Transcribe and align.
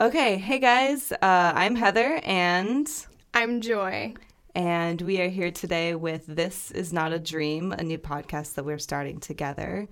Okay, 0.00 0.36
hey 0.38 0.60
guys, 0.60 1.10
uh, 1.10 1.52
I'm 1.56 1.74
Heather 1.74 2.20
and 2.22 2.88
I'm 3.34 3.60
Joy. 3.60 4.14
And 4.54 5.02
we 5.02 5.20
are 5.20 5.28
here 5.28 5.50
today 5.50 5.96
with 5.96 6.24
This 6.28 6.70
Is 6.70 6.92
Not 6.92 7.12
a 7.12 7.18
Dream, 7.18 7.72
a 7.72 7.82
new 7.82 7.98
podcast 7.98 8.54
that 8.54 8.64
we're 8.64 8.78
starting 8.78 9.18
together. 9.18 9.88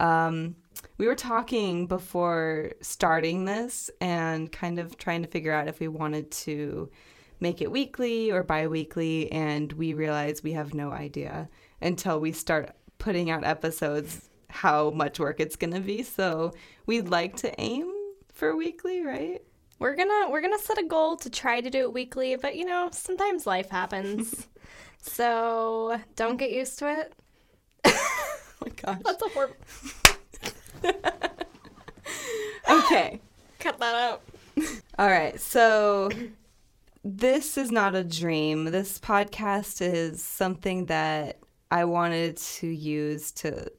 Um, 0.00 0.56
we 0.98 1.06
were 1.06 1.14
talking 1.14 1.86
before 1.86 2.72
starting 2.80 3.44
this 3.44 3.92
and 4.00 4.50
kind 4.50 4.80
of 4.80 4.98
trying 4.98 5.22
to 5.22 5.28
figure 5.28 5.52
out 5.52 5.68
if 5.68 5.78
we 5.78 5.86
wanted 5.86 6.32
to 6.32 6.90
make 7.38 7.60
it 7.62 7.70
weekly 7.70 8.32
or 8.32 8.42
bi 8.42 8.66
weekly, 8.66 9.30
and 9.30 9.72
we 9.74 9.94
realized 9.94 10.42
we 10.42 10.52
have 10.54 10.74
no 10.74 10.90
idea 10.90 11.48
until 11.80 12.18
we 12.18 12.32
start 12.32 12.72
putting 12.98 13.30
out 13.30 13.44
episodes 13.44 14.28
how 14.50 14.90
much 14.90 15.20
work 15.20 15.38
it's 15.38 15.54
going 15.54 15.72
to 15.74 15.78
be. 15.80 16.02
So 16.02 16.54
we'd 16.86 17.08
like 17.08 17.36
to 17.36 17.60
aim 17.60 17.92
for 18.34 18.56
weekly, 18.56 19.02
right? 19.04 19.40
We're 19.78 19.94
gonna 19.96 20.30
we're 20.30 20.40
gonna 20.40 20.58
set 20.58 20.78
a 20.78 20.82
goal 20.86 21.16
to 21.18 21.30
try 21.30 21.60
to 21.60 21.70
do 21.70 21.80
it 21.80 21.92
weekly, 21.92 22.36
but 22.36 22.56
you 22.56 22.64
know 22.64 22.88
sometimes 22.92 23.46
life 23.46 23.70
happens, 23.70 24.46
so 25.02 25.98
don't 26.16 26.36
get 26.36 26.50
used 26.50 26.78
to 26.80 26.90
it. 26.98 27.12
oh 27.84 28.28
my 28.64 28.72
gosh, 28.84 28.98
that's 29.04 29.22
a 29.22 29.28
horrible. 29.28 29.56
okay, 32.84 33.20
cut 33.60 33.78
that 33.78 33.94
out. 33.94 34.22
All 34.98 35.08
right, 35.08 35.40
so 35.40 36.10
this 37.04 37.58
is 37.58 37.70
not 37.72 37.94
a 37.94 38.04
dream. 38.04 38.66
This 38.66 38.98
podcast 38.98 39.80
is 39.80 40.22
something 40.22 40.86
that 40.86 41.38
I 41.70 41.84
wanted 41.84 42.36
to 42.36 42.68
use 42.68 43.32
to 43.32 43.70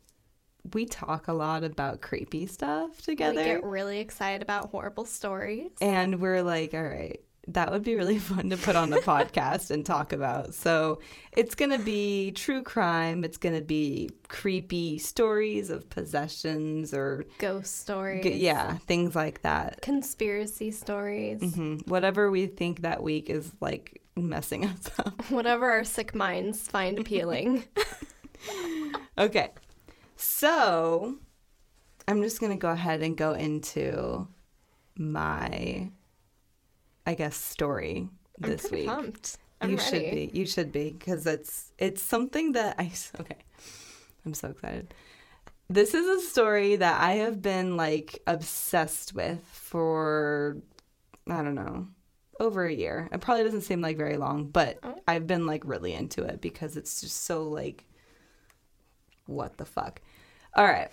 we 0.74 0.86
talk 0.86 1.28
a 1.28 1.34
lot 1.34 1.64
about 1.64 2.02
creepy 2.02 2.48
stuff 2.48 3.02
together. 3.02 3.38
We 3.40 3.44
get 3.44 3.64
really 3.64 4.00
excited 4.00 4.42
about 4.42 4.70
horrible 4.70 5.06
stories. 5.06 5.72
And 5.82 6.20
we're 6.22 6.42
like, 6.42 6.74
all 6.74 6.84
right, 6.84 7.20
that 7.50 7.72
would 7.72 7.84
be 7.84 7.96
really 7.96 8.18
fun 8.20 8.50
to 8.50 8.58
put 8.58 8.76
on 8.76 8.90
the 8.90 9.00
podcast 9.00 9.70
and 9.70 9.86
talk 9.86 10.14
about. 10.14 10.54
So 10.56 11.02
it's 11.34 11.56
going 11.56 11.72
to 11.72 11.78
be 11.78 12.32
true 12.32 12.64
crime. 12.64 13.24
It's 13.24 13.38
going 13.38 13.56
to 13.56 13.62
be 13.62 14.10
creepy 14.28 14.98
stories 14.98 15.70
of 15.70 15.88
possessions 15.90 16.94
or 16.94 17.26
ghost 17.38 17.80
stories. 17.82 18.24
G- 18.24 18.34
yeah, 18.38 18.78
things 18.88 19.16
like 19.16 19.42
that. 19.44 19.82
Conspiracy 19.82 20.72
stories. 20.72 21.42
Mm-hmm. 21.42 21.90
Whatever 21.90 22.32
we 22.32 22.48
think 22.48 22.82
that 22.82 23.04
week 23.04 23.30
is 23.30 23.52
like 23.62 24.02
messing 24.16 24.66
us 24.66 24.90
up. 25.00 25.30
Whatever 25.30 25.70
our 25.70 25.84
sick 25.84 26.16
minds 26.16 26.60
find 26.68 26.98
appealing. 26.98 27.66
okay. 29.20 29.52
So 30.16 31.18
I'm 32.08 32.22
just 32.22 32.40
going 32.40 32.52
to 32.52 32.58
go 32.58 32.70
ahead 32.70 33.02
and 33.02 33.18
go 33.18 33.34
into 33.34 34.28
my, 34.98 35.90
I 37.06 37.14
guess, 37.14 37.36
story 37.36 38.10
I'm 38.44 38.50
this 38.50 38.70
week. 38.72 38.88
Pumped. 38.88 39.38
I'm 39.62 39.72
you 39.72 39.78
ready. 39.78 39.90
should 39.90 40.12
be. 40.12 40.32
You 40.40 40.46
should 40.46 40.72
be 40.72 40.90
because 40.98 41.26
it's 41.26 41.72
it's 41.78 42.02
something 42.04 42.52
that 42.54 42.76
I 42.78 42.92
okay. 43.22 43.38
I'm 44.26 44.34
so 44.34 44.50
excited. 44.50 44.94
This 45.70 45.94
is 45.94 46.24
a 46.24 46.28
story 46.28 46.76
that 46.76 47.02
I 47.02 47.14
have 47.14 47.42
been 47.42 47.78
like 47.78 48.20
obsessed 48.28 49.16
with 49.16 49.40
for 49.52 50.58
I 51.30 51.38
don't 51.42 51.56
know 51.56 51.88
over 52.38 52.66
a 52.66 52.74
year. 52.74 53.08
It 53.14 53.22
probably 53.22 53.46
doesn't 53.46 53.62
seem 53.62 53.80
like 53.80 53.96
very 53.96 54.18
long, 54.18 54.48
but 54.48 54.80
oh. 54.84 54.98
I've 55.08 55.26
been 55.26 55.46
like 55.48 55.64
really 55.66 55.94
into 55.94 56.24
it 56.24 56.42
because 56.42 56.76
it's 56.76 57.00
just 57.00 57.24
so 57.24 57.44
like 57.44 57.86
what 59.28 59.58
the 59.58 59.66
fuck. 59.66 60.02
All 60.56 60.66
right. 60.66 60.90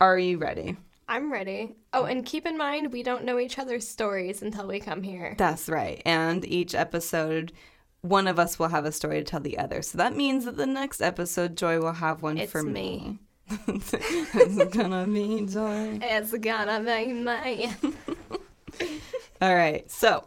Are 0.00 0.18
you 0.18 0.38
ready? 0.38 0.76
I'm 1.08 1.32
ready. 1.32 1.74
Oh, 1.92 2.04
and 2.04 2.24
keep 2.24 2.46
in 2.46 2.56
mind, 2.56 2.92
we 2.92 3.02
don't 3.02 3.24
know 3.24 3.38
each 3.38 3.58
other's 3.58 3.86
stories 3.86 4.42
until 4.42 4.66
we 4.66 4.80
come 4.80 5.02
here. 5.02 5.34
That's 5.36 5.68
right. 5.68 6.00
And 6.06 6.44
each 6.44 6.74
episode, 6.74 7.52
one 8.00 8.26
of 8.26 8.38
us 8.38 8.58
will 8.58 8.68
have 8.68 8.84
a 8.84 8.92
story 8.92 9.18
to 9.18 9.24
tell 9.24 9.40
the 9.40 9.58
other. 9.58 9.82
So 9.82 9.98
that 9.98 10.16
means 10.16 10.44
that 10.44 10.56
the 10.56 10.66
next 10.66 11.00
episode, 11.00 11.56
Joy 11.56 11.80
will 11.80 11.92
have 11.92 12.22
one 12.22 12.38
it's 12.38 12.50
for 12.52 12.62
me. 12.62 13.18
me. 13.18 13.18
it's 13.68 14.74
gonna 14.74 15.06
be 15.06 15.44
Joy. 15.46 15.98
It's 16.02 16.32
gonna 16.38 16.80
be 16.80 17.12
me. 17.12 17.70
All 19.42 19.54
right. 19.54 19.88
So 19.90 20.24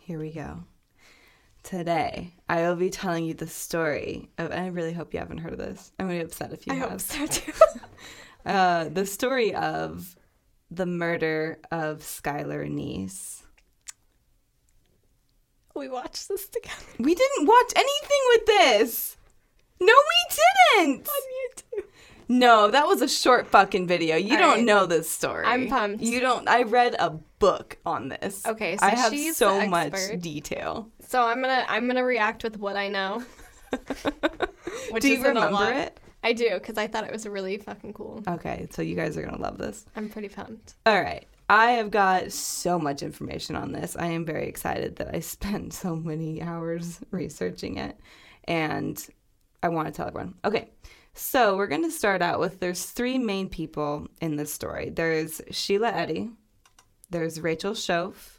here 0.00 0.18
we 0.18 0.30
go 0.30 0.64
today 1.70 2.32
I 2.48 2.62
will 2.62 2.74
be 2.74 2.90
telling 2.90 3.24
you 3.24 3.34
the 3.34 3.46
story 3.46 4.28
of, 4.38 4.50
and 4.50 4.60
I 4.60 4.66
really 4.68 4.92
hope 4.92 5.12
you 5.14 5.20
haven't 5.20 5.38
heard 5.38 5.52
of 5.52 5.58
this. 5.60 5.92
I'm 6.00 6.06
going 6.08 6.18
to 6.18 6.24
be 6.24 6.26
upset 6.28 6.52
if 6.52 6.66
you 6.66 6.72
I 6.72 6.76
have. 6.76 6.90
hope 6.90 7.00
so 7.00 7.26
too. 7.26 7.52
uh, 8.44 8.84
the 8.88 9.06
story 9.06 9.54
of 9.54 10.16
the 10.72 10.86
murder 10.86 11.60
of 11.70 11.98
Skylar 12.00 12.68
Neese. 12.68 13.42
We 15.76 15.88
watched 15.88 16.28
this 16.28 16.48
together. 16.48 16.76
We 16.98 17.14
didn't 17.14 17.46
watch 17.46 17.72
anything 17.76 18.20
with 18.32 18.46
this. 18.46 19.16
No, 19.80 19.92
we 20.76 20.84
didn't. 20.86 21.08
On 21.08 21.82
YouTube. 21.82 21.88
No, 22.30 22.70
that 22.70 22.86
was 22.86 23.02
a 23.02 23.08
short 23.08 23.48
fucking 23.48 23.88
video. 23.88 24.14
You 24.14 24.36
All 24.36 24.42
don't 24.42 24.54
right. 24.58 24.64
know 24.64 24.86
this 24.86 25.10
story. 25.10 25.44
I'm 25.44 25.66
pumped. 25.66 26.00
You 26.00 26.20
don't. 26.20 26.48
I 26.48 26.62
read 26.62 26.94
a 26.96 27.10
book 27.10 27.76
on 27.84 28.08
this. 28.08 28.46
Okay, 28.46 28.76
so 28.76 28.86
I 28.86 28.90
have 28.90 29.12
she's 29.12 29.36
so 29.36 29.66
much 29.66 29.94
detail. 30.20 30.88
So 31.08 31.22
I'm 31.24 31.40
gonna 31.42 31.66
I'm 31.68 31.88
gonna 31.88 32.04
react 32.04 32.44
with 32.44 32.56
what 32.56 32.76
I 32.76 32.86
know. 32.86 33.24
do 35.00 35.08
you 35.08 35.24
remember 35.24 35.72
it? 35.72 35.98
I 36.22 36.32
do 36.32 36.50
because 36.54 36.78
I 36.78 36.86
thought 36.86 37.02
it 37.02 37.12
was 37.12 37.26
really 37.26 37.58
fucking 37.58 37.94
cool. 37.94 38.22
Okay, 38.28 38.68
so 38.70 38.80
you 38.80 38.94
guys 38.94 39.16
are 39.18 39.24
gonna 39.26 39.42
love 39.42 39.58
this. 39.58 39.84
I'm 39.96 40.08
pretty 40.08 40.28
pumped. 40.28 40.74
All 40.86 41.02
right. 41.02 41.26
I 41.48 41.72
have 41.72 41.90
got 41.90 42.30
so 42.30 42.78
much 42.78 43.02
information 43.02 43.56
on 43.56 43.72
this. 43.72 43.96
I 43.98 44.06
am 44.06 44.24
very 44.24 44.46
excited 44.46 44.94
that 44.96 45.12
I 45.12 45.18
spent 45.18 45.74
so 45.74 45.96
many 45.96 46.40
hours 46.42 47.00
researching 47.10 47.78
it 47.78 47.98
and 48.44 49.04
I 49.64 49.68
want 49.70 49.88
to 49.88 49.92
tell 49.92 50.06
everyone. 50.06 50.34
Okay. 50.44 50.70
So 51.14 51.56
we're 51.56 51.66
going 51.66 51.84
to 51.84 51.90
start 51.90 52.22
out 52.22 52.38
with 52.40 52.60
there's 52.60 52.84
three 52.86 53.18
main 53.18 53.48
people 53.48 54.06
in 54.20 54.36
this 54.36 54.52
story. 54.52 54.90
There's 54.90 55.40
Sheila 55.50 55.88
Eddy, 55.90 56.30
there's 57.10 57.40
Rachel 57.40 57.72
Shoaf, 57.72 58.38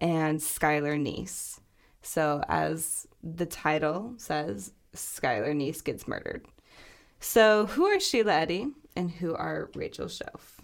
and 0.00 0.38
Skylar 0.38 1.00
Neese. 1.00 1.60
So 2.02 2.42
as 2.48 3.06
the 3.22 3.46
title 3.46 4.14
says, 4.16 4.72
Skylar 4.94 5.52
Neese 5.52 5.82
gets 5.82 6.06
murdered. 6.06 6.46
So 7.20 7.66
who 7.66 7.84
are 7.86 8.00
Sheila 8.00 8.32
Eddy 8.34 8.68
and 8.96 9.10
who 9.10 9.34
are 9.34 9.70
Rachel 9.74 10.06
Shoaf? 10.06 10.58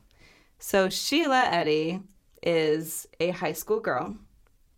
So 0.58 0.88
Sheila 0.88 1.44
Eddy 1.46 2.00
is 2.42 3.06
a 3.20 3.30
high 3.30 3.52
school 3.52 3.80
girl. 3.80 4.16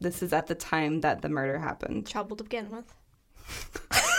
This 0.01 0.23
is 0.23 0.33
at 0.33 0.47
the 0.47 0.55
time 0.55 1.01
that 1.01 1.23
the 1.23 1.29
murder 1.29 1.59
happened. 1.59 2.07
Troubled 2.07 2.39
to 2.39 2.45
begin 2.45 2.71
with. 2.71 2.95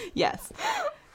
yes. 0.14 0.52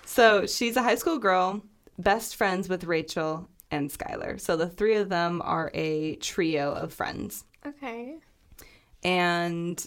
So 0.06 0.46
she's 0.46 0.76
a 0.78 0.84
high 0.84 0.96
school 0.96 1.18
girl, 1.18 1.64
best 1.98 2.36
friends 2.36 2.70
with 2.70 2.84
Rachel 2.86 3.48
and 3.72 3.90
Skylar. 3.90 4.40
So 4.40 4.56
the 4.56 4.70
three 4.70 4.96
of 4.96 5.10
them 5.10 5.42
are 5.44 5.72
a 5.74 6.16
trio 6.18 6.72
of 6.72 6.94
friends. 6.94 7.44
Okay. 7.66 8.16
And 9.04 9.84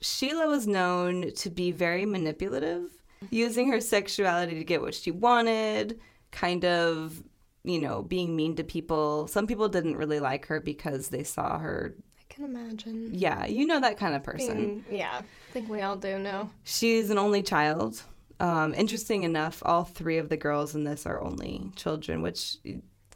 Sheila 0.00 0.48
was 0.48 0.66
known 0.66 1.32
to 1.36 1.50
be 1.50 1.72
very 1.72 2.06
manipulative, 2.06 2.90
using 3.30 3.70
her 3.70 3.80
sexuality 3.80 4.54
to 4.58 4.64
get 4.64 4.80
what 4.80 4.94
she 4.94 5.10
wanted, 5.10 6.00
kind 6.30 6.64
of, 6.64 7.22
you 7.64 7.80
know, 7.80 8.02
being 8.02 8.34
mean 8.36 8.56
to 8.56 8.64
people. 8.64 9.26
Some 9.28 9.46
people 9.46 9.68
didn't 9.68 9.96
really 9.96 10.20
like 10.20 10.46
her 10.46 10.60
because 10.60 11.08
they 11.08 11.22
saw 11.24 11.58
her 11.58 11.94
I 12.18 12.32
can 12.34 12.44
imagine. 12.44 13.10
Yeah, 13.12 13.44
you 13.44 13.66
know 13.66 13.80
that 13.80 13.98
kind 13.98 14.14
of 14.14 14.22
person. 14.22 14.56
Being, 14.56 14.84
yeah, 15.00 15.16
I 15.20 15.52
think 15.52 15.68
we 15.68 15.82
all 15.82 15.96
do 15.96 16.18
know. 16.18 16.48
She's 16.64 17.10
an 17.10 17.18
only 17.18 17.42
child, 17.42 18.00
um, 18.40 18.72
interesting 18.74 19.22
enough, 19.22 19.62
all 19.66 19.84
three 19.84 20.18
of 20.18 20.30
the 20.30 20.36
girls 20.36 20.74
in 20.74 20.84
this 20.84 21.04
are 21.06 21.20
only 21.22 21.70
children, 21.76 22.22
which 22.22 22.56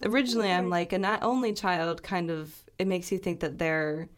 originally 0.04 0.52
I'm 0.52 0.68
like 0.68 0.92
a 0.92 0.98
not 0.98 1.22
only 1.22 1.54
child 1.54 2.02
kind 2.02 2.30
of 2.30 2.54
it 2.78 2.86
makes 2.86 3.10
you 3.10 3.18
think 3.18 3.40
that 3.40 3.58
they're 3.58 4.08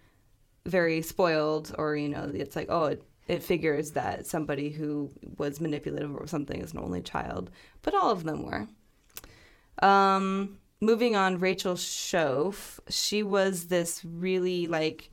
very 0.65 1.01
spoiled 1.03 1.73
or 1.79 1.95
you 1.95 2.09
know 2.09 2.29
it's 2.35 2.57
like 2.57 2.67
oh 2.71 2.87
it, 2.87 3.03
it 3.29 3.43
figures 3.43 3.93
that 3.93 4.27
somebody 4.27 4.71
who 4.71 5.11
was 5.37 5.61
manipulative 5.61 6.13
or 6.17 6.27
something 6.27 6.61
is 6.61 6.73
an 6.73 6.81
only 6.81 7.03
child, 7.03 7.51
but 7.83 7.95
all 7.95 8.11
of 8.11 8.25
them 8.25 8.43
were. 8.45 8.67
Um, 9.87 10.59
moving 10.81 11.15
on, 11.15 11.39
Rachel 11.39 11.75
Shoaf, 11.75 12.81
she 12.89 13.23
was 13.23 13.67
this 13.69 14.03
really 14.05 14.67
like 14.67 15.11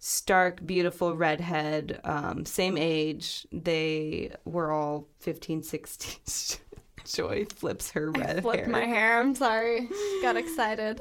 stark, 0.00 0.66
beautiful 0.66 1.14
redhead, 1.14 2.00
um, 2.04 2.44
same 2.44 2.76
age. 2.76 3.46
They 3.52 4.32
were 4.44 4.72
all 4.72 5.06
15, 5.20 5.62
16. 5.62 6.58
Joy 7.06 7.46
flips 7.46 7.90
her 7.92 8.10
red 8.12 8.38
I 8.38 8.40
flipped 8.42 8.64
hair. 8.64 8.68
my 8.68 8.84
hair. 8.84 9.20
I'm 9.20 9.34
sorry. 9.34 9.88
Got 10.22 10.36
excited. 10.36 11.00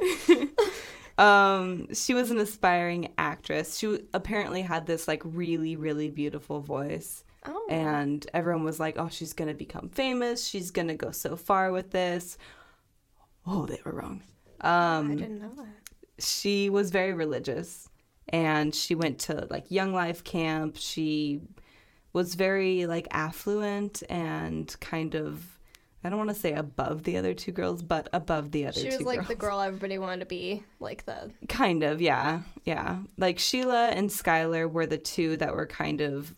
um, 1.18 1.94
she 1.94 2.14
was 2.14 2.32
an 2.32 2.40
aspiring 2.40 3.14
actress. 3.18 3.78
She 3.78 4.00
apparently 4.14 4.62
had 4.62 4.86
this 4.86 5.08
like 5.08 5.22
really, 5.26 5.76
really 5.76 6.10
beautiful 6.10 6.62
voice. 6.62 7.24
Oh. 7.46 7.68
And 7.70 8.26
everyone 8.34 8.64
was 8.64 8.80
like, 8.80 8.96
"Oh, 8.98 9.10
she's 9.10 9.34
gonna 9.34 9.54
become 9.54 9.90
famous. 9.90 10.46
She's 10.48 10.72
gonna 10.72 10.96
go 10.96 11.12
so 11.12 11.36
far 11.36 11.72
with 11.72 11.92
this." 11.92 12.38
Oh, 13.46 13.66
they 13.66 13.80
were 13.84 13.92
wrong. 13.94 14.22
Um, 14.62 15.12
I 15.12 15.16
didn't 15.16 15.42
know 15.42 15.52
that. 15.58 15.68
She 16.24 16.70
was 16.70 16.92
very 16.92 17.14
religious 17.14 17.89
and 18.32 18.74
she 18.74 18.96
went 18.96 19.20
to 19.20 19.48
like 19.50 19.70
young 19.70 19.94
life 19.94 20.24
camp 20.24 20.76
she 20.78 21.42
was 22.14 22.36
very 22.36 22.86
like 22.86 23.08
affluent 23.12 24.04
and 24.10 24.76
kind 24.80 25.16
of 25.16 25.56
I 26.02 26.08
don't 26.08 26.18
want 26.18 26.30
to 26.30 26.36
say 26.36 26.54
above 26.54 27.04
the 27.04 27.18
other 27.18 27.34
two 27.34 27.52
girls, 27.52 27.82
but 27.84 28.08
above 28.14 28.52
the 28.52 28.68
other 28.68 28.80
two 28.82 28.90
She 28.90 28.96
was 29.00 29.06
like 29.06 29.18
girls. 29.18 29.28
the 29.28 29.36
girl 29.36 29.60
everybody 29.60 29.98
wanted 29.98 30.22
to 30.22 30.28
be, 30.28 30.64
like 30.80 31.04
the 31.04 31.30
kind 31.50 31.84
of, 31.84 32.00
yeah. 32.00 32.40
Yeah. 32.64 33.00
Like 33.18 33.38
Sheila 33.38 33.88
and 33.90 34.10
Skylar 34.10 34.72
were 34.72 34.86
the 34.86 34.98
two 34.98 35.36
that 35.38 35.54
were 35.54 35.68
kind 35.68 36.00
of 36.00 36.34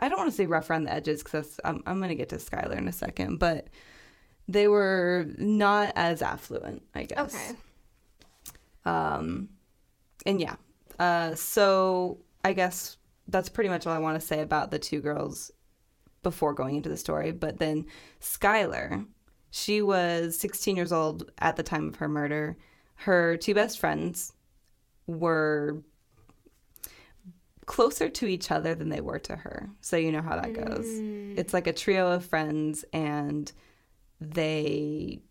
I 0.00 0.08
don't 0.08 0.18
want 0.18 0.30
to 0.32 0.36
say 0.36 0.46
rough 0.46 0.70
around 0.70 0.84
the 0.84 0.92
edges 0.92 1.22
because 1.22 1.60
I'm, 1.64 1.84
I'm 1.86 1.98
going 1.98 2.08
to 2.08 2.16
get 2.16 2.30
to 2.30 2.36
Skylar 2.38 2.76
in 2.76 2.88
a 2.88 2.92
second, 2.92 3.38
but 3.38 3.68
they 4.48 4.66
were 4.66 5.24
not 5.38 5.92
as 5.94 6.20
affluent, 6.20 6.82
I 6.96 7.04
guess. 7.04 7.32
Okay. 7.32 7.56
Um, 8.84 9.50
and 10.26 10.40
yeah, 10.40 10.56
uh, 10.98 11.34
so 11.34 12.18
I 12.44 12.52
guess 12.52 12.96
that's 13.28 13.48
pretty 13.48 13.70
much 13.70 13.86
all 13.86 13.94
I 13.94 13.98
want 13.98 14.20
to 14.20 14.26
say 14.26 14.40
about 14.40 14.70
the 14.70 14.78
two 14.78 15.00
girls 15.00 15.50
before 16.22 16.54
going 16.54 16.76
into 16.76 16.88
the 16.88 16.96
story. 16.96 17.32
But 17.32 17.58
then 17.58 17.86
Skylar, 18.20 19.06
she 19.50 19.82
was 19.82 20.38
16 20.38 20.76
years 20.76 20.92
old 20.92 21.30
at 21.38 21.56
the 21.56 21.62
time 21.62 21.88
of 21.88 21.96
her 21.96 22.08
murder. 22.08 22.56
Her 22.96 23.36
two 23.36 23.54
best 23.54 23.78
friends 23.78 24.32
were 25.06 25.82
closer 27.66 28.08
to 28.10 28.26
each 28.26 28.50
other 28.50 28.74
than 28.74 28.90
they 28.90 29.00
were 29.00 29.18
to 29.18 29.36
her. 29.36 29.70
So 29.80 29.96
you 29.96 30.12
know 30.12 30.22
how 30.22 30.36
that 30.36 30.52
goes. 30.52 30.86
Mm. 30.86 31.38
It's 31.38 31.54
like 31.54 31.66
a 31.66 31.72
trio 31.72 32.12
of 32.12 32.24
friends 32.24 32.84
and 32.92 33.50
they 34.20 35.22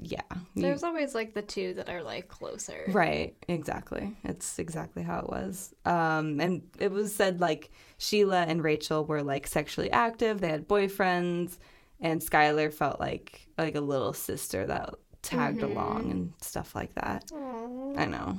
yeah. 0.00 0.20
There's 0.54 0.82
you, 0.82 0.88
always 0.88 1.14
like 1.14 1.34
the 1.34 1.42
two 1.42 1.74
that 1.74 1.88
are 1.88 2.02
like 2.02 2.28
closer. 2.28 2.84
Right, 2.88 3.36
exactly. 3.48 4.16
It's 4.24 4.58
exactly 4.58 5.02
how 5.02 5.20
it 5.20 5.28
was. 5.28 5.74
Um, 5.84 6.40
and 6.40 6.62
it 6.78 6.90
was 6.90 7.14
said 7.14 7.40
like 7.40 7.70
Sheila 7.98 8.42
and 8.42 8.62
Rachel 8.62 9.04
were 9.04 9.22
like 9.22 9.46
sexually 9.46 9.90
active, 9.90 10.40
they 10.40 10.48
had 10.48 10.68
boyfriends, 10.68 11.58
and 12.00 12.20
Skylar 12.20 12.72
felt 12.72 13.00
like 13.00 13.48
like 13.58 13.74
a 13.74 13.80
little 13.80 14.12
sister 14.12 14.66
that 14.66 14.94
tagged 15.22 15.60
mm-hmm. 15.60 15.72
along 15.76 16.10
and 16.10 16.32
stuff 16.42 16.74
like 16.74 16.94
that. 16.94 17.26
Aww. 17.28 17.98
I 17.98 18.04
know. 18.04 18.38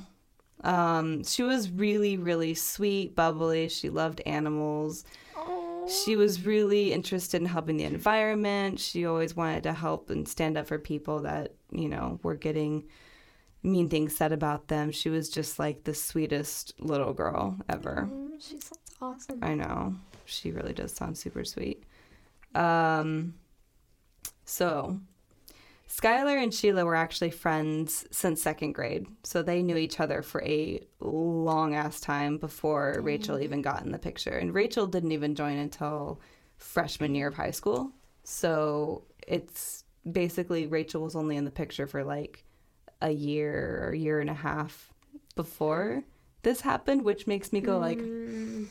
Um, 0.63 1.23
she 1.23 1.43
was 1.43 1.69
really, 1.69 2.17
really 2.17 2.55
sweet, 2.55 3.15
bubbly. 3.15 3.69
She 3.69 3.89
loved 3.89 4.21
animals. 4.25 5.05
She 5.87 6.17
was 6.17 6.45
really 6.45 6.91
interested 6.91 7.39
in 7.41 7.47
helping 7.47 7.77
the 7.77 7.85
environment. 7.85 8.77
She 8.79 9.05
always 9.05 9.35
wanted 9.35 9.63
to 9.63 9.73
help 9.73 10.09
and 10.09 10.27
stand 10.27 10.57
up 10.57 10.67
for 10.67 10.77
people 10.77 11.21
that, 11.21 11.53
you 11.71 11.87
know, 11.87 12.19
were 12.23 12.35
getting 12.35 12.83
mean 13.63 13.89
things 13.89 14.15
said 14.15 14.33
about 14.33 14.67
them. 14.67 14.91
She 14.91 15.09
was 15.09 15.29
just 15.29 15.59
like 15.59 15.85
the 15.85 15.93
sweetest 15.93 16.73
little 16.79 17.13
girl 17.13 17.57
ever. 17.69 18.09
Mm, 18.11 18.31
she 18.39 18.59
sounds 18.59 18.81
awesome. 19.01 19.39
I 19.41 19.55
know. 19.55 19.95
She 20.25 20.51
really 20.51 20.73
does 20.73 20.91
sound 20.91 21.17
super 21.17 21.45
sweet. 21.45 21.83
Um, 22.53 23.35
so 24.43 24.99
Skylar 25.87 26.41
and 26.41 26.51
Sheila 26.53 26.85
were 26.85 26.95
actually 26.95 27.31
friends 27.31 28.05
since 28.11 28.41
second 28.41 28.73
grade, 28.73 29.07
so 29.23 29.41
they 29.41 29.63
knew 29.63 29.77
each 29.77 30.01
other 30.01 30.21
for 30.21 30.43
a 30.43 30.81
long 30.99 31.75
ass 31.75 32.01
time 32.01 32.37
before 32.37 32.97
Rachel 33.01 33.39
even 33.39 33.61
got 33.61 33.83
in 33.85 33.93
the 33.93 33.97
picture. 33.99 34.35
And 34.37 34.53
Rachel 34.53 34.85
didn't 34.85 35.13
even 35.13 35.33
join 35.33 35.55
until 35.57 36.19
freshman 36.57 37.15
year 37.15 37.29
of 37.29 37.35
high 37.35 37.51
school. 37.51 37.93
So 38.25 39.05
it's 39.25 39.85
basically 40.11 40.67
Rachel 40.67 41.01
was 41.03 41.15
only 41.15 41.37
in 41.37 41.45
the 41.45 41.51
picture 41.51 41.87
for 41.87 42.03
like 42.03 42.43
a 43.01 43.11
year 43.11 43.85
or 43.87 43.93
year 43.93 44.19
and 44.19 44.29
a 44.29 44.33
half 44.33 44.91
before 45.35 46.03
this 46.43 46.59
happened, 46.59 47.03
which 47.05 47.27
makes 47.27 47.53
me 47.53 47.61
go 47.61 47.77
like. 47.79 47.99
Mm. 47.99 48.67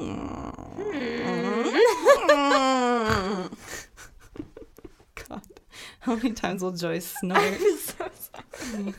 Mm. 0.00 2.68
How 6.08 6.14
many 6.16 6.32
times 6.32 6.62
will 6.62 6.70
Joyce 6.72 7.14
snort? 7.20 7.38
I'm 7.42 7.76
so 7.78 8.04
sorry. 8.14 8.94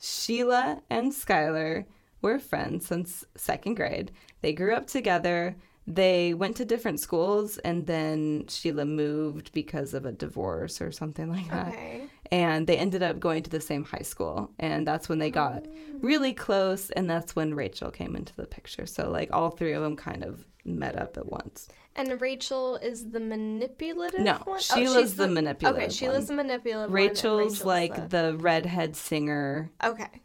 Sheila 0.00 0.82
and 0.88 1.12
Skylar 1.12 1.84
were 2.22 2.38
friends 2.38 2.86
since 2.86 3.26
second 3.34 3.74
grade. 3.74 4.10
They 4.40 4.54
grew 4.54 4.72
up 4.72 4.86
together. 4.86 5.54
They 5.86 6.32
went 6.32 6.56
to 6.56 6.64
different 6.64 6.98
schools, 6.98 7.58
and 7.58 7.86
then 7.86 8.46
Sheila 8.48 8.86
moved 8.86 9.52
because 9.52 9.92
of 9.92 10.06
a 10.06 10.12
divorce 10.12 10.80
or 10.80 10.92
something 10.92 11.28
like 11.30 11.50
that. 11.50 11.68
Okay. 11.74 12.04
And 12.32 12.66
they 12.66 12.78
ended 12.78 13.02
up 13.02 13.20
going 13.20 13.42
to 13.42 13.50
the 13.50 13.60
same 13.60 13.84
high 13.84 13.98
school. 14.12 14.50
And 14.58 14.86
that's 14.86 15.10
when 15.10 15.18
they 15.18 15.30
got 15.30 15.66
oh. 15.66 15.98
really 16.00 16.32
close. 16.32 16.88
And 16.92 17.10
that's 17.10 17.36
when 17.36 17.52
Rachel 17.52 17.90
came 17.90 18.16
into 18.16 18.34
the 18.36 18.46
picture. 18.46 18.86
So, 18.86 19.10
like, 19.10 19.28
all 19.30 19.50
three 19.50 19.72
of 19.72 19.82
them 19.82 19.96
kind 19.96 20.24
of 20.24 20.46
met 20.64 20.96
up 20.96 21.18
at 21.18 21.26
once. 21.26 21.68
And 21.96 22.20
Rachel 22.20 22.76
is 22.76 23.10
the 23.10 23.20
manipulative 23.20 24.20
no, 24.20 24.38
one? 24.44 24.58
is 24.58 24.70
oh, 24.72 24.76
she's 25.00 25.16
the, 25.16 25.26
the 25.26 25.32
manipulative 25.32 25.82
Okay, 25.82 25.92
Sheila's 25.92 26.28
one. 26.28 26.36
the 26.36 26.44
manipulative 26.44 26.92
Rachel's, 26.92 27.22
Rachel's 27.22 27.64
like 27.64 27.94
the... 28.10 28.30
the 28.32 28.36
redhead 28.36 28.94
singer. 28.94 29.70
Okay. 29.82 30.22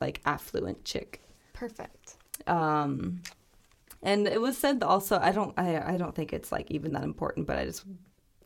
Like 0.00 0.20
affluent 0.24 0.84
chick. 0.84 1.20
Perfect. 1.52 2.16
Um 2.46 3.22
and 4.02 4.26
it 4.26 4.40
was 4.40 4.56
said 4.56 4.82
also 4.82 5.18
I 5.20 5.32
don't 5.32 5.58
I, 5.58 5.94
I 5.94 5.96
don't 5.98 6.14
think 6.14 6.32
it's 6.32 6.50
like 6.50 6.70
even 6.70 6.92
that 6.94 7.04
important, 7.04 7.46
but 7.46 7.58
I 7.58 7.66
just 7.66 7.84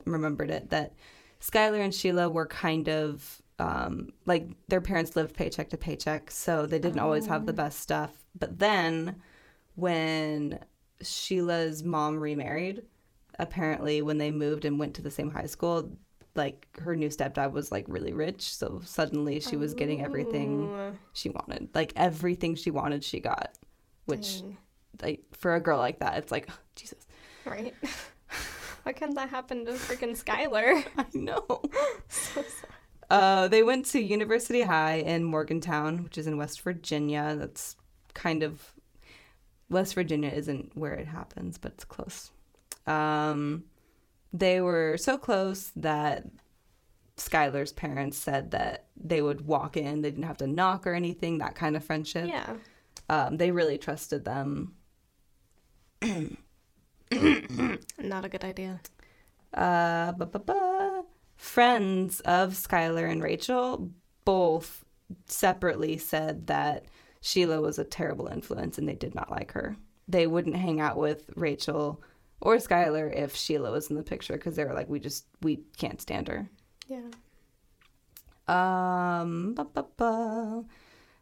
remembered 0.05 0.51
it 0.51 0.71
that 0.71 0.95
Skylar 1.41 1.79
and 1.85 1.95
Sheila 1.95 2.29
were 2.29 2.47
kind 2.47 2.89
of 2.89 3.41
um, 3.61 4.13
like 4.27 4.49
their 4.67 4.81
parents 4.81 5.15
lived 5.15 5.37
paycheck 5.37 5.71
to 5.71 5.77
paycheck, 5.77 6.31
so 6.33 6.67
they 6.67 6.79
didn't 6.81 6.99
always 6.99 7.27
have 7.27 7.47
the 7.47 7.53
oh. 7.53 7.57
best 7.57 7.79
stuff. 7.81 8.11
But 8.37 8.59
then 8.59 9.17
when 9.77 10.59
Sheila's 11.03 11.83
mom 11.83 12.19
remarried, 12.21 12.83
apparently 13.39 14.03
when 14.03 14.19
they 14.19 14.31
moved 14.31 14.65
and 14.65 14.79
went 14.79 14.95
to 14.97 15.03
the 15.03 15.11
same 15.11 15.31
high 15.31 15.47
school, 15.47 15.93
like 16.35 16.67
her 16.81 16.97
new 16.97 17.09
stepdad 17.09 17.53
was 17.53 17.71
like 17.71 17.85
really 17.89 18.13
rich, 18.13 18.55
so 18.55 18.81
suddenly 18.85 19.41
she 19.41 19.57
was 19.57 19.75
getting 19.75 20.05
everything 20.05 20.69
oh. 20.71 20.93
she 21.13 21.31
wanted. 21.31 21.69
Like 21.75 21.93
everything 21.97 22.55
she 22.55 22.71
wanted, 22.71 23.05
she 23.05 23.21
got. 23.21 23.57
Which 24.07 24.41
Dang. 24.41 24.59
like 25.03 25.25
for 25.33 25.55
a 25.55 25.61
girl 25.61 25.79
like 25.79 26.01
that, 26.01 26.17
it's 26.19 26.33
like 26.33 26.47
oh, 26.51 26.59
Jesus. 26.75 27.07
Right. 27.45 27.75
Why 28.83 28.93
can 28.93 29.11
not 29.11 29.17
that 29.17 29.29
happen 29.31 29.65
to 29.65 29.73
freaking 29.73 30.17
Skylar? 30.23 30.85
I 30.99 31.05
know. 31.15 31.45
so 32.09 32.43
Uh, 33.11 33.49
they 33.49 33.63
went 33.63 33.85
to 33.85 34.01
University 34.03 34.63
High 34.63 34.97
in 34.97 35.25
Morgantown, 35.25 36.05
which 36.05 36.17
is 36.19 36.27
in 36.27 36.37
West 36.39 36.61
Virginia. 36.63 37.37
That's 37.39 37.77
kind 38.15 38.43
of 38.43 38.74
West 39.71 39.95
Virginia 39.95 40.31
isn't 40.31 40.77
where 40.77 40.95
it 40.95 41.07
happens, 41.07 41.59
but 41.59 41.73
it's 41.73 41.85
close. 41.85 42.31
Um, 42.87 43.65
they 44.33 44.61
were 44.61 44.97
so 44.99 45.17
close 45.17 45.73
that 45.77 46.27
Skylar's 47.17 47.73
parents 47.73 48.19
said 48.19 48.51
that 48.51 48.87
they 48.97 49.23
would 49.23 49.47
walk 49.47 49.77
in. 49.77 50.03
They 50.03 50.11
didn't 50.11 50.25
have 50.25 50.37
to 50.39 50.47
knock 50.47 50.87
or 50.87 50.95
anything, 50.95 51.39
that 51.39 51.55
kind 51.55 51.77
of 51.77 51.85
friendship. 51.85 52.29
Yeah. 52.29 52.55
Um, 53.09 53.37
they 53.37 53.51
really 53.51 53.79
trusted 53.79 54.25
them. 54.25 54.75
Not 56.03 56.45
a 57.11 58.29
good 58.29 58.45
idea. 58.45 58.81
Uh, 59.53 60.13
Friends 61.37 62.21
of 62.21 62.55
Skylar 62.55 63.11
and 63.11 63.23
Rachel 63.23 63.91
both 64.25 64.85
separately 65.27 65.97
said 65.99 66.47
that 66.49 66.87
Sheila 67.25 67.63
was 67.63 67.79
a 67.79 67.85
terrible 67.85 68.27
influence 68.27 68.77
and 68.77 68.87
they 68.87 68.95
did 68.97 69.15
not 69.15 69.31
like 69.31 69.53
her. 69.53 69.79
They 70.07 70.27
wouldn't 70.27 70.57
hang 70.57 70.79
out 70.79 70.99
with 70.99 71.31
Rachel 71.37 72.03
or 72.43 72.57
Skylar 72.57 73.11
if 73.17 73.35
Sheila 73.35 73.73
was 73.73 73.89
in 73.89 73.97
the 73.97 74.03
picture 74.03 74.35
because 74.35 74.57
they 74.57 74.65
were 74.67 74.75
like, 74.75 74.91
we 74.91 75.01
just, 75.01 75.25
we 75.41 75.61
can't 75.79 76.03
stand 76.03 76.29
her. 76.29 76.47
Yeah. 76.87 77.09
Um, 78.47 79.55
ba, 79.55 79.65
ba, 79.65 79.87
ba. 79.97 80.65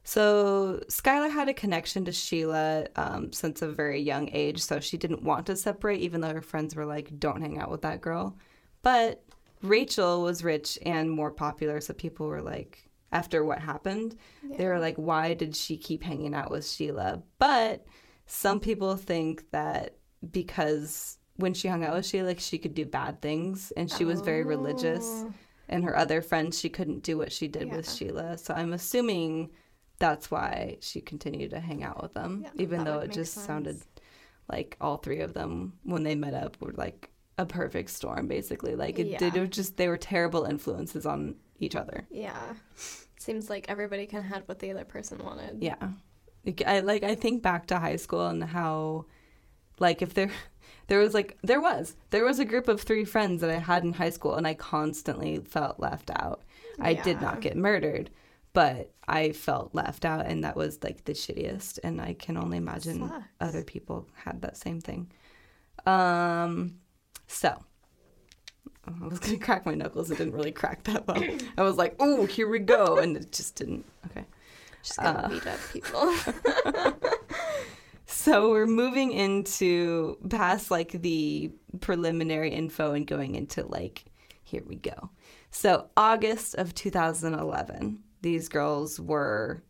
So 0.02 0.82
Skylar 0.88 1.30
had 1.32 1.48
a 1.48 1.54
connection 1.54 2.04
to 2.06 2.12
Sheila 2.12 2.88
um, 2.96 3.32
since 3.32 3.62
a 3.62 3.68
very 3.68 4.00
young 4.00 4.28
age, 4.32 4.60
so 4.60 4.80
she 4.80 4.96
didn't 4.96 5.22
want 5.22 5.46
to 5.46 5.54
separate, 5.54 6.00
even 6.00 6.20
though 6.20 6.34
her 6.34 6.40
friends 6.42 6.74
were 6.74 6.84
like, 6.84 7.16
"Don't 7.20 7.40
hang 7.40 7.60
out 7.60 7.70
with 7.70 7.82
that 7.82 8.00
girl." 8.00 8.36
But 8.82 9.22
Rachel 9.62 10.22
was 10.24 10.42
rich 10.42 10.76
and 10.84 11.08
more 11.08 11.30
popular, 11.30 11.80
so 11.80 11.94
people 11.94 12.26
were 12.26 12.42
like, 12.42 12.84
after 13.12 13.44
what 13.44 13.60
happened. 13.60 14.16
Yeah. 14.46 14.56
They 14.56 14.66
were 14.66 14.78
like, 14.80 14.96
why 14.96 15.34
did 15.34 15.54
she 15.54 15.76
keep 15.76 16.02
hanging 16.02 16.34
out 16.34 16.50
with 16.50 16.66
Sheila? 16.66 17.22
But 17.38 17.84
some 18.26 18.58
people 18.58 18.96
think 18.96 19.50
that 19.50 19.96
because 20.30 21.18
when 21.36 21.54
she 21.54 21.68
hung 21.68 21.84
out 21.84 21.94
with 21.94 22.06
Sheila, 22.06 22.26
like, 22.28 22.40
she 22.40 22.58
could 22.58 22.74
do 22.74 22.86
bad 22.86 23.20
things 23.22 23.72
and 23.76 23.90
she 23.90 24.04
oh. 24.04 24.08
was 24.08 24.20
very 24.20 24.44
religious. 24.44 25.04
Oh. 25.06 25.32
And 25.68 25.84
her 25.84 25.96
other 25.96 26.20
friends, 26.22 26.58
she 26.58 26.68
couldn't 26.68 27.02
do 27.02 27.16
what 27.16 27.32
she 27.32 27.48
did 27.48 27.68
yeah. 27.68 27.76
with 27.76 27.90
Sheila. 27.90 28.36
So 28.38 28.52
I'm 28.54 28.72
assuming 28.72 29.50
that's 29.98 30.30
why 30.30 30.78
she 30.80 31.00
continued 31.00 31.50
to 31.50 31.60
hang 31.60 31.84
out 31.84 32.02
with 32.02 32.12
them, 32.14 32.42
yeah, 32.44 32.50
even 32.62 32.84
though 32.84 32.98
it 32.98 33.12
just 33.12 33.34
sense. 33.34 33.46
sounded 33.46 33.80
like 34.50 34.76
all 34.80 34.96
three 34.96 35.20
of 35.20 35.32
them, 35.32 35.74
when 35.84 36.02
they 36.02 36.14
met 36.16 36.34
up, 36.34 36.60
were 36.60 36.72
like 36.72 37.10
a 37.38 37.46
perfect 37.46 37.88
storm, 37.90 38.26
basically. 38.26 38.74
Like 38.74 38.98
it 38.98 39.16
did, 39.18 39.34
it 39.36 39.40
was 39.40 39.48
just, 39.50 39.76
they 39.78 39.88
were 39.88 39.96
terrible 39.96 40.44
influences 40.44 41.06
on 41.06 41.36
each 41.62 41.76
other. 41.76 42.06
Yeah. 42.10 42.54
Seems 43.18 43.48
like 43.48 43.66
everybody 43.68 44.06
kind 44.06 44.24
of 44.24 44.30
had 44.30 44.42
what 44.46 44.58
the 44.58 44.70
other 44.70 44.84
person 44.84 45.18
wanted. 45.18 45.62
Yeah. 45.62 45.88
I 46.66 46.80
like 46.80 47.04
I 47.04 47.14
think 47.14 47.40
back 47.42 47.66
to 47.68 47.78
high 47.78 47.96
school 47.96 48.26
and 48.26 48.42
how 48.42 49.06
like 49.78 50.02
if 50.02 50.14
there 50.14 50.30
there 50.88 50.98
was 50.98 51.14
like 51.14 51.38
there 51.42 51.60
was 51.60 51.94
there 52.10 52.24
was 52.24 52.40
a 52.40 52.44
group 52.44 52.66
of 52.66 52.80
three 52.80 53.04
friends 53.04 53.40
that 53.42 53.50
I 53.50 53.58
had 53.58 53.84
in 53.84 53.92
high 53.92 54.10
school 54.10 54.34
and 54.34 54.46
I 54.46 54.54
constantly 54.54 55.38
felt 55.38 55.78
left 55.78 56.10
out. 56.10 56.42
Yeah. 56.78 56.84
I 56.86 56.94
did 56.94 57.20
not 57.20 57.42
get 57.42 57.56
murdered, 57.56 58.10
but 58.54 58.92
I 59.06 59.32
felt 59.32 59.74
left 59.74 60.04
out 60.04 60.26
and 60.26 60.42
that 60.42 60.56
was 60.56 60.82
like 60.82 61.04
the 61.04 61.12
shittiest 61.12 61.78
and 61.84 62.00
I 62.00 62.14
can 62.14 62.36
only 62.36 62.56
imagine 62.56 63.08
other 63.40 63.62
people 63.62 64.08
had 64.14 64.42
that 64.42 64.56
same 64.56 64.80
thing. 64.80 65.12
Um 65.86 66.78
so 67.28 67.62
I 68.86 69.06
was 69.08 69.18
gonna 69.20 69.38
crack 69.38 69.64
my 69.66 69.74
knuckles. 69.74 70.10
It 70.10 70.18
didn't 70.18 70.34
really 70.34 70.52
crack 70.52 70.84
that 70.84 71.06
well. 71.06 71.22
I 71.56 71.62
was 71.62 71.76
like, 71.76 71.96
"Oh, 72.00 72.26
here 72.26 72.48
we 72.48 72.58
go," 72.58 72.98
and 72.98 73.16
it 73.16 73.32
just 73.32 73.56
didn't. 73.56 73.84
Okay, 74.06 74.24
just 74.82 74.98
gonna 74.98 75.18
uh, 75.20 75.28
beat 75.28 75.46
up 75.46 75.58
people. 75.72 76.14
so 78.06 78.50
we're 78.50 78.66
moving 78.66 79.12
into 79.12 80.18
past 80.28 80.70
like 80.70 80.92
the 81.02 81.52
preliminary 81.80 82.50
info 82.50 82.92
and 82.92 83.06
going 83.06 83.34
into 83.36 83.64
like, 83.66 84.04
here 84.42 84.62
we 84.66 84.76
go. 84.76 85.10
So 85.50 85.86
August 85.96 86.54
of 86.56 86.74
2011, 86.74 88.00
these 88.22 88.48
girls 88.48 88.98
were 88.98 89.62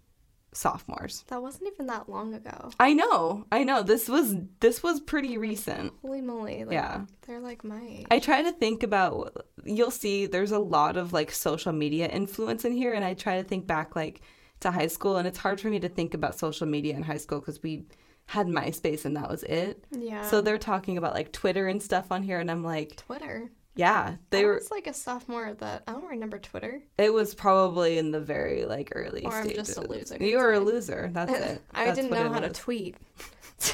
sophomores. 0.53 1.25
That 1.29 1.43
wasn't 1.43 1.69
even 1.73 1.87
that 1.87 2.09
long 2.09 2.35
ago. 2.35 2.71
I 2.79 2.93
know. 2.93 3.47
I 3.51 3.65
know. 3.65 3.83
This 3.83 4.09
was 4.09 4.37
this 4.61 4.83
was 4.83 5.01
pretty 5.01 5.39
recent. 5.39 5.93
Holy 6.03 6.21
moly. 6.21 6.65
Like, 6.65 6.75
yeah. 6.75 7.05
They're 7.27 7.41
like 7.41 7.65
my 7.65 7.81
age. 7.83 8.07
I 8.11 8.19
try 8.19 8.43
to 8.43 8.53
think 8.53 8.83
about 8.83 9.47
you'll 9.65 9.91
see 9.91 10.27
there's 10.27 10.53
a 10.53 10.59
lot 10.59 10.97
of 10.97 11.13
like 11.13 11.31
social 11.31 11.73
media 11.73 12.07
influence 12.07 12.65
in 12.65 12.73
here 12.73 12.93
and 12.93 13.05
I 13.05 13.15
try 13.15 13.41
to 13.41 13.49
think 13.49 13.67
back 13.67 13.97
like 13.97 14.21
to 14.61 14.71
high 14.71 14.87
school 14.89 15.17
and 15.17 15.27
it's 15.27 15.39
hard 15.39 15.61
for 15.61 15.69
me 15.69 15.81
to 15.81 15.89
think 15.89 16.15
about 16.15 16.39
social 16.39 16.67
media 16.67 16.95
in 16.97 17.03
high 17.03 17.17
school 17.17 17.41
cuz 17.41 17.61
we 17.63 17.85
had 18.27 18.47
MySpace 18.47 19.05
and 19.05 19.17
that 19.17 19.31
was 19.31 19.43
it. 19.45 19.85
Yeah. 19.91 20.23
So 20.29 20.41
they're 20.43 20.59
talking 20.59 20.97
about 20.97 21.15
like 21.15 21.33
Twitter 21.33 21.67
and 21.67 21.83
stuff 21.83 22.13
on 22.13 22.23
here 22.23 22.39
and 22.39 22.51
I'm 22.51 22.63
like 22.63 22.97
Twitter. 22.97 23.51
Yeah, 23.75 24.17
they 24.31 24.41
I 24.41 24.45
were. 24.45 24.55
was 24.55 24.71
like 24.71 24.87
a 24.87 24.93
sophomore 24.93 25.55
that 25.61 25.83
I 25.87 25.93
don't 25.93 26.05
remember 26.05 26.39
Twitter. 26.39 26.81
It 26.99 27.13
was 27.13 27.35
probably 27.35 27.97
in 27.97 28.11
the 28.11 28.21
very 28.21 28.67
like 28.67 28.91
early. 28.95 29.25
Or 29.25 29.33
I'm 29.33 29.45
stages. 29.47 29.69
just 29.69 29.79
a 29.79 29.89
loser. 29.89 30.17
You 30.19 30.39
were 30.39 30.53
a 30.53 30.61
loser. 30.61 31.11
That's 31.13 31.33
it. 31.33 31.63
I 31.73 31.91
didn't 31.93 32.11
know 32.11 32.31
how 32.31 32.41
to 32.41 32.51
tweet. 32.51 32.97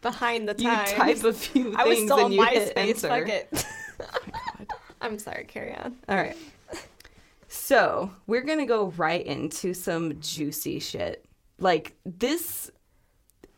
Behind 0.00 0.48
the 0.48 0.54
times, 0.54 0.90
you 0.92 0.96
type 0.96 1.24
a 1.24 1.32
few 1.32 1.62
things 1.64 1.76
I 1.78 1.84
was 1.84 1.98
still 1.98 2.24
and 2.26 2.34
you 2.34 2.44
hit 2.44 2.72
enter. 2.74 3.08
Fuck 3.08 3.28
it. 3.28 3.66
oh 4.00 4.64
I'm 5.00 5.18
sorry. 5.18 5.44
Carry 5.44 5.74
on. 5.74 5.94
All 6.08 6.16
right. 6.16 6.36
So 7.48 8.10
we're 8.26 8.42
gonna 8.44 8.66
go 8.66 8.86
right 8.96 9.24
into 9.24 9.74
some 9.74 10.18
juicy 10.20 10.78
shit. 10.80 11.24
Like 11.58 11.94
this, 12.06 12.70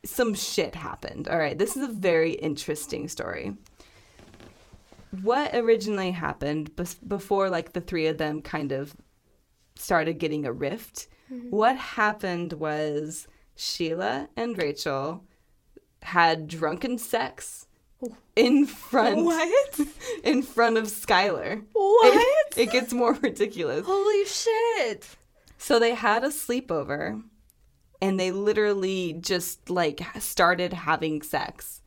some 0.04 0.34
shit 0.34 0.74
happened. 0.74 1.28
All 1.28 1.38
right. 1.38 1.56
This 1.56 1.76
is 1.76 1.84
a 1.88 1.92
very 1.92 2.32
interesting 2.32 3.06
story 3.06 3.52
what 5.22 5.54
originally 5.54 6.10
happened 6.10 6.74
be- 6.76 6.84
before 7.06 7.50
like 7.50 7.72
the 7.72 7.80
three 7.80 8.06
of 8.06 8.18
them 8.18 8.42
kind 8.42 8.72
of 8.72 8.96
started 9.76 10.18
getting 10.18 10.44
a 10.44 10.52
rift 10.52 11.08
mm-hmm. 11.32 11.50
what 11.50 11.76
happened 11.76 12.52
was 12.54 13.26
sheila 13.56 14.28
and 14.36 14.58
rachel 14.58 15.24
had 16.02 16.46
drunken 16.48 16.98
sex 16.98 17.66
in 18.36 18.66
front 18.66 19.24
what 19.24 19.80
in 20.24 20.42
front 20.42 20.76
of 20.76 20.84
skylar 20.84 21.62
what 21.72 22.14
it, 22.52 22.58
it 22.58 22.70
gets 22.70 22.92
more 22.92 23.14
ridiculous 23.14 23.86
holy 23.86 24.24
shit 24.26 25.08
so 25.56 25.78
they 25.78 25.94
had 25.94 26.22
a 26.22 26.28
sleepover 26.28 27.22
and 28.02 28.20
they 28.20 28.30
literally 28.30 29.14
just 29.14 29.70
like 29.70 30.00
started 30.18 30.72
having 30.74 31.22
sex 31.22 31.80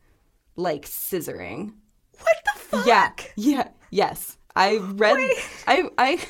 like 0.56 0.82
scissoring 0.84 1.72
what 2.20 2.36
the 2.44 2.60
fuck? 2.60 2.86
Yeah. 2.86 3.12
Yeah. 3.36 3.68
Yes. 3.90 4.36
I 4.56 4.78
read 4.78 5.14
Wait. 5.16 5.36
I 5.66 5.88
I 5.96 6.20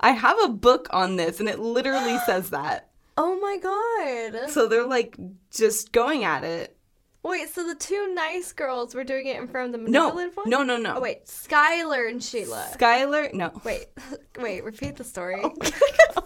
I 0.00 0.10
have 0.12 0.36
a 0.44 0.48
book 0.48 0.88
on 0.90 1.16
this 1.16 1.40
and 1.40 1.48
it 1.48 1.58
literally 1.58 2.18
says 2.26 2.50
that. 2.50 2.90
Oh 3.16 3.38
my 3.40 3.58
god. 4.38 4.50
So 4.50 4.66
they're 4.66 4.86
like 4.86 5.16
just 5.50 5.92
going 5.92 6.24
at 6.24 6.44
it. 6.44 6.74
Wait, 7.24 7.48
so 7.52 7.66
the 7.66 7.74
two 7.74 8.14
nice 8.14 8.52
girls 8.52 8.94
were 8.94 9.04
doing 9.04 9.26
it 9.26 9.36
in 9.36 9.48
front 9.48 9.66
of 9.66 9.72
the 9.72 9.78
manipulative 9.78 10.34
no, 10.46 10.56
one? 10.58 10.66
No, 10.66 10.76
no, 10.76 10.76
no. 10.80 10.96
Oh, 10.96 11.00
wait, 11.00 11.26
Skylar 11.26 12.08
and 12.08 12.22
Sheila. 12.22 12.68
Skylar, 12.72 13.34
no. 13.34 13.50
Wait, 13.64 13.86
wait, 14.40 14.62
repeat 14.64 14.96
the 14.96 15.04
story. 15.04 15.42
Oh 15.42 15.54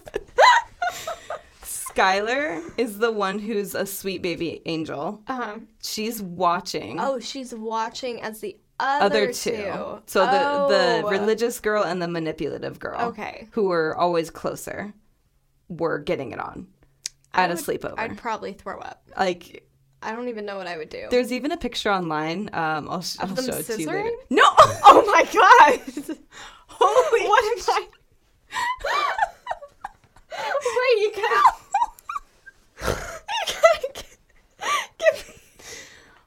Skylar 1.63 2.63
is 2.79 2.99
the 2.99 3.11
one 3.11 3.39
who's 3.39 3.75
a 3.75 3.85
sweet 3.87 4.21
baby 4.23 4.61
angel. 4.67 5.23
Uh 5.27 5.35
huh. 5.37 5.57
She's 5.83 6.23
watching. 6.23 7.01
Oh, 7.01 7.19
she's 7.19 7.55
watching 7.55 8.21
as 8.23 8.41
the 8.41 8.59
other, 8.81 9.05
other 9.05 9.27
two. 9.33 9.51
two. 9.51 10.03
So 10.07 10.27
oh. 10.29 10.69
the 10.69 10.75
the 10.75 11.03
oh. 11.07 11.11
religious 11.11 11.61
girl 11.61 11.83
and 11.83 12.01
the 12.01 12.09
manipulative 12.09 12.79
girl, 12.79 13.01
okay, 13.09 13.49
who 13.53 13.65
were 13.65 13.97
always 13.97 14.31
closer, 14.31 14.93
were 15.69 15.99
getting 15.99 16.33
it 16.33 16.41
on 16.41 16.67
at 17.35 17.51
would, 17.51 17.59
a 17.59 17.63
sleepover. 17.63 17.95
I'd 17.99 18.19
probably 18.19 18.53
throw 18.53 18.79
up. 18.79 19.03
Like 19.17 19.69
I 20.03 20.13
don't 20.13 20.29
even 20.29 20.45
know 20.47 20.57
what 20.57 20.67
I 20.67 20.77
would 20.77 20.89
do. 20.89 21.07
There's 21.11 21.33
even 21.33 21.53
a 21.53 21.57
picture 21.57 21.91
online. 21.91 22.51
Um, 22.53 22.89
I'll, 22.91 23.03
sh- 23.03 23.17
I'll 23.21 23.29
show 23.37 23.43
it 23.43 23.67
scissoring? 23.67 23.77
to 23.77 23.81
you 23.83 23.87
later. 23.87 24.11
No! 24.31 24.43
oh 24.43 25.05
my 25.07 25.77
god! 25.77 26.17
Holy! 26.67 27.89
What 28.83 28.93
am 29.01 29.13
I? 30.35 30.97
Wait, 30.99 31.03
you 31.05 32.83
can't. 32.83 33.05
you 33.39 33.47
can't 33.47 34.07
give 34.99 35.29
me 35.29 35.32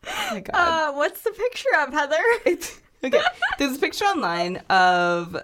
Oh 0.08 0.28
my 0.32 0.40
god. 0.42 0.56
Uh, 0.56 0.94
what's 0.94 1.22
the 1.22 1.32
picture 1.32 1.70
of 1.80 1.94
Heather? 1.94 2.16
It's, 2.46 2.80
okay. 3.04 3.20
There's 3.58 3.76
a 3.78 3.80
picture 3.80 4.06
online 4.06 4.58
of 4.70 5.36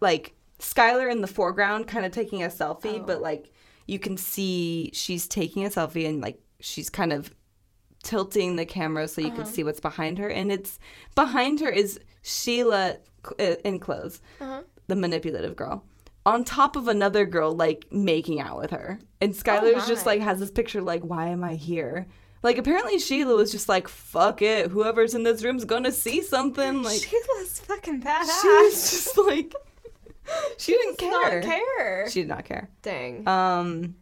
like 0.00 0.34
Skylar 0.60 1.10
in 1.10 1.20
the 1.20 1.26
foreground, 1.26 1.86
kind 1.88 2.06
of 2.06 2.12
taking 2.12 2.42
a 2.42 2.48
selfie, 2.48 3.00
oh. 3.00 3.04
but 3.06 3.20
like 3.22 3.50
you 3.86 3.98
can 3.98 4.16
see 4.16 4.90
she's 4.92 5.26
taking 5.26 5.64
a 5.64 5.68
selfie 5.70 6.08
and 6.08 6.20
like 6.20 6.40
she's 6.60 6.90
kind 6.90 7.12
of 7.12 7.34
tilting 8.04 8.54
the 8.56 8.64
camera 8.66 9.08
so 9.08 9.20
you 9.20 9.26
uh-huh. 9.28 9.36
can 9.38 9.46
see 9.46 9.64
what's 9.64 9.80
behind 9.80 10.18
her. 10.18 10.28
And 10.28 10.52
it's 10.52 10.78
behind 11.14 11.60
her 11.60 11.68
is 11.70 11.98
Sheila 12.22 12.96
uh, 13.38 13.42
in 13.64 13.78
clothes, 13.80 14.20
uh-huh. 14.40 14.62
the 14.86 14.96
manipulative 14.96 15.56
girl 15.56 15.84
on 16.26 16.44
top 16.44 16.76
of 16.76 16.88
another 16.88 17.24
girl 17.24 17.52
like 17.54 17.86
making 17.90 18.40
out 18.40 18.58
with 18.60 18.70
her. 18.70 18.98
And 19.20 19.32
Skylar's 19.34 19.84
oh 19.84 19.88
just 19.88 20.06
like 20.06 20.20
has 20.20 20.38
this 20.38 20.50
picture 20.50 20.82
like, 20.82 21.02
why 21.02 21.28
am 21.28 21.42
I 21.42 21.54
here? 21.54 22.06
Like 22.42 22.58
apparently 22.58 22.98
Sheila 22.98 23.34
was 23.34 23.50
just 23.50 23.68
like, 23.68 23.88
fuck 23.88 24.42
it, 24.42 24.70
whoever's 24.70 25.14
in 25.14 25.24
this 25.24 25.42
room's 25.42 25.64
gonna 25.64 25.92
see 25.92 26.22
something. 26.22 26.82
Like 26.82 27.02
Sheila's 27.02 27.60
fucking 27.60 28.02
badass. 28.02 28.40
She 28.42 28.48
was 28.48 28.90
just 28.90 29.18
like 29.18 29.54
She, 30.56 30.72
she 30.72 30.72
didn't 30.72 30.98
care. 30.98 31.42
care. 31.42 32.10
She 32.10 32.20
did 32.20 32.28
not 32.28 32.44
care. 32.44 32.70
Dang. 32.82 33.26
Um 33.26 33.96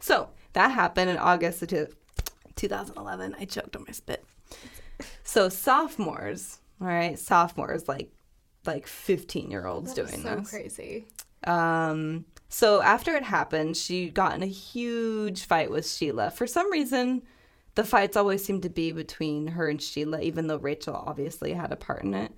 so 0.00 0.30
that 0.54 0.68
happened 0.68 1.10
in 1.10 1.16
August 1.18 1.62
of 1.62 1.68
t- 1.68 1.84
2011. 2.56 3.36
I 3.38 3.44
choked 3.44 3.76
on 3.76 3.84
my 3.86 3.92
spit. 3.92 4.24
So 5.24 5.48
sophomores, 5.48 6.58
all 6.80 6.86
right, 6.86 7.18
sophomores 7.18 7.88
like 7.88 8.10
like 8.64 8.86
15 8.86 9.50
year 9.50 9.66
olds 9.66 9.92
doing 9.92 10.22
so 10.22 10.36
this. 10.36 10.50
crazy. 10.50 11.08
Um 11.44 12.24
so 12.48 12.82
after 12.82 13.12
it 13.14 13.22
happened, 13.22 13.76
she 13.76 14.10
got 14.10 14.34
in 14.34 14.42
a 14.42 14.46
huge 14.46 15.44
fight 15.44 15.70
with 15.70 15.88
Sheila. 15.88 16.30
For 16.30 16.46
some 16.46 16.70
reason, 16.70 17.22
the 17.74 17.84
fights 17.84 18.16
always 18.16 18.44
seem 18.44 18.60
to 18.60 18.68
be 18.68 18.92
between 18.92 19.46
her 19.46 19.68
and 19.68 19.80
Sheila, 19.80 20.20
even 20.20 20.46
though 20.46 20.56
Rachel 20.58 20.94
obviously 20.94 21.52
had 21.52 21.72
a 21.72 21.76
part 21.76 22.02
in 22.02 22.14
it. 22.14 22.32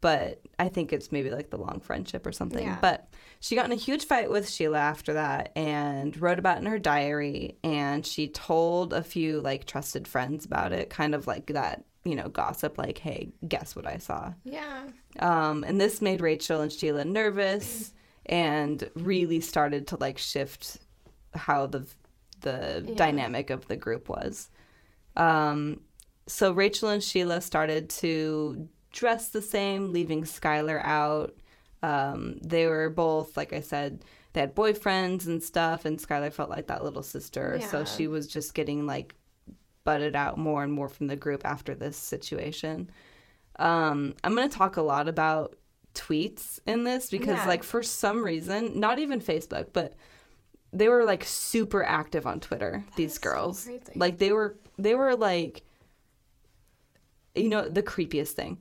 But 0.00 0.40
I 0.58 0.68
think 0.68 0.92
it's 0.92 1.12
maybe 1.12 1.30
like 1.30 1.50
the 1.50 1.58
long 1.58 1.78
friendship 1.78 2.26
or 2.26 2.32
something. 2.32 2.64
Yeah. 2.64 2.78
But 2.80 3.08
she 3.38 3.54
got 3.54 3.66
in 3.66 3.72
a 3.72 3.76
huge 3.76 4.04
fight 4.06 4.28
with 4.30 4.50
Sheila 4.50 4.78
after 4.80 5.12
that 5.12 5.52
and 5.54 6.20
wrote 6.20 6.40
about 6.40 6.58
in 6.58 6.66
her 6.66 6.80
diary. 6.80 7.58
And 7.62 8.04
she 8.04 8.26
told 8.26 8.92
a 8.92 9.04
few 9.04 9.40
like 9.40 9.66
trusted 9.66 10.08
friends 10.08 10.44
about 10.44 10.72
it, 10.72 10.90
kind 10.90 11.14
of 11.14 11.28
like 11.28 11.46
that, 11.48 11.84
you 12.04 12.16
know, 12.16 12.28
gossip, 12.28 12.78
like, 12.78 12.98
hey, 12.98 13.30
guess 13.46 13.76
what 13.76 13.86
I 13.86 13.98
saw? 13.98 14.32
Yeah. 14.42 14.86
Um, 15.20 15.62
and 15.62 15.80
this 15.80 16.02
made 16.02 16.20
Rachel 16.20 16.60
and 16.62 16.72
Sheila 16.72 17.04
nervous 17.04 17.94
and 18.26 18.90
really 18.96 19.40
started 19.40 19.86
to 19.88 19.96
like 19.98 20.18
shift 20.18 20.78
how 21.34 21.66
the 21.66 21.86
the 22.40 22.84
yeah. 22.86 22.94
dynamic 22.96 23.50
of 23.50 23.68
the 23.68 23.76
group 23.76 24.08
was. 24.08 24.48
Um, 25.16 25.80
so 26.26 26.52
Rachel 26.52 26.88
and 26.88 27.02
Sheila 27.02 27.40
started 27.40 27.90
to 27.90 28.68
dress 28.92 29.28
the 29.30 29.42
same, 29.42 29.92
leaving 29.92 30.22
Skylar 30.22 30.80
out. 30.84 31.34
Um, 31.82 32.38
they 32.42 32.66
were 32.66 32.90
both, 32.90 33.36
like 33.36 33.52
I 33.52 33.60
said, 33.60 34.04
they 34.32 34.40
had 34.40 34.54
boyfriends 34.54 35.26
and 35.26 35.42
stuff, 35.42 35.84
and 35.84 35.98
Skylar 35.98 36.32
felt 36.32 36.50
like 36.50 36.68
that 36.68 36.84
little 36.84 37.02
sister. 37.02 37.58
Yeah. 37.60 37.66
So 37.66 37.84
she 37.84 38.06
was 38.06 38.26
just 38.26 38.54
getting 38.54 38.86
like 38.86 39.14
butted 39.84 40.14
out 40.16 40.38
more 40.38 40.62
and 40.62 40.72
more 40.72 40.88
from 40.88 41.08
the 41.08 41.16
group 41.16 41.42
after 41.44 41.74
this 41.74 41.96
situation. 41.96 42.90
Um, 43.58 44.14
I'm 44.24 44.34
going 44.34 44.48
to 44.48 44.56
talk 44.56 44.76
a 44.76 44.82
lot 44.82 45.08
about 45.08 45.56
tweets 45.94 46.58
in 46.66 46.84
this 46.84 47.10
because, 47.10 47.36
yeah. 47.36 47.46
like, 47.46 47.62
for 47.62 47.82
some 47.82 48.24
reason, 48.24 48.80
not 48.80 48.98
even 48.98 49.20
Facebook, 49.20 49.68
but 49.74 49.92
they 50.72 50.88
were 50.88 51.04
like 51.04 51.24
super 51.24 51.84
active 51.84 52.26
on 52.26 52.40
Twitter. 52.40 52.82
That 52.86 52.96
these 52.96 53.18
girls, 53.18 53.60
so 53.64 53.78
like 53.94 54.18
they 54.18 54.32
were, 54.32 54.56
they 54.78 54.94
were 54.94 55.14
like, 55.14 55.62
you 57.34 57.48
know, 57.48 57.68
the 57.68 57.82
creepiest 57.82 58.30
thing. 58.30 58.60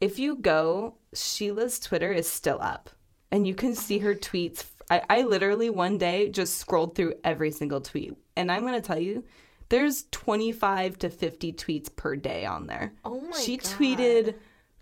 If 0.00 0.18
you 0.18 0.36
go, 0.36 0.96
Sheila's 1.14 1.78
Twitter 1.78 2.12
is 2.12 2.28
still 2.28 2.60
up, 2.60 2.90
and 3.30 3.46
you 3.46 3.54
can 3.54 3.74
see 3.74 3.98
her 3.98 4.14
tweets. 4.14 4.64
I, 4.90 5.02
I 5.08 5.22
literally 5.22 5.70
one 5.70 5.98
day 5.98 6.28
just 6.28 6.58
scrolled 6.58 6.96
through 6.96 7.14
every 7.22 7.52
single 7.52 7.80
tweet, 7.80 8.14
and 8.36 8.50
I'm 8.50 8.64
gonna 8.64 8.80
tell 8.80 8.98
you, 8.98 9.24
there's 9.68 10.04
25 10.10 10.98
to 10.98 11.10
50 11.10 11.52
tweets 11.52 11.94
per 11.94 12.16
day 12.16 12.44
on 12.44 12.66
there. 12.66 12.92
Oh 13.04 13.20
my 13.20 13.38
She 13.38 13.56
God. 13.56 13.64
tweeted 13.70 14.34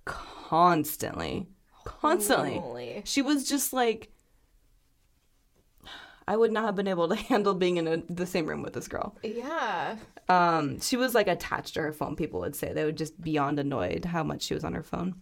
constantly. 0.06 1.46
Constantly. 1.84 2.54
Holy. 2.54 3.02
She 3.04 3.22
was 3.22 3.48
just 3.48 3.72
like 3.72 4.10
I 6.30 6.36
would 6.36 6.52
not 6.52 6.62
have 6.64 6.76
been 6.76 6.86
able 6.86 7.08
to 7.08 7.16
handle 7.16 7.54
being 7.54 7.76
in 7.76 7.88
a, 7.88 7.96
the 8.08 8.24
same 8.24 8.46
room 8.46 8.62
with 8.62 8.72
this 8.72 8.86
girl. 8.86 9.16
Yeah. 9.24 9.96
Um, 10.28 10.80
she 10.80 10.96
was 10.96 11.12
like 11.12 11.26
attached 11.26 11.74
to 11.74 11.82
her 11.82 11.92
phone. 11.92 12.14
People 12.14 12.38
would 12.38 12.54
say 12.54 12.72
they 12.72 12.84
were 12.84 12.92
just 12.92 13.20
beyond 13.20 13.58
annoyed 13.58 14.04
how 14.04 14.22
much 14.22 14.42
she 14.42 14.54
was 14.54 14.62
on 14.62 14.72
her 14.74 14.84
phone. 14.84 15.20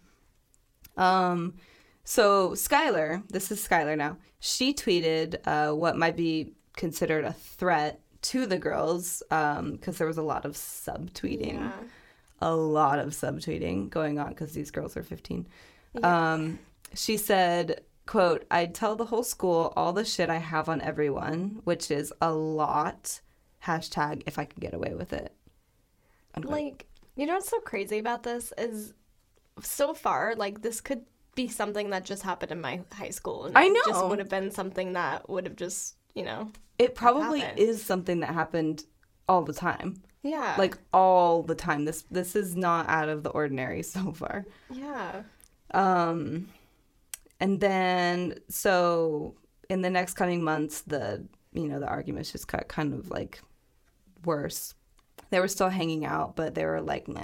Um, 0.99 1.55
so 2.05 2.51
Skylar, 2.51 3.27
this 3.31 3.51
is 3.51 3.67
Skylar 3.67 3.97
now. 3.97 4.19
She 4.41 4.75
tweeted 4.75 5.37
uh, 5.47 5.75
what 5.75 5.97
might 5.97 6.15
be 6.15 6.53
considered 6.77 7.25
a 7.25 7.33
threat 7.33 8.03
to 8.21 8.45
the 8.45 8.59
girls 8.59 9.23
because 9.31 9.59
um, 9.61 9.79
there 9.81 10.07
was 10.07 10.19
a 10.19 10.23
lot 10.23 10.45
of 10.45 10.57
subtweeting, 10.57 11.55
yeah. 11.55 11.73
a 12.43 12.55
lot 12.55 12.99
of 12.99 13.09
subtweeting 13.15 13.89
going 13.89 14.19
on 14.19 14.29
because 14.29 14.53
these 14.53 14.71
girls 14.71 14.95
are 14.95 15.03
15. 15.03 15.47
Yeah. 15.99 16.33
Um, 16.35 16.59
she 16.95 17.17
said, 17.17 17.81
quote, 18.09 18.47
I'd 18.51 18.75
tell 18.75 18.97
the 18.97 19.05
whole 19.05 19.23
school 19.23 19.73
all 19.77 19.93
the 19.93 20.05
shit 20.05 20.31
I 20.31 20.39
have 20.39 20.69
on 20.69 20.81
everyone, 20.81 21.61
which 21.65 21.91
is 21.91 22.13
a 22.21 22.33
lot. 22.33 23.21
Hashtag 23.65 24.23
if 24.25 24.39
I 24.39 24.45
could 24.47 24.61
get 24.61 24.73
away 24.75 24.95
with 24.95 25.13
it. 25.13 25.35
Unquote. 26.35 26.53
Like, 26.61 26.87
you 27.17 27.27
know 27.27 27.35
what's 27.35 27.49
so 27.51 27.59
crazy 27.61 27.99
about 27.99 28.23
this 28.23 28.53
is 28.57 28.95
so 29.61 29.93
far, 29.93 30.35
like, 30.37 30.63
this 30.63 30.81
could 30.81 31.03
be 31.35 31.49
something 31.49 31.91
that 31.91 32.05
just 32.05 32.23
happened 32.23 32.51
in 32.53 32.61
my 32.61 32.81
high 32.93 33.11
school. 33.11 33.45
And 33.47 33.59
I 33.59 33.67
know. 33.69 33.81
just 33.87 34.07
would 34.07 34.21
have 34.21 34.29
been 34.31 34.53
something 34.53 34.93
that 34.95 35.29
would 35.29 35.45
have 35.45 35.57
just, 35.57 35.95
you 36.15 36.25
know. 36.25 36.51
It 36.79 36.95
probably 36.95 37.41
happened. 37.41 37.59
is 37.59 37.85
something 37.85 38.21
that 38.21 38.33
happened 38.33 38.85
all 39.29 39.43
the 39.43 39.53
time. 39.53 40.03
Yeah. 40.23 40.55
Like 40.57 40.79
all 40.95 41.43
the 41.43 41.55
time. 41.55 41.85
This 41.85 42.05
this 42.11 42.35
is 42.37 42.57
not 42.57 42.89
out 42.89 43.09
of 43.09 43.23
the 43.25 43.31
ordinary 43.31 43.83
so 43.83 44.13
far. 44.13 44.45
Yeah. 44.71 45.23
Um 45.75 46.49
and 47.41 47.61
then, 47.61 48.35
so 48.49 49.35
in 49.69 49.83
the 49.83 49.91
next 49.91 50.15
coming 50.15 50.43
months, 50.43 50.83
the 50.83 51.25
you 51.53 51.67
know 51.67 51.81
the 51.81 51.87
arguments 51.87 52.31
just 52.33 52.49
got 52.49 52.69
kind 52.69 52.93
of 52.93 53.11
like 53.11 53.41
worse. 54.25 54.75
They 55.31 55.41
were 55.41 55.49
still 55.49 55.69
hanging 55.69 56.05
out, 56.05 56.37
but 56.37 56.55
they 56.55 56.65
were 56.65 56.81
like, 56.81 57.07
nah. 57.09 57.21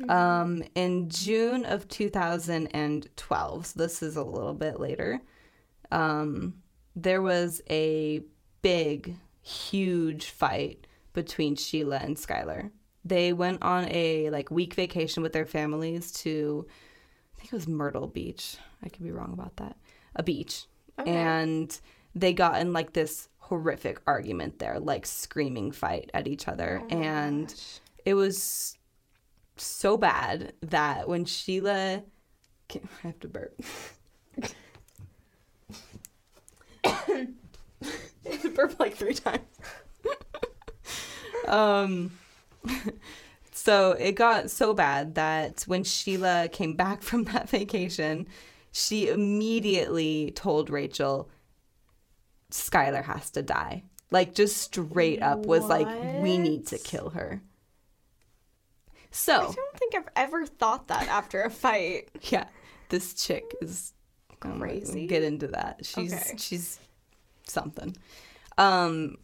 Mm-hmm. 0.00 0.10
Um, 0.10 0.62
in 0.74 1.08
June 1.08 1.64
of 1.64 1.88
2012, 1.88 3.66
so 3.66 3.80
this 3.80 4.02
is 4.02 4.16
a 4.16 4.22
little 4.22 4.54
bit 4.54 4.78
later, 4.78 5.20
um, 5.90 6.54
there 6.94 7.20
was 7.22 7.60
a 7.68 8.20
big, 8.62 9.16
huge 9.42 10.26
fight 10.26 10.86
between 11.14 11.56
Sheila 11.56 11.96
and 11.96 12.16
Skylar. 12.16 12.70
They 13.04 13.32
went 13.32 13.62
on 13.62 13.88
a 13.90 14.30
like 14.30 14.50
week 14.52 14.74
vacation 14.74 15.22
with 15.22 15.32
their 15.32 15.46
families 15.46 16.12
to 16.22 16.66
I 17.38 17.40
think 17.40 17.52
it 17.52 17.56
was 17.56 17.68
Myrtle 17.68 18.08
Beach. 18.08 18.56
I 18.84 18.88
could 18.88 19.04
be 19.04 19.12
wrong 19.12 19.32
about 19.32 19.56
that. 19.58 19.76
A 20.16 20.22
beach. 20.24 20.66
Okay. 20.98 21.08
And 21.10 21.78
they 22.14 22.32
got 22.32 22.60
in 22.60 22.72
like 22.72 22.92
this 22.94 23.28
horrific 23.38 24.00
argument 24.08 24.58
there, 24.58 24.80
like 24.80 25.06
screaming 25.06 25.70
fight 25.70 26.10
at 26.14 26.26
each 26.26 26.48
other. 26.48 26.82
Oh 26.90 26.96
and 26.98 27.46
gosh. 27.46 27.80
it 28.04 28.14
was 28.14 28.76
so 29.56 29.96
bad 29.96 30.52
that 30.62 31.08
when 31.08 31.24
Sheila, 31.24 32.02
I 32.74 32.80
have 33.02 33.20
to 33.20 33.28
burp. 33.28 33.60
burp 38.54 38.80
like 38.80 38.96
three 38.96 39.14
times. 39.14 39.44
um, 41.46 42.10
so 43.60 43.90
it 43.90 44.12
got 44.12 44.52
so 44.52 44.72
bad 44.72 45.16
that 45.16 45.64
when 45.66 45.82
Sheila 45.82 46.48
came 46.48 46.74
back 46.74 47.02
from 47.02 47.24
that 47.24 47.48
vacation, 47.48 48.28
she 48.70 49.08
immediately 49.08 50.30
told 50.36 50.70
Rachel, 50.70 51.28
Skylar 52.52 53.02
has 53.02 53.30
to 53.30 53.42
die. 53.42 53.82
Like, 54.12 54.32
just 54.32 54.58
straight 54.58 55.20
up 55.22 55.40
was 55.44 55.62
what? 55.62 55.70
like, 55.82 56.22
we 56.22 56.38
need 56.38 56.68
to 56.68 56.78
kill 56.78 57.10
her. 57.10 57.42
So. 59.10 59.34
I 59.34 59.52
don't 59.52 59.76
think 59.76 59.96
I've 59.96 60.08
ever 60.14 60.46
thought 60.46 60.86
that 60.86 61.08
after 61.08 61.42
a 61.42 61.50
fight. 61.50 62.10
yeah. 62.30 62.44
This 62.90 63.12
chick 63.12 63.56
is 63.60 63.92
crazy. 64.38 64.94
we 65.00 65.06
get 65.08 65.24
into 65.24 65.48
that. 65.48 65.80
She's 65.84 66.14
okay. 66.14 66.36
she's 66.38 66.78
something. 67.42 67.96
Um, 68.56 69.16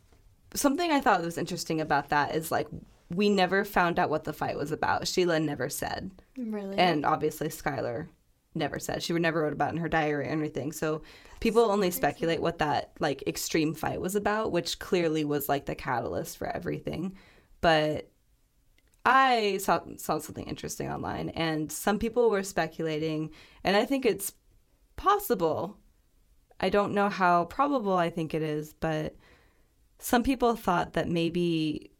something 0.54 0.90
I 0.90 0.98
thought 1.00 1.22
was 1.22 1.38
interesting 1.38 1.80
about 1.80 2.08
that 2.08 2.34
is 2.34 2.50
like 2.50 2.66
we 3.14 3.31
never 3.31 3.64
found 3.64 3.98
out 3.98 4.11
what 4.11 4.24
the 4.24 4.33
fight 4.33 4.57
was 4.57 4.72
about. 4.72 5.07
Sheila 5.09 5.38
never 5.40 5.68
said. 5.68 6.11
Really? 6.37 6.77
And 6.77 7.07
obviously 7.07 7.48
Skylar 7.48 8.09
never 8.55 8.79
said. 8.79 9.03
She 9.03 9.12
never 9.14 9.42
wrote 9.42 9.53
about 9.53 9.72
in 9.72 9.79
her 9.79 9.88
diary 9.88 10.27
or 10.27 10.29
anything. 10.29 10.72
So 10.72 10.98
That's 10.98 11.38
people 11.40 11.62
only 11.70 11.88
crazy. 11.88 11.98
speculate 11.98 12.40
what 12.42 12.59
that 12.59 12.92
like 12.98 13.22
extreme 13.27 13.74
fight 13.74 14.00
was 14.00 14.14
about, 14.16 14.53
which 14.53 14.79
clearly 14.79 15.24
was 15.24 15.48
like 15.48 15.66
the 15.66 15.74
catalyst 15.74 16.37
for 16.37 16.46
everything. 16.48 17.16
But 17.61 18.11
I 19.07 19.59
saw 19.62 19.81
saw 19.96 20.18
something 20.18 20.46
interesting 20.46 20.90
online 20.90 21.29
and 21.31 21.70
some 21.70 21.98
people 21.98 22.31
were 22.31 22.42
speculating 22.42 23.31
and 23.62 23.77
I 23.77 23.85
think 23.85 24.07
it's 24.07 24.33
possible. 24.96 25.77
I 26.61 26.70
don't 26.70 26.94
know 26.94 27.11
how 27.11 27.44
probable 27.46 27.94
I 27.94 28.09
think 28.09 28.33
it 28.33 28.40
is, 28.42 28.72
but 28.72 29.14
some 29.98 30.22
people 30.22 30.57
thought 30.57 30.94
that 30.94 31.09
maybe 31.09 31.90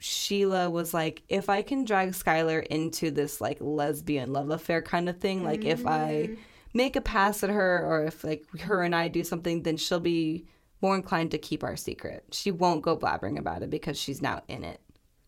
Sheila 0.00 0.70
was 0.70 0.92
like, 0.94 1.22
if 1.28 1.48
I 1.48 1.62
can 1.62 1.84
drag 1.84 2.10
Skylar 2.10 2.64
into 2.66 3.10
this 3.10 3.40
like 3.40 3.58
lesbian 3.60 4.32
love 4.32 4.50
affair 4.50 4.82
kind 4.82 5.08
of 5.08 5.18
thing, 5.18 5.44
like 5.44 5.60
mm 5.60 5.70
if 5.70 5.86
I 5.86 6.00
mm-hmm. 6.28 6.34
make 6.74 6.96
a 6.96 7.00
pass 7.02 7.44
at 7.44 7.50
her 7.50 7.84
or 7.86 8.04
if 8.04 8.24
like 8.24 8.44
her 8.62 8.82
and 8.82 8.94
I 8.94 9.06
do 9.08 9.22
something, 9.22 9.62
then 9.62 9.76
she'll 9.76 10.00
be 10.00 10.46
more 10.80 10.96
inclined 10.96 11.30
to 11.32 11.38
keep 11.38 11.62
our 11.62 11.76
secret. 11.76 12.24
She 12.32 12.50
won't 12.50 12.80
go 12.82 12.96
blabbering 12.96 13.38
about 13.38 13.62
it 13.62 13.68
because 13.70 13.96
she's 14.00 14.20
now 14.22 14.42
in 14.48 14.64
it, 14.64 14.80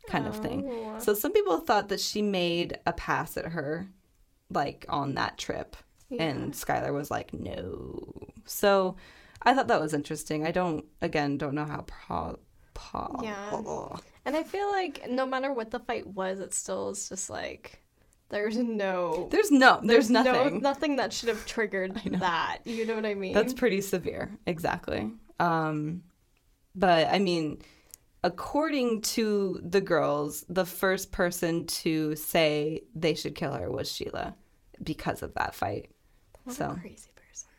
kind 0.08 0.24
oh. 0.26 0.30
of 0.30 0.38
thing. 0.40 0.72
So 0.98 1.12
some 1.14 1.32
people 1.32 1.58
thought 1.58 1.90
that 1.90 2.00
she 2.00 2.22
made 2.22 2.78
a 2.86 2.92
pass 2.94 3.36
at 3.36 3.44
her, 3.52 3.86
like 4.50 4.84
on 4.88 5.14
that 5.16 5.36
trip. 5.38 5.76
Yeah. 6.08 6.24
And 6.24 6.54
Skylar 6.54 6.92
was 6.94 7.10
like, 7.10 7.32
no. 7.34 8.10
So 8.46 8.96
I 9.42 9.52
thought 9.54 9.68
that 9.68 9.80
was 9.80 9.92
interesting. 9.94 10.44
I 10.46 10.50
don't, 10.50 10.84
again, 11.02 11.36
don't 11.38 11.54
know 11.54 11.64
how. 11.66 11.82
Paul. 11.86 12.38
Paul. 12.74 13.20
yeah. 13.22 13.98
And 14.24 14.36
I 14.36 14.42
feel 14.42 14.70
like 14.70 15.06
no 15.10 15.26
matter 15.26 15.52
what 15.52 15.70
the 15.70 15.80
fight 15.80 16.06
was, 16.06 16.38
it 16.40 16.54
still 16.54 16.90
is 16.90 17.08
just 17.08 17.28
like 17.30 17.80
there's 18.28 18.56
no 18.56 19.28
There's 19.30 19.50
no 19.50 19.80
there's, 19.82 20.08
there's 20.08 20.10
nothing. 20.10 20.54
No, 20.54 20.60
nothing 20.60 20.96
that 20.96 21.12
should 21.12 21.28
have 21.28 21.44
triggered 21.46 21.94
that. 22.20 22.58
You 22.64 22.86
know 22.86 22.94
what 22.94 23.06
I 23.06 23.14
mean? 23.14 23.34
That's 23.34 23.52
pretty 23.54 23.80
severe. 23.80 24.30
Exactly. 24.46 25.10
Um 25.40 26.02
but 26.74 27.08
I 27.08 27.18
mean 27.18 27.58
according 28.24 29.02
to 29.02 29.60
the 29.64 29.80
girls, 29.80 30.44
the 30.48 30.64
first 30.64 31.10
person 31.10 31.66
to 31.66 32.14
say 32.16 32.82
they 32.94 33.14
should 33.14 33.34
kill 33.34 33.52
her 33.52 33.70
was 33.70 33.90
Sheila 33.90 34.36
because 34.82 35.22
of 35.22 35.34
that 35.34 35.54
fight. 35.54 35.90
What 36.44 36.56
so 36.56 36.76
crazy 36.80 37.10
person. 37.14 37.54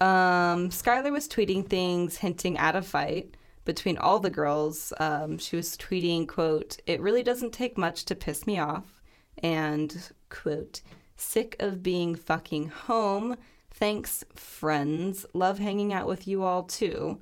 Mm-hmm. 0.00 0.02
Um, 0.02 0.70
Skylar 0.70 1.12
was 1.12 1.28
tweeting 1.28 1.68
things 1.68 2.16
hinting 2.16 2.56
at 2.58 2.74
a 2.74 2.82
fight 2.82 3.36
between 3.64 3.96
all 3.98 4.18
the 4.18 4.30
girls. 4.30 4.92
Um, 4.98 5.38
she 5.38 5.56
was 5.56 5.76
tweeting, 5.76 6.26
quote, 6.28 6.78
It 6.86 7.00
really 7.00 7.22
doesn't 7.22 7.52
take 7.52 7.78
much 7.78 8.04
to 8.06 8.14
piss 8.14 8.46
me 8.46 8.58
off. 8.58 9.00
And, 9.42 10.10
quote, 10.28 10.80
sick 11.16 11.56
of 11.60 11.82
being 11.82 12.14
fucking 12.14 12.68
home. 12.68 13.36
Thanks, 13.70 14.24
friends. 14.34 15.24
Love 15.34 15.58
hanging 15.58 15.92
out 15.92 16.06
with 16.06 16.28
you 16.28 16.42
all 16.42 16.62
too. 16.64 17.20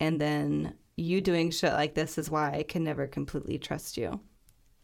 And 0.00 0.20
then 0.20 0.74
you 0.96 1.20
doing 1.20 1.50
shit 1.50 1.72
like 1.72 1.94
this 1.94 2.18
is 2.18 2.30
why 2.30 2.52
I 2.52 2.62
can 2.62 2.84
never 2.84 3.06
completely 3.06 3.58
trust 3.58 3.96
you. 3.96 4.20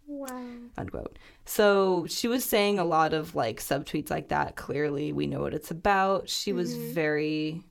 Wow. 0.07 0.45
Unquote. 0.77 1.19
So 1.47 2.05
she 2.09 2.29
was 2.29 2.45
saying 2.45 2.79
a 2.79 2.85
lot 2.85 3.15
of 3.15 3.35
like 3.35 3.59
subtweets 3.61 4.11
like 4.11 4.29
that. 4.29 4.57
Clearly, 4.57 5.13
we 5.13 5.27
know 5.27 5.41
what 5.41 5.55
it's 5.55 5.71
about. 5.71 6.29
She 6.29 6.51
mm-hmm. 6.51 6.59
was 6.59 6.75
very 6.77 7.63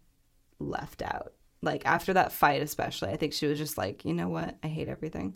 left 0.59 1.01
out 1.01 1.33
like 1.61 1.85
after 1.85 2.13
that 2.13 2.31
fight 2.31 2.61
especially 2.61 3.09
i 3.09 3.15
think 3.17 3.33
she 3.33 3.45
was 3.47 3.57
just 3.57 3.77
like 3.77 4.03
you 4.05 4.13
know 4.13 4.29
what 4.29 4.55
i 4.63 4.67
hate 4.67 4.87
everything 4.87 5.33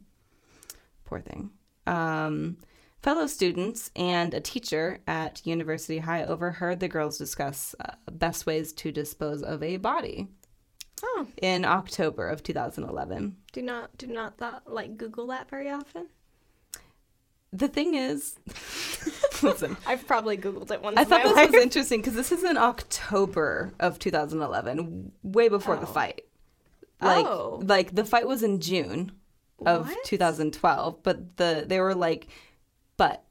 poor 1.05 1.19
thing 1.19 1.49
um, 1.85 2.59
fellow 3.01 3.27
students 3.27 3.91
and 3.93 4.33
a 4.33 4.39
teacher 4.39 5.01
at 5.05 5.45
university 5.45 5.97
high 5.97 6.23
overheard 6.23 6.79
the 6.79 6.87
girls 6.87 7.17
discuss 7.17 7.75
uh, 7.83 7.91
best 8.09 8.45
ways 8.45 8.71
to 8.71 8.89
dispose 8.89 9.43
of 9.43 9.61
a 9.61 9.75
body 9.77 10.29
oh. 11.03 11.27
in 11.41 11.65
october 11.65 12.27
of 12.27 12.41
2011 12.41 13.35
do 13.51 13.61
not 13.61 13.95
do 13.97 14.07
not 14.07 14.39
like 14.65 14.95
google 14.95 15.27
that 15.27 15.49
very 15.49 15.69
often 15.69 16.07
the 17.53 17.67
thing 17.67 17.93
is, 17.93 18.35
listen, 19.43 19.77
I've 19.85 20.05
probably 20.07 20.37
Googled 20.37 20.71
it 20.71 20.81
once. 20.81 20.97
I 20.97 21.03
thought 21.03 21.23
this 21.23 21.35
life. 21.35 21.51
was 21.51 21.61
interesting 21.61 21.99
because 22.01 22.15
this 22.15 22.31
is 22.31 22.43
in 22.43 22.57
October 22.57 23.73
of 23.79 23.99
2011, 23.99 25.11
way 25.21 25.49
before 25.49 25.77
oh. 25.77 25.79
the 25.79 25.85
fight. 25.85 26.23
Like, 26.99 27.25
oh. 27.25 27.61
like 27.63 27.93
the 27.93 28.05
fight 28.05 28.27
was 28.27 28.43
in 28.43 28.59
June 28.59 29.11
of 29.65 29.87
what? 29.87 30.03
2012, 30.05 31.03
but 31.03 31.37
the 31.37 31.63
they 31.67 31.79
were 31.79 31.93
like, 31.93 32.27
but 32.97 33.23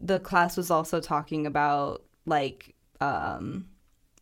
the 0.00 0.18
class 0.20 0.56
was 0.56 0.70
also 0.70 1.00
talking 1.00 1.46
about 1.46 2.02
like, 2.26 2.74
um, 3.00 3.66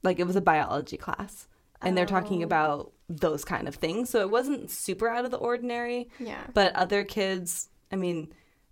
like 0.05 0.21
it 0.21 0.27
was 0.29 0.37
a 0.37 0.41
biology 0.43 0.97
class, 0.97 1.49
and 1.83 1.93
oh. 1.93 1.95
they're 1.97 2.07
talking 2.07 2.43
oh. 2.43 2.47
about 2.47 2.93
those 3.09 3.45
kind 3.45 3.67
of 3.67 3.75
things. 3.75 4.11
So 4.11 4.21
it 4.21 4.31
wasn't 4.31 4.71
super 4.71 5.09
out 5.09 5.25
of 5.25 5.33
the 5.33 5.39
ordinary. 5.39 6.09
Yeah. 6.21 6.43
But 6.55 6.77
other 6.77 7.03
kids, 7.03 7.69
I 7.91 7.97
mean 7.97 8.29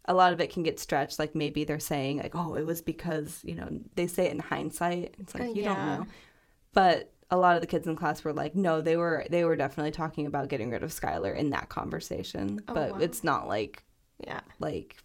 a 0.09 0.15
lot 0.15 0.33
of 0.33 0.41
it 0.41 0.51
can 0.51 0.63
get 0.65 0.81
stretched. 0.81 1.19
Like 1.19 1.35
maybe 1.35 1.63
they're 1.65 1.79
saying 1.79 2.17
like, 2.19 2.35
oh, 2.35 2.55
it 2.57 2.65
was 2.67 2.81
because 2.83 3.41
you 3.45 3.55
know 3.55 3.69
they 3.95 4.07
say 4.09 4.25
it 4.25 4.33
in 4.33 4.41
hindsight. 4.41 5.15
It's 5.19 5.35
like 5.35 5.45
uh, 5.45 5.53
you 5.53 5.63
yeah. 5.63 5.75
don't 5.75 5.87
know, 6.01 6.07
but 6.73 7.13
a 7.31 7.37
lot 7.37 7.55
of 7.55 7.61
the 7.61 7.67
kids 7.67 7.87
in 7.87 7.95
class 7.95 8.25
were 8.25 8.33
like, 8.33 8.57
no, 8.57 8.81
they 8.81 8.97
were 8.97 9.27
they 9.31 9.45
were 9.45 9.55
definitely 9.57 9.91
talking 9.93 10.27
about 10.27 10.49
getting 10.49 10.71
rid 10.71 10.83
of 10.83 10.91
Skylar 10.91 11.37
in 11.37 11.51
that 11.51 11.69
conversation, 11.69 12.61
oh, 12.67 12.75
but 12.75 12.93
wow. 12.93 12.99
it's 12.99 13.23
not 13.23 13.47
like 13.47 13.85
yeah 14.27 14.41
like 14.59 14.97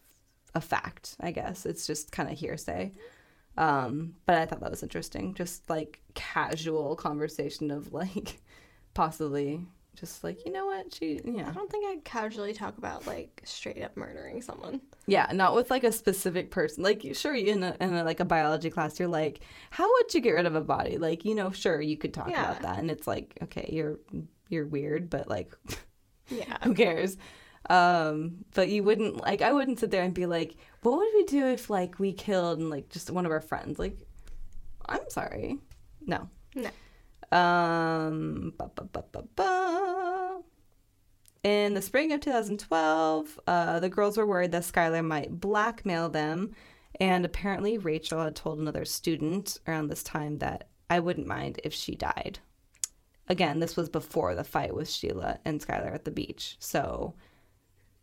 a 0.56 0.62
fact. 0.62 1.16
I 1.20 1.32
guess 1.32 1.66
it's 1.66 1.86
just 1.86 2.12
kind 2.14 2.32
of 2.32 2.38
hearsay. 2.38 2.94
Um, 3.58 4.16
but 4.26 4.38
I 4.38 4.48
thought 4.48 4.62
that 4.62 4.72
was 4.72 4.82
interesting, 4.82 5.36
just 5.36 5.70
like 5.70 6.00
casual 6.16 6.96
conversation 6.96 7.70
of 7.72 7.94
like 7.94 8.40
possibly 8.94 9.66
just 9.96 10.24
like 10.24 10.46
you 10.46 10.52
know 10.52 10.66
what 10.66 10.92
she 10.94 11.20
yeah 11.24 11.48
i 11.48 11.52
don't 11.52 11.70
think 11.72 11.86
i 11.88 11.98
casually 12.04 12.52
talk 12.54 12.78
about 12.78 13.06
like 13.06 13.42
straight 13.46 13.82
up 13.84 13.96
murdering 13.96 14.42
someone 14.42 14.82
yeah 15.06 15.28
not 15.34 15.54
with 15.56 15.70
like 15.70 15.84
a 15.84 15.92
specific 15.92 16.50
person 16.52 16.84
like 16.84 17.06
sure 17.14 17.36
in 17.36 17.62
a, 17.64 17.76
in 17.80 17.94
a, 17.94 18.04
like 18.04 18.20
a 18.20 18.26
biology 18.26 18.70
class 18.70 19.00
you're 19.00 19.08
like 19.08 19.42
how 19.70 19.90
would 19.92 20.14
you 20.14 20.20
get 20.22 20.32
rid 20.32 20.46
of 20.48 20.56
a 20.56 20.62
body 20.62 20.98
like 20.98 21.24
you 21.26 21.36
know 21.36 21.52
sure 21.52 21.80
you 21.80 21.96
could 21.98 22.14
talk 22.14 22.30
yeah. 22.32 22.50
about 22.52 22.62
that 22.64 22.80
and 22.80 22.90
it's 22.90 23.06
like 23.08 23.38
okay 23.44 23.70
you're 23.72 24.00
you're 24.50 24.66
weird 24.68 25.10
but 25.10 25.28
like 25.30 25.56
yeah 26.30 26.58
who 26.64 26.74
cares 26.74 27.18
um 27.70 28.36
but 28.56 28.68
you 28.70 28.84
wouldn't 28.84 29.22
like 29.22 29.42
i 29.42 29.54
wouldn't 29.54 29.80
sit 29.80 29.90
there 29.92 30.04
and 30.04 30.14
be 30.16 30.26
like 30.26 30.56
what 30.82 30.98
would 30.98 31.08
we 31.14 31.24
do 31.26 31.46
if 31.48 31.70
like 31.70 31.98
we 32.00 32.12
killed 32.12 32.60
and 32.60 32.70
like 32.70 32.90
just 32.90 33.10
one 33.12 33.26
of 33.28 33.32
our 33.32 33.40
friends 33.42 33.78
like 33.80 33.98
i'm 34.90 35.08
sorry 35.10 35.58
no 36.08 36.28
no 36.56 36.70
um, 37.34 38.54
ba, 38.60 38.70
ba, 38.76 39.24
ba, 39.36 40.40
In 41.44 41.74
the 41.74 41.82
spring 41.82 42.12
of 42.12 42.20
2012, 42.22 43.40
uh, 43.48 43.80
the 43.80 43.90
girls 43.90 44.18
were 44.18 44.26
worried 44.28 44.52
that 44.52 44.62
Skylar 44.62 45.04
might 45.04 45.40
blackmail 45.42 46.10
them, 46.10 46.52
and 47.00 47.26
apparently 47.26 47.80
Rachel 47.80 48.24
had 48.24 48.36
told 48.36 48.60
another 48.60 48.86
student 48.86 49.58
around 49.68 49.88
this 49.88 50.04
time 50.04 50.38
that 50.38 50.68
I 50.92 51.00
wouldn't 51.00 51.26
mind 51.26 51.60
if 51.64 51.74
she 51.74 51.96
died. 51.96 52.38
Again, 53.28 53.60
this 53.60 53.76
was 53.76 53.90
before 53.90 54.36
the 54.36 54.44
fight 54.44 54.76
with 54.76 54.88
Sheila 54.88 55.40
and 55.44 55.60
Skylar 55.60 55.92
at 55.96 56.06
the 56.06 56.12
beach, 56.12 56.56
so 56.60 57.16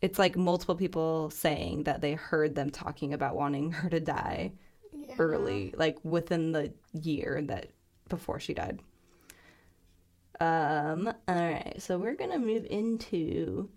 it's 0.01 0.19
like 0.19 0.35
multiple 0.35 0.75
people 0.75 1.29
saying 1.29 1.83
that 1.83 2.01
they 2.01 2.15
heard 2.15 2.53
them 2.53 2.69
talking 2.69 3.13
about 3.13 3.35
wanting 3.37 3.71
her 3.71 3.89
to 3.91 4.01
die 4.01 4.51
yeah. 4.91 5.15
early, 5.19 5.73
like 5.77 6.03
within 6.03 6.51
the 6.51 6.73
year 7.01 7.41
that 7.45 7.69
before 8.09 8.39
she 8.41 8.53
died. 8.53 8.79
Um, 10.41 11.13
all 11.27 11.35
right, 11.35 11.75
so 11.77 11.99
we're 11.99 12.15
gonna 12.15 12.39
move 12.39 12.65
into 12.67 13.69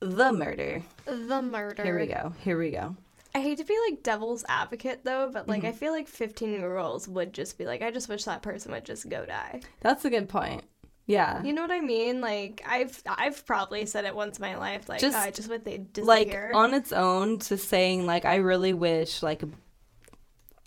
the 0.00 0.32
murder. 0.32 0.80
The 1.04 1.42
murder. 1.42 1.82
Here 1.84 1.98
we 1.98 2.06
go. 2.06 2.32
Here 2.40 2.58
we 2.58 2.70
go. 2.70 2.96
I 3.34 3.40
hate 3.42 3.58
to 3.58 3.64
be 3.64 3.76
like 3.90 4.02
devil's 4.02 4.46
advocate 4.48 5.00
though, 5.04 5.28
but 5.30 5.46
like 5.46 5.60
mm-hmm. 5.64 5.68
I 5.68 5.72
feel 5.72 5.92
like 5.92 6.08
15 6.08 6.52
year 6.52 6.78
olds 6.78 7.06
would 7.06 7.34
just 7.34 7.58
be 7.58 7.66
like, 7.66 7.82
I 7.82 7.90
just 7.90 8.08
wish 8.08 8.24
that 8.24 8.40
person 8.40 8.72
would 8.72 8.86
just 8.86 9.08
go 9.10 9.26
die. 9.26 9.60
That's 9.80 10.06
a 10.06 10.10
good 10.10 10.28
point. 10.30 10.64
Yeah. 11.06 11.42
You 11.42 11.52
know 11.52 11.60
what 11.62 11.70
I 11.70 11.80
mean? 11.80 12.22
Like 12.22 12.62
I've 12.66 13.02
I've 13.06 13.44
probably 13.44 13.84
said 13.84 14.06
it 14.06 14.14
once 14.14 14.38
in 14.38 14.42
my 14.42 14.56
life, 14.56 14.88
like 14.88 15.00
just, 15.00 15.14
oh, 15.14 15.20
I 15.20 15.32
just 15.32 15.50
wish 15.50 15.62
they 15.64 15.76
disappear. 15.78 16.50
Like 16.50 16.54
on 16.58 16.72
its 16.72 16.92
own 16.92 17.40
to 17.40 17.58
saying 17.58 18.06
like 18.06 18.24
I 18.24 18.36
really 18.36 18.72
wish 18.72 19.22
like 19.22 19.42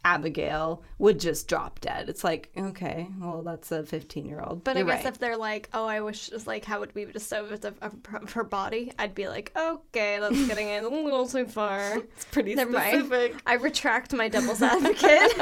Abigail 0.08 0.82
would 1.00 1.20
just 1.20 1.50
drop 1.50 1.82
dead. 1.82 2.08
It's 2.08 2.24
like, 2.24 2.50
okay, 2.58 3.08
well, 3.20 3.42
that's 3.42 3.70
a 3.74 3.84
15 3.84 4.26
year 4.26 4.40
old. 4.40 4.64
But 4.64 4.78
You're 4.78 4.86
I 4.88 4.96
guess 4.96 5.04
right. 5.04 5.14
if 5.14 5.20
they're 5.20 5.36
like, 5.36 5.68
oh, 5.74 5.86
I 5.86 6.00
wish, 6.00 6.30
just 6.30 6.48
like, 6.48 6.64
how 6.64 6.80
would 6.80 6.96
we 6.96 7.06
so 7.18 7.44
of, 7.46 7.66
of, 7.66 7.76
of 8.14 8.32
her 8.32 8.46
body? 8.46 8.94
I'd 8.98 9.14
be 9.14 9.28
like, 9.28 9.52
okay, 9.58 10.18
that's 10.22 10.48
getting 10.48 10.70
a 10.70 10.82
little 10.88 11.28
too 11.28 11.46
far. 11.46 11.98
It's 11.98 12.24
pretty 12.26 12.56
Never 12.56 12.72
specific. 12.72 13.34
Mind. 13.34 13.44
I 13.48 13.56
retract 13.56 14.14
my 14.14 14.30
devil's 14.30 14.62
advocate. 14.62 15.34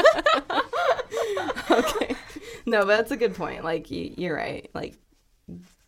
okay. 1.72 2.16
No, 2.66 2.80
but 2.80 2.88
that's 2.98 3.12
a 3.12 3.18
good 3.18 3.36
point. 3.36 3.64
Like, 3.64 3.86
you're 3.90 4.36
right. 4.36 4.68
Like, 4.74 4.96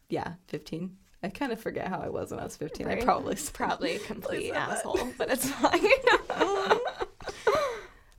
yeah, 0.09 0.33
15. 0.49 0.95
I 1.23 1.29
kind 1.29 1.51
of 1.51 1.59
forget 1.59 1.87
how 1.87 1.99
I 1.99 2.09
was 2.09 2.29
when 2.29 2.39
I 2.39 2.43
was 2.43 2.55
15. 2.57 2.85
Right. 2.85 3.01
I 3.01 3.03
probably 3.03 3.35
probably 3.53 3.95
a 3.95 3.99
complete 3.99 4.51
asshole, 4.51 4.99
but 5.17 5.29
it's 5.31 5.49
fine. 5.49 6.79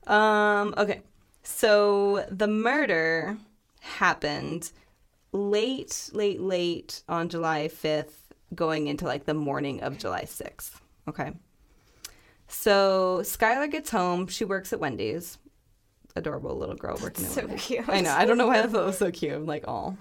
Um, 0.08 0.74
okay. 0.76 1.02
So 1.42 2.26
the 2.30 2.48
murder 2.48 3.38
happened 3.80 4.72
late, 5.32 6.10
late, 6.12 6.40
late 6.40 7.02
on 7.08 7.28
July 7.28 7.68
5th, 7.68 8.10
going 8.54 8.86
into 8.86 9.04
like 9.04 9.24
the 9.26 9.34
morning 9.34 9.82
of 9.82 9.98
July 9.98 10.24
6th. 10.24 10.72
Okay. 11.08 11.32
So 12.48 13.18
Skylar 13.22 13.70
gets 13.70 13.90
home. 13.90 14.26
She 14.26 14.44
works 14.44 14.72
at 14.72 14.80
Wendy's. 14.80 15.38
Adorable 16.16 16.56
little 16.56 16.74
girl 16.74 16.98
working 17.02 17.24
That's 17.24 17.36
at 17.36 17.42
so 17.42 17.46
Wendy's. 17.46 17.64
cute. 17.66 17.88
I 17.88 18.00
know. 18.00 18.12
I 18.14 18.24
don't 18.24 18.38
know 18.38 18.48
why 18.48 18.62
that 18.66 18.72
was 18.72 18.98
so 18.98 19.10
cute. 19.10 19.34
I'm 19.34 19.46
like, 19.46 19.64
oh, 19.68 19.96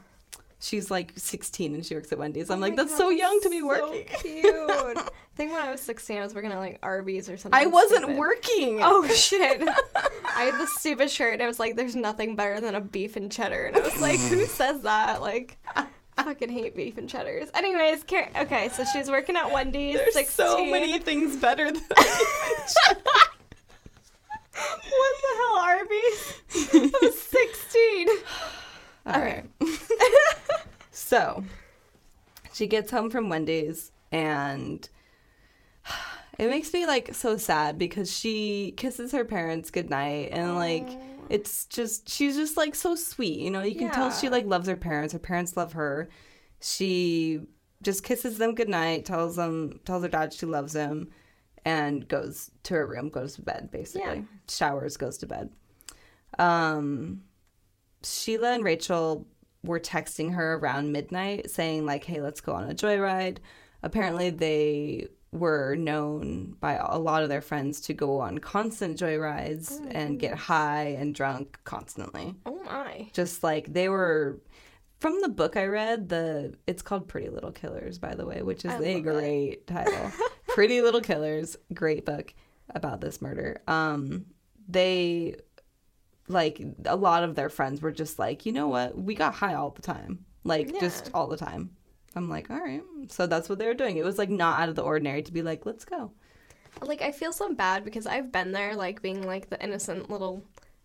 she's 0.59 0.89
like 0.89 1.11
16 1.15 1.75
and 1.75 1.85
she 1.85 1.95
works 1.95 2.11
at 2.11 2.17
Wendy's. 2.17 2.49
Oh 2.49 2.53
I'm 2.53 2.59
oh 2.59 2.63
like, 2.63 2.75
that's 2.75 2.91
God, 2.91 2.97
so 2.97 3.09
young 3.09 3.39
to 3.41 3.49
be 3.49 3.59
so 3.59 3.67
working. 3.67 4.05
Cute. 4.19 4.45
I 4.99 5.05
think 5.37 5.51
when 5.51 5.61
I 5.61 5.71
was 5.71 5.81
16, 5.81 6.17
I 6.17 6.21
was 6.21 6.33
working 6.33 6.51
at 6.51 6.57
like 6.57 6.79
Arby's 6.81 7.29
or 7.29 7.37
something. 7.37 7.59
I 7.59 7.67
wasn't 7.67 8.01
stupid. 8.03 8.17
working. 8.17 8.79
Oh 8.81 9.07
shit! 9.09 9.61
I 10.25 10.43
had 10.43 10.55
this 10.59 10.75
stupid 10.77 11.11
shirt. 11.11 11.33
And 11.33 11.43
I 11.43 11.47
was 11.47 11.59
like, 11.59 11.75
there's 11.75 11.95
nothing 11.95 12.35
better 12.35 12.59
than 12.59 12.73
a 12.75 12.81
beef 12.81 13.15
and 13.15 13.31
cheddar. 13.31 13.65
And 13.65 13.77
I 13.77 13.81
was 13.81 14.01
like, 14.01 14.19
who 14.19 14.45
says 14.45 14.81
that? 14.81 15.21
Like. 15.21 15.57
I 16.19 16.23
fucking 16.23 16.49
hate 16.49 16.75
beef 16.75 16.97
and 16.97 17.07
cheddars. 17.07 17.47
Anyways, 17.53 18.01
okay, 18.01 18.69
so 18.73 18.83
she's 18.91 19.07
working 19.07 19.35
at 19.35 19.51
Wendy's. 19.51 19.97
There's 19.97 20.15
16. 20.15 20.47
so 20.47 20.65
many 20.65 20.97
things 20.97 21.37
better 21.37 21.65
than 21.65 21.75
beef 21.75 22.53
and 22.57 22.73
cheddar. 22.73 23.01
what 24.51 25.13
the 25.21 25.35
hell, 25.37 25.57
Arby's? 25.59 26.33
I 26.55 26.91
was 27.05 27.21
16. 27.21 28.07
All 29.07 29.13
right. 29.21 29.49
so 30.91 31.43
she 32.51 32.67
gets 32.67 32.91
home 32.91 33.09
from 33.09 33.29
Wendy's 33.29 33.91
and 34.11 34.87
it 36.37 36.49
makes 36.49 36.73
me 36.73 36.85
like 36.85 37.13
so 37.15 37.37
sad 37.37 37.77
because 37.77 38.15
she 38.15 38.73
kisses 38.75 39.13
her 39.13 39.23
parents 39.23 39.71
goodnight 39.71 40.29
and 40.33 40.55
like 40.55 40.87
Aww. 40.89 41.01
it's 41.29 41.65
just 41.67 42.09
she's 42.09 42.35
just 42.35 42.57
like 42.57 42.75
so 42.75 42.95
sweet, 42.95 43.39
you 43.39 43.49
know. 43.49 43.61
You 43.61 43.75
can 43.75 43.87
yeah. 43.87 43.91
tell 43.93 44.11
she 44.11 44.27
like 44.27 44.45
loves 44.45 44.67
her 44.67 44.75
parents. 44.75 45.13
Her 45.13 45.19
parents 45.19 45.55
love 45.55 45.71
her. 45.73 46.09
She 46.59 47.39
just 47.81 48.03
kisses 48.03 48.37
them 48.37 48.55
goodnight, 48.55 49.05
tells 49.05 49.37
them 49.37 49.79
tells 49.85 50.03
her 50.03 50.09
dad 50.09 50.33
she 50.33 50.45
loves 50.45 50.73
him 50.73 51.11
and 51.63 52.05
goes 52.09 52.51
to 52.63 52.73
her 52.73 52.85
room, 52.85 53.07
goes 53.07 53.35
to 53.35 53.41
bed 53.41 53.69
basically. 53.71 54.17
Yeah. 54.17 54.21
Showers, 54.49 54.97
goes 54.97 55.17
to 55.19 55.27
bed. 55.27 55.49
Um 56.37 57.21
Sheila 58.03 58.51
and 58.53 58.63
Rachel 58.63 59.25
were 59.63 59.79
texting 59.79 60.33
her 60.33 60.55
around 60.55 60.91
midnight 60.91 61.49
saying 61.49 61.85
like, 61.85 62.03
"Hey, 62.03 62.21
let's 62.21 62.41
go 62.41 62.53
on 62.53 62.69
a 62.69 62.73
joyride." 62.73 63.37
Apparently, 63.83 64.29
they 64.29 65.07
were 65.31 65.75
known 65.75 66.55
by 66.61 66.75
a 66.75 66.97
lot 66.97 67.21
of 67.21 67.29
their 67.29 67.41
friends 67.41 67.81
to 67.81 67.93
go 67.93 68.19
on 68.21 68.37
constant 68.37 68.97
joyrides 68.97 69.77
oh 69.81 69.87
and 69.91 70.19
get 70.19 70.37
high 70.37 70.85
and 70.99 71.13
drunk 71.13 71.59
constantly. 71.63 72.33
Oh 72.45 72.59
my. 72.63 73.09
Just 73.13 73.43
like 73.43 73.73
they 73.73 73.89
were 73.89 74.39
from 74.99 75.19
the 75.21 75.29
book 75.29 75.57
I 75.57 75.65
read, 75.65 76.09
the 76.09 76.53
it's 76.65 76.81
called 76.81 77.07
Pretty 77.07 77.29
Little 77.29 77.51
Killers 77.51 77.97
by 77.99 78.15
the 78.15 78.25
way, 78.25 78.41
which 78.41 78.63
is 78.63 78.71
a 78.73 78.99
great 79.01 79.49
it. 79.53 79.67
title. 79.67 80.11
Pretty 80.49 80.81
Little 80.81 81.01
Killers, 81.01 81.57
great 81.73 82.05
book 82.05 82.33
about 82.69 83.01
this 83.01 83.21
murder. 83.21 83.61
Um 83.67 84.27
they 84.69 85.35
like 86.27 86.59
a 86.85 86.95
lot 86.95 87.23
of 87.23 87.35
their 87.35 87.49
friends 87.49 87.81
were 87.81 87.91
just 87.91 88.19
like, 88.19 88.45
you 88.45 88.51
know 88.51 88.67
what, 88.67 88.97
we 88.97 89.15
got 89.15 89.33
high 89.33 89.53
all 89.53 89.71
the 89.71 89.81
time, 89.81 90.25
like 90.43 90.73
yeah. 90.73 90.79
just 90.79 91.09
all 91.13 91.27
the 91.27 91.37
time. 91.37 91.71
I'm 92.15 92.29
like, 92.29 92.49
all 92.49 92.59
right, 92.59 92.83
so 93.09 93.27
that's 93.27 93.47
what 93.49 93.59
they 93.59 93.67
were 93.67 93.73
doing. 93.73 93.97
It 93.97 94.05
was 94.05 94.17
like 94.17 94.29
not 94.29 94.59
out 94.59 94.69
of 94.69 94.75
the 94.75 94.81
ordinary 94.83 95.21
to 95.23 95.31
be 95.31 95.41
like, 95.41 95.65
let's 95.65 95.85
go. 95.85 96.11
Like 96.81 97.01
I 97.01 97.11
feel 97.11 97.31
so 97.31 97.53
bad 97.53 97.83
because 97.83 98.05
I've 98.05 98.31
been 98.31 98.51
there, 98.51 98.75
like 98.75 99.01
being 99.01 99.25
like 99.25 99.49
the 99.49 99.61
innocent 99.63 100.09
little 100.09 100.43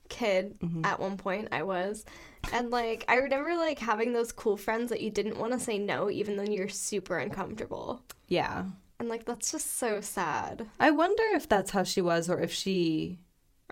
kid 0.09 0.59
mm-hmm. 0.61 0.85
at 0.85 1.01
one 1.01 1.17
point 1.17 1.49
I 1.53 1.63
was. 1.65 2.05
And 2.53 2.71
like 2.71 3.05
I 3.09 3.17
remember 3.17 3.57
like 3.57 3.79
having 3.79 4.13
those 4.13 4.33
cool 4.33 4.57
friends 4.57 4.91
that 4.91 5.01
you 5.01 5.11
didn't 5.11 5.39
want 5.39 5.53
to 5.53 5.61
say 5.61 5.79
no 5.79 6.11
even 6.11 6.37
though 6.37 6.45
you're 6.51 6.69
super 6.69 7.19
uncomfortable. 7.19 8.03
Yeah. 8.29 8.65
And 8.99 9.09
like 9.09 9.25
that's 9.27 9.53
just 9.53 9.79
so 9.79 10.01
sad. 10.01 10.67
I 10.81 10.91
wonder 10.93 11.23
if 11.35 11.49
that's 11.49 11.71
how 11.71 11.83
she 11.83 12.01
was 12.01 12.29
or 12.29 12.41
if 12.41 12.53
she 12.53 13.19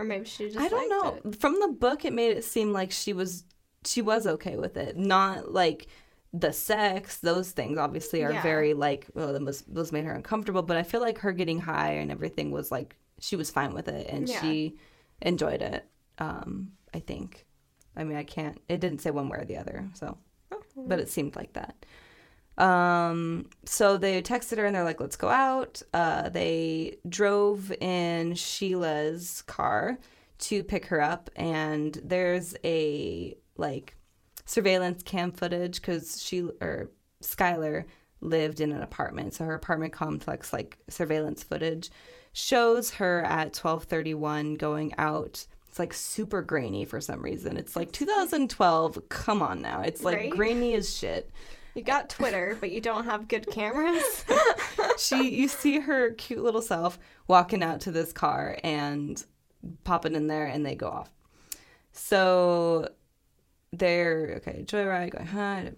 or 0.00 0.04
maybe 0.06 0.24
she 0.24 0.46
just. 0.46 0.58
I 0.58 0.68
don't 0.68 0.88
know. 0.88 1.20
It. 1.30 1.36
From 1.36 1.60
the 1.60 1.68
book, 1.68 2.04
it 2.06 2.12
made 2.14 2.34
it 2.36 2.42
seem 2.42 2.72
like 2.72 2.90
she 2.90 3.12
was 3.12 3.44
she 3.84 4.00
was 4.02 4.26
okay 4.26 4.56
with 4.56 4.76
it, 4.78 4.96
not 4.96 5.52
like 5.52 5.88
the 6.32 6.52
sex. 6.52 7.18
Those 7.18 7.50
things 7.52 7.76
obviously 7.78 8.24
are 8.24 8.32
yeah. 8.32 8.42
very 8.42 8.72
like 8.74 9.08
well, 9.14 9.36
oh, 9.36 9.38
those 9.38 9.60
those 9.68 9.92
made 9.92 10.04
her 10.04 10.12
uncomfortable. 10.14 10.62
But 10.62 10.78
I 10.78 10.82
feel 10.84 11.02
like 11.02 11.18
her 11.18 11.32
getting 11.32 11.60
high 11.60 11.92
and 11.92 12.10
everything 12.10 12.50
was 12.50 12.72
like 12.72 12.96
she 13.20 13.36
was 13.36 13.50
fine 13.50 13.74
with 13.74 13.88
it 13.88 14.08
and 14.08 14.26
yeah. 14.28 14.40
she 14.40 14.76
enjoyed 15.20 15.60
it. 15.62 15.84
Um, 16.18 16.72
I 16.94 17.00
think. 17.00 17.46
I 17.94 18.02
mean, 18.04 18.16
I 18.16 18.24
can't. 18.24 18.58
It 18.70 18.80
didn't 18.80 19.00
say 19.00 19.10
one 19.10 19.28
way 19.28 19.36
or 19.38 19.44
the 19.44 19.58
other, 19.58 19.86
so. 19.94 20.16
Oh. 20.52 20.62
But 20.76 20.98
it 20.98 21.10
seemed 21.10 21.36
like 21.36 21.52
that. 21.52 21.74
Um, 22.58 23.46
so 23.64 23.96
they 23.96 24.20
texted 24.22 24.58
her 24.58 24.64
and 24.66 24.74
they're 24.74 24.84
like, 24.84 25.00
let's 25.00 25.16
go 25.16 25.28
out. 25.28 25.82
Uh, 25.94 26.28
they 26.28 26.98
drove 27.08 27.72
in 27.72 28.34
Sheila's 28.34 29.42
car 29.42 29.98
to 30.40 30.64
pick 30.64 30.86
her 30.86 31.00
up, 31.02 31.28
and 31.36 31.98
there's 32.02 32.54
a 32.64 33.36
like 33.58 33.94
surveillance 34.46 35.02
cam 35.02 35.32
footage 35.32 35.80
because 35.80 36.22
she 36.22 36.42
or 36.62 36.90
Skylar 37.22 37.84
lived 38.22 38.60
in 38.60 38.72
an 38.72 38.82
apartment, 38.82 39.34
so 39.34 39.44
her 39.44 39.54
apartment 39.54 39.92
complex 39.92 40.50
like 40.52 40.78
surveillance 40.88 41.42
footage 41.42 41.90
shows 42.32 42.90
her 42.92 43.22
at 43.24 43.52
12:31 43.52 44.56
going 44.56 44.94
out 44.98 45.44
it's 45.66 45.78
like 45.80 45.92
super 45.94 46.42
grainy 46.42 46.84
for 46.84 47.00
some 47.00 47.22
reason. 47.22 47.56
It's 47.56 47.76
like 47.76 47.92
2012. 47.92 49.08
Come 49.08 49.40
on 49.40 49.62
now. 49.62 49.82
It's 49.82 50.02
like 50.02 50.16
right? 50.16 50.30
grainy 50.30 50.74
as 50.74 50.92
shit. 50.92 51.30
You 51.74 51.82
got 51.82 52.08
Twitter, 52.08 52.56
but 52.58 52.70
you 52.72 52.80
don't 52.80 53.04
have 53.04 53.28
good 53.28 53.46
cameras. 53.48 54.24
she 54.98 55.30
you 55.36 55.48
see 55.48 55.78
her 55.80 56.12
cute 56.12 56.42
little 56.42 56.62
self 56.62 56.98
walking 57.28 57.62
out 57.62 57.80
to 57.82 57.92
this 57.92 58.12
car 58.12 58.58
and 58.64 59.22
popping 59.84 60.14
in 60.14 60.26
there 60.26 60.46
and 60.46 60.66
they 60.66 60.74
go 60.74 60.88
off. 60.88 61.10
So 61.92 62.88
they're 63.72 64.34
okay, 64.38 64.64
joyride, 64.66 65.10
going 65.10 65.26
hide. 65.26 65.76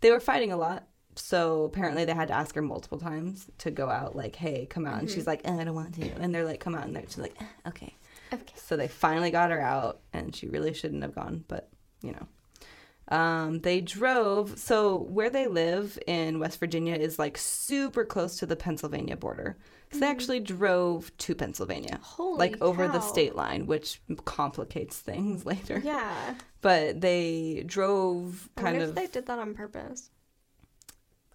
They 0.00 0.10
were 0.10 0.20
fighting 0.20 0.50
a 0.52 0.56
lot. 0.56 0.86
So 1.18 1.64
apparently 1.64 2.04
they 2.04 2.12
had 2.12 2.28
to 2.28 2.34
ask 2.34 2.54
her 2.56 2.62
multiple 2.62 2.98
times 2.98 3.46
to 3.58 3.70
go 3.70 3.88
out, 3.88 4.14
like, 4.16 4.36
hey, 4.36 4.66
come 4.66 4.84
out. 4.86 4.92
Mm-hmm. 4.94 5.00
And 5.02 5.08
she's 5.10 5.20
mm-hmm. 5.24 5.30
like, 5.30 5.40
eh, 5.46 5.58
I 5.60 5.64
don't 5.64 5.74
want 5.74 5.94
to. 5.94 6.10
And 6.20 6.34
they're 6.34 6.44
like, 6.44 6.60
come 6.60 6.74
out. 6.74 6.84
And 6.84 6.94
they're, 6.94 7.04
she's 7.06 7.16
like, 7.16 7.34
eh, 7.40 7.68
okay. 7.68 7.94
Okay. 8.34 8.52
So 8.56 8.76
they 8.76 8.86
finally 8.88 9.30
got 9.30 9.50
her 9.50 9.60
out, 9.60 10.00
and 10.12 10.36
she 10.36 10.46
really 10.48 10.74
shouldn't 10.74 11.02
have 11.04 11.14
gone, 11.14 11.44
but 11.48 11.70
you 12.02 12.12
know. 12.12 12.26
Um, 13.08 13.60
they 13.60 13.80
drove. 13.80 14.58
So 14.58 14.96
where 14.96 15.30
they 15.30 15.46
live 15.46 15.98
in 16.06 16.38
West 16.40 16.58
Virginia 16.58 16.94
is 16.94 17.18
like 17.18 17.38
super 17.38 18.04
close 18.04 18.38
to 18.38 18.46
the 18.46 18.56
Pennsylvania 18.56 19.16
border. 19.16 19.56
So 19.56 19.90
mm-hmm. 19.96 20.00
they 20.00 20.06
actually 20.10 20.40
drove 20.40 21.16
to 21.18 21.34
Pennsylvania, 21.36 22.00
Holy 22.02 22.36
like 22.38 22.58
cow. 22.58 22.66
over 22.66 22.88
the 22.88 23.00
state 23.00 23.36
line, 23.36 23.66
which 23.66 24.00
complicates 24.24 24.98
things 24.98 25.46
later. 25.46 25.80
Yeah, 25.84 26.34
but 26.62 27.00
they 27.00 27.62
drove 27.66 28.48
kind 28.56 28.82
of. 28.82 28.94
they 28.96 29.06
did 29.06 29.26
that 29.26 29.38
on 29.38 29.54
purpose. 29.54 30.10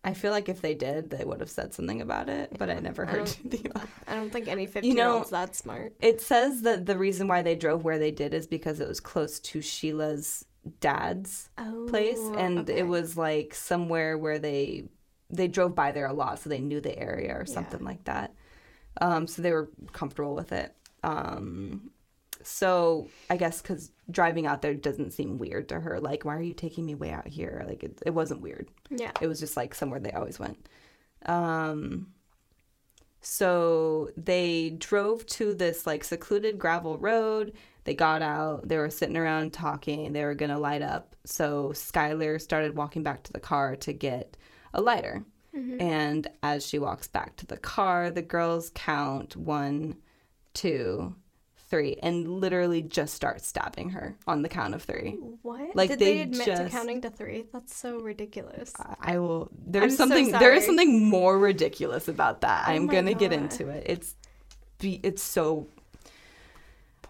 I 0.03 0.15
feel 0.15 0.31
like 0.31 0.49
if 0.49 0.61
they 0.61 0.73
did, 0.73 1.11
they 1.11 1.23
would 1.23 1.39
have 1.41 1.49
said 1.49 1.75
something 1.75 2.01
about 2.01 2.27
it, 2.27 2.51
but 2.57 2.71
I 2.71 2.79
never 2.79 3.05
heard. 3.05 3.29
I 3.29 3.47
about 3.67 3.83
it. 3.85 3.89
I 4.07 4.15
don't 4.15 4.31
think 4.33 4.47
any 4.49 4.65
fifteen-year-old's 4.65 5.29
that 5.29 5.55
smart. 5.55 5.93
It 6.01 6.19
says 6.21 6.63
that 6.63 6.87
the 6.87 6.97
reason 6.97 7.27
why 7.29 7.43
they 7.43 7.53
drove 7.55 7.83
where 7.83 7.99
they 7.99 8.09
did 8.11 8.33
is 8.33 8.47
because 8.47 8.79
it 8.79 8.87
was 8.87 8.99
close 8.99 9.39
to 9.41 9.61
Sheila's 9.61 10.43
dad's 10.79 11.49
oh, 11.57 11.87
place 11.89 12.19
and 12.37 12.59
okay. 12.59 12.79
it 12.79 12.87
was 12.87 13.17
like 13.17 13.53
somewhere 13.53 14.17
where 14.17 14.37
they 14.37 14.83
they 15.31 15.47
drove 15.47 15.73
by 15.73 15.91
there 15.91 16.05
a 16.05 16.13
lot 16.13 16.37
so 16.37 16.49
they 16.49 16.59
knew 16.59 16.79
the 16.79 16.97
area 16.99 17.33
or 17.35 17.45
something 17.45 17.79
yeah. 17.79 17.85
like 17.85 18.03
that 18.03 18.33
um, 18.99 19.25
so 19.25 19.41
they 19.41 19.51
were 19.51 19.69
comfortable 19.91 20.35
with 20.35 20.51
it 20.51 20.75
um, 21.03 21.89
so 22.43 23.07
i 23.29 23.37
guess 23.37 23.59
because 23.61 23.91
driving 24.11 24.45
out 24.45 24.61
there 24.61 24.73
doesn't 24.75 25.13
seem 25.13 25.37
weird 25.39 25.69
to 25.69 25.79
her 25.79 25.99
like 25.99 26.25
why 26.25 26.35
are 26.35 26.41
you 26.41 26.53
taking 26.53 26.85
me 26.85 26.93
way 26.93 27.09
out 27.11 27.27
here 27.27 27.63
like 27.67 27.83
it, 27.83 27.99
it 28.05 28.11
wasn't 28.13 28.39
weird 28.41 28.69
yeah 28.91 29.11
it 29.19 29.27
was 29.27 29.39
just 29.39 29.57
like 29.57 29.73
somewhere 29.73 29.99
they 29.99 30.11
always 30.11 30.37
went 30.39 30.67
um, 31.25 32.07
so 33.21 34.09
they 34.15 34.75
drove 34.77 35.25
to 35.25 35.55
this 35.55 35.87
like 35.87 36.03
secluded 36.03 36.59
gravel 36.59 36.99
road 36.99 37.53
they 37.83 37.95
got 37.95 38.21
out, 38.21 38.67
they 38.67 38.77
were 38.77 38.89
sitting 38.91 39.17
around 39.17 39.53
talking, 39.53 40.13
they 40.13 40.23
were 40.23 40.35
going 40.35 40.51
to 40.51 40.59
light 40.59 40.81
up. 40.81 41.15
So 41.25 41.69
Skylar 41.69 42.39
started 42.39 42.75
walking 42.75 43.01
back 43.03 43.23
to 43.23 43.33
the 43.33 43.39
car 43.39 43.75
to 43.77 43.93
get 43.93 44.37
a 44.73 44.81
lighter. 44.81 45.25
Mm-hmm. 45.55 45.81
And 45.81 46.27
as 46.43 46.65
she 46.65 46.77
walks 46.79 47.07
back 47.07 47.35
to 47.37 47.45
the 47.47 47.57
car, 47.57 48.09
the 48.09 48.21
girls 48.21 48.71
count 48.75 49.35
one, 49.35 49.97
two, 50.53 51.15
three, 51.69 51.97
and 52.03 52.27
literally 52.39 52.83
just 52.83 53.15
start 53.15 53.41
stabbing 53.41 53.89
her 53.89 54.15
on 54.27 54.43
the 54.43 54.49
count 54.49 54.75
of 54.75 54.83
three. 54.83 55.17
What? 55.41 55.75
Like 55.75 55.89
Did 55.89 55.99
they, 55.99 56.15
they 56.15 56.21
admit 56.21 56.45
just... 56.45 56.63
to 56.63 56.69
counting 56.69 57.01
to 57.01 57.09
three? 57.09 57.45
That's 57.51 57.75
so 57.75 57.97
ridiculous. 57.99 58.71
I, 58.77 59.15
I 59.15 59.19
will. 59.19 59.49
There's 59.65 59.93
I'm 59.93 59.97
something. 59.97 60.29
So 60.29 60.37
there 60.39 60.53
is 60.53 60.65
something 60.65 61.05
more 61.09 61.37
ridiculous 61.37 62.07
about 62.07 62.41
that. 62.41 62.63
Oh 62.67 62.71
I'm 62.71 62.85
gonna 62.87 63.11
God. 63.11 63.19
get 63.19 63.33
into 63.33 63.67
it. 63.69 63.83
It's, 63.87 64.15
be, 64.77 64.99
it's 65.03 65.21
so 65.23 65.67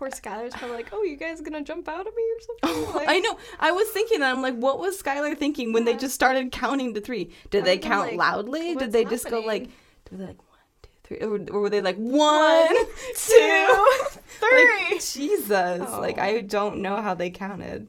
poor 0.01 0.09
Skylar's 0.09 0.55
probably 0.55 0.77
like, 0.77 0.89
"Oh, 0.91 1.03
you 1.03 1.15
guys 1.15 1.41
gonna 1.41 1.61
jump 1.61 1.87
out 1.87 2.07
at 2.07 2.15
me 2.15 2.23
or 2.23 2.41
something?" 2.41 2.85
Oh, 2.93 2.97
like, 2.97 3.07
I 3.07 3.19
know. 3.19 3.37
I 3.59 3.71
was 3.71 3.87
thinking 3.89 4.19
that. 4.21 4.35
I'm 4.35 4.41
like, 4.41 4.55
what 4.55 4.79
was 4.79 4.99
Skylar 4.99 5.37
thinking 5.37 5.73
when 5.73 5.85
yeah. 5.85 5.91
they 5.91 5.99
just 5.99 6.15
started 6.15 6.51
counting 6.51 6.95
to 6.95 7.01
three? 7.01 7.29
Did 7.51 7.65
they 7.65 7.77
count 7.77 8.07
like, 8.07 8.17
loudly? 8.17 8.73
Did 8.75 8.91
they 8.93 9.03
happening? 9.03 9.09
just 9.09 9.29
go 9.29 9.41
like, 9.41 9.69
they 10.11 10.17
like 10.25 10.39
one, 10.39 10.79
two, 10.81 10.89
three, 11.03 11.17
or, 11.19 11.37
or 11.51 11.61
were 11.61 11.69
they 11.69 11.81
like 11.81 11.97
one, 11.97 12.67
two, 13.15 13.87
three? 14.39 14.91
Like, 14.91 15.03
Jesus! 15.05 15.85
Oh. 15.87 15.99
Like 16.01 16.17
I 16.17 16.41
don't 16.41 16.79
know 16.81 16.99
how 16.99 17.13
they 17.13 17.29
counted, 17.29 17.87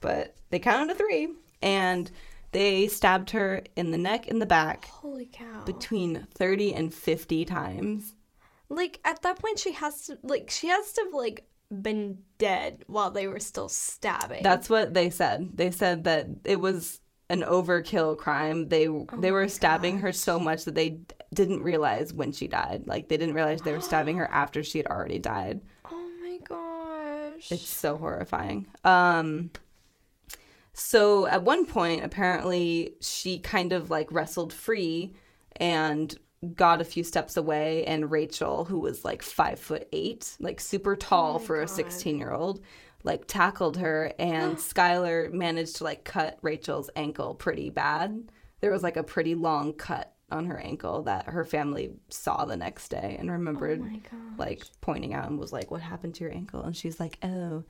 but 0.00 0.36
they 0.50 0.60
counted 0.60 0.92
to 0.92 0.94
three 0.94 1.30
and. 1.60 2.08
They 2.50 2.88
stabbed 2.88 3.28
her 3.32 3.60
in 3.76 3.90
the 3.90 3.98
neck 3.98 4.26
and 4.28 4.40
the 4.40 4.46
back. 4.46 4.86
Holy 4.86 5.28
cow. 5.30 5.64
Between 5.66 6.26
30 6.32 6.72
and 6.72 6.94
50 6.94 7.44
times 7.44 8.14
like 8.70 9.00
at 9.04 9.22
that 9.22 9.38
point 9.38 9.58
she 9.58 9.72
has 9.72 10.06
to 10.06 10.18
like 10.22 10.50
she 10.50 10.68
has 10.68 10.92
to 10.92 11.02
have 11.04 11.14
like 11.14 11.44
been 11.82 12.18
dead 12.38 12.84
while 12.86 13.10
they 13.10 13.26
were 13.28 13.40
still 13.40 13.68
stabbing. 13.68 14.42
That's 14.42 14.70
what 14.70 14.94
they 14.94 15.10
said. 15.10 15.50
They 15.54 15.70
said 15.70 16.04
that 16.04 16.26
it 16.44 16.60
was 16.60 17.00
an 17.28 17.42
overkill 17.42 18.16
crime. 18.16 18.68
They 18.68 18.88
oh 18.88 19.06
they 19.18 19.32
were 19.32 19.48
stabbing 19.48 19.96
gosh. 19.96 20.02
her 20.02 20.12
so 20.12 20.38
much 20.40 20.64
that 20.64 20.74
they 20.74 21.00
didn't 21.34 21.62
realize 21.62 22.12
when 22.12 22.32
she 22.32 22.46
died. 22.48 22.84
Like 22.86 23.08
they 23.08 23.16
didn't 23.16 23.34
realize 23.34 23.60
they 23.62 23.72
were 23.72 23.80
stabbing 23.80 24.16
her 24.16 24.26
after 24.32 24.62
she 24.62 24.78
had 24.78 24.86
already 24.86 25.18
died. 25.18 25.60
Oh 25.90 26.08
my 26.22 26.38
gosh. 26.46 27.52
It's 27.52 27.68
so 27.68 27.96
horrifying. 27.96 28.66
Um 28.84 29.50
so 30.72 31.26
at 31.26 31.42
one 31.42 31.66
point 31.66 32.04
apparently 32.04 32.94
she 33.00 33.38
kind 33.40 33.72
of 33.72 33.90
like 33.90 34.10
wrestled 34.12 34.52
free 34.52 35.12
and 35.56 36.14
got 36.54 36.80
a 36.80 36.84
few 36.84 37.02
steps 37.02 37.36
away 37.36 37.84
and 37.84 38.10
Rachel, 38.10 38.64
who 38.64 38.78
was 38.78 39.04
like 39.04 39.22
five 39.22 39.58
foot 39.58 39.88
eight, 39.92 40.36
like 40.40 40.60
super 40.60 40.94
tall 40.94 41.36
oh 41.36 41.38
for 41.38 41.56
God. 41.56 41.64
a 41.64 41.68
16 41.68 42.16
year 42.18 42.32
old, 42.32 42.60
like 43.04 43.26
tackled 43.26 43.76
her 43.78 44.12
and 44.18 44.56
Skylar 44.56 45.32
managed 45.32 45.76
to 45.76 45.84
like 45.84 46.04
cut 46.04 46.38
Rachel's 46.42 46.90
ankle 46.94 47.34
pretty 47.34 47.70
bad. 47.70 48.30
There 48.60 48.70
was 48.72 48.82
like 48.84 48.96
a 48.96 49.02
pretty 49.02 49.34
long 49.34 49.72
cut 49.72 50.14
on 50.30 50.44
her 50.46 50.58
ankle 50.60 51.02
that 51.04 51.26
her 51.26 51.44
family 51.44 51.92
saw 52.08 52.44
the 52.44 52.56
next 52.56 52.88
day 52.88 53.16
and 53.18 53.30
remembered 53.30 53.80
oh 53.82 54.16
like 54.36 54.62
pointing 54.80 55.14
out 55.14 55.28
and 55.28 55.38
was 55.40 55.52
like, 55.52 55.70
What 55.70 55.80
happened 55.80 56.14
to 56.16 56.24
your 56.24 56.32
ankle? 56.34 56.62
And 56.62 56.76
she's 56.76 57.00
like, 57.00 57.18
Oh, 57.24 57.64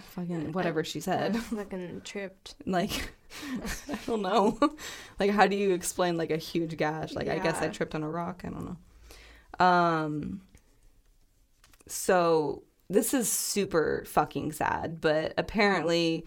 fucking 0.00 0.52
whatever 0.52 0.84
she 0.84 1.00
said. 1.00 1.36
fucking 1.36 2.02
tripped. 2.04 2.54
Like, 2.66 3.12
I 3.90 3.98
don't 4.06 4.22
know. 4.22 4.58
like, 5.18 5.30
how 5.30 5.46
do 5.46 5.56
you 5.56 5.72
explain 5.72 6.16
like 6.16 6.30
a 6.30 6.36
huge 6.36 6.76
gash? 6.76 7.12
Like, 7.14 7.26
yeah. 7.26 7.34
I 7.34 7.38
guess 7.38 7.60
I 7.60 7.68
tripped 7.68 7.94
on 7.94 8.02
a 8.02 8.08
rock. 8.08 8.42
I 8.44 8.48
don't 8.50 8.76
know. 9.60 9.64
Um. 9.64 10.40
So 11.88 12.62
this 12.88 13.12
is 13.12 13.30
super 13.30 14.04
fucking 14.06 14.52
sad, 14.52 15.00
but 15.00 15.34
apparently. 15.38 16.24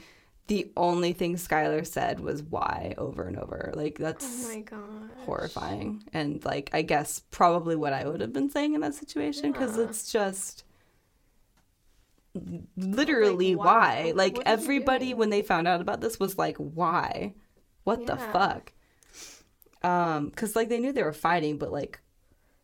The 0.47 0.71
only 0.77 1.11
thing 1.13 1.37
Skylar 1.37 1.87
said 1.87 2.19
was 2.19 2.43
why 2.43 2.93
over 2.99 3.23
and 3.23 3.35
over. 3.35 3.73
Like, 3.75 3.97
that's 3.97 4.47
oh 4.71 4.79
horrifying. 5.25 6.03
And, 6.13 6.45
like, 6.45 6.69
I 6.71 6.83
guess 6.83 7.19
probably 7.31 7.75
what 7.75 7.93
I 7.93 8.05
would 8.07 8.21
have 8.21 8.31
been 8.31 8.51
saying 8.51 8.75
in 8.75 8.81
that 8.81 8.93
situation 8.93 9.53
because 9.53 9.75
yeah. 9.75 9.85
it's 9.85 10.11
just 10.11 10.63
literally 12.75 13.55
like, 13.55 13.65
why? 13.65 14.03
why? 14.07 14.11
Like 14.15 14.39
everybody 14.45 15.13
when 15.13 15.29
they 15.29 15.41
found 15.41 15.67
out 15.67 15.81
about 15.81 16.01
this 16.01 16.19
was 16.19 16.37
like 16.37 16.57
why? 16.57 17.33
What 17.83 18.01
yeah. 18.01 18.05
the 18.07 18.17
fuck? 18.17 18.73
Um 19.83 20.31
cuz 20.31 20.55
like 20.55 20.69
they 20.69 20.79
knew 20.79 20.91
they 20.91 21.03
were 21.03 21.13
fighting 21.13 21.57
but 21.57 21.71
like 21.71 21.99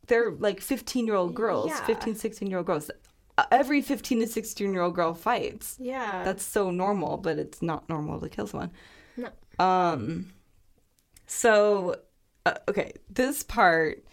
they're 0.08 0.32
like 0.32 0.60
15-year-old 0.60 1.36
girls, 1.36 1.70
yeah. 1.70 1.86
15 1.86 2.16
16-year-old 2.16 2.66
girls. 2.66 2.92
Uh, 3.38 3.46
every 3.52 3.82
15 3.82 4.20
to 4.20 4.26
16-year-old 4.42 4.94
girl 4.94 5.14
fights. 5.14 5.78
Yeah. 5.80 6.24
That's 6.26 6.44
so 6.44 6.70
normal, 6.70 7.18
but 7.18 7.38
it's 7.40 7.62
not 7.62 7.88
normal 7.88 8.20
to 8.20 8.28
kill 8.30 8.48
someone. 8.48 8.72
No. 9.18 9.30
Um 9.64 10.34
so 11.28 11.96
uh, 12.46 12.56
okay, 12.68 12.94
this 13.10 13.44
part 13.44 14.04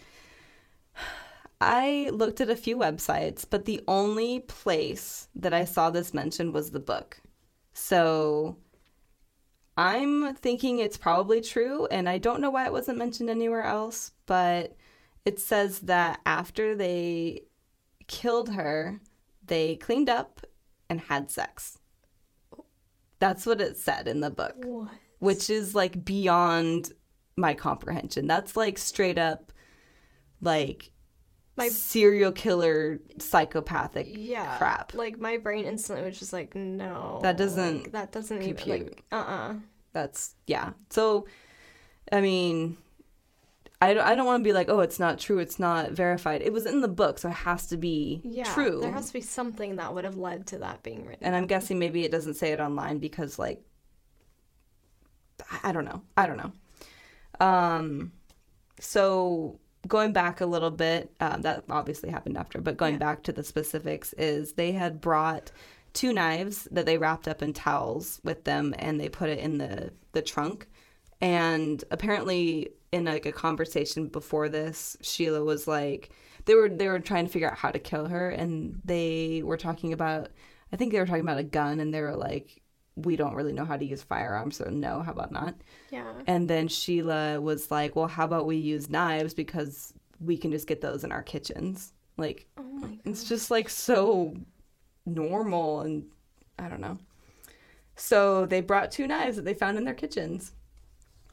I 1.61 2.09
looked 2.13 2.39
at 2.39 2.49
a 2.49 2.55
few 2.55 2.77
websites, 2.77 3.45
but 3.49 3.65
the 3.65 3.83
only 3.87 4.39
place 4.41 5.27
that 5.35 5.53
I 5.53 5.65
saw 5.65 5.89
this 5.89 6.13
mentioned 6.13 6.53
was 6.53 6.71
the 6.71 6.79
book. 6.79 7.19
So 7.73 8.57
I'm 9.75 10.35
thinking 10.35 10.79
it's 10.79 10.97
probably 10.97 11.41
true, 11.41 11.85
and 11.87 12.07
I 12.07 12.17
don't 12.17 12.39
know 12.39 12.49
why 12.49 12.65
it 12.65 12.71
wasn't 12.71 12.97
mentioned 12.97 13.29
anywhere 13.29 13.63
else, 13.63 14.11
but 14.25 14.75
it 15.25 15.39
says 15.39 15.79
that 15.81 16.21
after 16.25 16.75
they 16.75 17.41
killed 18.07 18.49
her, 18.51 19.01
they 19.45 19.75
cleaned 19.75 20.09
up 20.09 20.41
and 20.89 21.01
had 21.01 21.29
sex. 21.29 21.77
That's 23.19 23.45
what 23.45 23.59
it 23.59 23.75
said 23.75 24.07
in 24.07 24.21
the 24.21 24.29
book. 24.31 24.55
What? 24.63 24.91
Which 25.19 25.49
is 25.49 25.75
like 25.75 26.05
beyond 26.05 26.93
my 27.35 27.53
comprehension. 27.53 28.25
That's 28.27 28.55
like 28.55 28.77
straight 28.77 29.17
up 29.17 29.51
like 30.39 30.91
my 31.59 31.67
serial 31.69 32.31
killer 32.31 32.99
psychopathic 33.19 34.07
yeah, 34.09 34.57
crap. 34.57 34.93
Like 34.95 35.19
my 35.19 35.37
brain 35.37 35.65
instantly 35.65 36.03
was 36.05 36.17
just 36.17 36.31
like, 36.33 36.55
no. 36.55 37.19
That 37.21 37.37
doesn't 37.37 37.83
like, 37.83 37.91
that 37.91 38.11
doesn't 38.13 38.39
compute. 38.39 38.61
even 38.65 38.83
like 38.87 39.03
uh 39.11 39.15
uh-uh. 39.17 39.49
uh 39.49 39.53
That's 39.91 40.35
yeah. 40.47 40.71
So 40.89 41.27
I 42.11 42.21
mean 42.21 42.77
I 43.81 43.93
don't, 43.93 44.05
I 44.05 44.15
don't 44.15 44.25
want 44.25 44.43
to 44.43 44.43
be 44.45 44.51
like, 44.51 44.67
oh, 44.69 44.81
it's 44.81 44.99
not 44.99 45.19
true, 45.19 45.39
it's 45.39 45.57
not 45.59 45.91
verified. 45.91 46.41
It 46.41 46.51
was 46.51 46.65
in 46.65 46.81
the 46.81 46.89
book, 46.89 47.17
so 47.19 47.29
it 47.29 47.33
has 47.33 47.67
to 47.67 47.77
be 47.77 48.19
yeah, 48.25 48.43
true. 48.53 48.79
There 48.81 48.91
has 48.91 49.07
to 49.07 49.13
be 49.13 49.21
something 49.21 49.77
that 49.77 49.93
would 49.93 50.03
have 50.03 50.17
led 50.17 50.47
to 50.47 50.57
that 50.57 50.83
being 50.83 51.05
written. 51.05 51.23
And 51.25 51.33
I'm 51.33 51.47
guessing 51.47 51.79
maybe 51.79 52.03
it 52.03 52.11
doesn't 52.11 52.33
say 52.33 52.51
it 52.51 52.59
online 52.59 52.97
because, 52.99 53.39
like, 53.39 53.61
I 55.63 55.71
don't 55.71 55.85
know. 55.85 56.01
I 56.17 56.27
don't 56.27 56.35
know. 56.35 56.51
Um, 57.39 58.11
so 58.81 59.61
going 59.87 60.13
back 60.13 60.41
a 60.41 60.45
little 60.45 60.71
bit, 60.71 61.11
um, 61.19 61.41
that 61.41 61.63
obviously 61.69 62.09
happened 62.09 62.37
after, 62.37 62.59
but 62.59 62.77
going 62.77 62.93
yeah. 62.93 62.99
back 62.99 63.23
to 63.23 63.31
the 63.31 63.43
specifics, 63.43 64.13
is 64.17 64.53
they 64.53 64.71
had 64.71 64.99
brought 65.01 65.51
two 65.93 66.13
knives 66.13 66.67
that 66.71 66.85
they 66.85 66.97
wrapped 66.97 67.27
up 67.27 67.41
in 67.41 67.53
towels 67.53 68.19
with 68.23 68.43
them 68.43 68.75
and 68.77 68.99
they 68.99 69.09
put 69.09 69.29
it 69.29 69.39
in 69.39 69.57
the, 69.57 69.91
the 70.11 70.21
trunk. 70.21 70.67
And 71.21 71.83
apparently, 71.91 72.69
in 72.91 73.05
like 73.05 73.25
a 73.25 73.31
conversation 73.31 74.07
before 74.07 74.49
this, 74.49 74.97
Sheila 75.01 75.43
was 75.43 75.67
like, 75.67 76.09
they 76.45 76.55
were 76.55 76.69
they 76.69 76.87
were 76.87 76.99
trying 76.99 77.25
to 77.27 77.31
figure 77.31 77.49
out 77.51 77.57
how 77.57 77.69
to 77.71 77.77
kill 77.79 78.05
her, 78.07 78.29
and 78.29 78.81
they 78.85 79.41
were 79.43 79.57
talking 79.57 79.91
about, 79.93 80.29
I 80.71 80.77
think 80.77 80.91
they 80.91 80.99
were 80.99 81.05
talking 81.05 81.21
about 81.23 81.37
a 81.37 81.43
gun, 81.43 81.79
and 81.81 81.93
they 81.93 81.99
were 82.01 82.15
like, 82.15 82.61
we 83.05 83.15
don't 83.15 83.35
really 83.35 83.53
know 83.53 83.65
how 83.65 83.77
to 83.77 83.85
use 83.85 84.03
firearms, 84.03 84.57
so 84.57 84.69
no, 84.69 85.01
how 85.01 85.11
about 85.11 85.31
not? 85.31 85.55
Yeah. 85.91 86.11
And 86.27 86.49
then 86.49 86.67
Sheila 86.67 87.39
was 87.41 87.71
like, 87.71 87.95
well, 87.95 88.07
how 88.07 88.25
about 88.25 88.45
we 88.45 88.57
use 88.57 88.89
knives 88.89 89.33
because 89.33 89.93
we 90.21 90.37
can 90.37 90.51
just 90.51 90.67
get 90.67 90.81
those 90.81 91.03
in 91.03 91.11
our 91.11 91.23
kitchens. 91.23 91.93
Like, 92.17 92.47
oh 92.57 92.89
it's 93.05 93.23
just 93.25 93.49
like 93.51 93.69
so 93.69 94.35
normal, 95.05 95.81
and 95.81 96.05
I 96.57 96.67
don't 96.67 96.81
know. 96.81 96.97
So 97.95 98.45
they 98.45 98.61
brought 98.61 98.91
two 98.91 99.07
knives 99.07 99.35
that 99.35 99.45
they 99.45 99.53
found 99.53 99.77
in 99.77 99.85
their 99.85 99.93
kitchens, 99.93 100.53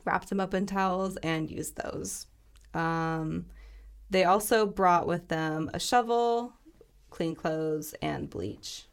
wrapped 0.05 0.29
them 0.29 0.41
up 0.41 0.55
in 0.55 0.67
towels, 0.67 1.17
and 1.19 1.51
used 1.51 1.77
those. 1.77 2.27
Um, 2.75 3.47
they 4.11 4.25
also 4.25 4.67
brought 4.67 5.07
with 5.07 5.29
them 5.29 5.71
a 5.75 5.81
shovel, 5.81 6.53
clean 7.11 7.35
clothes, 7.35 7.95
and 8.03 8.31
bleach. 8.31 8.85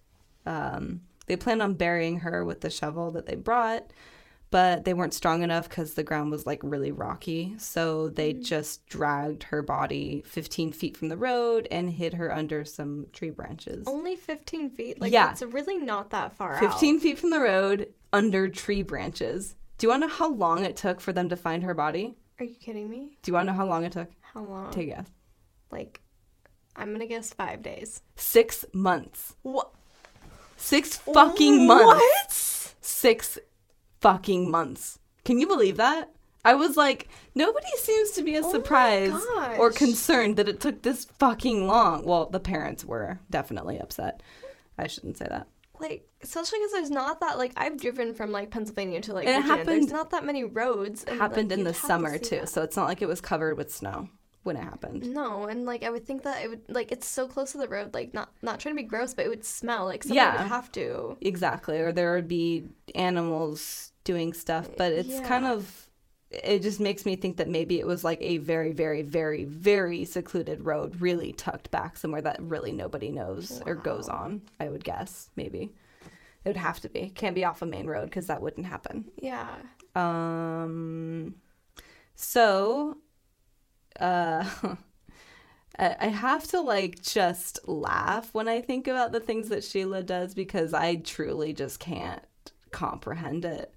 Um, 0.45 1.01
they 1.25 1.35
planned 1.35 1.61
on 1.61 1.73
burying 1.75 2.19
her 2.19 2.43
with 2.43 2.61
the 2.61 2.69
shovel 2.69 3.11
that 3.11 3.25
they 3.25 3.35
brought, 3.35 3.91
but 4.51 4.85
they 4.85 4.93
weren't 4.93 5.13
strong 5.13 5.41
enough 5.41 5.69
because 5.69 5.93
the 5.93 6.03
ground 6.03 6.31
was 6.31 6.45
like 6.45 6.59
really 6.63 6.91
rocky. 6.91 7.55
So 7.57 8.09
they 8.09 8.33
mm. 8.33 8.41
just 8.43 8.85
dragged 8.85 9.43
her 9.43 9.61
body 9.61 10.21
15 10.25 10.73
feet 10.73 10.97
from 10.97 11.09
the 11.09 11.17
road 11.17 11.67
and 11.71 11.89
hid 11.89 12.15
her 12.15 12.33
under 12.33 12.65
some 12.65 13.07
tree 13.13 13.29
branches. 13.29 13.85
Only 13.87 14.15
15 14.15 14.69
feet? 14.71 14.99
Like, 15.01 15.13
yeah. 15.13 15.31
it's 15.31 15.41
really 15.41 15.77
not 15.77 16.11
that 16.11 16.33
far 16.33 16.57
15 16.59 16.95
out. 16.97 17.01
feet 17.01 17.17
from 17.17 17.29
the 17.31 17.39
road 17.39 17.87
under 18.11 18.47
tree 18.49 18.83
branches. 18.83 19.55
Do 19.77 19.87
you 19.87 19.89
want 19.91 20.03
to 20.03 20.07
know 20.07 20.13
how 20.13 20.31
long 20.31 20.65
it 20.65 20.75
took 20.75 21.01
for 21.01 21.13
them 21.13 21.29
to 21.29 21.35
find 21.35 21.63
her 21.63 21.73
body? 21.73 22.15
Are 22.39 22.45
you 22.45 22.55
kidding 22.55 22.89
me? 22.89 23.17
Do 23.23 23.31
you 23.31 23.33
want 23.35 23.47
to 23.47 23.53
know 23.53 23.57
how 23.57 23.65
long 23.65 23.85
it 23.85 23.93
took? 23.93 24.09
How 24.21 24.43
long? 24.43 24.71
Take 24.71 24.89
a 24.89 24.95
guess. 24.97 25.07
Like, 25.71 26.01
I'm 26.75 26.89
going 26.89 26.99
to 26.99 27.07
guess 27.07 27.33
five 27.33 27.63
days. 27.63 28.01
Six 28.15 28.65
months. 28.73 29.35
What? 29.41 29.71
Six 30.63 30.95
fucking 30.95 31.67
months. 31.67 31.85
What? 32.79 32.85
Six 32.85 33.37
fucking 33.99 34.49
months. 34.49 34.97
Can 35.25 35.37
you 35.37 35.45
believe 35.45 35.75
that? 35.75 36.09
I 36.45 36.53
was 36.55 36.77
like, 36.77 37.09
nobody 37.35 37.67
seems 37.79 38.11
to 38.11 38.23
be 38.23 38.35
as 38.35 38.45
oh 38.45 38.51
surprised 38.53 39.25
or 39.59 39.71
concerned 39.71 40.37
that 40.37 40.47
it 40.47 40.61
took 40.61 40.81
this 40.81 41.03
fucking 41.19 41.67
long. 41.67 42.05
Well, 42.05 42.27
the 42.27 42.39
parents 42.39 42.85
were 42.85 43.19
definitely 43.29 43.77
upset. 43.77 44.23
I 44.77 44.87
shouldn't 44.87 45.17
say 45.17 45.27
that. 45.29 45.47
Like, 45.81 46.07
especially 46.21 46.59
because 46.59 46.71
there's 46.71 46.91
not 46.91 47.19
that 47.19 47.37
like 47.37 47.51
I've 47.57 47.77
driven 47.77 48.13
from 48.13 48.31
like 48.31 48.49
Pennsylvania 48.49 49.01
to 49.01 49.13
like 49.13 49.27
it 49.27 49.41
happened. 49.43 49.67
There's 49.67 49.91
not 49.91 50.11
that 50.11 50.23
many 50.23 50.45
roads. 50.45 51.03
And, 51.03 51.19
happened 51.19 51.49
like, 51.49 51.59
in 51.59 51.65
the 51.65 51.73
summer 51.73 52.17
to 52.17 52.29
too, 52.29 52.35
that. 52.39 52.49
so 52.49 52.61
it's 52.61 52.77
not 52.77 52.87
like 52.87 53.01
it 53.01 53.09
was 53.09 53.19
covered 53.19 53.57
with 53.57 53.69
snow 53.73 54.07
when 54.43 54.55
it 54.57 54.63
happened. 54.63 55.11
No, 55.13 55.45
and 55.45 55.65
like 55.65 55.83
I 55.83 55.89
would 55.89 56.05
think 56.05 56.23
that 56.23 56.43
it 56.43 56.49
would 56.49 56.61
like 56.67 56.91
it's 56.91 57.07
so 57.07 57.27
close 57.27 57.53
to 57.53 57.57
the 57.57 57.67
road, 57.67 57.93
like 57.93 58.13
not 58.13 58.29
not 58.41 58.59
trying 58.59 58.75
to 58.75 58.81
be 58.81 58.87
gross, 58.87 59.13
but 59.13 59.25
it 59.25 59.29
would 59.29 59.45
smell 59.45 59.85
like 59.85 60.03
something 60.03 60.15
yeah, 60.15 60.37
would 60.41 60.47
have 60.49 60.71
to. 60.73 61.17
Exactly. 61.21 61.79
Or 61.79 61.91
there 61.91 62.13
would 62.13 62.27
be 62.27 62.65
animals 62.95 63.91
doing 64.03 64.33
stuff, 64.33 64.69
but 64.77 64.91
it's 64.93 65.09
yeah. 65.09 65.27
kind 65.27 65.45
of 65.45 65.89
it 66.29 66.61
just 66.63 66.79
makes 66.79 67.05
me 67.05 67.15
think 67.15 67.37
that 67.37 67.47
maybe 67.47 67.79
it 67.79 67.85
was 67.87 68.03
like 68.03 68.17
a 68.21 68.37
very 68.39 68.71
very 68.71 69.03
very 69.03 69.43
very 69.45 70.03
secluded 70.03 70.65
road 70.65 70.99
really 70.99 71.31
tucked 71.33 71.69
back 71.69 71.95
somewhere 71.95 72.21
that 72.23 72.41
really 72.41 72.71
nobody 72.71 73.11
knows 73.11 73.51
wow. 73.51 73.59
or 73.71 73.75
goes 73.75 74.09
on 74.09 74.41
i 74.59 74.67
would 74.67 74.83
guess 74.83 75.29
maybe 75.35 75.69
it 76.03 76.49
would 76.49 76.57
have 76.57 76.79
to 76.79 76.89
be 76.89 77.11
can't 77.11 77.35
be 77.35 77.45
off 77.45 77.61
a 77.61 77.67
main 77.67 77.85
road 77.85 78.05
because 78.05 78.25
that 78.25 78.41
wouldn't 78.41 78.65
happen 78.65 79.05
yeah 79.21 79.45
um 79.93 81.35
so 82.15 82.97
uh, 83.99 84.45
I 85.79 86.07
have 86.07 86.47
to 86.49 86.61
like 86.61 87.01
just 87.01 87.67
laugh 87.67 88.29
when 88.33 88.47
I 88.47 88.61
think 88.61 88.87
about 88.87 89.11
the 89.11 89.19
things 89.19 89.49
that 89.49 89.63
Sheila 89.63 90.03
does 90.03 90.33
because 90.35 90.71
I 90.73 90.95
truly 90.95 91.53
just 91.53 91.79
can't 91.79 92.21
comprehend 92.71 93.43
it. 93.43 93.73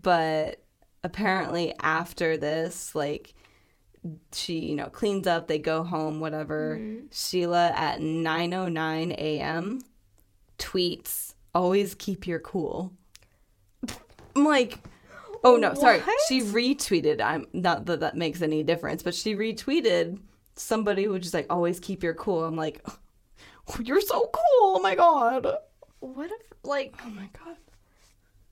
But 0.00 0.62
apparently, 1.02 1.74
after 1.80 2.36
this, 2.36 2.94
like, 2.94 3.34
she 4.32 4.60
you 4.60 4.76
know 4.76 4.86
cleans 4.86 5.26
up 5.26 5.48
they 5.48 5.58
go 5.58 5.82
home 5.82 6.20
whatever 6.20 6.76
mm-hmm. 6.80 7.06
sheila 7.10 7.72
at 7.74 8.00
909 8.00 9.10
a.m 9.10 9.80
tweets 10.60 11.34
always 11.52 11.96
keep 11.96 12.24
your 12.24 12.38
cool 12.38 12.92
I'm 14.36 14.44
like 14.44 14.78
Oh 15.46 15.54
no, 15.54 15.74
sorry. 15.74 16.02
She 16.28 16.40
retweeted. 16.40 17.20
I'm 17.20 17.46
not 17.52 17.86
that 17.86 18.00
that 18.00 18.16
makes 18.16 18.42
any 18.42 18.64
difference, 18.64 19.04
but 19.04 19.14
she 19.14 19.36
retweeted 19.36 20.18
somebody 20.56 21.04
who 21.04 21.10
was 21.10 21.22
just 21.22 21.34
like 21.34 21.46
always 21.50 21.78
keep 21.78 22.02
your 22.02 22.14
cool. 22.14 22.42
I'm 22.44 22.56
like, 22.56 22.80
oh, 22.86 22.98
you're 23.80 24.00
so 24.00 24.28
cool. 24.34 24.70
Oh 24.74 24.80
my 24.82 24.96
god. 24.96 25.46
What 26.00 26.32
if 26.32 26.52
like? 26.64 26.96
Oh 27.04 27.10
my 27.10 27.28
god. 27.44 27.54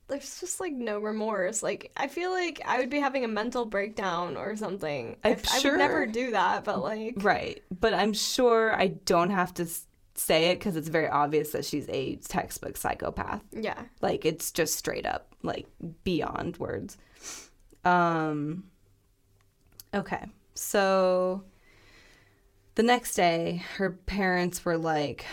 There's 0.07 0.39
just 0.39 0.61
like 0.61 0.73
no 0.73 1.01
remorse. 1.01 1.65
Like 1.65 1.91
I 1.97 2.07
feel 2.07 2.31
like 2.31 2.61
I 2.65 2.79
would 2.79 2.91
be 2.91 3.01
having 3.01 3.25
a 3.25 3.29
mental 3.29 3.65
breakdown 3.65 4.37
or 4.37 4.55
something. 4.55 5.17
I'm 5.25 5.43
sure. 5.43 5.73
I 5.73 5.75
would 5.75 5.79
never 5.79 6.07
do 6.07 6.31
that, 6.31 6.63
but 6.63 6.81
like. 6.81 7.15
Right, 7.17 7.65
but 7.77 7.93
I'm 7.93 8.13
sure 8.13 8.73
I 8.73 8.87
don't 9.05 9.31
have 9.31 9.53
to 9.55 9.67
say 10.17 10.51
it 10.51 10.59
because 10.59 10.77
it's 10.77 10.89
very 10.89 11.09
obvious 11.09 11.51
that 11.51 11.65
she's 11.65 11.89
a 11.89 12.17
textbook 12.17 12.77
psychopath. 12.77 13.43
Yeah. 13.53 13.81
Like 14.01 14.25
it's 14.25 14.53
just 14.53 14.75
straight 14.77 15.07
up, 15.07 15.35
like 15.43 15.67
beyond 16.05 16.57
words. 16.59 16.97
Um 17.85 18.65
okay. 19.93 20.25
So 20.55 21.43
the 22.77 22.83
next 22.85 23.15
day, 23.15 23.63
her 23.77 23.91
parents 23.91 24.65
were 24.65 24.79
like, 24.79 25.25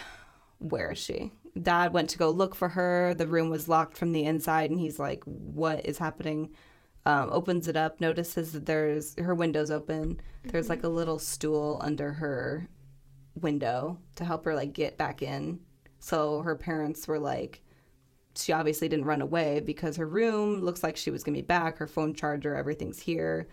Where 0.59 0.91
is 0.91 0.97
she? 0.99 1.31
Dad 1.61 1.93
went 1.93 2.09
to 2.11 2.17
go 2.17 2.29
look 2.31 2.55
for 2.55 2.69
her. 2.69 3.13
The 3.13 3.27
room 3.27 3.49
was 3.49 3.67
locked 3.67 3.97
from 3.97 4.13
the 4.13 4.23
inside, 4.23 4.69
and 4.71 4.79
he's 4.79 4.97
like, 4.99 5.23
What 5.25 5.85
is 5.85 5.97
happening? 5.97 6.51
Um, 7.03 7.29
opens 7.31 7.67
it 7.67 7.75
up, 7.75 7.99
notices 7.99 8.51
that 8.53 8.67
there's 8.67 9.15
her 9.17 9.33
window's 9.33 9.71
open. 9.71 10.21
There's 10.43 10.65
mm-hmm. 10.65 10.73
like 10.73 10.83
a 10.83 10.87
little 10.87 11.17
stool 11.17 11.79
under 11.81 12.13
her 12.13 12.67
window 13.35 13.97
to 14.15 14.25
help 14.25 14.45
her 14.45 14.55
like 14.55 14.73
get 14.73 14.97
back 14.97 15.21
in. 15.21 15.59
So 15.99 16.41
her 16.41 16.55
parents 16.55 17.07
were 17.07 17.19
like, 17.19 17.61
she 18.35 18.53
obviously 18.53 18.87
didn't 18.89 19.05
run 19.05 19.21
away 19.21 19.59
because 19.59 19.97
her 19.97 20.07
room 20.07 20.61
looks 20.61 20.83
like 20.83 20.95
she 20.97 21.11
was 21.11 21.23
gonna 21.23 21.37
be 21.37 21.41
back. 21.41 21.77
Her 21.77 21.87
phone 21.87 22.13
charger, 22.13 22.55
everything's 22.55 22.99
here. 22.99 23.47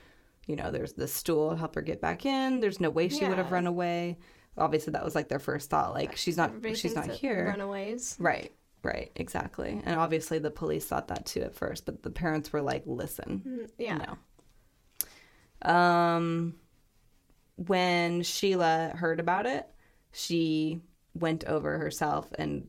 You 0.46 0.56
know, 0.56 0.70
there's 0.70 0.94
the 0.94 1.08
stool 1.08 1.56
help 1.56 1.74
her 1.74 1.82
get 1.82 2.00
back 2.00 2.24
in. 2.24 2.60
There's 2.60 2.80
no 2.80 2.90
way 2.90 3.08
she 3.08 3.18
yeah. 3.20 3.28
would 3.28 3.38
have 3.38 3.52
run 3.52 3.66
away. 3.66 4.18
Obviously, 4.56 4.92
that 4.92 5.04
was 5.04 5.14
like 5.14 5.28
their 5.28 5.38
first 5.38 5.68
thought. 5.70 5.94
Like 5.94 6.16
she's 6.16 6.36
not, 6.36 6.52
she's 6.74 6.94
not 6.96 7.08
here. 7.10 7.46
Runaways, 7.48 8.16
right? 8.18 8.52
Right, 8.84 9.10
exactly. 9.16 9.80
And 9.84 9.98
obviously 9.98 10.38
the 10.38 10.52
police 10.52 10.86
thought 10.86 11.08
that 11.08 11.26
too 11.26 11.42
at 11.42 11.54
first, 11.54 11.84
but 11.84 12.02
the 12.04 12.10
parents 12.10 12.52
were 12.52 12.62
like, 12.62 12.84
listen. 12.86 13.42
Mm, 13.46 13.70
yeah. 13.78 14.14
No. 15.66 15.70
Um 15.74 16.54
when 17.66 18.22
Sheila 18.22 18.92
heard 18.94 19.18
about 19.20 19.44
it, 19.46 19.66
she 20.12 20.80
went 21.14 21.44
over 21.44 21.76
herself 21.78 22.32
and 22.38 22.68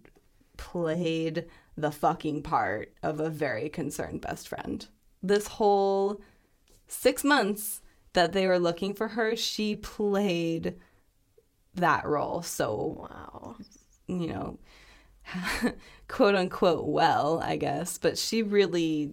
played 0.57 1.45
the 1.77 1.91
fucking 1.91 2.41
part 2.41 2.91
of 3.03 3.19
a 3.19 3.29
very 3.29 3.69
concerned 3.69 4.21
best 4.21 4.47
friend. 4.47 4.85
This 5.21 5.47
whole 5.47 6.19
six 6.87 7.23
months 7.23 7.81
that 8.13 8.33
they 8.33 8.47
were 8.47 8.57
looking 8.59 8.95
for 8.95 9.09
her, 9.09 9.35
she 9.35 9.75
played 9.75 10.75
that 11.75 12.05
role. 12.07 12.41
So, 12.41 13.07
wow. 13.09 13.55
You 14.07 14.27
know, 14.27 14.59
quote 16.07 16.33
unquote, 16.35 16.87
well, 16.87 17.39
I 17.41 17.57
guess, 17.57 17.99
but 17.99 18.17
she 18.17 18.41
really 18.41 19.11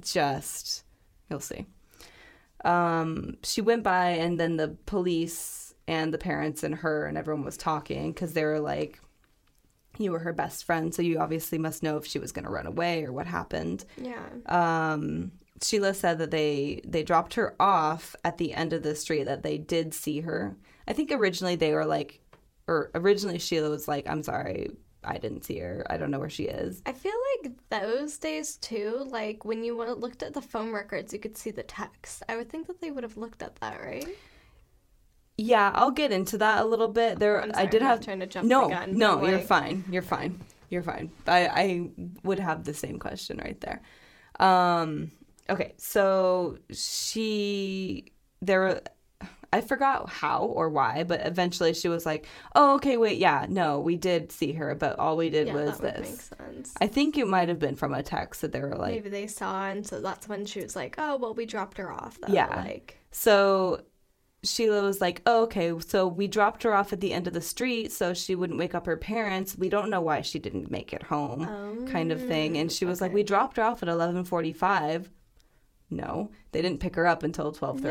just, 0.00 0.84
you'll 1.30 1.40
see 1.40 1.66
um, 2.64 3.36
she 3.42 3.60
went 3.60 3.82
by, 3.82 4.08
and 4.10 4.40
then 4.40 4.56
the 4.56 4.68
police 4.86 5.74
and 5.86 6.12
the 6.12 6.18
parents 6.18 6.62
and 6.62 6.74
her 6.76 7.06
and 7.06 7.18
everyone 7.18 7.44
was 7.44 7.56
talking 7.58 8.10
because 8.12 8.32
they 8.32 8.44
were 8.44 8.58
like, 8.60 8.98
you 9.98 10.10
were 10.10 10.18
her 10.20 10.32
best 10.32 10.64
friend, 10.64 10.94
so 10.94 11.02
you 11.02 11.18
obviously 11.18 11.58
must 11.58 11.82
know 11.82 11.96
if 11.96 12.06
she 12.06 12.18
was 12.18 12.32
going 12.32 12.44
to 12.44 12.50
run 12.50 12.66
away 12.66 13.04
or 13.04 13.12
what 13.12 13.26
happened. 13.26 13.84
Yeah. 13.96 14.22
Um, 14.46 15.32
Sheila 15.62 15.94
said 15.94 16.18
that 16.18 16.30
they 16.30 16.80
they 16.86 17.02
dropped 17.02 17.34
her 17.34 17.54
off 17.60 18.16
at 18.24 18.38
the 18.38 18.54
end 18.54 18.72
of 18.72 18.82
the 18.82 18.94
street 18.96 19.24
that 19.24 19.42
they 19.42 19.56
did 19.58 19.94
see 19.94 20.20
her. 20.20 20.56
I 20.88 20.94
think 20.94 21.12
originally 21.12 21.56
they 21.56 21.74
were 21.74 21.86
like 21.86 22.20
or 22.66 22.90
originally 22.94 23.38
Sheila 23.38 23.68
was 23.70 23.86
like, 23.86 24.08
"I'm 24.08 24.22
sorry, 24.22 24.70
I 25.06 25.18
didn't 25.18 25.42
see 25.44 25.58
her. 25.58 25.84
I 25.88 25.96
don't 25.96 26.10
know 26.10 26.18
where 26.18 26.30
she 26.30 26.44
is. 26.44 26.82
I 26.86 26.92
feel 26.92 27.12
like 27.42 27.52
those 27.68 28.16
days 28.18 28.56
too, 28.56 29.06
like 29.10 29.44
when 29.44 29.62
you 29.62 29.76
looked 29.76 30.22
at 30.22 30.32
the 30.34 30.40
phone 30.40 30.72
records, 30.72 31.12
you 31.12 31.18
could 31.18 31.36
see 31.36 31.50
the 31.50 31.62
text. 31.62 32.22
I 32.28 32.36
would 32.36 32.48
think 32.48 32.66
that 32.66 32.80
they 32.80 32.90
would 32.90 33.04
have 33.04 33.16
looked 33.16 33.42
at 33.42 33.56
that, 33.56 33.80
right? 33.80 34.06
Yeah, 35.36 35.72
I'll 35.74 35.90
get 35.90 36.12
into 36.12 36.38
that 36.38 36.62
a 36.62 36.64
little 36.64 36.88
bit. 36.88 37.18
There, 37.18 37.40
sorry, 37.40 37.52
I 37.54 37.66
did 37.66 37.82
have 37.82 38.00
trying 38.00 38.20
to 38.20 38.26
jump. 38.26 38.46
No, 38.46 38.68
no, 38.86 39.16
like... 39.16 39.30
you're 39.30 39.38
fine. 39.40 39.84
You're 39.90 40.02
fine. 40.02 40.40
You're 40.70 40.82
fine. 40.82 41.10
I 41.26 41.46
I 41.48 41.90
would 42.22 42.38
have 42.38 42.64
the 42.64 42.72
same 42.74 42.98
question 43.00 43.38
right 43.38 43.60
there. 43.60 43.82
Um, 44.40 45.10
okay, 45.50 45.74
so 45.76 46.58
she 46.72 48.12
there 48.42 48.80
I 49.54 49.60
forgot 49.60 50.08
how 50.10 50.46
or 50.46 50.68
why, 50.68 51.04
but 51.04 51.24
eventually 51.24 51.74
she 51.74 51.88
was 51.88 52.04
like, 52.04 52.26
"Oh, 52.56 52.74
okay, 52.74 52.96
wait, 52.96 53.18
yeah, 53.18 53.46
no, 53.48 53.78
we 53.78 53.94
did 53.94 54.32
see 54.32 54.50
her, 54.54 54.74
but 54.74 54.98
all 54.98 55.16
we 55.16 55.30
did 55.30 55.46
yeah, 55.46 55.54
was 55.54 55.78
that 55.78 56.02
this." 56.02 56.30
I 56.80 56.88
think 56.88 57.16
it 57.16 57.28
might 57.28 57.46
have 57.48 57.60
been 57.60 57.76
from 57.76 57.94
a 57.94 58.02
text 58.02 58.40
that 58.40 58.50
they 58.50 58.58
were 58.60 58.74
like, 58.74 58.94
maybe 58.96 59.10
they 59.10 59.28
saw, 59.28 59.66
and 59.68 59.86
so 59.86 60.00
that's 60.00 60.28
when 60.28 60.44
she 60.44 60.60
was 60.60 60.74
like, 60.74 60.96
"Oh, 60.98 61.18
well, 61.18 61.34
we 61.34 61.46
dropped 61.46 61.78
her 61.78 61.92
off." 61.92 62.18
Though. 62.20 62.32
Yeah, 62.34 62.48
like 62.48 62.98
so. 63.12 63.82
Sheila 64.42 64.82
was 64.82 65.00
like, 65.00 65.22
oh, 65.24 65.44
okay, 65.44 65.72
so 65.78 66.06
we 66.06 66.28
dropped 66.28 66.64
her 66.64 66.74
off 66.74 66.92
at 66.92 67.00
the 67.00 67.14
end 67.14 67.26
of 67.26 67.32
the 67.32 67.40
street 67.40 67.90
so 67.90 68.12
she 68.12 68.34
wouldn't 68.34 68.58
wake 68.58 68.74
up 68.74 68.84
her 68.84 68.98
parents. 68.98 69.56
We 69.56 69.70
don't 69.70 69.88
know 69.88 70.02
why 70.02 70.20
she 70.20 70.38
didn't 70.38 70.70
make 70.70 70.92
it 70.92 71.02
home, 71.02 71.48
um, 71.48 71.86
kind 71.86 72.12
of 72.12 72.20
thing. 72.22 72.58
And 72.58 72.70
she 72.70 72.84
was 72.84 73.00
oh, 73.00 73.06
okay. 73.06 73.08
like, 73.10 73.14
we 73.14 73.22
dropped 73.22 73.56
her 73.56 73.62
off 73.62 73.82
at 73.82 73.88
11:45. 73.88 75.08
No, 75.88 76.30
they 76.52 76.60
didn't 76.60 76.80
pick 76.80 76.94
her 76.96 77.06
up 77.06 77.22
until 77.22 77.54
12:31. 77.54 77.84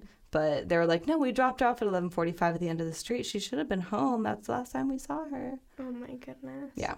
Yeah 0.00 0.06
but 0.36 0.68
they 0.68 0.76
were 0.76 0.84
like, 0.84 1.06
no, 1.06 1.16
we 1.16 1.32
dropped 1.32 1.62
off 1.62 1.80
at 1.80 1.88
11:45 1.88 2.42
at 2.42 2.60
the 2.60 2.68
end 2.68 2.82
of 2.82 2.86
the 2.86 2.92
street. 2.92 3.24
She 3.24 3.38
should 3.38 3.58
have 3.58 3.70
been 3.70 3.80
home. 3.80 4.22
That's 4.24 4.48
the 4.48 4.52
last 4.52 4.70
time 4.72 4.86
we 4.90 4.98
saw 4.98 5.24
her. 5.30 5.52
Oh 5.78 5.90
my 5.90 6.08
goodness. 6.16 6.72
Yeah. 6.74 6.96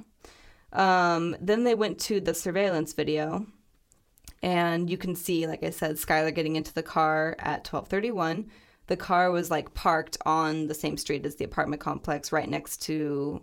Um, 0.73 1.37
then 1.41 1.63
they 1.63 1.77
went 1.77 2.01
to 2.01 2.21
the 2.21 2.35
surveillance 2.35 2.95
video, 2.95 3.47
and 4.43 4.91
you 4.91 4.99
can 4.99 5.15
see, 5.15 5.47
like 5.47 5.63
I 5.63 5.71
said, 5.71 5.95
Skylar 5.99 6.35
getting 6.35 6.57
into 6.57 6.73
the 6.75 6.83
car 6.83 7.37
at 7.39 7.63
12:31. 7.63 8.49
The 8.89 8.97
car 8.97 9.31
was 9.31 9.53
like 9.53 9.73
parked 9.73 10.17
on 10.27 10.67
the 10.67 10.75
same 10.75 10.97
street 10.97 11.25
as 11.25 11.37
the 11.37 11.45
apartment 11.45 11.81
complex, 11.81 12.33
right 12.33 12.49
next 12.51 12.83
to. 12.87 13.41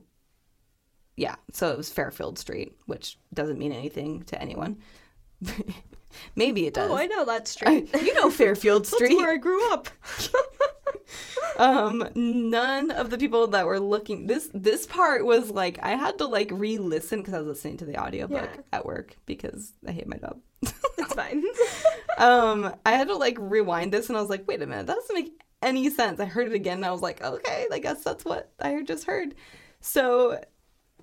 Yeah, 1.15 1.35
so 1.53 1.69
it 1.71 1.77
was 1.77 1.89
Fairfield 1.89 2.37
Street, 2.37 2.75
which 2.85 3.17
doesn't 3.33 3.59
mean 3.59 3.71
anything 3.71 4.23
to 4.23 4.41
anyone. 4.41 4.79
Maybe 6.35 6.67
it 6.67 6.73
does. 6.73 6.89
Oh, 6.91 6.95
I 6.95 7.05
know 7.07 7.25
that 7.25 7.47
street. 7.47 7.89
I, 7.93 7.99
you 7.99 8.13
know 8.13 8.29
Fairfield 8.29 8.87
Street. 8.87 9.09
That's 9.09 9.15
where 9.21 9.31
I 9.31 9.37
grew 9.37 9.71
up. 9.73 9.89
um, 11.57 12.07
none 12.15 12.91
of 12.91 13.09
the 13.09 13.17
people 13.17 13.47
that 13.47 13.65
were 13.65 13.79
looking 13.79 14.27
this 14.27 14.49
this 14.53 14.85
part 14.85 15.25
was 15.25 15.49
like 15.49 15.79
I 15.81 15.91
had 15.91 16.17
to 16.19 16.25
like 16.27 16.49
re-listen 16.51 17.19
because 17.19 17.33
I 17.33 17.39
was 17.39 17.47
listening 17.47 17.77
to 17.77 17.85
the 17.85 17.99
audiobook 18.01 18.49
yeah. 18.55 18.61
at 18.73 18.85
work 18.85 19.15
because 19.25 19.73
I 19.87 19.91
hate 19.91 20.07
my 20.07 20.17
job. 20.17 20.39
it's 20.61 21.13
fine. 21.13 21.43
um, 22.17 22.75
I 22.85 22.93
had 22.93 23.07
to 23.07 23.15
like 23.17 23.37
rewind 23.39 23.93
this 23.93 24.09
and 24.09 24.17
I 24.17 24.21
was 24.21 24.29
like, 24.29 24.47
wait 24.47 24.61
a 24.61 24.65
minute, 24.67 24.87
that 24.87 24.95
doesn't 24.95 25.13
make 25.15 25.39
any 25.61 25.89
sense. 25.89 26.19
I 26.19 26.25
heard 26.25 26.47
it 26.47 26.53
again 26.53 26.77
and 26.77 26.85
I 26.85 26.91
was 26.91 27.01
like, 27.01 27.21
okay, 27.23 27.67
I 27.71 27.79
guess 27.79 28.03
that's 28.03 28.25
what 28.25 28.51
I 28.59 28.81
just 28.83 29.05
heard. 29.05 29.35
So 29.81 30.41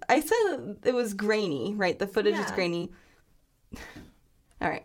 I 0.08 0.20
said 0.20 0.78
it 0.82 0.94
was 0.94 1.14
grainy, 1.14 1.74
right? 1.76 1.96
The 1.98 2.06
footage 2.08 2.34
yeah. 2.34 2.44
is 2.44 2.50
grainy. 2.52 2.90
All 4.60 4.68
right. 4.68 4.84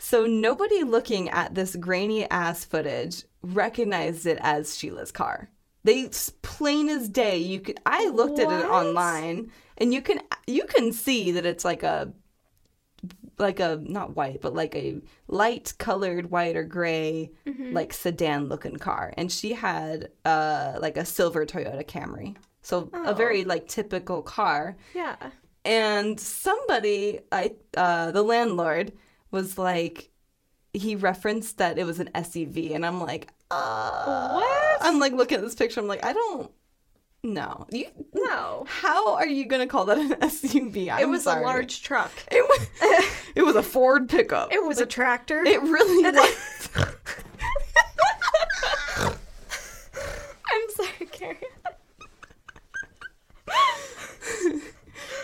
So 0.00 0.24
nobody 0.26 0.82
looking 0.82 1.28
at 1.28 1.54
this 1.54 1.76
grainy 1.76 2.28
ass 2.30 2.64
footage 2.64 3.24
recognized 3.42 4.24
it 4.24 4.38
as 4.40 4.74
Sheila's 4.76 5.12
car. 5.12 5.50
They 5.84 6.08
plain 6.40 6.88
as 6.88 7.06
day. 7.06 7.36
You 7.36 7.60
could 7.60 7.78
I 7.84 8.08
looked 8.08 8.38
what? 8.42 8.50
at 8.50 8.60
it 8.60 8.66
online 8.66 9.52
and 9.76 9.92
you 9.92 10.00
can 10.00 10.20
you 10.46 10.64
can 10.64 10.94
see 10.94 11.32
that 11.32 11.44
it's 11.44 11.66
like 11.66 11.82
a 11.82 12.14
like 13.36 13.60
a 13.60 13.78
not 13.82 14.16
white 14.16 14.40
but 14.40 14.54
like 14.54 14.74
a 14.74 15.00
light 15.28 15.74
colored 15.76 16.30
white 16.30 16.56
or 16.56 16.64
gray 16.64 17.30
mm-hmm. 17.46 17.72
like 17.74 17.92
sedan 17.92 18.48
looking 18.48 18.76
car 18.76 19.12
and 19.16 19.30
she 19.32 19.52
had 19.52 20.10
uh 20.24 20.76
like 20.80 20.96
a 20.96 21.04
silver 21.04 21.44
Toyota 21.44 21.84
Camry. 21.86 22.36
So 22.62 22.88
oh. 22.94 23.04
a 23.04 23.14
very 23.14 23.44
oh. 23.44 23.48
like 23.48 23.68
typical 23.68 24.22
car. 24.22 24.76
Yeah. 24.94 25.16
And 25.66 26.18
somebody 26.18 27.20
I 27.30 27.52
uh 27.76 28.12
the 28.12 28.22
landlord 28.22 28.94
was 29.30 29.58
like 29.58 30.10
he 30.72 30.94
referenced 30.94 31.58
that 31.58 31.78
it 31.78 31.84
was 31.84 31.98
an 31.98 32.10
SUV, 32.14 32.74
and 32.74 32.86
I'm 32.86 33.00
like, 33.00 33.26
uh, 33.50 33.56
ah. 33.58 34.32
what? 34.34 34.76
I'm 34.86 35.00
like 35.00 35.12
looking 35.12 35.38
at 35.38 35.44
this 35.44 35.54
picture. 35.54 35.80
I'm 35.80 35.88
like, 35.88 36.04
I 36.04 36.12
don't. 36.12 36.50
No, 37.22 37.66
you 37.70 37.86
no. 38.14 38.64
How 38.66 39.14
are 39.16 39.26
you 39.26 39.44
gonna 39.44 39.66
call 39.66 39.84
that 39.86 39.98
an 39.98 40.10
SUV? 40.12 40.90
I'm 40.90 41.02
it 41.02 41.08
was 41.08 41.24
sorry. 41.24 41.42
a 41.42 41.46
large 41.46 41.82
truck. 41.82 42.10
It 42.30 42.42
was. 42.48 43.08
it 43.36 43.42
was 43.42 43.56
a 43.56 43.62
Ford 43.62 44.08
pickup. 44.08 44.52
It 44.52 44.62
was 44.64 44.78
like, 44.78 44.86
a 44.86 44.90
tractor. 44.90 45.44
It 45.44 45.60
really 45.62 46.10
was. 46.10 46.94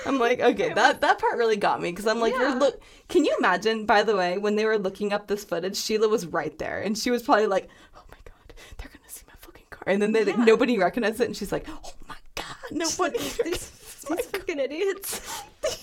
I'm 0.06 0.18
like, 0.18 0.40
okay, 0.40 0.72
that 0.72 1.00
that 1.00 1.18
part 1.18 1.36
really 1.36 1.56
got 1.56 1.82
me 1.82 1.90
because 1.90 2.06
I'm 2.06 2.20
like, 2.20 2.32
yeah. 2.32 2.40
you're 2.50 2.54
look. 2.56 2.80
Can 3.08 3.24
you 3.24 3.34
imagine? 3.38 3.86
By 3.86 4.02
the 4.04 4.16
way, 4.16 4.38
when 4.38 4.54
they 4.56 4.64
were 4.64 4.78
looking 4.78 5.12
up 5.12 5.26
this 5.26 5.44
footage, 5.44 5.76
Sheila 5.76 6.08
was 6.08 6.26
right 6.26 6.56
there, 6.58 6.80
and 6.80 6.96
she 6.96 7.10
was 7.10 7.22
probably 7.22 7.48
like, 7.48 7.68
oh 7.96 8.04
my 8.10 8.16
god, 8.24 8.54
they're 8.78 8.88
gonna 8.90 9.08
see 9.08 9.24
my 9.26 9.34
fucking 9.40 9.66
car, 9.70 9.82
and 9.86 10.00
then 10.00 10.12
they 10.12 10.24
yeah. 10.24 10.36
like, 10.36 10.46
nobody 10.46 10.78
recognized 10.78 11.20
it, 11.20 11.24
and 11.24 11.36
she's 11.36 11.50
like, 11.52 11.66
oh 11.68 11.92
my 12.08 12.16
god, 12.36 12.44
nobody. 12.70 13.18
these, 13.18 13.34
these 13.42 14.20
fucking 14.26 14.60
idiots, 14.60 15.42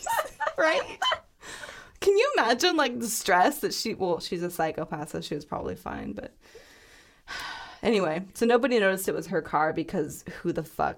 right? 0.57 0.82
Can 1.99 2.17
you 2.17 2.34
imagine 2.38 2.78
like 2.78 2.99
the 2.99 3.07
stress 3.09 3.59
that 3.59 3.74
she? 3.74 3.93
Well, 3.93 4.21
she's 4.21 4.41
a 4.43 4.49
psychopath, 4.49 5.09
so 5.11 5.19
she 5.21 5.36
was 5.36 5.45
probably 5.45 5.76
fine, 5.76 6.13
but. 6.13 6.34
Anyway, 7.84 8.24
so 8.34 8.45
nobody 8.45 8.80
noticed 8.80 9.09
it 9.09 9.13
was 9.13 9.28
her 9.28 9.41
car 9.41 9.74
because 9.74 10.24
who 10.41 10.53
the 10.53 10.63
fuck 10.63 10.95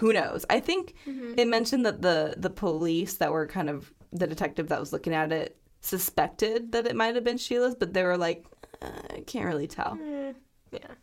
who 0.00 0.14
knows? 0.14 0.46
I 0.48 0.60
think 0.60 0.94
mm-hmm. 1.06 1.34
it 1.38 1.46
mentioned 1.46 1.84
that 1.84 2.00
the 2.00 2.34
the 2.38 2.48
police 2.66 3.12
that 3.20 3.30
were 3.32 3.46
kind 3.46 3.68
of 3.68 3.92
the 4.14 4.26
detective 4.26 4.68
that 4.68 4.80
was 4.80 4.92
looking 4.94 5.12
at 5.14 5.30
it 5.30 5.58
suspected 5.82 6.72
that 6.72 6.86
it 6.86 6.96
might 6.96 7.14
have 7.16 7.24
been 7.30 7.36
Sheila's, 7.36 7.74
but 7.74 7.92
they 7.92 8.02
were 8.02 8.16
like, 8.16 8.46
uh, 8.80 8.88
I 9.14 9.20
can't 9.32 9.44
really 9.44 9.66
tell. 9.66 9.92
Mm, 10.02 10.34
yeah. 10.72 10.94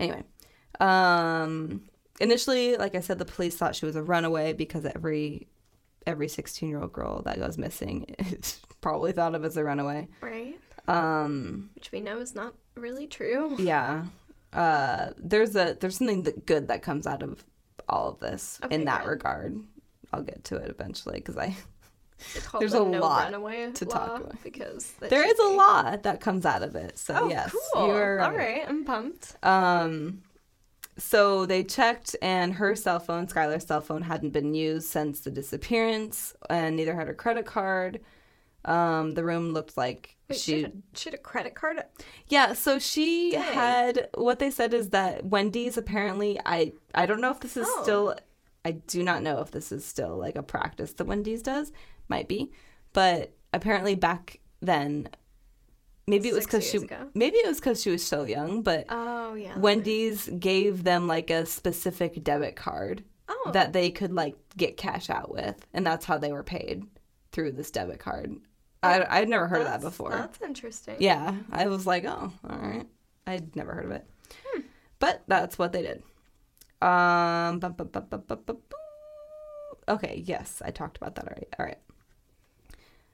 Anyway, 0.00 0.24
um, 0.80 1.82
initially, 2.20 2.76
like 2.78 2.94
I 2.94 3.00
said, 3.00 3.18
the 3.18 3.26
police 3.36 3.54
thought 3.58 3.76
she 3.76 3.84
was 3.86 3.96
a 3.96 4.02
runaway 4.02 4.54
because 4.54 4.86
every 4.86 5.46
every 6.06 6.28
sixteen 6.28 6.70
year 6.70 6.80
old 6.80 6.94
girl 6.94 7.20
that 7.26 7.38
goes 7.38 7.58
missing 7.58 8.14
is 8.18 8.60
probably 8.80 9.12
thought 9.12 9.34
of 9.34 9.44
as 9.44 9.58
a 9.58 9.62
runaway, 9.62 10.08
right? 10.22 10.58
Um, 10.96 11.68
Which 11.74 11.92
we 11.92 12.00
know 12.00 12.16
is 12.18 12.34
not 12.34 12.54
really 12.76 13.06
true. 13.06 13.56
Yeah. 13.58 14.06
Uh, 14.54 15.10
there's 15.18 15.54
a 15.54 15.76
there's 15.78 15.98
something 15.98 16.22
that 16.22 16.46
good 16.46 16.68
that 16.68 16.80
comes 16.80 17.06
out 17.06 17.22
of 17.22 17.44
all 17.88 18.08
of 18.08 18.18
this 18.20 18.60
okay, 18.64 18.74
in 18.74 18.84
that 18.84 19.02
good. 19.04 19.10
regard. 19.10 19.58
I'll 20.12 20.22
get 20.22 20.44
to 20.44 20.56
it 20.56 20.70
eventually 20.70 21.16
because 21.18 21.36
I 21.36 21.54
there's 22.58 22.74
a 22.74 22.84
no 22.84 23.00
lot 23.00 23.30
to 23.30 23.84
talk 23.86 24.20
about 24.20 24.42
because 24.42 24.92
there 25.00 25.26
is 25.28 25.38
be. 25.38 25.44
a 25.44 25.48
lot 25.48 26.02
that 26.04 26.20
comes 26.20 26.44
out 26.46 26.62
of 26.62 26.74
it. 26.76 26.98
So 26.98 27.14
oh, 27.14 27.28
yes, 27.28 27.54
cool. 27.74 27.88
you're 27.88 28.20
all 28.20 28.32
right. 28.32 28.62
I'm 28.66 28.84
pumped. 28.84 29.36
Um, 29.44 30.22
so 30.96 31.46
they 31.46 31.62
checked, 31.62 32.16
and 32.20 32.54
her 32.54 32.74
cell 32.74 32.98
phone, 32.98 33.28
Skylar's 33.28 33.64
cell 33.64 33.80
phone, 33.80 34.02
hadn't 34.02 34.30
been 34.30 34.52
used 34.54 34.88
since 34.88 35.20
the 35.20 35.30
disappearance, 35.30 36.34
and 36.50 36.74
neither 36.74 36.94
had 36.96 37.06
her 37.06 37.14
credit 37.14 37.46
card. 37.46 38.00
Um, 38.68 39.12
the 39.14 39.24
room 39.24 39.54
looked 39.54 39.78
like 39.78 40.16
Wait, 40.28 40.38
she, 40.38 40.66
she, 40.94 41.06
had, 41.10 41.14
a 41.14 41.18
credit 41.22 41.54
card. 41.54 41.80
Yeah, 42.28 42.52
so 42.52 42.78
she 42.78 43.30
Dang. 43.30 43.42
had 43.54 44.08
what 44.14 44.40
they 44.40 44.50
said 44.50 44.74
is 44.74 44.90
that 44.90 45.24
Wendy's 45.24 45.78
apparently 45.78 46.38
I 46.44 46.72
I 46.94 47.06
don't 47.06 47.22
know 47.22 47.30
if 47.30 47.40
this 47.40 47.56
is 47.56 47.66
oh. 47.66 47.82
still 47.82 48.14
I 48.66 48.72
do 48.72 49.02
not 49.02 49.22
know 49.22 49.38
if 49.38 49.50
this 49.52 49.72
is 49.72 49.86
still 49.86 50.18
like 50.18 50.36
a 50.36 50.42
practice 50.42 50.92
that 50.94 51.06
Wendy's 51.06 51.40
does 51.42 51.72
might 52.08 52.28
be, 52.28 52.52
but 52.92 53.32
apparently 53.54 53.94
back 53.94 54.38
then 54.60 55.08
maybe 56.06 56.28
it 56.28 56.34
was 56.34 56.44
because 56.44 56.68
she 56.68 56.76
ago. 56.76 57.08
maybe 57.14 57.36
it 57.38 57.46
was 57.48 57.60
because 57.60 57.80
she 57.80 57.90
was 57.90 58.04
so 58.04 58.24
young 58.24 58.62
but 58.62 58.86
oh 58.88 59.34
yeah 59.34 59.56
wendy's 59.58 60.26
gave 60.40 60.82
them 60.82 61.06
like 61.06 61.30
a 61.30 61.46
specific 61.46 62.24
debit 62.24 62.56
card 62.56 63.04
oh. 63.28 63.50
that 63.52 63.72
they 63.72 63.88
could 63.90 64.12
like 64.12 64.34
get 64.56 64.76
cash 64.76 65.10
out 65.10 65.30
with 65.32 65.64
and 65.72 65.86
that's 65.86 66.04
how 66.04 66.18
they 66.18 66.32
were 66.32 66.42
paid 66.42 66.82
through 67.30 67.52
this 67.52 67.70
debit 67.70 68.00
card 68.00 68.34
I 68.82 69.04
I'd 69.08 69.28
never 69.28 69.46
heard 69.48 69.66
that's, 69.66 69.76
of 69.76 69.82
that 69.82 69.88
before. 69.90 70.10
That's 70.10 70.40
interesting. 70.42 70.96
Yeah, 70.98 71.34
I 71.50 71.66
was 71.68 71.86
like, 71.86 72.04
oh, 72.04 72.32
all 72.48 72.58
right. 72.58 72.86
I'd 73.26 73.56
never 73.56 73.72
heard 73.72 73.84
of 73.86 73.90
it. 73.92 74.04
Hmm. 74.46 74.60
But 75.00 75.22
that's 75.26 75.58
what 75.58 75.72
they 75.72 75.80
did. 75.82 76.02
Um, 76.80 77.58
bu- 77.58 77.70
bu- 77.70 78.00
bu- 78.00 78.54
okay, 79.88 80.22
yes, 80.24 80.62
I 80.64 80.70
talked 80.70 80.96
about 80.96 81.16
that 81.16 81.26
already. 81.26 81.46
All 81.58 81.66
right. 81.66 81.78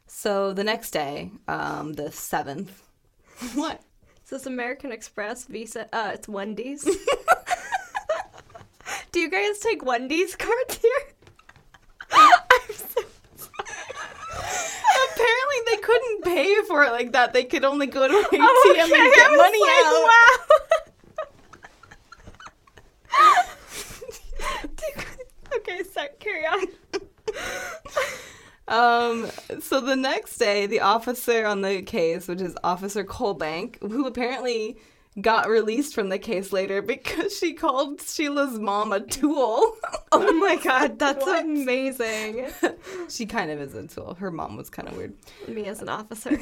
So 0.06 0.52
the 0.52 0.64
next 0.64 0.90
day, 0.90 1.30
um, 1.48 1.94
the 1.94 2.12
seventh. 2.12 2.82
what? 3.54 3.80
Is 4.22 4.28
this 4.30 4.44
American 4.46 4.92
Express, 4.92 5.44
Visa? 5.46 5.88
Uh, 5.92 6.10
it's 6.14 6.28
Wendy's. 6.28 6.84
Do 9.12 9.20
you 9.20 9.30
guys 9.30 9.60
take 9.60 9.82
Wendy's 9.84 10.34
cards 10.36 10.76
here? 10.78 10.90
couldn't 15.84 16.24
pay 16.24 16.62
for 16.64 16.82
it 16.82 16.90
like 16.92 17.12
that. 17.12 17.32
They 17.34 17.44
could 17.44 17.62
only 17.64 17.86
go 17.86 18.08
to 18.08 18.14
ATM 18.14 18.24
okay. 18.72 18.72
and 18.72 19.14
get 19.14 19.30
money 19.36 19.60
like, 19.60 19.72
out. 19.84 20.08
Wow. 25.52 25.56
okay, 25.56 25.82
sorry. 25.84 26.08
Carry 26.18 26.46
on. 26.46 26.66
Um, 28.66 29.28
so 29.60 29.78
the 29.82 29.94
next 29.94 30.38
day, 30.38 30.66
the 30.66 30.80
officer 30.80 31.44
on 31.44 31.60
the 31.60 31.82
case, 31.82 32.26
which 32.26 32.40
is 32.40 32.56
Officer 32.64 33.04
Colbank, 33.04 33.78
who 33.86 34.06
apparently 34.06 34.78
got 35.20 35.48
released 35.48 35.94
from 35.94 36.08
the 36.08 36.18
case 36.18 36.52
later 36.52 36.82
because 36.82 37.36
she 37.38 37.52
called 37.54 38.00
Sheila's 38.00 38.58
mom 38.58 38.92
a 38.92 39.00
tool. 39.00 39.72
oh 40.12 40.32
my 40.40 40.56
god, 40.64 40.98
that's 40.98 41.24
what? 41.24 41.44
amazing. 41.44 42.46
she 43.08 43.26
kind 43.26 43.50
of 43.50 43.60
is 43.60 43.74
a 43.74 43.86
tool. 43.86 44.14
Her 44.14 44.30
mom 44.30 44.56
was 44.56 44.70
kind 44.70 44.88
of 44.88 44.96
weird. 44.96 45.14
Me 45.46 45.66
as 45.66 45.80
an 45.80 45.88
officer. 45.88 46.30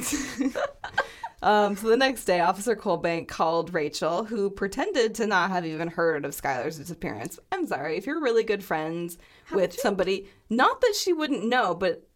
um, 1.43 1.77
so 1.77 1.89
the 1.89 1.99
next 1.99 2.25
day, 2.25 2.41
Officer 2.41 2.75
Colbank 2.75 3.29
called 3.29 3.75
Rachel, 3.75 4.25
who 4.25 4.49
pretended 4.49 5.15
to 5.17 5.27
not 5.27 5.51
have 5.51 5.67
even 5.67 5.89
heard 5.89 6.25
of 6.25 6.33
Skylar's 6.33 6.79
disappearance. 6.79 7.39
I'm 7.51 7.67
sorry, 7.67 7.99
if 7.99 8.07
you're 8.07 8.23
really 8.23 8.45
good 8.45 8.65
friends 8.65 9.19
How 9.47 9.57
with 9.57 9.75
somebody, 9.75 10.29
not 10.49 10.81
that 10.81 10.95
she 10.95 11.13
wouldn't 11.13 11.45
know, 11.45 11.75
but 11.75 12.09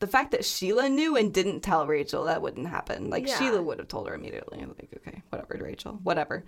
the 0.00 0.06
fact 0.06 0.30
that 0.30 0.44
Sheila 0.44 0.88
knew 0.88 1.16
and 1.16 1.32
didn't 1.32 1.60
tell 1.60 1.86
Rachel 1.86 2.24
that 2.24 2.40
wouldn't 2.42 2.68
happen. 2.68 3.10
Like 3.10 3.26
yeah. 3.26 3.38
Sheila 3.38 3.62
would 3.62 3.78
have 3.78 3.88
told 3.88 4.08
her 4.08 4.14
immediately. 4.14 4.60
Like 4.64 4.90
okay, 4.96 5.22
whatever, 5.30 5.58
Rachel, 5.62 5.98
whatever. 6.02 6.44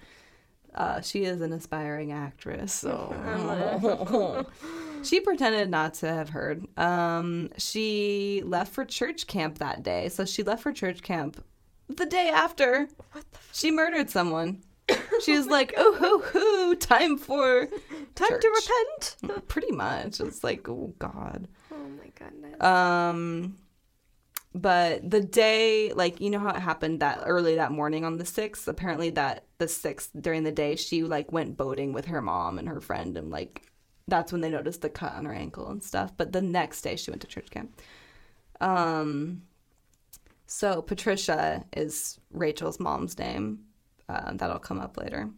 Uh, 0.72 1.00
she 1.00 1.24
is 1.24 1.40
an 1.40 1.52
aspiring 1.52 2.12
actress, 2.12 2.72
so 2.72 4.46
she 5.02 5.18
pretended 5.20 5.68
not 5.68 5.94
to 5.94 6.06
have 6.06 6.28
heard. 6.28 6.64
Um, 6.78 7.50
she 7.58 8.42
left 8.46 8.72
for 8.72 8.84
church 8.84 9.26
camp 9.26 9.58
that 9.58 9.82
day, 9.82 10.08
so 10.10 10.24
she 10.24 10.44
left 10.44 10.62
for 10.62 10.72
church 10.72 11.02
camp 11.02 11.42
the 11.88 12.06
day 12.06 12.28
after. 12.28 12.88
The 13.14 13.22
she 13.52 13.70
murdered 13.70 14.10
someone. 14.10 14.62
She 15.22 15.36
was 15.36 15.46
oh 15.48 15.50
like, 15.50 15.76
God. 15.76 15.84
"Oh 15.86 16.22
ho 16.22 16.22
ho, 16.68 16.74
time 16.76 17.18
for 17.18 17.66
time 18.14 18.28
church. 18.28 18.40
to 18.40 18.86
repent." 19.20 19.48
Pretty 19.48 19.70
much, 19.70 20.18
it's 20.18 20.42
like, 20.42 20.66
oh 20.68 20.94
God. 20.98 21.46
Oh 21.80 21.88
my 21.88 22.08
goodness. 22.14 22.62
Um 22.62 23.58
but 24.52 25.08
the 25.08 25.20
day 25.20 25.92
like 25.92 26.20
you 26.20 26.28
know 26.28 26.40
how 26.40 26.48
it 26.50 26.58
happened 26.58 26.98
that 27.00 27.20
early 27.24 27.54
that 27.54 27.70
morning 27.70 28.04
on 28.04 28.18
the 28.18 28.24
6th 28.24 28.66
apparently 28.66 29.08
that 29.10 29.44
the 29.58 29.66
6th 29.66 30.08
during 30.20 30.42
the 30.42 30.50
day 30.50 30.74
she 30.74 31.04
like 31.04 31.30
went 31.30 31.56
boating 31.56 31.92
with 31.92 32.06
her 32.06 32.20
mom 32.20 32.58
and 32.58 32.68
her 32.68 32.80
friend 32.80 33.16
and 33.16 33.30
like 33.30 33.70
that's 34.08 34.32
when 34.32 34.40
they 34.40 34.50
noticed 34.50 34.80
the 34.80 34.90
cut 34.90 35.14
on 35.14 35.24
her 35.24 35.32
ankle 35.32 35.70
and 35.70 35.84
stuff 35.84 36.12
but 36.16 36.32
the 36.32 36.42
next 36.42 36.80
day 36.82 36.96
she 36.96 37.12
went 37.12 37.20
to 37.20 37.28
church 37.28 37.48
camp 37.48 37.80
um 38.60 39.40
so 40.48 40.82
patricia 40.82 41.64
is 41.76 42.18
rachel's 42.32 42.80
mom's 42.80 43.16
name 43.20 43.60
uh, 44.08 44.32
that'll 44.34 44.58
come 44.58 44.80
up 44.80 44.96
later 44.96 45.30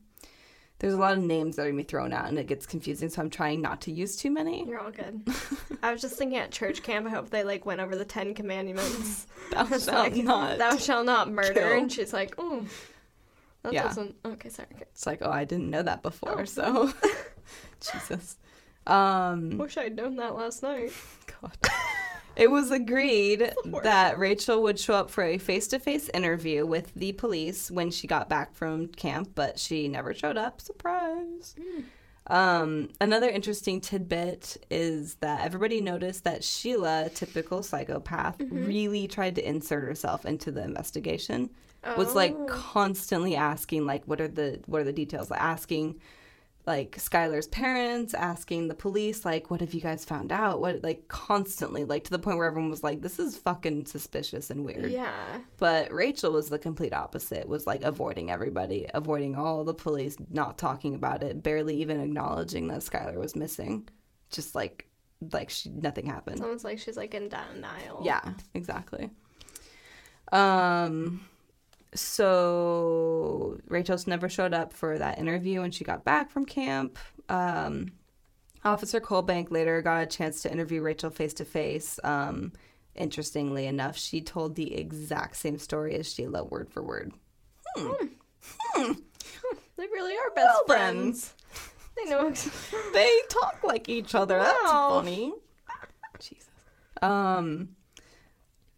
there's 0.83 0.95
a 0.95 0.99
lot 0.99 1.17
of 1.17 1.23
names 1.23 1.57
that 1.57 1.63
are 1.63 1.67
gonna 1.67 1.77
be 1.77 1.83
thrown 1.85 2.13
out 2.13 2.27
and 2.29 2.37
it 2.41 2.49
gets 2.49 2.67
confusing, 2.67 3.09
so 3.09 3.23
I'm 3.23 3.31
trying 3.31 3.63
not 3.63 3.81
to 3.83 3.93
use 3.93 4.17
too 4.17 4.33
many. 4.33 4.67
You're 4.69 4.81
all 4.81 4.91
good. 4.91 5.23
I 5.83 5.93
was 5.93 6.01
just 6.03 6.17
thinking 6.17 6.37
at 6.39 6.51
church 6.51 6.83
camp, 6.83 7.07
I 7.07 7.11
hope 7.11 7.31
they 7.31 7.45
like 7.45 7.65
went 7.65 7.81
over 7.81 7.95
the 7.95 8.05
Ten 8.05 8.35
Commandments. 8.35 9.29
Thou 9.53 9.65
shalt 9.79 9.87
like, 9.89 10.17
not. 10.17 10.59
Thou 10.59 10.77
shalt 10.77 11.07
not 11.07 11.31
murder. 11.31 11.53
Kill. 11.55 11.71
And 11.79 11.91
she's 11.91 12.13
like, 12.13 12.35
oh, 12.37 12.65
that 13.63 13.73
yeah. 13.73 13.85
doesn't. 13.85 14.17
Okay, 14.25 14.49
sorry. 14.49 14.69
It's 14.81 15.07
like, 15.07 15.21
oh, 15.23 15.31
I 15.31 15.45
didn't 15.45 15.71
know 15.71 15.83
that 15.85 16.03
before. 16.03 16.41
Oh. 16.41 16.45
So, 16.47 16.93
Jesus. 17.81 18.37
Um, 18.85 19.59
Wish 19.59 19.77
I'd 19.77 19.95
known 19.95 20.17
that 20.17 20.35
last 20.35 20.65
night. 20.65 20.93
God. 21.41 21.57
It 22.37 22.51
was 22.51 22.71
agreed 22.71 23.53
that 23.83 24.19
Rachel 24.19 24.63
would 24.63 24.79
show 24.79 24.95
up 24.95 25.11
for 25.11 25.23
a 25.25 25.39
face 25.39 25.69
to 25.69 25.79
face 25.79 26.09
interview 26.15 26.65
with 26.65 26.93
the 26.95 27.13
police 27.13 27.71
when 27.71 27.91
she 27.91 28.07
got 28.07 28.29
back 28.29 28.55
from 28.55 28.89
camp, 28.89 29.31
but 29.35 29.59
she 29.59 29.89
never 29.89 30.15
showed 30.15 30.37
up. 30.37 30.61
Surprise. 30.61 31.55
Mm. 31.61 31.85
Um, 32.29 32.89
another 33.01 33.29
interesting 33.29 33.81
tidbit 33.81 34.65
is 34.71 35.17
that 35.17 35.45
everybody 35.45 35.81
noticed 35.81 36.25
that 36.25 36.45
Sheila, 36.45 37.11
typical 37.15 37.63
psychopath, 37.63 38.39
mm-hmm. 38.39 38.65
really 38.65 39.09
tried 39.09 39.35
to 39.37 39.47
insert 39.47 39.83
herself 39.85 40.25
into 40.25 40.53
the 40.53 40.63
investigation. 40.63 41.51
Oh. 41.85 41.97
Was 41.97 42.15
like 42.15 42.37
oh. 42.39 42.47
constantly 42.47 43.35
asking, 43.35 43.87
like, 43.87 44.05
what 44.07 44.21
are 44.21 44.29
the 44.29 44.61
what 44.67 44.83
are 44.83 44.85
the 44.85 44.93
details? 44.93 45.33
asking 45.33 46.01
like 46.67 46.97
Skylar's 46.97 47.49
parents 47.49 48.15
asking 48.15 48.69
the 48.69 48.75
police, 48.75 49.25
like, 49.25 49.51
what 49.51 49.61
have 49.61 49.75
you 49.75 49.81
guys 49.81 50.05
found 50.05 50.31
out? 50.31 50.61
What, 50.61 50.83
like, 50.83 51.09
constantly, 51.09 51.85
like, 51.85 52.05
to 52.05 52.11
the 52.11 52.19
point 52.21 52.37
where 52.37 52.47
everyone 52.47 52.71
was 52.71 52.85
like, 52.85 53.03
this 53.03 53.19
is 53.19 53.37
fucking 53.37 53.87
suspicious 53.87 54.49
and 54.51 54.65
weird. 54.65 54.91
Yeah. 54.91 55.13
But 55.59 55.93
Rachel 55.93 56.33
was 56.33 56.49
the 56.51 56.59
complete 56.61 56.93
opposite, 56.93 57.49
was 57.49 57.67
like 57.67 57.83
avoiding 57.83 58.31
everybody, 58.31 58.87
avoiding 58.95 59.35
all 59.35 59.65
the 59.65 59.75
police, 59.75 60.17
not 60.31 60.57
talking 60.59 60.95
about 60.95 61.23
it, 61.25 61.43
barely 61.43 61.81
even 61.81 62.01
acknowledging 62.01 62.69
that 62.69 62.81
Skylar 62.81 63.17
was 63.17 63.35
missing. 63.35 63.89
Just 64.31 64.55
like, 64.55 64.89
like, 65.33 65.51
she, 65.51 65.69
nothing 65.69 66.07
happened. 66.07 66.37
It's 66.37 66.45
almost 66.45 66.65
like 66.65 66.79
she's 66.79 66.97
like 66.97 67.15
in 67.15 67.29
denial. 67.29 68.01
Yeah, 68.05 68.23
exactly. 68.55 69.11
Um, 70.31 71.21
so 71.95 73.59
Rachel's 73.69 74.07
never 74.07 74.29
showed 74.29 74.55
up 74.55 74.73
for 74.73 74.99
that 74.99 75.19
interview 75.19 75.61
when 75.61 75.71
she 75.71 75.85
got 75.85 76.05
back 76.05 76.31
from 76.31 76.47
camp. 76.47 76.99
Um, 77.29 77.93
Officer 78.65 79.01
Colbank 79.01 79.51
later 79.51 79.83
got 79.83 80.03
a 80.03 80.07
chance 80.07 80.43
to 80.43 80.53
interview 80.53 80.81
Rachel 80.83 81.11
face 81.11 81.35
to 81.35 81.45
face. 81.45 81.99
Interestingly 82.95 83.67
enough, 83.67 83.97
she 83.97 84.21
told 84.21 84.55
the 84.55 84.75
exact 84.75 85.37
same 85.37 85.59
story 85.59 85.95
as 85.95 86.13
Sheila, 86.13 86.45
word 86.45 86.69
for 86.71 86.83
word. 86.83 87.13
Hmm. 87.77 87.87
Hmm. 87.87 88.05
hmm. 88.75 88.93
They 89.79 89.89
really 89.89 90.13
are 90.13 90.31
best 90.37 90.59
well, 90.69 90.77
friends. 90.79 91.35
They 91.97 92.05
know. 92.09 92.31
they 92.93 93.19
talk 93.29 93.59
like 93.65 93.89
each 93.89 94.15
other. 94.15 94.39
Wow. 94.39 94.45
That's 94.45 94.71
funny. 94.71 95.33
Jesus. 96.21 96.49
Um 97.01 97.71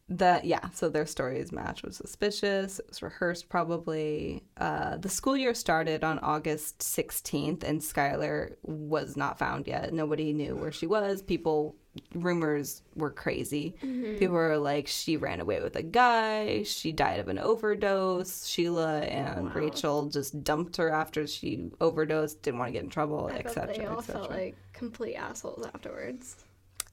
the 0.08 0.38
yeah 0.44 0.68
so 0.74 0.90
their 0.90 1.06
stories 1.06 1.50
match 1.50 1.82
was 1.82 1.96
suspicious 1.96 2.78
it 2.78 2.86
was 2.90 3.00
rehearsed 3.02 3.48
probably 3.48 4.42
uh, 4.58 4.98
the 4.98 5.08
school 5.08 5.34
year 5.34 5.54
started 5.54 6.04
on 6.04 6.18
august 6.18 6.78
16th 6.80 7.64
and 7.64 7.80
skylar 7.80 8.52
was 8.64 9.16
not 9.16 9.38
found 9.38 9.66
yet 9.66 9.94
nobody 9.94 10.34
knew 10.34 10.54
where 10.56 10.70
she 10.70 10.86
was 10.86 11.22
people 11.22 11.74
rumors 12.14 12.82
were 12.96 13.10
crazy 13.10 13.76
mm-hmm. 13.82 14.18
people 14.18 14.34
were 14.34 14.58
like 14.58 14.86
she 14.88 15.16
ran 15.16 15.40
away 15.40 15.62
with 15.62 15.74
a 15.74 15.82
guy 15.82 16.62
she 16.64 16.92
died 16.92 17.18
of 17.18 17.28
an 17.28 17.38
overdose 17.38 18.44
sheila 18.46 18.98
and 19.02 19.46
wow. 19.46 19.52
rachel 19.54 20.06
just 20.10 20.42
dumped 20.44 20.76
her 20.76 20.90
after 20.90 21.26
she 21.26 21.70
overdosed 21.80 22.42
didn't 22.42 22.58
want 22.58 22.68
to 22.68 22.72
get 22.72 22.82
in 22.84 22.90
trouble 22.90 23.28
etc 23.28 23.74
they 23.74 23.86
all 23.86 24.02
felt 24.02 24.28
like 24.28 24.54
complete 24.74 25.14
assholes 25.14 25.64
afterwards 25.66 26.44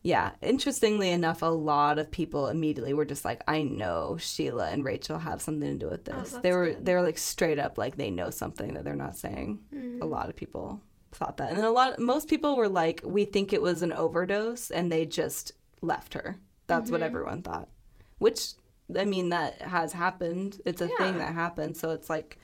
yeah. 0.03 0.31
Interestingly 0.41 1.11
enough, 1.11 1.41
a 1.43 1.47
lot 1.47 1.99
of 1.99 2.09
people 2.09 2.47
immediately 2.47 2.93
were 2.93 3.05
just 3.05 3.23
like, 3.25 3.43
I 3.47 3.61
know 3.61 4.17
Sheila 4.19 4.69
and 4.69 4.83
Rachel 4.83 5.19
have 5.19 5.41
something 5.41 5.67
to 5.67 5.85
do 5.85 5.89
with 5.91 6.09
oh, 6.11 6.19
this. 6.21 6.33
Oh, 6.33 6.41
they 6.41 6.51
were 6.53 6.69
good. 6.71 6.85
they 6.85 6.93
were 6.95 7.03
like 7.03 7.17
straight 7.19 7.59
up 7.59 7.77
like 7.77 7.97
they 7.97 8.09
know 8.09 8.29
something 8.31 8.73
that 8.73 8.83
they're 8.83 8.95
not 8.95 9.15
saying. 9.17 9.59
Mm-hmm. 9.73 10.01
A 10.01 10.05
lot 10.05 10.27
of 10.29 10.35
people 10.35 10.81
thought 11.11 11.37
that. 11.37 11.49
And 11.49 11.57
then 11.59 11.65
a 11.65 11.69
lot 11.71 11.99
most 11.99 12.29
people 12.29 12.55
were 12.55 12.69
like, 12.69 13.01
We 13.05 13.25
think 13.25 13.53
it 13.53 13.61
was 13.61 13.83
an 13.83 13.93
overdose 13.93 14.71
and 14.71 14.91
they 14.91 15.05
just 15.05 15.51
left 15.81 16.13
her. 16.15 16.37
That's 16.65 16.85
mm-hmm. 16.85 16.93
what 16.93 17.03
everyone 17.03 17.43
thought. 17.43 17.69
Which 18.17 18.53
I 18.97 19.05
mean, 19.05 19.29
that 19.29 19.61
has 19.61 19.93
happened. 19.93 20.59
It's 20.65 20.81
a 20.81 20.85
yeah. 20.87 20.97
thing 21.05 21.17
that 21.19 21.33
happened. 21.33 21.77
So 21.77 21.91
it's 21.91 22.09
like 22.09 22.39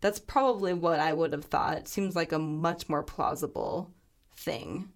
that's 0.00 0.18
probably 0.18 0.72
what 0.72 0.98
I 1.00 1.12
would 1.12 1.32
have 1.32 1.44
thought. 1.44 1.76
It 1.78 1.88
seems 1.88 2.16
like 2.16 2.32
a 2.32 2.38
much 2.38 2.88
more 2.88 3.02
plausible 3.02 3.92
thing 4.34 4.88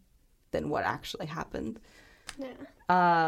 than 0.53 0.69
what 0.69 0.85
actually 0.85 1.27
happened. 1.27 1.81
Yeah. 2.39 2.49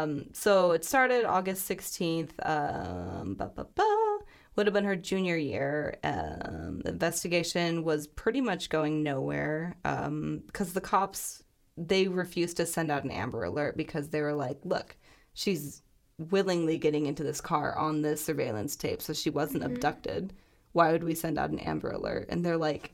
Um, 0.01 0.25
so 0.33 0.71
it 0.71 0.85
started 0.85 1.25
August 1.25 1.69
16th. 1.69 2.31
Um, 2.43 3.35
bah, 3.35 3.49
bah, 3.55 3.65
bah, 3.75 4.15
would 4.55 4.67
have 4.67 4.73
been 4.73 4.83
her 4.85 4.95
junior 4.95 5.37
year. 5.37 5.97
Um, 6.03 6.79
the 6.81 6.89
investigation 6.91 7.83
was 7.83 8.07
pretty 8.07 8.41
much 8.41 8.69
going 8.69 9.03
nowhere 9.03 9.75
because 9.83 10.67
um, 10.67 10.73
the 10.73 10.81
cops 10.81 11.43
they 11.75 12.07
refused 12.07 12.57
to 12.57 12.65
send 12.67 12.91
out 12.91 13.03
an 13.03 13.09
Amber 13.11 13.43
Alert 13.43 13.75
because 13.77 14.09
they 14.09 14.21
were 14.21 14.33
like, 14.35 14.59
"Look, 14.63 14.95
she's 15.33 15.81
willingly 16.29 16.77
getting 16.77 17.07
into 17.07 17.23
this 17.23 17.41
car 17.41 17.75
on 17.75 18.03
this 18.03 18.23
surveillance 18.23 18.75
tape, 18.75 19.01
so 19.01 19.11
she 19.13 19.31
wasn't 19.31 19.63
mm-hmm. 19.63 19.73
abducted. 19.73 20.33
Why 20.73 20.91
would 20.91 21.03
we 21.03 21.15
send 21.15 21.39
out 21.39 21.49
an 21.49 21.57
Amber 21.59 21.89
Alert?" 21.89 22.27
And 22.29 22.45
they're 22.45 22.57
like, 22.69 22.91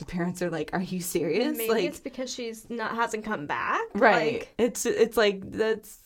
the 0.00 0.06
parents 0.06 0.40
are 0.42 0.50
like, 0.50 0.70
"Are 0.72 0.80
you 0.80 1.00
serious?" 1.00 1.56
Maybe 1.56 1.70
like, 1.72 1.84
it's 1.84 2.00
because 2.00 2.32
she's 2.34 2.68
not 2.70 2.96
hasn't 2.96 3.24
come 3.24 3.46
back. 3.46 3.80
Right. 3.94 4.38
Like, 4.40 4.54
it's 4.58 4.84
it's 4.86 5.16
like 5.16 5.42
that's. 5.52 5.98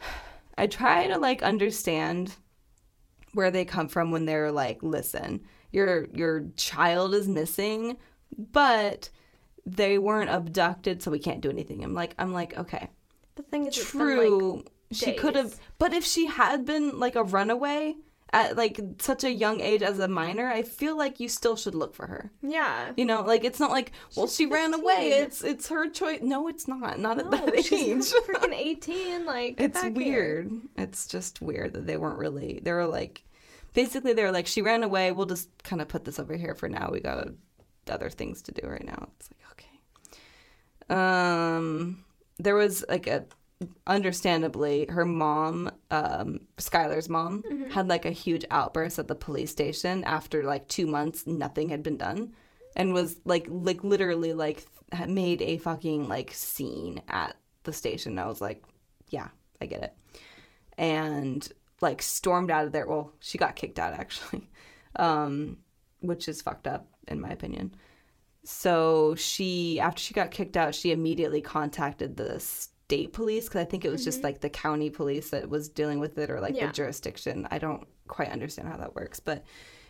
I 0.58 0.66
try 0.68 1.08
to 1.08 1.18
like 1.18 1.42
understand 1.42 2.36
where 3.32 3.50
they 3.50 3.64
come 3.64 3.88
from 3.88 4.12
when 4.12 4.26
they're 4.26 4.52
like, 4.52 4.82
"Listen, 4.82 5.40
your 5.72 6.06
your 6.14 6.44
child 6.56 7.14
is 7.14 7.26
missing, 7.26 7.96
but 8.52 9.08
they 9.66 9.96
weren't 9.98 10.30
abducted, 10.30 11.02
so 11.02 11.10
we 11.10 11.18
can't 11.18 11.40
do 11.40 11.48
anything." 11.50 11.82
I'm 11.82 11.94
like, 11.94 12.14
I'm 12.18 12.32
like, 12.34 12.56
okay. 12.58 12.88
The 13.36 13.42
thing 13.44 13.66
is, 13.66 13.76
true. 13.76 14.56
Like 14.56 14.70
she 14.92 15.14
could 15.14 15.34
have, 15.36 15.56
but 15.78 15.94
if 15.94 16.04
she 16.04 16.26
had 16.26 16.66
been 16.66 17.00
like 17.00 17.16
a 17.16 17.24
runaway, 17.24 17.96
at 18.34 18.56
like 18.56 18.80
such 19.00 19.22
a 19.22 19.30
young 19.32 19.60
age 19.60 19.80
as 19.80 20.00
a 20.00 20.08
minor, 20.08 20.48
I 20.48 20.62
feel 20.62 20.98
like 20.98 21.20
you 21.20 21.28
still 21.28 21.54
should 21.56 21.74
look 21.76 21.94
for 21.94 22.08
her. 22.08 22.32
Yeah. 22.42 22.90
You 22.96 23.04
know, 23.04 23.22
like 23.22 23.44
it's 23.44 23.60
not 23.60 23.70
like 23.70 23.92
well 24.16 24.26
she's 24.26 24.34
she 24.36 24.44
15. 24.46 24.52
ran 24.52 24.74
away. 24.74 25.10
It's 25.12 25.44
it's 25.44 25.68
her 25.68 25.88
choice. 25.88 26.18
No, 26.20 26.48
it's 26.48 26.66
not. 26.66 26.98
Not 26.98 27.18
no, 27.18 27.24
at 27.26 27.30
that 27.30 27.54
age. 27.56 27.70
freaking 27.70 28.54
eighteen. 28.54 29.24
Like 29.24 29.54
it's 29.60 29.82
weird. 29.84 30.50
Here. 30.50 30.50
It's 30.76 31.06
just 31.06 31.40
weird 31.42 31.74
that 31.74 31.86
they 31.86 31.96
weren't 31.96 32.18
really. 32.18 32.58
They 32.60 32.72
were 32.72 32.86
like, 32.86 33.22
basically 33.72 34.12
they 34.14 34.24
were 34.24 34.32
like 34.32 34.48
she 34.48 34.62
ran 34.62 34.82
away. 34.82 35.12
We'll 35.12 35.26
just 35.26 35.48
kind 35.62 35.80
of 35.80 35.86
put 35.86 36.04
this 36.04 36.18
over 36.18 36.36
here 36.36 36.56
for 36.56 36.68
now. 36.68 36.90
We 36.90 36.98
got 36.98 37.28
other 37.88 38.10
things 38.10 38.42
to 38.42 38.52
do 38.52 38.66
right 38.66 38.84
now. 38.84 39.08
It's 39.20 39.30
like 39.30 39.66
okay. 40.90 41.00
Um, 41.00 42.04
there 42.40 42.56
was 42.56 42.84
like 42.88 43.06
a 43.06 43.26
understandably, 43.86 44.86
her 44.88 45.04
mom, 45.04 45.70
um, 45.90 46.40
Skylar's 46.56 47.08
mom, 47.08 47.42
mm-hmm. 47.42 47.70
had 47.70 47.88
like 47.88 48.04
a 48.04 48.10
huge 48.10 48.44
outburst 48.50 48.98
at 48.98 49.08
the 49.08 49.14
police 49.14 49.50
station 49.50 50.04
after 50.04 50.42
like 50.42 50.68
two 50.68 50.86
months, 50.86 51.26
nothing 51.26 51.68
had 51.68 51.82
been 51.82 51.96
done, 51.96 52.32
and 52.76 52.92
was 52.92 53.20
like, 53.24 53.46
like 53.48 53.82
literally, 53.84 54.32
like 54.32 54.64
made 55.08 55.42
a 55.42 55.58
fucking 55.58 56.08
like 56.08 56.32
scene 56.32 57.02
at 57.08 57.36
the 57.64 57.72
station. 57.72 58.18
I 58.18 58.26
was 58.26 58.40
like, 58.40 58.64
yeah, 59.10 59.28
I 59.60 59.66
get 59.66 59.82
it, 59.82 59.94
and 60.78 61.46
like 61.80 62.02
stormed 62.02 62.50
out 62.50 62.66
of 62.66 62.72
there. 62.72 62.86
Well, 62.86 63.12
she 63.20 63.38
got 63.38 63.56
kicked 63.56 63.78
out 63.78 63.94
actually, 63.94 64.48
um, 64.96 65.58
which 66.00 66.28
is 66.28 66.42
fucked 66.42 66.66
up 66.66 66.86
in 67.08 67.20
my 67.20 67.30
opinion. 67.30 67.74
So 68.46 69.14
she, 69.14 69.80
after 69.80 70.00
she 70.00 70.12
got 70.12 70.30
kicked 70.30 70.56
out, 70.58 70.74
she 70.74 70.92
immediately 70.92 71.40
contacted 71.40 72.14
the 72.18 72.38
state 72.84 73.12
police 73.14 73.44
because 73.48 73.60
I 73.62 73.64
think 73.64 73.84
it 73.84 73.90
was 73.90 74.02
mm-hmm. 74.02 74.06
just 74.08 74.22
like 74.22 74.40
the 74.42 74.50
county 74.50 74.90
police 74.90 75.30
that 75.30 75.48
was 75.48 75.68
dealing 75.70 76.00
with 76.00 76.18
it 76.18 76.30
or 76.30 76.38
like 76.40 76.54
yeah. 76.56 76.66
the 76.66 76.72
jurisdiction. 76.72 77.48
I 77.50 77.58
don't 77.58 77.84
quite 78.08 78.30
understand 78.30 78.68
how 78.68 78.76
that 78.76 78.94
works, 78.94 79.20
but 79.20 79.44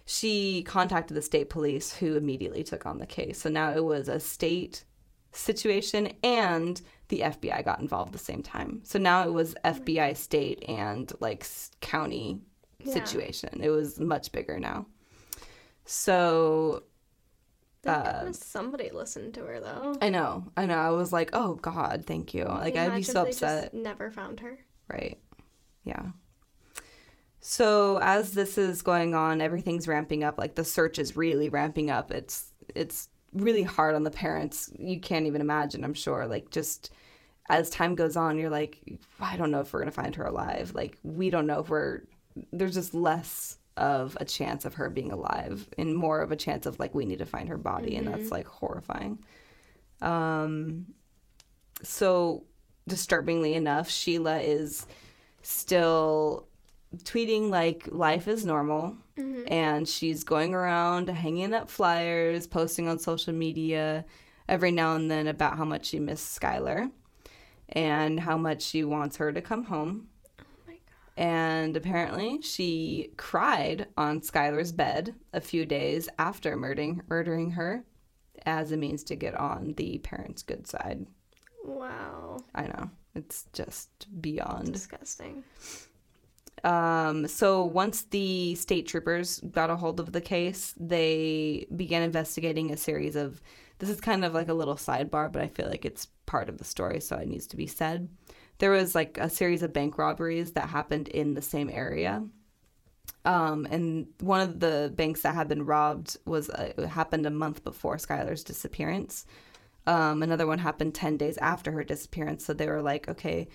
she 0.07 0.63
contacted 0.63 1.17
the 1.17 1.23
state 1.23 1.51
police 1.51 1.93
who 1.95 2.17
immediately 2.17 2.63
took 2.63 2.87
on 2.87 2.99
the 2.99 3.07
case. 3.07 3.41
So 3.41 3.51
now 3.51 3.73
it 3.73 3.85
was 3.85 4.09
a 4.09 4.21
state 4.21 4.85
situation 5.33 6.13
and 6.23 6.81
the 7.09 7.21
FBI 7.21 7.65
got 7.65 7.81
involved 7.81 8.11
at 8.15 8.21
the 8.21 8.25
same 8.25 8.43
time. 8.45 8.81
So 8.85 8.99
now 9.01 9.25
it 9.27 9.33
was 9.33 9.55
mm-hmm. 9.65 9.83
FBI, 9.83 10.17
state, 10.17 10.65
and 10.69 11.13
like 11.21 11.45
county 11.81 12.39
yeah. 12.79 12.93
situation. 12.93 13.59
It 13.61 13.71
was 13.71 13.99
much 13.99 14.31
bigger 14.31 14.61
now. 14.61 14.87
So 15.85 16.85
uh, 17.87 18.33
somebody 18.33 18.91
listened 18.93 19.35
to 19.35 19.41
her 19.43 19.61
though. 19.61 19.97
I 20.01 20.09
know, 20.09 20.45
I 20.57 20.67
know. 20.67 20.77
I 20.77 20.91
was 20.91 21.13
like, 21.13 21.31
oh 21.33 21.55
God, 21.57 22.05
thank 22.07 22.35
you. 22.35 22.45
Like 22.45 22.77
I'd 22.77 22.95
be 22.95 23.03
so 23.03 23.23
upset. 23.27 23.75
never 23.75 24.11
found 24.11 24.41
her. 24.41 24.59
Right. 24.89 25.19
Yeah. 25.85 26.07
So 27.41 27.99
as 28.03 28.33
this 28.33 28.57
is 28.57 28.81
going 28.83 29.15
on, 29.15 29.41
everything's 29.43 29.87
ramping 29.87 30.25
up. 30.25 30.39
Like 30.39 30.55
the 30.55 30.65
search 30.65 30.99
is 30.99 31.17
really 31.17 31.49
ramping 31.51 31.91
up. 31.91 32.11
It's 32.11 32.51
it's 32.75 33.09
really 33.35 33.63
hard 33.63 33.95
on 33.95 34.03
the 34.05 34.11
parents. 34.11 34.71
You 34.79 34.99
can't 34.99 35.27
even 35.27 35.41
imagine. 35.43 35.85
I'm 35.85 35.95
sure. 35.95 36.27
Like 36.27 36.51
just 36.51 36.91
as 37.51 37.69
time 37.69 37.95
goes 37.95 38.17
on, 38.17 38.39
you're 38.39 38.49
like, 38.51 38.79
I 39.21 39.37
don't 39.37 39.51
know 39.51 39.61
if 39.61 39.73
we're 39.73 39.81
gonna 39.81 39.91
find 39.91 40.15
her 40.17 40.25
alive. 40.25 40.73
Like 40.75 40.97
we 41.03 41.29
don't 41.31 41.47
know 41.47 41.61
if 41.61 41.69
we're. 41.69 42.03
There's 42.51 42.75
just 42.75 42.95
less 42.95 43.59
of 43.77 44.17
a 44.21 44.25
chance 44.25 44.65
of 44.65 44.75
her 44.75 44.89
being 44.89 45.11
alive 45.11 45.67
and 45.77 45.95
more 45.95 46.21
of 46.21 46.31
a 46.31 46.37
chance 46.37 46.67
of 46.67 46.79
like 46.79 46.95
we 46.95 47.05
need 47.05 47.19
to 47.19 47.27
find 47.27 47.49
her 47.49 47.57
body 47.59 47.91
mm-hmm. 47.91 48.07
and 48.07 48.09
that's 48.09 48.25
mm-hmm. 48.25 48.35
like 48.35 48.47
horrifying 48.47 49.19
um 50.01 50.87
so 51.83 52.45
disturbingly 52.87 53.55
enough 53.55 53.91
sheila 53.91 54.39
is 54.39 54.87
still 55.43 56.47
tweeting 57.03 57.51
like 57.51 57.89
life 57.91 58.29
is 58.29 58.45
normal 58.47 58.97
mm-hmm. 59.19 59.43
and 59.53 59.89
she's 59.89 60.23
going 60.23 60.55
around 60.55 61.09
hanging 61.09 61.53
up 61.53 61.69
flyers 61.69 62.47
posting 62.47 62.87
on 62.87 62.99
social 62.99 63.33
media 63.33 64.05
every 64.49 64.71
now 64.71 64.95
and 64.95 65.11
then 65.11 65.27
about 65.27 65.59
how 65.59 65.65
much 65.65 65.87
she 65.87 65.99
missed 65.99 66.39
skylar 66.41 66.89
and 67.71 68.21
how 68.21 68.37
much 68.39 68.63
she 68.63 68.85
wants 68.85 69.17
her 69.17 69.33
to 69.33 69.41
come 69.41 69.65
home 69.65 70.07
and 71.17 71.77
apparently, 71.77 72.41
she 72.43 73.13
cried 73.17 73.87
on 73.97 74.21
Skylar's 74.21 74.73
bed 74.73 75.15
a 75.33 75.41
few 75.41 75.65
days 75.65 76.09
after 76.19 76.57
murdering, 76.57 77.03
murdering 77.09 77.51
her 77.53 77.85
as 78.47 78.73
a 78.73 78.77
means 78.77 79.05
to 79.05 79.17
get 79.17 79.35
on 79.37 79.75
the 79.77 79.99
parents' 79.99 80.43
good 80.43 80.67
side. 80.67 81.07
Wow. 81.65 82.39
I 82.55 82.63
know. 82.67 82.91
It's 83.15 83.47
just 83.53 83.91
beyond 84.21 84.73
disgusting. 84.73 85.45
Um, 86.65 87.29
so 87.29 87.63
once 87.65 88.03
the 88.11 88.57
state 88.57 88.87
troopers 88.89 89.39
got 89.53 89.71
a 89.71 89.77
hold 89.77 90.01
of 90.01 90.11
the 90.11 90.21
case, 90.21 90.75
they 90.81 91.67
began 91.77 92.03
investigating 92.03 92.73
a 92.73 92.77
series 92.77 93.15
of. 93.15 93.41
This 93.79 93.89
is 93.91 94.01
kind 94.01 94.25
of 94.25 94.35
like 94.35 94.49
a 94.49 94.55
little 94.55 94.75
sidebar, 94.77 95.31
but 95.33 95.43
I 95.43 95.47
feel 95.47 95.69
like 95.69 95.85
it's 95.85 96.09
part 96.27 96.49
of 96.49 96.59
the 96.59 96.65
story, 96.65 97.01
so 97.01 97.17
it 97.17 97.29
needs 97.29 97.47
to 97.49 97.57
be 97.57 97.67
said 97.69 98.09
there 98.59 98.71
was 98.71 98.95
like 98.95 99.19
a 99.19 99.29
series 99.31 99.63
of 99.63 99.73
bank 99.73 99.99
robberies 99.99 100.53
that 100.53 100.69
happened 100.69 101.09
in 101.09 101.35
the 101.35 101.43
same 101.43 101.69
area. 101.71 102.25
Um, 103.25 103.67
and 103.71 104.07
one 104.21 104.41
of 104.41 104.61
the 104.61 104.93
banks 104.95 105.23
that 105.23 105.35
had 105.35 105.49
been 105.49 105.65
robbed 105.65 106.17
was 106.27 106.51
uh, 106.51 106.89
happened 106.91 107.27
a 107.27 107.31
month 107.31 107.65
before 107.65 107.97
Skylar's 107.97 108.45
disappearance. 108.45 109.25
Um, 109.87 110.23
another 110.23 110.47
one 110.47 110.59
happened 110.59 110.95
10 110.95 111.17
days 111.17 111.37
after 111.39 111.73
her 111.73 111.85
disappearance. 111.85 112.45
So 112.45 112.55
they 112.55 112.67
were 112.69 112.83
like, 112.83 113.09
okay, 113.09 113.49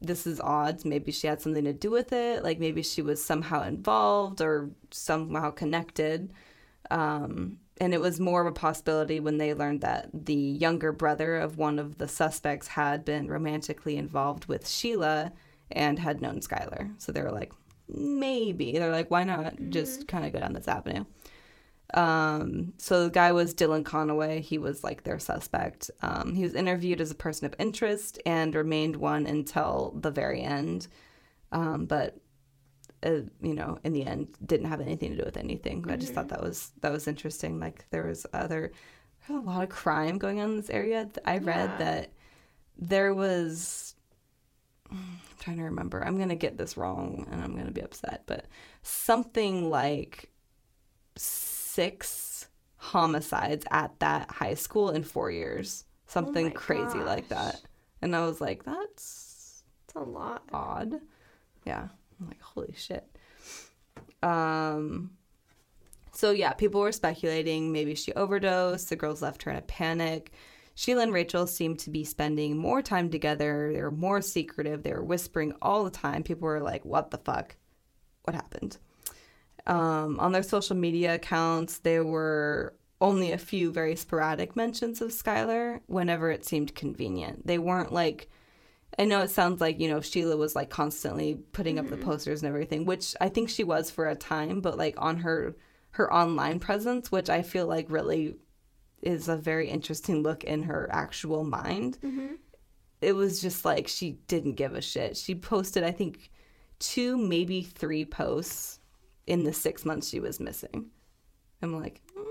this 0.00 0.26
is 0.26 0.40
odd. 0.40 0.84
Maybe 0.84 1.12
she 1.12 1.26
had 1.26 1.40
something 1.40 1.64
to 1.64 1.72
do 1.72 1.90
with 1.90 2.12
it. 2.12 2.42
Like 2.42 2.58
maybe 2.58 2.82
she 2.82 3.02
was 3.02 3.24
somehow 3.24 3.62
involved 3.66 4.40
or 4.40 4.70
somehow 4.90 5.50
connected. 5.50 6.32
Um, 6.90 7.58
and 7.82 7.92
it 7.92 8.00
was 8.00 8.20
more 8.20 8.40
of 8.40 8.46
a 8.46 8.52
possibility 8.52 9.18
when 9.18 9.38
they 9.38 9.54
learned 9.54 9.80
that 9.80 10.08
the 10.14 10.32
younger 10.34 10.92
brother 10.92 11.34
of 11.36 11.58
one 11.58 11.80
of 11.80 11.98
the 11.98 12.06
suspects 12.06 12.68
had 12.68 13.04
been 13.04 13.26
romantically 13.26 13.96
involved 13.96 14.44
with 14.46 14.68
Sheila 14.68 15.32
and 15.68 15.98
had 15.98 16.20
known 16.22 16.38
Skylar. 16.42 16.94
So 16.98 17.10
they 17.10 17.22
were 17.22 17.32
like, 17.32 17.52
maybe. 17.88 18.74
They're 18.78 18.92
like, 18.92 19.10
why 19.10 19.24
not 19.24 19.56
mm-hmm. 19.56 19.70
just 19.70 20.06
kind 20.06 20.24
of 20.24 20.32
go 20.32 20.38
down 20.38 20.52
this 20.52 20.68
avenue? 20.68 21.04
Um, 21.94 22.72
so 22.78 23.02
the 23.04 23.10
guy 23.10 23.32
was 23.32 23.52
Dylan 23.52 23.82
Conaway. 23.82 24.38
He 24.42 24.58
was 24.58 24.84
like 24.84 25.02
their 25.02 25.18
suspect. 25.18 25.90
Um, 26.02 26.36
he 26.36 26.44
was 26.44 26.54
interviewed 26.54 27.00
as 27.00 27.10
a 27.10 27.14
person 27.16 27.46
of 27.46 27.54
interest 27.58 28.20
and 28.24 28.54
remained 28.54 28.94
one 28.94 29.26
until 29.26 29.98
the 30.00 30.12
very 30.12 30.40
end. 30.40 30.86
Um, 31.50 31.86
but 31.86 32.18
uh, 33.04 33.20
you 33.40 33.54
know, 33.54 33.78
in 33.84 33.92
the 33.92 34.06
end, 34.06 34.28
didn't 34.44 34.66
have 34.66 34.80
anything 34.80 35.10
to 35.12 35.16
do 35.16 35.24
with 35.24 35.36
anything. 35.36 35.82
Mm-hmm. 35.82 35.90
I 35.92 35.96
just 35.96 36.12
thought 36.12 36.28
mm-hmm. 36.28 36.36
that 36.36 36.42
was 36.42 36.72
that 36.80 36.92
was 36.92 37.08
interesting. 37.08 37.58
Like 37.60 37.86
there 37.90 38.06
was 38.06 38.26
other, 38.32 38.72
there 39.26 39.36
was 39.40 39.44
a 39.46 39.48
lot 39.48 39.62
of 39.62 39.68
crime 39.68 40.18
going 40.18 40.40
on 40.40 40.50
in 40.52 40.56
this 40.58 40.70
area. 40.70 41.08
I 41.24 41.38
read 41.38 41.70
yeah. 41.70 41.76
that 41.78 42.12
there 42.78 43.12
was. 43.14 43.94
I'm 44.90 45.20
trying 45.40 45.56
to 45.58 45.64
remember. 45.64 46.04
I'm 46.04 46.18
gonna 46.18 46.36
get 46.36 46.56
this 46.58 46.76
wrong, 46.76 47.26
and 47.30 47.42
I'm 47.42 47.56
gonna 47.56 47.70
be 47.72 47.82
upset. 47.82 48.22
But 48.26 48.46
something 48.82 49.68
like 49.70 50.30
six 51.16 52.48
homicides 52.76 53.64
at 53.70 53.98
that 54.00 54.30
high 54.30 54.54
school 54.54 54.90
in 54.90 55.02
four 55.02 55.30
years. 55.30 55.84
Something 56.06 56.48
oh 56.48 56.50
crazy 56.50 56.98
gosh. 56.98 57.06
like 57.06 57.28
that. 57.28 57.62
And 58.02 58.14
I 58.14 58.26
was 58.26 58.38
like, 58.38 58.64
that's, 58.64 59.62
that's 59.86 59.96
a 59.96 60.00
lot. 60.00 60.42
Odd. 60.52 61.00
Yeah. 61.64 61.88
I'm 62.22 62.28
like, 62.28 62.40
holy 62.40 62.74
shit. 62.76 63.04
Um, 64.22 65.10
so 66.12 66.30
yeah, 66.30 66.52
people 66.52 66.80
were 66.80 66.92
speculating 66.92 67.72
maybe 67.72 67.94
she 67.94 68.12
overdosed. 68.14 68.88
The 68.88 68.96
girls 68.96 69.22
left 69.22 69.42
her 69.42 69.50
in 69.50 69.56
a 69.56 69.62
panic. 69.62 70.30
Sheila 70.74 71.02
and 71.02 71.12
Rachel 71.12 71.46
seemed 71.46 71.80
to 71.80 71.90
be 71.90 72.04
spending 72.04 72.56
more 72.56 72.80
time 72.80 73.10
together. 73.10 73.72
They 73.74 73.82
were 73.82 73.90
more 73.90 74.22
secretive. 74.22 74.82
They 74.82 74.92
were 74.92 75.04
whispering 75.04 75.52
all 75.60 75.84
the 75.84 75.90
time. 75.90 76.22
People 76.22 76.46
were 76.46 76.60
like, 76.60 76.84
what 76.84 77.10
the 77.10 77.18
fuck? 77.18 77.56
What 78.22 78.34
happened? 78.34 78.78
Um, 79.66 80.18
on 80.18 80.32
their 80.32 80.42
social 80.42 80.76
media 80.76 81.14
accounts, 81.16 81.78
there 81.80 82.04
were 82.04 82.74
only 83.00 83.32
a 83.32 83.38
few 83.38 83.70
very 83.72 83.96
sporadic 83.96 84.54
mentions 84.56 85.00
of 85.00 85.10
Skylar 85.10 85.80
whenever 85.86 86.30
it 86.30 86.46
seemed 86.46 86.74
convenient. 86.74 87.46
They 87.46 87.58
weren't 87.58 87.92
like 87.92 88.28
I 88.98 89.04
know 89.06 89.22
it 89.22 89.30
sounds 89.30 89.60
like, 89.60 89.80
you 89.80 89.88
know, 89.88 90.00
Sheila 90.00 90.36
was 90.36 90.54
like 90.54 90.68
constantly 90.70 91.36
putting 91.52 91.76
mm-hmm. 91.76 91.86
up 91.86 91.90
the 91.90 91.96
mm-hmm. 91.96 92.04
posters 92.08 92.42
and 92.42 92.48
everything, 92.48 92.84
which 92.84 93.14
I 93.20 93.28
think 93.28 93.48
she 93.48 93.64
was 93.64 93.90
for 93.90 94.06
a 94.06 94.14
time, 94.14 94.60
but 94.60 94.76
like 94.76 94.94
on 94.98 95.18
her 95.18 95.56
her 95.96 96.12
online 96.12 96.58
presence, 96.58 97.12
which 97.12 97.28
I 97.28 97.42
feel 97.42 97.66
like 97.66 97.86
really 97.90 98.34
is 99.02 99.28
a 99.28 99.36
very 99.36 99.68
interesting 99.68 100.22
look 100.22 100.42
in 100.42 100.62
her 100.62 100.88
actual 100.90 101.44
mind. 101.44 101.98
Mm-hmm. 102.02 102.34
It 103.02 103.12
was 103.12 103.42
just 103.42 103.64
like 103.64 103.88
she 103.88 104.12
didn't 104.28 104.54
give 104.54 104.74
a 104.74 104.80
shit. 104.80 105.16
She 105.18 105.34
posted, 105.34 105.84
I 105.84 105.90
think, 105.90 106.30
two, 106.78 107.18
maybe 107.18 107.62
three 107.62 108.06
posts 108.06 108.78
in 109.26 109.44
the 109.44 109.52
six 109.52 109.84
months 109.84 110.08
she 110.08 110.18
was 110.20 110.40
missing. 110.40 110.86
I'm 111.60 111.78
like, 111.78 112.00
mm. 112.18 112.24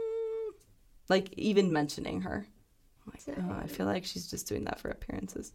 like 1.07 1.31
even 1.33 1.71
mentioning 1.71 2.21
her. 2.21 2.47
I'm 3.05 3.13
like, 3.13 3.37
oh, 3.37 3.63
I 3.63 3.67
feel 3.67 3.85
like 3.85 4.05
she's 4.05 4.29
just 4.29 4.47
doing 4.47 4.63
that 4.65 4.79
for 4.79 4.89
appearances. 4.89 5.53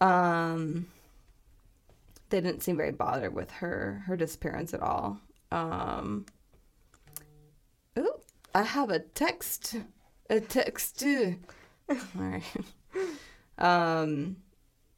Um, 0.00 0.86
they 2.30 2.40
didn't 2.40 2.62
seem 2.62 2.76
very 2.76 2.92
bothered 2.92 3.34
with 3.34 3.50
her 3.52 4.02
her 4.06 4.16
disappearance 4.16 4.72
at 4.72 4.80
all. 4.80 5.20
Um, 5.52 6.26
oh 7.96 8.20
I 8.54 8.62
have 8.62 8.88
a 8.90 9.00
text, 9.00 9.76
a 10.30 10.40
text 10.40 10.98
too. 10.98 11.36
all 11.88 11.96
right. 12.14 12.42
Um, 13.58 14.36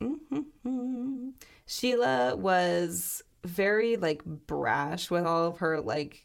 mm-hmm. 0.01 1.31
Sheila 1.67 2.37
was 2.37 3.25
very 3.43 3.97
like 3.97 4.25
brash 4.25 5.11
with 5.11 5.25
all 5.27 5.47
of 5.49 5.59
her 5.59 5.81
like 5.81 6.25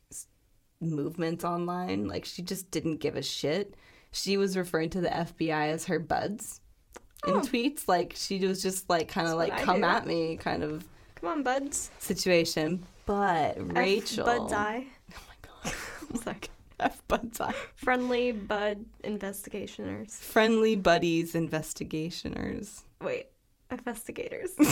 movements 0.79 1.43
online. 1.43 2.07
Like 2.07 2.25
she 2.25 2.43
just 2.43 2.69
didn't 2.69 2.97
give 2.97 3.15
a 3.15 3.23
shit. 3.23 3.73
She 4.11 4.37
was 4.37 4.55
referring 4.55 4.91
to 4.91 5.01
the 5.01 5.09
FBI 5.09 5.71
as 5.71 5.85
her 5.85 5.97
buds 5.97 6.61
in 7.25 7.33
oh. 7.35 7.39
tweets. 7.39 7.87
Like 7.87 8.13
she 8.15 8.45
was 8.45 8.61
just 8.61 8.89
like 8.89 9.07
kind 9.07 9.27
of 9.27 9.35
like 9.35 9.57
come 9.61 9.83
at 9.83 10.05
me 10.05 10.37
kind 10.37 10.63
of 10.63 10.85
come 11.15 11.29
on 11.29 11.43
buds 11.43 11.89
situation. 11.99 12.83
But 13.05 13.57
F 13.57 13.63
Rachel, 13.69 14.25
buds 14.25 14.53
eye. 14.53 14.85
Oh 15.15 15.21
my 15.27 15.71
god, 16.09 16.25
Like, 16.25 16.49
am 16.79 16.91
sorry. 16.91 16.91
F 16.91 17.01
buds 17.07 17.41
eye. 17.41 17.53
Friendly 17.75 18.31
bud 18.33 18.85
investigationers. 19.03 20.11
Friendly 20.11 20.75
buddies 20.75 21.33
investigationers. 21.33 22.81
Wait, 23.01 23.27
investigators. 23.71 24.51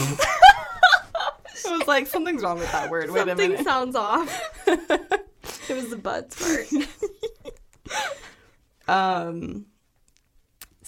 It 1.64 1.72
was 1.78 1.88
like, 1.88 2.06
something's 2.06 2.42
wrong 2.42 2.58
with 2.58 2.70
that 2.70 2.90
word. 2.90 3.10
Wait 3.10 3.26
a 3.28 3.34
minute. 3.34 3.64
Something 3.64 3.64
sounds 3.64 3.96
off. 3.96 4.50
it 4.66 5.70
was 5.74 5.88
the 5.88 5.96
buds 5.96 6.36
part. 8.06 8.16
um 9.26 9.64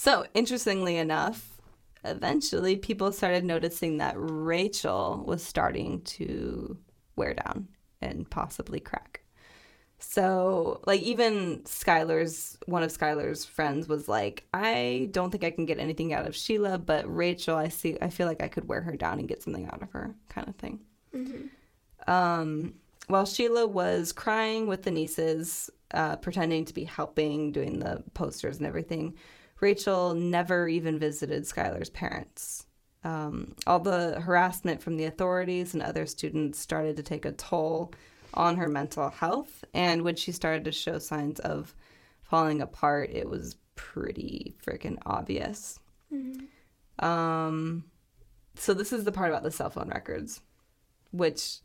so, 0.01 0.26
interestingly 0.32 0.96
enough, 0.96 1.59
eventually 2.05 2.76
people 2.76 3.11
started 3.11 3.44
noticing 3.44 3.96
that 3.99 4.14
Rachel 4.16 5.24
was 5.26 5.42
starting 5.42 6.03
to 6.03 6.76
wear 7.16 7.34
down 7.34 7.66
and 8.01 8.30
possibly 8.30 8.78
crack. 8.78 9.22
So, 9.99 10.82
like, 10.86 11.03
even 11.03 11.62
Skylar's 11.64 12.57
one 12.66 12.84
of 12.84 12.96
Skylar's 12.96 13.44
friends 13.44 13.88
was 13.88 14.07
like, 14.07 14.46
I 14.55 15.09
don't 15.11 15.32
think 15.32 15.42
I 15.42 15.51
can 15.51 15.66
get 15.66 15.80
anything 15.80 16.12
out 16.12 16.28
of 16.28 16.36
Sheila, 16.36 16.78
but 16.78 17.12
Rachel, 17.12 17.57
I 17.57 17.66
see, 17.66 17.99
I 18.01 18.09
feel 18.09 18.28
like 18.28 18.40
I 18.40 18.46
could 18.46 18.68
wear 18.68 18.82
her 18.82 18.94
down 18.94 19.18
and 19.18 19.26
get 19.26 19.42
something 19.42 19.66
out 19.66 19.82
of 19.82 19.90
her, 19.90 20.14
kind 20.28 20.46
of 20.46 20.55
thing. 20.55 20.78
Mm-hmm. 21.12 22.09
Um, 22.11 22.74
while 23.09 23.26
Sheila 23.26 23.66
was 23.66 24.12
crying 24.12 24.68
with 24.68 24.84
the 24.84 24.90
Neeses, 24.92 25.70
uh, 25.92 26.14
pretending 26.14 26.64
to 26.66 26.72
be 26.72 26.84
helping, 26.84 27.51
doing 27.51 27.80
the 27.80 28.05
posters 28.14 28.59
and 28.59 28.66
everything, 28.68 29.14
Rachel 29.61 30.14
never 30.14 30.68
even 30.68 30.98
visited 30.98 31.44
Skylar's 31.44 31.90
parents. 31.90 32.66
Um, 33.04 33.54
all 33.66 33.78
the 33.80 34.20
harassment 34.20 34.82
from 34.82 34.96
the 34.96 35.04
authorities 35.04 35.74
and 35.74 35.82
other 35.82 36.06
students 36.06 36.59
started 36.59 36.96
to 36.96 37.02
take 37.02 37.24
a 37.24 37.32
toll 37.32 37.92
on 38.34 38.56
her 38.56 38.68
mental 38.68 39.11
health. 39.11 39.64
And 39.74 40.02
when 40.02 40.16
she 40.16 40.32
started 40.32 40.64
to 40.64 40.72
show 40.72 40.98
signs 40.98 41.38
of 41.40 41.74
falling 42.22 42.61
apart, 42.61 43.11
it 43.12 43.28
was 43.28 43.56
pretty 43.74 44.54
freaking 44.64 44.98
obvious. 45.06 45.78
Mm-hmm. 46.12 46.44
Um, 47.04 47.84
so, 48.56 48.74
this 48.74 48.92
is 48.92 49.04
the 49.04 49.12
part 49.12 49.30
about 49.30 49.44
the 49.44 49.52
cell 49.52 49.70
phone 49.70 49.88
records, 49.88 50.40
which 51.12 51.59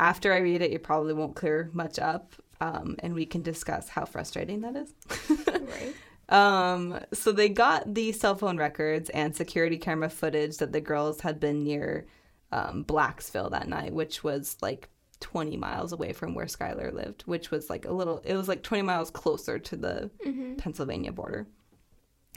after 0.00 0.32
I 0.32 0.38
read 0.38 0.62
it, 0.62 0.72
it 0.72 0.82
probably 0.82 1.12
won't 1.12 1.36
clear 1.36 1.70
much 1.72 1.98
up. 1.98 2.32
Um, 2.60 2.96
and 3.00 3.12
we 3.14 3.26
can 3.26 3.42
discuss 3.42 3.88
how 3.88 4.04
frustrating 4.04 4.60
that 4.62 4.76
is. 4.76 4.94
right. 5.48 5.94
Um, 6.32 6.98
so 7.12 7.30
they 7.30 7.50
got 7.50 7.94
the 7.94 8.10
cell 8.12 8.34
phone 8.34 8.56
records 8.56 9.10
and 9.10 9.36
security 9.36 9.76
camera 9.76 10.08
footage 10.08 10.56
that 10.56 10.72
the 10.72 10.80
girls 10.80 11.20
had 11.20 11.38
been 11.38 11.62
near 11.62 12.06
um, 12.50 12.84
Blacksville 12.84 13.50
that 13.50 13.68
night, 13.68 13.92
which 13.92 14.24
was 14.24 14.56
like 14.62 14.88
20 15.20 15.58
miles 15.58 15.92
away 15.92 16.14
from 16.14 16.34
where 16.34 16.46
Skylar 16.46 16.90
lived, 16.90 17.22
which 17.22 17.50
was 17.50 17.68
like 17.68 17.84
a 17.84 17.92
little, 17.92 18.22
it 18.24 18.34
was 18.34 18.48
like 18.48 18.62
20 18.62 18.82
miles 18.82 19.10
closer 19.10 19.58
to 19.58 19.76
the 19.76 20.10
mm-hmm. 20.26 20.54
Pennsylvania 20.54 21.12
border. 21.12 21.46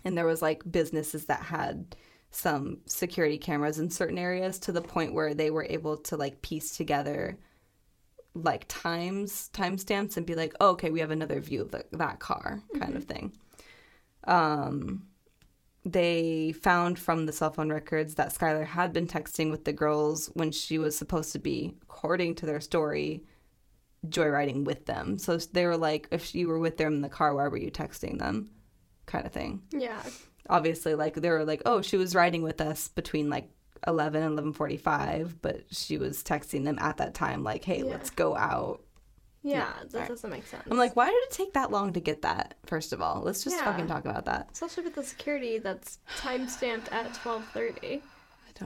And 0.03 0.17
there 0.17 0.25
was 0.25 0.41
like 0.41 0.69
businesses 0.69 1.25
that 1.27 1.41
had 1.41 1.95
some 2.31 2.79
security 2.85 3.37
cameras 3.37 3.79
in 3.79 3.89
certain 3.89 4.17
areas 4.17 4.59
to 4.59 4.73
the 4.73 4.81
point 4.81 5.13
where 5.13 5.33
they 5.33 5.51
were 5.51 5.65
able 5.69 5.95
to 5.95 6.17
like 6.17 6.41
piece 6.41 6.75
together 6.75 7.37
like 8.33 8.65
times 8.67 9.49
timestamps 9.53 10.17
and 10.17 10.25
be 10.25 10.35
like 10.35 10.53
oh, 10.59 10.71
okay 10.71 10.89
we 10.89 10.99
have 10.99 11.11
another 11.11 11.39
view 11.39 11.61
of 11.61 11.71
the, 11.71 11.85
that 11.93 12.19
car 12.19 12.61
kind 12.73 12.83
mm-hmm. 12.89 12.97
of 12.97 13.05
thing 13.05 13.31
um, 14.27 15.03
they 15.85 16.51
found 16.61 16.97
from 16.97 17.25
the 17.27 17.31
cell 17.31 17.51
phone 17.51 17.71
records 17.71 18.15
that 18.15 18.33
Skylar 18.35 18.65
had 18.65 18.91
been 18.91 19.05
texting 19.07 19.51
with 19.51 19.65
the 19.65 19.73
girls 19.73 20.27
when 20.33 20.51
she 20.51 20.79
was 20.79 20.97
supposed 20.97 21.31
to 21.33 21.39
be, 21.39 21.75
according 21.83 22.35
to 22.35 22.45
their 22.47 22.59
story, 22.59 23.23
joyriding 24.07 24.63
with 24.65 24.87
them. 24.87 25.19
So 25.19 25.37
they 25.37 25.65
were 25.65 25.77
like, 25.77 26.07
if 26.11 26.33
you 26.33 26.47
were 26.47 26.57
with 26.59 26.77
them 26.77 26.93
in 26.95 27.01
the 27.01 27.09
car, 27.09 27.35
why 27.35 27.47
were 27.47 27.57
you 27.57 27.69
texting 27.71 28.17
them? 28.17 28.49
Kind 29.05 29.27
of 29.27 29.31
thing. 29.31 29.61
Yeah. 29.71 30.01
Obviously, 30.49 30.95
like 30.95 31.13
they 31.15 31.29
were 31.29 31.45
like, 31.45 31.61
oh, 31.67 31.81
she 31.83 31.97
was 31.97 32.15
riding 32.15 32.41
with 32.41 32.61
us 32.61 32.87
between 32.87 33.29
like 33.29 33.49
11 33.85 34.23
and 34.23 34.55
11:45, 34.55 35.35
but 35.41 35.65
she 35.71 35.99
was 35.99 36.23
texting 36.23 36.65
them 36.65 36.77
at 36.79 36.97
that 36.97 37.13
time, 37.13 37.43
like, 37.43 37.63
hey, 37.63 37.79
yeah. 37.79 37.85
let's 37.85 38.09
go 38.09 38.35
out 38.35 38.81
yeah, 39.45 39.71
that 39.91 39.99
right. 39.99 40.07
doesn't 40.07 40.29
make 40.31 40.45
sense. 40.47 40.63
I'm 40.69 40.77
like, 40.77 40.95
why 40.95 41.05
did 41.05 41.13
it 41.15 41.31
take 41.31 41.53
that 41.53 41.69
long 41.69 41.93
to 41.93 41.99
get 41.99 42.23
that? 42.23 42.55
First 42.65 42.91
of 42.93 43.01
all, 43.01 43.21
let's 43.21 43.43
just 43.43 43.55
yeah. 43.55 43.65
fucking 43.65 43.85
talk 43.85 44.03
about 44.03 44.25
that. 44.25 44.49
Especially 44.51 44.83
with 44.85 44.95
the 44.95 45.03
security 45.03 45.59
that's 45.59 45.99
time 46.17 46.47
stamped 46.47 46.91
at 46.91 47.13
12:30. 47.13 47.67
I 47.67 47.69
don't 47.69 48.01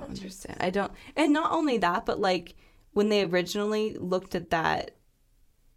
that's 0.08 0.20
understand. 0.22 0.58
I 0.62 0.70
don't. 0.70 0.92
And 1.18 1.34
not 1.34 1.52
only 1.52 1.80
that, 1.80 2.06
but 2.06 2.20
like 2.22 2.56
when 2.94 3.10
they 3.10 3.24
originally 3.24 3.96
looked 4.00 4.36
at 4.36 4.52
that 4.52 4.92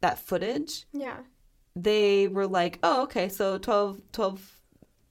that 0.03 0.20
footage, 0.20 0.86
yeah, 0.92 1.16
they 1.74 2.28
were 2.28 2.46
like, 2.46 2.78
oh, 2.84 3.03
okay, 3.03 3.28
so 3.28 3.59
12 3.59 4.00
12 4.12 4.59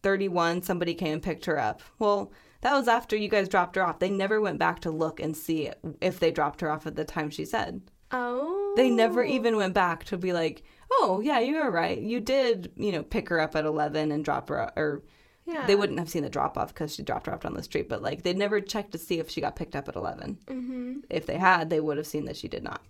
31 0.03 0.61
somebody 0.61 0.95
came 0.95 1.13
and 1.15 1.21
picked 1.23 1.45
her 1.45 1.59
up. 1.59 1.81
Well, 1.99 2.31
that 2.61 2.73
was 2.75 2.87
after 2.87 3.17
you 3.17 3.27
guys 3.27 3.49
dropped 3.49 3.75
her 3.75 3.85
off. 3.85 3.99
They 3.99 4.09
never 4.09 4.39
went 4.39 4.57
back 4.57 4.79
to 4.81 4.89
look 4.91 5.19
and 5.19 5.35
see 5.35 5.69
if 5.99 6.19
they 6.21 6.31
dropped 6.31 6.61
her 6.61 6.71
off 6.71 6.87
at 6.87 6.95
the 6.95 7.03
time 7.03 7.29
she 7.29 7.43
said. 7.43 7.81
Oh. 8.11 8.73
They 8.75 8.89
never 8.89 9.23
oh. 9.23 9.27
even 9.27 9.57
went 9.57 9.73
back 9.73 10.03
to 10.05 10.17
be 10.17 10.33
like, 10.33 10.63
oh, 10.91 11.21
yeah, 11.23 11.39
you 11.39 11.55
were 11.55 11.71
right. 11.71 11.97
You 11.97 12.19
did, 12.19 12.71
you 12.75 12.91
know, 12.91 13.03
pick 13.03 13.29
her 13.29 13.39
up 13.39 13.55
at 13.55 13.65
11 13.65 14.11
and 14.11 14.25
drop 14.25 14.49
her, 14.49 14.71
or 14.75 15.03
yeah. 15.45 15.65
they 15.65 15.75
wouldn't 15.75 15.99
have 15.99 16.09
seen 16.09 16.23
the 16.23 16.29
drop 16.29 16.57
off 16.57 16.69
because 16.73 16.95
she 16.95 17.03
dropped 17.03 17.27
her 17.27 17.33
off 17.33 17.45
on 17.45 17.53
the 17.53 17.63
street, 17.63 17.89
but 17.89 18.01
like 18.01 18.23
they'd 18.23 18.37
never 18.37 18.59
checked 18.61 18.91
to 18.91 18.97
see 18.97 19.19
if 19.19 19.29
she 19.29 19.41
got 19.41 19.55
picked 19.55 19.75
up 19.75 19.87
at 19.87 19.95
11. 19.95 20.37
Mm-hmm. 20.47 20.93
If 21.09 21.25
they 21.25 21.37
had, 21.37 21.69
they 21.69 21.79
would 21.79 21.97
have 21.97 22.07
seen 22.07 22.25
that 22.25 22.37
she 22.37 22.47
did 22.47 22.63
not. 22.63 22.81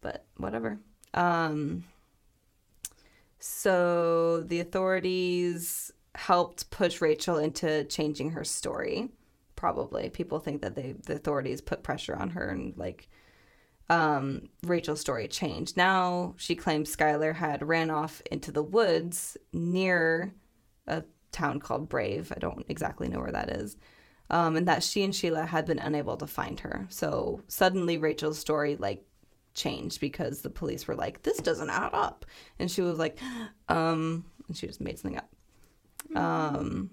But 0.00 0.24
whatever. 0.38 0.78
Um, 1.12 1.84
so 3.38 4.40
the 4.40 4.60
authorities 4.60 5.92
helped 6.14 6.70
push 6.70 7.00
Rachel 7.02 7.36
into 7.36 7.84
changing 7.84 8.30
her 8.30 8.44
story. 8.44 9.10
Probably 9.56 10.08
people 10.08 10.38
think 10.38 10.62
that 10.62 10.74
they 10.74 10.92
the 11.04 11.14
authorities 11.16 11.60
put 11.60 11.82
pressure 11.82 12.16
on 12.16 12.30
her 12.30 12.48
and 12.48 12.74
like 12.78 13.09
um, 13.90 14.48
Rachel's 14.62 15.00
story 15.00 15.26
changed. 15.26 15.76
Now 15.76 16.34
she 16.38 16.54
claims 16.54 16.94
Skylar 16.94 17.34
had 17.34 17.66
ran 17.66 17.90
off 17.90 18.22
into 18.30 18.52
the 18.52 18.62
woods 18.62 19.36
near 19.52 20.32
a 20.86 21.02
town 21.32 21.58
called 21.58 21.88
Brave. 21.88 22.32
I 22.34 22.38
don't 22.38 22.64
exactly 22.68 23.08
know 23.08 23.18
where 23.18 23.32
that 23.32 23.50
is. 23.50 23.76
Um, 24.30 24.54
and 24.56 24.68
that 24.68 24.84
she 24.84 25.02
and 25.02 25.12
Sheila 25.14 25.44
had 25.44 25.66
been 25.66 25.80
unable 25.80 26.16
to 26.18 26.26
find 26.28 26.60
her. 26.60 26.86
So 26.88 27.42
suddenly 27.48 27.98
Rachel's 27.98 28.38
story 28.38 28.76
like 28.76 29.02
changed 29.54 30.00
because 30.00 30.40
the 30.42 30.50
police 30.50 30.86
were 30.86 30.94
like, 30.94 31.24
"This 31.24 31.38
doesn't 31.38 31.68
add 31.70 31.92
up," 31.92 32.24
and 32.60 32.70
she 32.70 32.82
was 32.82 32.96
like, 32.96 33.18
"Um," 33.68 34.24
and 34.46 34.56
she 34.56 34.68
just 34.68 34.80
made 34.80 35.00
something 35.00 35.18
up. 35.20 35.34
Um, 36.16 36.90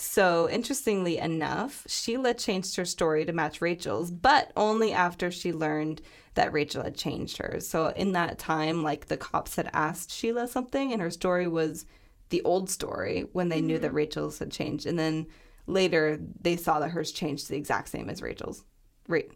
so, 0.00 0.48
interestingly 0.48 1.18
enough, 1.18 1.84
Sheila 1.86 2.32
changed 2.32 2.74
her 2.76 2.86
story 2.86 3.26
to 3.26 3.34
match 3.34 3.60
Rachel's, 3.60 4.10
but 4.10 4.50
only 4.56 4.94
after 4.94 5.30
she 5.30 5.52
learned 5.52 6.00
that 6.36 6.54
Rachel 6.54 6.82
had 6.82 6.94
changed 6.96 7.36
hers. 7.36 7.68
So, 7.68 7.88
in 7.88 8.12
that 8.12 8.38
time, 8.38 8.82
like 8.82 9.08
the 9.08 9.18
cops 9.18 9.56
had 9.56 9.68
asked 9.74 10.10
Sheila 10.10 10.48
something, 10.48 10.90
and 10.90 11.02
her 11.02 11.10
story 11.10 11.46
was 11.46 11.84
the 12.30 12.40
old 12.44 12.70
story 12.70 13.26
when 13.34 13.50
they 13.50 13.58
mm-hmm. 13.58 13.66
knew 13.66 13.78
that 13.78 13.88
mm-hmm. 13.88 13.96
Rachel's 13.96 14.38
had 14.38 14.50
changed. 14.50 14.86
And 14.86 14.98
then 14.98 15.26
later, 15.66 16.18
they 16.40 16.56
saw 16.56 16.80
that 16.80 16.88
hers 16.92 17.12
changed 17.12 17.44
to 17.46 17.52
the 17.52 17.58
exact 17.58 17.90
same 17.90 18.08
as 18.08 18.22
Rachel's. 18.22 18.64
Right. 19.06 19.28
oh 19.30 19.34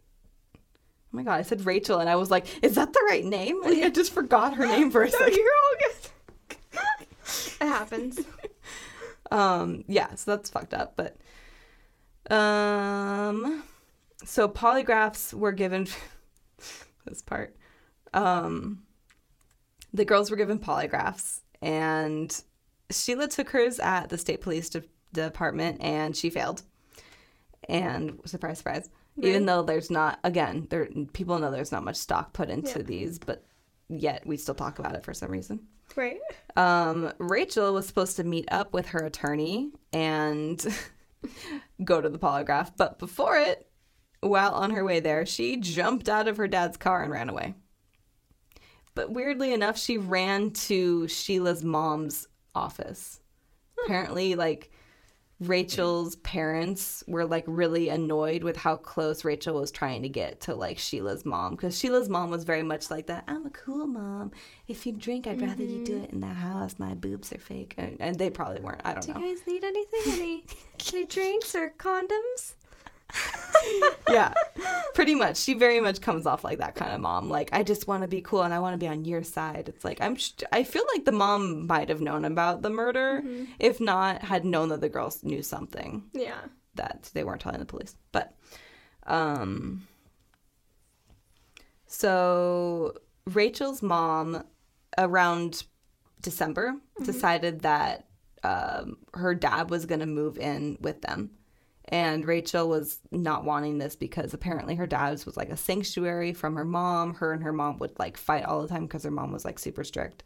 my 1.13 1.25
God, 1.25 1.35
I 1.35 1.43
said 1.43 1.67
Rachel, 1.67 1.99
and 1.99 2.09
I 2.09 2.17
was 2.17 2.31
like, 2.31 2.47
is 2.65 2.77
that 2.77 2.95
the 2.95 3.05
right 3.11 3.25
name? 3.25 3.61
Like, 3.63 3.83
I 3.83 3.89
just 3.91 4.15
forgot 4.15 4.55
her 4.55 4.65
name 4.67 4.91
for 4.91 5.03
a 5.03 5.11
no, 5.11 5.11
second. 5.11 5.35
You're 5.35 6.81
all 6.81 6.87
good. 6.97 7.01
it 7.61 7.69
happens. 7.69 8.19
Um, 9.35 9.83
yeah, 9.89 10.15
so 10.15 10.37
that's 10.37 10.49
fucked 10.49 10.75
up. 10.75 10.95
But 10.97 12.33
um, 12.35 13.65
so 14.25 14.49
polygraphs 14.49 15.35
were 15.35 15.51
given 15.53 15.89
this 17.05 17.21
part. 17.21 17.57
Um, 18.15 18.85
the 19.93 20.05
girls 20.05 20.31
were 20.31 20.37
given 20.37 20.61
polygraphs, 20.61 21.41
and 21.61 22.41
Sheila 22.93 23.27
took 23.27 23.51
hers 23.51 23.81
at 23.81 24.09
the 24.09 24.19
state 24.19 24.41
police 24.41 24.69
de- 24.71 24.85
department, 25.13 25.79
and 25.81 26.17
she 26.17 26.31
failed. 26.31 26.63
And 27.69 28.21
surprise, 28.27 28.59
surprise. 28.59 28.89
Right. 29.17 29.27
Even 29.29 29.47
though 29.47 29.63
there's 29.63 29.91
not, 29.91 30.21
again, 30.23 30.69
there 30.71 30.87
people 31.13 31.39
know 31.41 31.51
there's 31.51 31.73
not 31.73 31.85
much 31.85 31.97
stock 31.97 32.35
put 32.35 32.51
into 32.51 32.81
yeah. 32.81 32.85
these, 32.85 33.19
but 33.19 33.45
yet 33.89 34.25
we 34.27 34.37
still 34.37 34.55
talk 34.57 34.79
about 34.79 34.95
it 34.95 35.03
for 35.05 35.13
some 35.15 35.31
reason. 35.31 35.61
Right. 35.97 36.19
Um, 36.57 37.13
Rachel 37.19 37.73
was 37.73 37.87
supposed 37.87 38.17
to 38.17 38.25
meet 38.25 38.47
up 38.51 38.73
with 38.73 38.87
her 38.89 39.01
attorney 39.05 39.71
and 39.93 40.65
go 41.85 42.01
to 42.01 42.09
the 42.09 42.19
polygraph, 42.19 42.73
but 42.77 42.99
before 42.99 43.37
it, 43.37 43.69
while 44.21 44.55
on 44.55 44.71
her 44.71 44.85
way 44.85 45.01
there, 45.01 45.25
she 45.27 45.57
jumped 45.57 46.09
out 46.09 46.29
of 46.29 46.37
her 46.39 46.49
dad's 46.49 46.77
car 46.77 47.03
and 47.03 47.13
ran 47.13 47.29
away. 47.29 47.55
But 48.95 49.11
weirdly 49.11 49.53
enough, 49.53 49.79
she 49.79 49.99
ran 49.99 50.53
to 50.53 51.09
Sheila's 51.09 51.63
mom's 51.65 52.27
office. 52.55 53.21
Apparently, 53.85 54.35
like 54.37 54.71
Rachel's 55.41 56.17
parents 56.17 57.03
were 57.09 57.27
like 57.27 57.45
really 57.47 57.89
annoyed 57.89 58.45
with 58.45 58.57
how 58.57 58.77
close 58.77 59.25
Rachel 59.25 59.57
was 59.61 59.71
trying 59.73 60.03
to 60.03 60.09
get 60.09 60.41
to 60.43 60.55
like 60.55 60.79
Sheila's 60.79 61.25
mom 61.25 61.57
because 61.57 61.77
Sheila's 61.79 62.09
mom 62.09 62.31
was 62.31 62.45
very 62.45 62.63
much 62.63 62.89
like 62.91 63.07
that. 63.09 63.25
I'm 63.27 63.45
a 63.45 63.51
cool 63.51 63.87
mom. 63.87 64.31
If 64.69 64.87
you 64.87 64.93
drink, 64.93 65.27
I'd 65.27 65.41
rather 65.41 65.65
mm-hmm. 65.65 65.79
you 65.81 65.85
do 65.85 65.93
mm-hmm. 65.97 66.05
it 66.05 66.11
in 66.11 66.21
the 66.21 66.29
house. 66.29 66.77
My 66.79 66.95
boobs 66.95 67.33
are 67.33 67.39
fake, 67.39 67.75
and, 67.79 67.97
and 68.01 68.17
they 68.19 68.31
probably 68.31 68.61
weren't. 68.61 68.83
I 68.85 68.93
don't 68.93 69.07
do 69.07 69.13
know. 69.13 69.21
Do 69.21 69.27
you 69.27 69.35
guys 69.37 69.47
need 69.47 69.65
anything? 69.65 70.01
Any, 70.13 70.45
any 70.95 71.07
drinks 71.07 71.55
or 71.55 71.71
condoms? 71.79 72.55
yeah, 74.09 74.33
pretty 74.95 75.15
much. 75.15 75.37
She 75.39 75.55
very 75.55 75.81
much 75.81 76.01
comes 76.01 76.27
off 76.27 76.45
like 76.45 76.59
that 76.59 76.75
kind 76.75 76.93
of 76.93 77.01
mom. 77.01 77.29
Like, 77.29 77.51
I 77.53 77.63
just 77.63 77.87
want 77.89 78.03
to 78.03 78.09
be 78.09 78.21
cool 78.21 78.43
and 78.43 78.53
I 78.53 78.59
want 78.59 78.75
to 78.75 78.79
be 78.79 78.89
on 78.89 79.05
your 79.05 79.23
side. 79.23 79.69
It's 79.69 79.85
like 79.85 80.01
I'm. 80.01 80.17
Sh- 80.17 80.33
I 80.53 80.65
feel 80.65 80.83
like 80.93 81.05
the 81.05 81.13
mom 81.13 81.67
might 81.67 81.89
have 81.89 82.01
known 82.01 82.25
about 82.25 82.63
the 82.63 82.71
murder, 82.71 83.23
mm-hmm. 83.25 83.45
if 83.59 83.81
not 83.81 84.23
had 84.23 84.45
known 84.45 84.69
that 84.69 84.81
the 84.81 84.89
girls 84.89 85.23
knew 85.23 85.43
something. 85.43 86.05
Yeah, 86.13 86.41
that 86.75 87.11
they 87.15 87.25
weren't 87.25 87.41
telling 87.41 87.59
the 87.61 87.65
police. 87.65 87.97
But, 88.13 88.35
um, 89.07 89.87
so 91.87 92.95
Rachel's 93.27 93.83
mom, 93.83 94.45
around 94.99 95.65
December, 96.21 96.69
mm-hmm. 96.73 97.05
decided 97.05 97.61
that 97.63 98.07
um, 98.43 98.99
her 99.15 99.35
dad 99.35 99.71
was 99.71 99.87
going 99.87 100.01
to 100.01 100.07
move 100.07 100.37
in 100.39 100.77
with 100.81 101.01
them 101.03 101.31
and 101.89 102.25
Rachel 102.25 102.69
was 102.69 103.01
not 103.11 103.45
wanting 103.45 103.79
this 103.79 103.95
because 103.95 104.33
apparently 104.33 104.75
her 104.77 104.87
dad's 104.87 105.27
was 105.27 105.37
like 105.37 105.51
a 105.51 105.57
sanctuary 105.57 106.33
from 106.33 106.57
her 106.57 106.65
mom. 106.65 107.15
Her 107.15 107.33
and 107.33 107.43
her 107.43 107.53
mom 107.53 107.79
would 107.79 107.99
like 107.99 108.17
fight 108.17 108.45
all 108.45 108.63
the 108.63 108.69
time 108.69 108.87
because 108.87 109.03
her 109.05 109.11
mom 109.11 109.33
was 109.33 109.45
like 109.45 109.59
super 109.59 109.85
strict. 109.85 110.23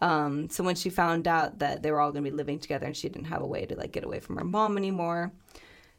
Um, 0.00 0.48
so 0.48 0.64
when 0.64 0.74
she 0.74 0.88
found 0.90 1.28
out 1.28 1.58
that 1.58 1.82
they 1.82 1.90
were 1.90 2.00
all 2.00 2.12
going 2.12 2.24
to 2.24 2.30
be 2.30 2.36
living 2.36 2.58
together 2.58 2.86
and 2.86 2.96
she 2.96 3.08
didn't 3.08 3.28
have 3.28 3.42
a 3.42 3.46
way 3.46 3.66
to 3.66 3.76
like 3.76 3.92
get 3.92 4.04
away 4.04 4.20
from 4.20 4.36
her 4.36 4.44
mom 4.44 4.78
anymore, 4.78 5.32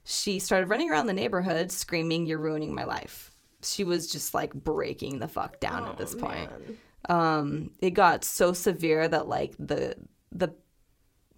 she 0.04 0.40
started 0.40 0.70
running 0.70 0.90
around 0.90 1.06
the 1.08 1.14
neighborhood 1.14 1.72
screaming, 1.72 2.26
"You're 2.26 2.40
ruining 2.40 2.74
my 2.74 2.84
life." 2.84 3.32
She 3.62 3.84
was 3.84 4.12
just 4.12 4.34
like 4.34 4.54
breaking 4.54 5.20
the 5.20 5.28
fuck 5.28 5.60
down 5.60 5.84
oh, 5.86 5.90
at 5.92 5.98
this 5.98 6.16
oh, 6.16 6.18
point. 6.26 6.50
Um, 7.08 7.72
it 7.82 7.92
got 7.92 8.24
so 8.24 8.52
severe 8.52 9.08
that 9.08 9.28
like 9.28 9.54
the 9.60 9.96
the 10.32 10.50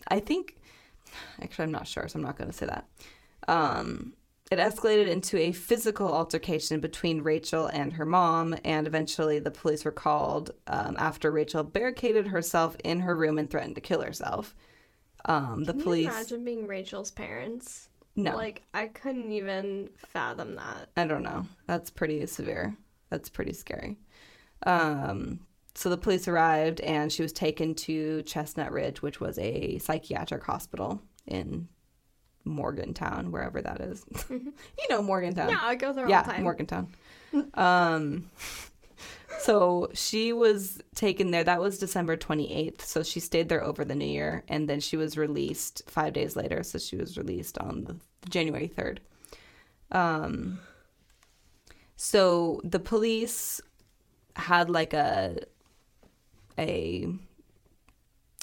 I 0.08 0.22
think 0.22 0.58
actually 1.42 1.64
I'm 1.66 1.72
not 1.74 1.88
sure, 1.88 2.08
so 2.08 2.20
I'm 2.20 2.24
not 2.26 2.38
going 2.38 2.50
to 2.50 2.56
say 2.56 2.66
that 2.66 2.88
um, 3.50 4.14
it 4.52 4.60
escalated 4.60 5.08
into 5.08 5.38
a 5.38 5.52
physical 5.52 6.12
altercation 6.12 6.80
between 6.80 7.22
Rachel 7.22 7.66
and 7.68 7.94
her 7.94 8.06
mom, 8.06 8.56
and 8.64 8.88
eventually 8.88 9.40
the 9.40 9.52
police 9.52 9.84
were 9.86 9.92
called 9.92 10.52
um, 10.68 10.96
after 11.00 11.32
Rachel 11.32 11.64
barricaded 11.64 12.28
herself 12.28 12.76
in 12.84 13.00
her 13.02 13.16
room 13.16 13.38
and 13.40 13.50
threatened 13.50 13.76
to 13.76 13.82
kill 13.82 14.02
herself. 14.02 14.56
Um, 15.26 15.64
the 15.66 15.74
Can 15.74 15.82
police. 15.84 16.06
You 16.06 16.12
imagine 16.12 16.44
being 16.46 16.68
Rachel's 16.68 17.12
parents. 17.12 17.90
No. 18.16 18.36
Like, 18.36 18.64
I 18.74 18.88
couldn't 18.88 19.32
even 19.32 19.90
fathom 19.98 20.56
that. 20.56 20.90
I 20.98 21.06
don't 21.06 21.24
know. 21.24 21.46
That's 21.68 21.90
pretty 21.90 22.26
severe. 22.28 22.76
That's 23.10 23.30
pretty 23.30 23.54
scary. 23.54 23.98
Um, 24.66 25.40
so 25.76 25.90
the 25.90 25.98
police 25.98 26.28
arrived 26.28 26.82
and 26.82 27.12
she 27.12 27.22
was 27.22 27.32
taken 27.34 27.74
to 27.76 28.22
Chestnut 28.24 28.72
Ridge, 28.72 29.02
which 29.02 29.20
was 29.20 29.38
a 29.40 29.78
psychiatric 29.80 30.44
hospital 30.44 31.02
in 31.28 31.68
Morgantown, 32.50 33.32
wherever 33.32 33.62
that 33.62 33.80
is. 33.82 34.04
Mm-hmm. 34.30 34.48
you 34.78 34.86
know 34.90 35.02
Morgantown. 35.02 35.50
Yeah, 35.50 35.60
I 35.62 35.74
go 35.76 35.92
there 35.94 36.08
yeah, 36.08 36.20
all 36.20 36.24
the 36.26 36.32
time. 36.34 36.44
Morgantown. 36.44 36.88
um, 37.56 38.30
so 39.40 39.90
she 39.94 40.34
was 40.34 40.82
taken 40.94 41.32
there. 41.32 41.44
That 41.44 41.60
was 41.62 41.80
December 41.80 42.16
28th. 42.16 42.82
So 42.82 43.02
she 43.02 43.20
stayed 43.20 43.50
there 43.50 43.64
over 43.64 43.84
the 43.86 43.96
new 43.96 44.06
year 44.06 44.44
and 44.48 44.70
then 44.70 44.80
she 44.82 44.98
was 44.98 45.18
released 45.18 45.82
five 45.88 46.14
days 46.14 46.36
later. 46.36 46.62
So 46.64 46.78
she 46.78 46.96
was 46.96 47.18
released 47.18 47.58
on 47.58 47.86
the, 47.86 47.96
January 48.30 48.70
3rd. 48.76 49.00
Um, 49.98 50.60
so 51.96 52.62
the 52.64 52.80
police 52.80 53.62
had 54.36 54.70
like 54.70 54.94
a, 54.94 55.38
a 56.58 57.08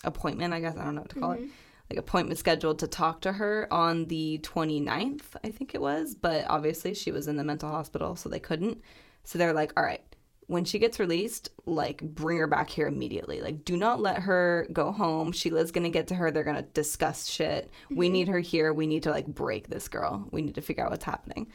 appointment, 0.03 0.53
I 0.55 0.61
guess. 0.61 0.77
I 0.77 0.85
don't 0.85 0.95
know 0.97 1.03
what 1.03 1.11
to 1.11 1.21
call 1.21 1.31
mm-hmm. 1.31 1.45
it 1.45 1.51
like 1.91 1.99
appointment 1.99 2.39
scheduled 2.39 2.79
to 2.81 2.87
talk 2.89 3.21
to 3.21 3.33
her 3.33 3.69
on 3.73 4.07
the 4.07 4.41
29th, 4.43 5.23
I 5.45 5.51
think 5.51 5.75
it 5.75 5.81
was, 5.81 6.15
but 6.15 6.45
obviously 6.49 6.95
she 6.95 7.13
was 7.13 7.29
in 7.29 7.37
the 7.37 7.45
mental 7.45 7.71
hospital 7.71 8.17
so 8.17 8.29
they 8.29 8.41
couldn't. 8.41 8.81
So 9.25 9.39
they're 9.39 9.53
like, 9.53 9.73
"All 9.77 9.85
right, 9.85 10.03
when 10.49 10.65
she 10.65 10.81
gets 10.81 10.99
released, 10.99 11.49
like 11.65 12.01
bring 12.03 12.39
her 12.39 12.49
back 12.49 12.71
here 12.71 12.89
immediately. 12.89 13.41
Like 13.41 13.65
do 13.65 13.77
not 13.77 14.01
let 14.01 14.19
her 14.21 14.67
go 14.73 14.91
home. 14.91 15.31
Sheila's 15.31 15.71
going 15.71 15.85
to 15.85 15.91
get 15.91 16.09
to 16.09 16.17
her. 16.17 16.31
They're 16.31 16.45
going 16.45 16.57
to 16.57 16.63
discuss 16.63 17.29
shit. 17.29 17.67
Mm-hmm. 17.85 17.97
We 17.97 18.09
need 18.09 18.29
her 18.29 18.41
here. 18.41 18.73
We 18.73 18.89
need 18.89 19.05
to 19.05 19.11
like 19.11 19.27
break 19.29 19.69
this 19.69 19.87
girl. 19.89 20.27
We 20.33 20.43
need 20.43 20.57
to 20.57 20.63
figure 20.63 20.85
out 20.85 20.91
what's 20.91 21.05
happening." 21.05 21.53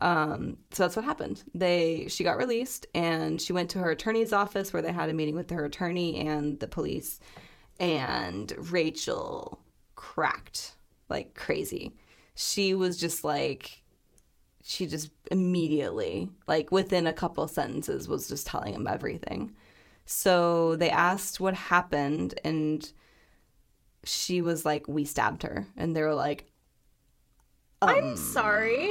Um, 0.00 0.56
so 0.72 0.82
that's 0.84 0.96
what 0.96 1.04
happened. 1.04 1.42
They 1.52 2.06
she 2.08 2.22
got 2.22 2.36
released 2.36 2.86
and 2.94 3.40
she 3.40 3.52
went 3.52 3.70
to 3.70 3.78
her 3.78 3.90
attorney's 3.90 4.32
office 4.32 4.72
where 4.72 4.82
they 4.82 4.92
had 4.92 5.08
a 5.08 5.12
meeting 5.14 5.34
with 5.36 5.50
her 5.50 5.64
attorney 5.64 6.16
and 6.26 6.60
the 6.60 6.68
police. 6.68 7.18
And 7.80 8.52
Rachel 8.70 9.63
cracked 10.04 10.74
like 11.08 11.32
crazy. 11.34 11.94
She 12.34 12.74
was 12.74 12.98
just 13.00 13.24
like, 13.24 13.82
she 14.62 14.86
just 14.86 15.10
immediately, 15.30 16.28
like 16.46 16.70
within 16.70 17.06
a 17.06 17.12
couple 17.12 17.46
sentences, 17.48 18.06
was 18.06 18.28
just 18.28 18.46
telling 18.46 18.74
him 18.74 18.86
everything. 18.86 19.52
So 20.04 20.76
they 20.76 20.90
asked 20.90 21.40
what 21.40 21.54
happened, 21.54 22.38
and 22.44 22.86
she 24.04 24.42
was 24.42 24.64
like, 24.66 24.86
We 24.88 25.04
stabbed 25.06 25.42
her. 25.42 25.66
And 25.76 25.96
they 25.96 26.02
were 26.02 26.14
like, 26.14 26.44
um, 27.80 27.88
I'm 27.88 28.16
sorry 28.16 28.90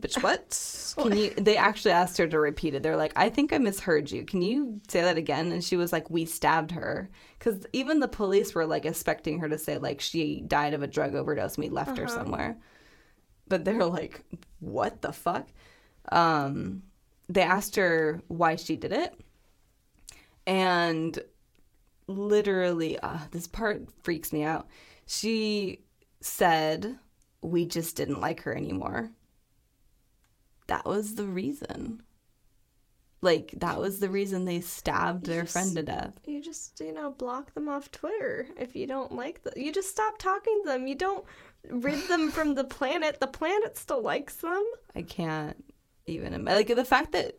bitch, 0.00 0.22
what? 0.22 0.54
Can 1.02 1.16
you? 1.18 1.30
They 1.30 1.56
actually 1.56 1.92
asked 1.92 2.18
her 2.18 2.26
to 2.26 2.38
repeat 2.38 2.74
it. 2.74 2.82
They're 2.82 2.96
like, 2.96 3.12
I 3.16 3.28
think 3.28 3.52
I 3.52 3.58
misheard 3.58 4.10
you. 4.10 4.24
Can 4.24 4.42
you 4.42 4.80
say 4.88 5.02
that 5.02 5.16
again? 5.18 5.52
And 5.52 5.62
she 5.62 5.76
was 5.76 5.92
like, 5.92 6.10
we 6.10 6.24
stabbed 6.24 6.70
her. 6.72 7.10
Because 7.38 7.66
even 7.72 8.00
the 8.00 8.08
police 8.08 8.54
were 8.54 8.66
like 8.66 8.84
expecting 8.86 9.38
her 9.38 9.48
to 9.48 9.58
say 9.58 9.78
like 9.78 10.00
she 10.00 10.40
died 10.46 10.74
of 10.74 10.82
a 10.82 10.86
drug 10.86 11.14
overdose 11.14 11.54
and 11.56 11.64
we 11.64 11.70
left 11.70 11.92
uh-huh. 11.92 12.02
her 12.02 12.08
somewhere. 12.08 12.58
But 13.48 13.64
they're 13.64 13.84
like, 13.84 14.22
what 14.60 15.02
the 15.02 15.12
fuck? 15.12 15.48
Um, 16.10 16.82
they 17.28 17.42
asked 17.42 17.76
her 17.76 18.20
why 18.28 18.56
she 18.56 18.76
did 18.76 18.92
it, 18.92 19.12
and 20.46 21.18
literally, 22.06 22.98
uh, 22.98 23.18
this 23.32 23.46
part 23.46 23.86
freaks 24.02 24.32
me 24.32 24.42
out. 24.44 24.66
She 25.06 25.82
said 26.20 26.96
we 27.42 27.66
just 27.66 27.96
didn't 27.96 28.20
like 28.20 28.40
her 28.42 28.56
anymore 28.56 29.10
that 30.70 30.86
was 30.86 31.16
the 31.16 31.24
reason. 31.26 32.00
Like 33.22 33.52
that 33.58 33.78
was 33.78 33.98
the 33.98 34.08
reason 34.08 34.44
they 34.46 34.60
stabbed 34.62 35.26
you 35.28 35.34
their 35.34 35.42
just, 35.42 35.52
friend 35.52 35.74
to 35.76 35.82
death. 35.82 36.12
You 36.24 36.40
just 36.40 36.80
you 36.80 36.94
know 36.94 37.10
block 37.10 37.52
them 37.52 37.68
off 37.68 37.90
Twitter 37.90 38.46
if 38.58 38.74
you 38.74 38.86
don't 38.86 39.12
like 39.12 39.42
them. 39.42 39.52
You 39.56 39.72
just 39.72 39.90
stop 39.90 40.16
talking 40.16 40.62
to 40.64 40.70
them. 40.70 40.86
You 40.86 40.94
don't 40.94 41.24
rid 41.68 42.08
them 42.08 42.30
from 42.30 42.54
the 42.54 42.64
planet. 42.64 43.20
The 43.20 43.26
planet 43.26 43.76
still 43.76 44.00
likes 44.00 44.36
them. 44.36 44.64
I 44.96 45.02
can't 45.02 45.62
even 46.06 46.32
imagine. 46.32 46.56
like 46.58 46.68
the 46.74 46.84
fact 46.84 47.12
that 47.12 47.34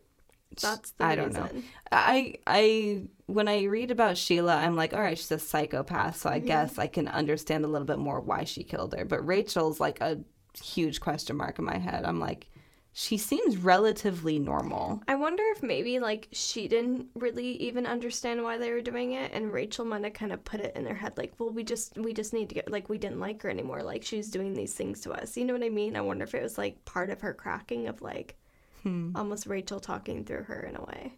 that's 0.62 0.92
I 1.00 1.16
reason. 1.16 1.32
don't 1.34 1.54
know. 1.56 1.62
I 1.90 2.36
I 2.46 3.06
when 3.26 3.48
I 3.48 3.64
read 3.64 3.90
about 3.90 4.16
Sheila, 4.18 4.56
I'm 4.56 4.76
like, 4.76 4.92
all 4.94 5.00
right, 5.00 5.18
she's 5.18 5.32
a 5.32 5.38
psychopath, 5.40 6.16
so 6.18 6.30
I 6.30 6.38
mm-hmm. 6.38 6.46
guess 6.46 6.78
I 6.78 6.86
can 6.86 7.08
understand 7.08 7.64
a 7.64 7.68
little 7.68 7.86
bit 7.88 7.98
more 7.98 8.20
why 8.20 8.44
she 8.44 8.62
killed 8.62 8.94
her. 8.96 9.04
But 9.06 9.26
Rachel's 9.26 9.80
like 9.80 10.00
a 10.02 10.20
huge 10.62 11.00
question 11.00 11.36
mark 11.38 11.58
in 11.58 11.64
my 11.64 11.78
head. 11.78 12.04
I'm 12.04 12.20
like, 12.20 12.50
she 12.94 13.16
seems 13.16 13.56
relatively 13.56 14.38
normal. 14.38 15.02
I 15.08 15.14
wonder 15.14 15.42
if 15.56 15.62
maybe 15.62 15.98
like 15.98 16.28
she 16.32 16.68
didn't 16.68 17.06
really 17.14 17.52
even 17.62 17.86
understand 17.86 18.42
why 18.42 18.58
they 18.58 18.70
were 18.70 18.82
doing 18.82 19.12
it 19.12 19.30
and 19.32 19.50
Rachel 19.50 19.86
might 19.86 20.04
have 20.04 20.12
kind 20.12 20.30
of 20.30 20.44
put 20.44 20.60
it 20.60 20.76
in 20.76 20.84
their 20.84 20.94
head 20.94 21.16
like, 21.16 21.32
well, 21.38 21.48
we 21.50 21.64
just 21.64 21.96
we 21.96 22.12
just 22.12 22.34
need 22.34 22.50
to 22.50 22.54
get 22.54 22.70
like 22.70 22.90
we 22.90 22.98
didn't 22.98 23.18
like 23.18 23.40
her 23.42 23.50
anymore. 23.50 23.82
Like 23.82 24.04
she's 24.04 24.28
doing 24.28 24.52
these 24.52 24.74
things 24.74 25.00
to 25.02 25.12
us. 25.12 25.38
You 25.38 25.46
know 25.46 25.54
what 25.54 25.62
I 25.64 25.70
mean? 25.70 25.96
I 25.96 26.02
wonder 26.02 26.24
if 26.24 26.34
it 26.34 26.42
was 26.42 26.58
like 26.58 26.84
part 26.84 27.08
of 27.08 27.22
her 27.22 27.32
cracking 27.32 27.88
of 27.88 28.02
like 28.02 28.36
hmm. 28.82 29.12
almost 29.16 29.46
Rachel 29.46 29.80
talking 29.80 30.24
through 30.24 30.42
her 30.44 30.60
in 30.60 30.76
a 30.76 30.82
way. 30.84 31.14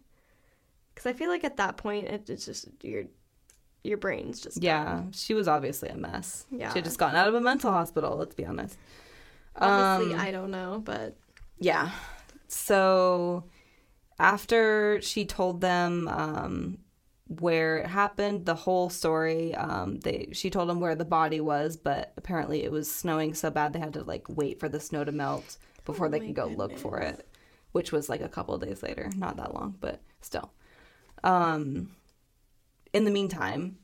Cuz 0.95 1.05
I 1.07 1.11
feel 1.13 1.29
like 1.29 1.43
at 1.43 1.57
that 1.57 1.75
point 1.75 2.07
it's 2.07 2.45
just 2.45 2.67
your 2.83 3.03
your 3.83 3.97
brain's 3.97 4.39
just 4.39 4.63
Yeah, 4.63 5.01
she 5.11 5.33
was 5.33 5.49
obviously 5.49 5.89
a 5.89 5.97
mess. 5.97 6.45
Yeah. 6.49 6.71
She 6.71 6.75
had 6.77 6.85
just 6.85 6.97
gotten 6.97 7.17
out 7.17 7.27
of 7.27 7.33
a 7.33 7.41
mental 7.41 7.69
hospital, 7.71 8.15
let's 8.15 8.33
be 8.33 8.45
honest. 8.45 8.77
Obviously, 9.57 10.13
um, 10.15 10.21
I 10.25 10.31
don't 10.31 10.51
know, 10.51 10.81
but 10.83 11.17
yeah. 11.59 11.91
So 12.47 13.45
after 14.19 15.01
she 15.01 15.25
told 15.25 15.61
them 15.61 16.07
um, 16.07 16.77
where 17.27 17.77
it 17.77 17.87
happened, 17.87 18.45
the 18.45 18.55
whole 18.55 18.89
story, 18.89 19.55
um, 19.55 19.99
they 19.99 20.29
she 20.33 20.49
told 20.49 20.69
them 20.69 20.79
where 20.79 20.95
the 20.95 21.05
body 21.05 21.39
was, 21.41 21.77
but 21.77 22.13
apparently 22.17 22.63
it 22.63 22.71
was 22.71 22.91
snowing 22.91 23.33
so 23.33 23.49
bad 23.49 23.73
they 23.73 23.79
had 23.79 23.93
to 23.93 24.03
like 24.03 24.23
wait 24.29 24.59
for 24.59 24.69
the 24.69 24.79
snow 24.79 25.03
to 25.03 25.11
melt 25.11 25.57
before 25.85 26.07
oh 26.07 26.09
they 26.09 26.19
could 26.19 26.35
go 26.35 26.43
goodness. 26.49 26.57
look 26.57 26.77
for 26.77 26.99
it, 26.99 27.27
which 27.71 27.91
was 27.91 28.09
like 28.09 28.21
a 28.21 28.29
couple 28.29 28.57
days 28.57 28.83
later. 28.83 29.09
Not 29.15 29.37
that 29.37 29.53
long, 29.53 29.75
but 29.79 30.01
still. 30.21 30.51
Um, 31.23 31.91
in 32.93 33.05
the 33.05 33.11
meantime, 33.11 33.77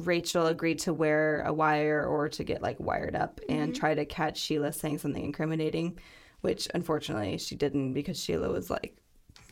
Rachel 0.00 0.46
agreed 0.46 0.80
to 0.80 0.94
wear 0.94 1.42
a 1.42 1.52
wire 1.52 2.04
or 2.04 2.28
to 2.30 2.44
get 2.44 2.62
like 2.62 2.80
wired 2.80 3.14
up 3.14 3.40
mm-hmm. 3.48 3.60
and 3.62 3.76
try 3.76 3.94
to 3.94 4.04
catch 4.04 4.38
Sheila 4.38 4.72
saying 4.72 4.98
something 4.98 5.22
incriminating 5.24 5.98
which 6.46 6.68
unfortunately 6.74 7.36
she 7.38 7.56
didn't 7.56 7.92
because 7.92 8.16
Sheila 8.22 8.48
was 8.52 8.70
like, 8.70 8.96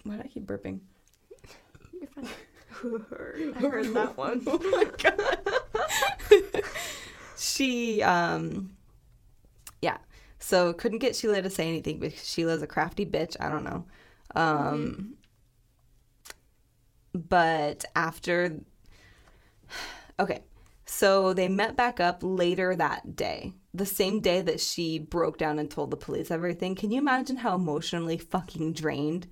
why 0.05 0.15
do 0.15 0.21
I 0.23 0.29
keep 0.29 0.47
burping? 0.47 0.79
I 2.17 3.61
heard 3.61 3.93
that 3.95 4.17
one. 4.17 4.43
oh 4.47 4.59
my 4.71 4.85
god. 5.03 6.63
she 7.37 8.01
um 8.01 8.77
yeah. 9.83 9.97
So 10.39 10.73
couldn't 10.73 11.01
get 11.01 11.17
Sheila 11.17 11.43
to 11.43 11.51
say 11.51 11.67
anything 11.67 11.99
because 11.99 12.25
Sheila's 12.31 12.63
a 12.63 12.69
crafty 12.69 13.05
bitch, 13.05 13.35
I 13.41 13.49
don't 13.49 13.65
know. 13.65 13.87
Um 14.37 15.15
mm-hmm. 15.97 17.21
but 17.29 17.85
after 17.97 18.61
okay. 20.21 20.45
So 20.87 21.33
they 21.35 21.49
met 21.49 21.75
back 21.77 21.99
up 21.99 22.21
later 22.23 22.77
that 22.77 23.17
day 23.17 23.53
the 23.75 23.85
same 23.85 24.21
day 24.21 24.41
that 24.41 24.61
she 24.61 25.01
broke 25.01 25.37
down 25.37 25.59
and 25.59 25.69
told 25.69 25.91
the 25.91 25.97
police 25.97 26.31
everything, 26.31 26.77
can 26.77 26.93
you 26.93 26.99
imagine 26.99 27.37
how 27.37 27.57
emotionally 27.57 28.17
fucking 28.17 28.73
drained 28.73 29.27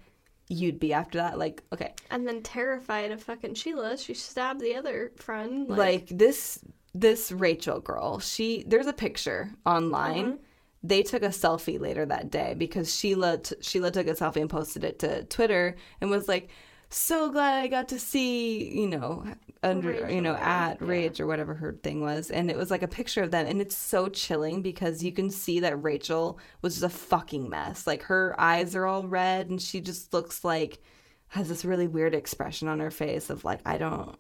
you'd 0.49 0.81
be 0.81 0.93
after 0.93 1.19
that? 1.19 1.39
Like, 1.39 1.63
okay. 1.73 1.95
And 2.11 2.27
then 2.27 2.43
terrified 2.43 3.13
of 3.13 3.23
fucking 3.23 3.55
Sheila, 3.55 3.97
she 3.97 4.15
stabbed 4.15 4.61
the 4.61 4.75
other 4.75 5.13
friend. 5.17 5.69
Like, 5.69 5.79
like 5.79 6.09
this 6.09 6.59
this 6.95 7.33
Rachel 7.33 7.79
girl, 7.81 8.19
she 8.19 8.65
there's 8.67 8.89
a 8.89 8.93
picture 8.93 9.51
online. 9.65 10.25
Mm-hmm. 10.27 10.37
They 10.85 11.05
took 11.05 11.23
a 11.23 11.29
selfie 11.29 11.81
later 11.81 12.05
that 12.05 12.33
day 12.33 12.55
because 12.59 12.93
Sheila 12.95 13.39
t- 13.39 13.55
Sheila 13.61 13.93
took 13.93 14.09
a 14.09 14.15
selfie 14.15 14.41
and 14.41 14.51
posted 14.51 14.83
it 14.83 14.99
to 14.99 15.23
Twitter 15.25 15.77
and 16.01 16.11
was 16.11 16.27
like, 16.27 16.51
so 16.95 17.31
glad 17.31 17.61
I 17.61 17.69
got 17.69 17.89
to 17.89 17.99
see, 17.99 18.71
you 18.79 18.87
know, 18.89 19.25
under, 19.63 20.11
you 20.11 20.21
know, 20.21 20.35
at 20.35 20.73
yeah. 20.81 20.87
Rage 20.87 21.21
or 21.21 21.27
whatever 21.27 21.55
her 21.55 21.73
thing 21.83 22.01
was. 22.03 22.31
And 22.31 22.51
it 22.51 22.57
was 22.57 22.71
like 22.71 22.83
a 22.83 22.89
picture 22.89 23.23
of 23.23 23.31
them. 23.31 23.47
And 23.47 23.61
it's 23.61 23.77
so 23.77 24.09
chilling 24.09 24.63
because 24.63 25.03
you 25.03 25.13
can 25.13 25.31
see 25.31 25.61
that 25.61 25.83
Rachel 25.83 26.39
was 26.61 26.75
just 26.75 26.85
a 26.85 26.89
fucking 26.91 27.49
mess. 27.49 27.87
Like 27.87 28.03
her 28.05 28.35
eyes 28.39 28.77
are 28.77 28.87
all 28.87 29.05
red 29.07 29.49
and 29.49 29.61
she 29.61 29.81
just 29.81 30.13
looks 30.13 30.45
like 30.45 30.83
has 31.29 31.49
this 31.49 31.65
really 31.65 31.89
weird 31.89 32.15
expression 32.15 32.69
on 32.69 32.79
her 32.81 32.91
face 32.91 33.31
of 33.31 33.43
like, 33.45 33.61
I 33.65 33.79
don't, 33.79 34.17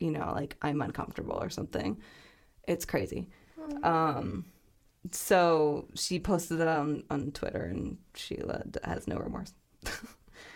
you 0.00 0.10
know, 0.10 0.32
like 0.34 0.56
I'm 0.62 0.80
uncomfortable 0.80 1.38
or 1.40 1.50
something. 1.50 1.98
It's 2.66 2.86
crazy. 2.86 3.28
Hmm. 3.60 3.84
Um, 3.84 4.44
so 5.12 5.88
she 5.94 6.18
posted 6.20 6.60
it 6.60 6.68
on, 6.68 7.02
on 7.10 7.32
Twitter 7.32 7.64
and 7.64 7.98
Sheila 8.14 8.62
has 8.82 9.06
no 9.06 9.16
remorse. 9.18 9.52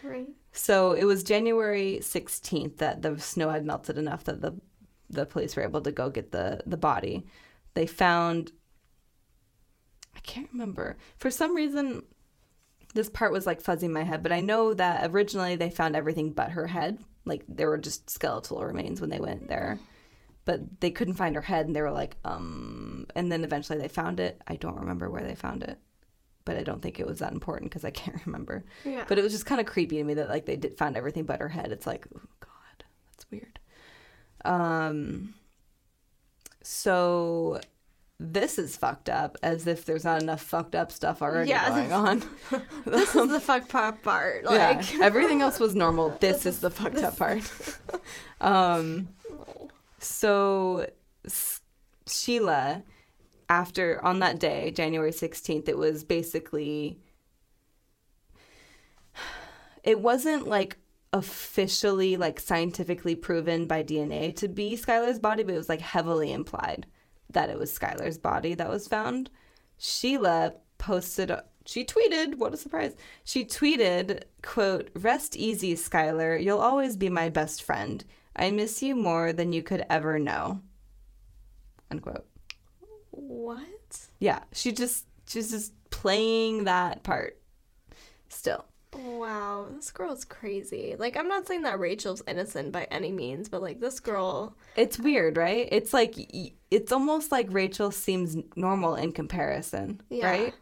right. 0.02 0.28
So 0.58 0.90
it 0.92 1.04
was 1.04 1.22
January 1.22 2.00
16th 2.02 2.78
that 2.78 3.00
the 3.02 3.16
snow 3.20 3.48
had 3.50 3.64
melted 3.64 3.96
enough 3.96 4.24
that 4.24 4.40
the 4.40 4.60
the 5.08 5.24
police 5.24 5.54
were 5.56 5.62
able 5.62 5.80
to 5.82 5.92
go 5.92 6.10
get 6.10 6.32
the 6.32 6.62
the 6.66 6.76
body. 6.76 7.24
They 7.74 7.86
found 7.86 8.50
I 10.16 10.20
can't 10.20 10.48
remember. 10.50 10.96
For 11.16 11.30
some 11.30 11.54
reason 11.54 12.02
this 12.92 13.08
part 13.08 13.30
was 13.30 13.46
like 13.46 13.60
fuzzy 13.60 13.86
in 13.86 13.92
my 13.92 14.02
head, 14.02 14.24
but 14.24 14.32
I 14.32 14.40
know 14.40 14.74
that 14.74 15.08
originally 15.10 15.54
they 15.54 15.70
found 15.70 15.94
everything 15.94 16.32
but 16.32 16.50
her 16.50 16.66
head. 16.66 16.98
Like 17.24 17.44
there 17.48 17.68
were 17.68 17.78
just 17.78 18.10
skeletal 18.10 18.60
remains 18.60 19.00
when 19.00 19.10
they 19.10 19.20
went 19.20 19.46
there. 19.46 19.78
But 20.44 20.80
they 20.80 20.90
couldn't 20.90 21.14
find 21.14 21.36
her 21.36 21.42
head 21.42 21.66
and 21.66 21.74
they 21.76 21.82
were 21.82 21.98
like, 22.02 22.16
um 22.24 23.06
and 23.14 23.30
then 23.30 23.44
eventually 23.44 23.78
they 23.78 23.88
found 23.88 24.18
it. 24.18 24.42
I 24.48 24.56
don't 24.56 24.80
remember 24.80 25.08
where 25.08 25.22
they 25.22 25.36
found 25.36 25.62
it 25.62 25.78
but 26.48 26.56
I 26.56 26.62
don't 26.62 26.80
think 26.80 26.98
it 26.98 27.06
was 27.06 27.18
that 27.18 27.32
important 27.32 27.70
because 27.70 27.84
I 27.84 27.90
can't 27.90 28.16
remember. 28.26 28.64
Yeah. 28.84 29.04
But 29.06 29.18
it 29.18 29.22
was 29.22 29.32
just 29.32 29.44
kind 29.46 29.60
of 29.60 29.66
creepy 29.68 29.96
to 29.98 30.04
me 30.04 30.14
that 30.14 30.30
like 30.30 30.46
they 30.46 30.56
did, 30.56 30.76
found 30.78 30.96
everything 30.96 31.24
but 31.24 31.40
her 31.40 31.48
head. 31.48 31.70
It's 31.70 31.86
like, 31.86 32.06
oh 32.16 32.20
god, 32.40 32.84
that's 33.12 33.30
weird. 33.30 33.58
Um. 34.44 35.34
So 36.62 37.60
this 38.20 38.58
is 38.58 38.76
fucked 38.76 39.08
up, 39.10 39.36
as 39.42 39.66
if 39.66 39.84
there's 39.84 40.04
not 40.04 40.20
enough 40.22 40.40
fucked 40.42 40.74
up 40.74 40.90
stuff 40.90 41.22
already 41.22 41.50
yeah, 41.50 41.68
going 41.70 41.92
on. 41.92 42.22
this 42.84 43.14
is 43.14 43.28
the 43.28 43.40
fucked 43.40 43.74
up 43.74 44.02
part. 44.02 44.44
Like 44.44 44.92
yeah, 44.92 44.98
everything 45.02 45.40
else 45.40 45.60
was 45.60 45.74
normal. 45.74 46.10
This, 46.20 46.42
this 46.42 46.56
is 46.56 46.60
the 46.60 46.70
fucked 46.70 46.96
this... 46.96 47.04
up 47.04 47.16
part. 47.18 47.44
um. 48.40 49.08
So 49.98 50.88
S- 51.26 51.60
Sheila 52.06 52.82
after 53.48 54.02
on 54.04 54.18
that 54.20 54.38
day, 54.38 54.70
January 54.70 55.10
16th, 55.10 55.68
it 55.68 55.78
was 55.78 56.04
basically 56.04 56.98
it 59.82 60.00
wasn't 60.00 60.46
like 60.46 60.76
officially 61.14 62.16
like 62.16 62.38
scientifically 62.38 63.14
proven 63.14 63.66
by 63.66 63.82
DNA 63.82 64.34
to 64.36 64.48
be 64.48 64.72
Skylar's 64.72 65.18
body, 65.18 65.42
but 65.42 65.54
it 65.54 65.58
was 65.58 65.68
like 65.68 65.80
heavily 65.80 66.32
implied 66.32 66.86
that 67.30 67.48
it 67.48 67.58
was 67.58 67.76
Skylar's 67.76 68.18
body 68.18 68.54
that 68.54 68.68
was 68.68 68.86
found. 68.86 69.30
Sheila 69.78 70.54
posted 70.76 71.32
she 71.64 71.84
tweeted, 71.84 72.36
what 72.38 72.54
a 72.54 72.56
surprise. 72.56 72.96
She 73.24 73.44
tweeted, 73.44 74.22
quote, 74.42 74.88
"Rest 74.94 75.36
easy, 75.36 75.74
Skylar. 75.74 76.42
You'll 76.42 76.60
always 76.60 76.96
be 76.96 77.10
my 77.10 77.28
best 77.28 77.62
friend. 77.62 78.02
I 78.34 78.50
miss 78.50 78.82
you 78.82 78.96
more 78.96 79.34
than 79.34 79.52
you 79.52 79.62
could 79.62 79.84
ever 79.90 80.18
know." 80.18 80.62
Unquote 81.90 82.24
what? 83.26 84.06
Yeah, 84.18 84.40
she 84.52 84.72
just 84.72 85.06
she's 85.26 85.50
just 85.50 85.72
playing 85.90 86.64
that 86.64 87.02
part 87.02 87.38
still. 88.28 88.64
Wow, 88.96 89.66
this 89.76 89.90
girl's 89.92 90.24
crazy. 90.24 90.96
Like, 90.98 91.16
I'm 91.16 91.28
not 91.28 91.46
saying 91.46 91.62
that 91.62 91.78
Rachel's 91.78 92.22
innocent 92.26 92.72
by 92.72 92.84
any 92.90 93.12
means, 93.12 93.48
but 93.48 93.60
like, 93.60 93.80
this 93.80 94.00
girl. 94.00 94.56
It's 94.76 94.98
weird, 94.98 95.36
right? 95.36 95.68
It's 95.70 95.92
like, 95.92 96.14
it's 96.70 96.90
almost 96.90 97.30
like 97.30 97.48
Rachel 97.50 97.90
seems 97.90 98.36
normal 98.56 98.94
in 98.96 99.12
comparison, 99.12 100.00
yeah. 100.08 100.28
right? 100.30 100.54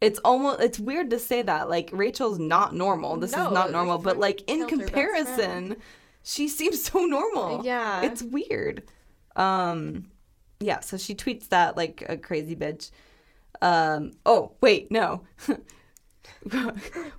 It's 0.00 0.18
almost, 0.20 0.60
it's 0.60 0.78
weird 0.80 1.10
to 1.10 1.20
say 1.20 1.40
that. 1.42 1.70
Like, 1.70 1.90
Rachel's 1.92 2.40
not 2.40 2.74
normal. 2.74 3.16
This 3.16 3.32
no, 3.32 3.46
is 3.46 3.54
not 3.54 3.70
normal, 3.70 3.98
but 3.98 4.18
like, 4.18 4.42
in 4.50 4.66
comparison, 4.66 5.76
she 6.24 6.48
seems 6.48 6.82
so 6.82 7.04
normal. 7.06 7.64
Yeah. 7.64 8.02
It's 8.02 8.22
weird. 8.22 8.82
Um, 9.36 10.10
yeah, 10.60 10.80
so 10.80 10.96
she 10.96 11.14
tweets 11.14 11.48
that 11.48 11.76
like 11.76 12.04
a 12.08 12.16
crazy 12.16 12.56
bitch. 12.56 12.90
Um, 13.62 14.12
oh, 14.26 14.52
wait, 14.60 14.90
no. 14.90 15.22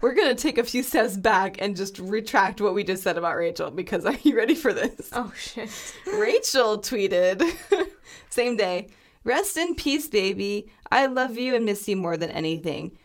We're 0.02 0.14
going 0.14 0.36
to 0.36 0.42
take 0.42 0.58
a 0.58 0.64
few 0.64 0.84
steps 0.84 1.16
back 1.18 1.60
and 1.62 1.76
just 1.76 2.00
retract 2.00 2.62
what 2.62 2.74
we 2.74 2.84
just 2.84 3.02
said 3.04 3.18
about 3.18 3.38
Rachel 3.38 3.72
because 3.72 4.06
are 4.06 4.16
you 4.24 4.36
ready 4.36 4.56
for 4.56 4.74
this? 4.74 5.10
Oh, 5.14 5.32
shit. 5.38 5.70
Rachel 6.16 6.80
tweeted, 6.80 7.48
same 8.30 8.58
day, 8.58 8.90
rest 9.24 9.58
in 9.58 9.76
peace, 9.76 10.08
baby. 10.08 10.72
I 10.92 11.06
love 11.06 11.38
you 11.38 11.56
and 11.56 11.66
miss 11.66 11.88
you 11.88 11.96
more 11.96 12.18
than 12.18 12.32
anything. 12.32 12.98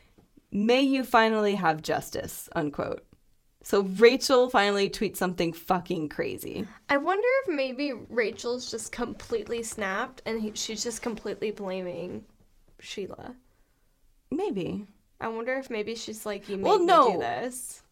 May 0.52 0.82
you 0.82 1.04
finally 1.04 1.54
have 1.56 1.82
justice, 1.82 2.48
unquote. 2.56 3.04
So 3.64 3.82
Rachel 3.82 4.50
finally 4.50 4.90
tweets 4.90 5.16
something 5.16 5.54
fucking 5.54 6.10
crazy. 6.10 6.68
I 6.90 6.98
wonder 6.98 7.26
if 7.46 7.54
maybe 7.54 7.94
Rachel's 8.10 8.70
just 8.70 8.92
completely 8.92 9.62
snapped 9.62 10.20
and 10.26 10.40
he, 10.40 10.52
she's 10.54 10.84
just 10.84 11.00
completely 11.00 11.50
blaming 11.50 12.26
Sheila. 12.78 13.34
Maybe. 14.30 14.86
I 15.18 15.28
wonder 15.28 15.54
if 15.54 15.70
maybe 15.70 15.94
she's 15.94 16.26
like, 16.26 16.46
you 16.50 16.58
made 16.58 16.66
well, 16.66 16.84
no. 16.84 17.06
me 17.08 17.12
do 17.14 17.20
this. 17.20 17.82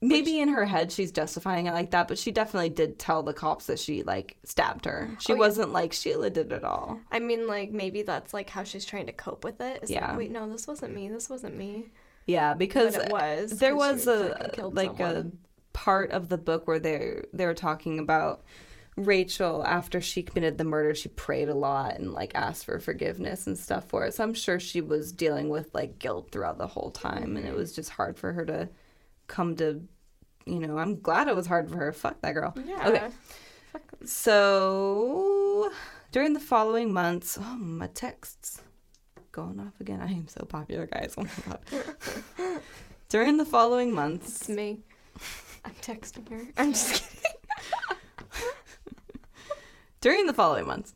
Maybe 0.00 0.34
Which... 0.34 0.42
in 0.42 0.48
her 0.50 0.64
head 0.64 0.92
she's 0.92 1.10
justifying 1.10 1.66
it 1.66 1.72
like 1.74 1.90
that, 1.90 2.06
but 2.06 2.18
she 2.18 2.30
definitely 2.30 2.68
did 2.70 3.00
tell 3.00 3.24
the 3.24 3.34
cops 3.34 3.66
that 3.66 3.80
she 3.80 4.04
like 4.04 4.36
stabbed 4.44 4.84
her. 4.84 5.10
She 5.18 5.32
oh, 5.32 5.36
wasn't 5.36 5.72
like 5.72 5.92
Sheila 5.92 6.30
did 6.30 6.52
it 6.52 6.62
all. 6.62 7.00
I 7.10 7.18
mean, 7.18 7.48
like 7.48 7.72
maybe 7.72 8.02
that's 8.02 8.32
like 8.32 8.48
how 8.48 8.62
she's 8.62 8.84
trying 8.84 9.06
to 9.06 9.12
cope 9.12 9.42
with 9.42 9.60
it. 9.60 9.80
It's 9.82 9.90
yeah. 9.90 10.10
Like, 10.10 10.18
Wait, 10.18 10.30
no, 10.30 10.48
this 10.48 10.68
wasn't 10.68 10.94
me. 10.94 11.08
This 11.08 11.28
wasn't 11.28 11.56
me. 11.56 11.86
Yeah, 12.26 12.54
because 12.54 12.96
it 12.96 13.10
was 13.10 13.52
there 13.58 13.76
was 13.76 14.06
a 14.06 14.50
like 14.72 14.96
someone. 14.98 15.16
a 15.72 15.76
part 15.76 16.10
of 16.10 16.28
the 16.28 16.38
book 16.38 16.66
where 16.66 16.78
they 16.80 17.22
they 17.32 17.46
were 17.46 17.54
talking 17.54 17.98
about 18.00 18.42
Rachel 18.96 19.64
after 19.64 20.00
she 20.00 20.24
committed 20.24 20.58
the 20.58 20.64
murder, 20.64 20.94
she 20.94 21.08
prayed 21.10 21.48
a 21.48 21.54
lot 21.54 21.94
and 21.94 22.12
like 22.12 22.34
asked 22.34 22.64
for 22.64 22.80
forgiveness 22.80 23.46
and 23.46 23.56
stuff 23.56 23.84
for 23.88 24.06
it. 24.06 24.14
So 24.14 24.24
I'm 24.24 24.34
sure 24.34 24.58
she 24.58 24.80
was 24.80 25.12
dealing 25.12 25.48
with 25.50 25.72
like 25.72 25.98
guilt 26.00 26.30
throughout 26.32 26.58
the 26.58 26.66
whole 26.66 26.90
time, 26.90 27.36
and 27.36 27.46
it 27.46 27.54
was 27.54 27.72
just 27.72 27.90
hard 27.90 28.18
for 28.18 28.32
her 28.32 28.44
to 28.46 28.68
come 29.28 29.54
to, 29.56 29.82
you 30.46 30.58
know. 30.58 30.78
I'm 30.78 31.00
glad 31.00 31.28
it 31.28 31.36
was 31.36 31.46
hard 31.46 31.70
for 31.70 31.76
her. 31.76 31.92
Fuck 31.92 32.20
that 32.22 32.32
girl. 32.32 32.54
Yeah. 32.66 32.88
Okay. 32.88 33.08
So 34.04 35.70
during 36.10 36.32
the 36.32 36.40
following 36.40 36.92
months, 36.92 37.38
oh 37.40 37.56
my 37.56 37.86
texts 37.88 38.62
going 39.36 39.60
off 39.60 39.78
again. 39.80 40.00
I 40.00 40.06
am 40.10 40.26
so 40.28 40.44
popular, 40.46 40.86
guys. 40.86 41.14
Oh 41.18 41.22
my 41.22 41.30
god. 41.46 41.58
During 43.10 43.36
the 43.36 43.44
following 43.44 43.92
months, 43.94 44.40
It's 44.40 44.48
me. 44.48 44.80
I'm 45.64 45.74
texting 45.82 46.26
her. 46.30 46.40
I'm 46.56 46.72
just 46.72 46.94
kidding. 46.94 47.30
during 50.00 50.26
the 50.26 50.32
following 50.32 50.66
months, 50.66 50.94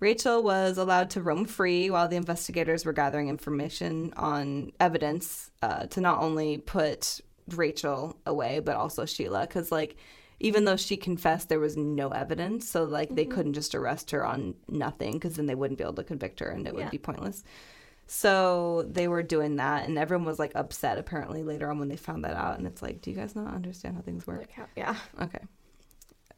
Rachel 0.00 0.42
was 0.42 0.76
allowed 0.76 1.10
to 1.10 1.22
roam 1.22 1.44
free 1.44 1.88
while 1.88 2.08
the 2.08 2.16
investigators 2.16 2.84
were 2.84 2.92
gathering 2.92 3.28
information 3.28 4.12
on 4.16 4.72
evidence 4.80 5.50
uh, 5.62 5.86
to 5.86 6.00
not 6.00 6.20
only 6.20 6.58
put 6.58 7.20
Rachel 7.54 8.18
away, 8.26 8.58
but 8.58 8.74
also 8.76 9.06
Sheila. 9.06 9.42
Because, 9.42 9.70
like, 9.72 9.96
even 10.40 10.64
though 10.64 10.76
she 10.76 10.96
confessed 10.96 11.48
there 11.48 11.58
was 11.60 11.76
no 11.76 12.08
evidence 12.10 12.68
so 12.68 12.84
like 12.84 13.08
mm-hmm. 13.08 13.16
they 13.16 13.24
couldn't 13.24 13.54
just 13.54 13.74
arrest 13.74 14.10
her 14.10 14.24
on 14.24 14.54
nothing 14.68 15.12
because 15.14 15.36
then 15.36 15.46
they 15.46 15.54
wouldn't 15.54 15.78
be 15.78 15.84
able 15.84 15.94
to 15.94 16.04
convict 16.04 16.40
her 16.40 16.46
and 16.48 16.66
it 16.66 16.74
yeah. 16.74 16.80
would 16.82 16.90
be 16.90 16.98
pointless 16.98 17.44
so 18.06 18.86
they 18.90 19.06
were 19.08 19.22
doing 19.22 19.56
that 19.56 19.86
and 19.86 19.98
everyone 19.98 20.24
was 20.26 20.38
like 20.38 20.52
upset 20.54 20.98
apparently 20.98 21.42
later 21.42 21.70
on 21.70 21.78
when 21.78 21.88
they 21.88 21.96
found 21.96 22.24
that 22.24 22.34
out 22.36 22.56
and 22.58 22.66
it's 22.66 22.82
like 22.82 23.00
do 23.00 23.10
you 23.10 23.16
guys 23.16 23.36
not 23.36 23.52
understand 23.54 23.96
how 23.96 24.02
things 24.02 24.26
work 24.26 24.38
like 24.38 24.52
how, 24.52 24.66
yeah 24.76 24.96
okay 25.20 25.44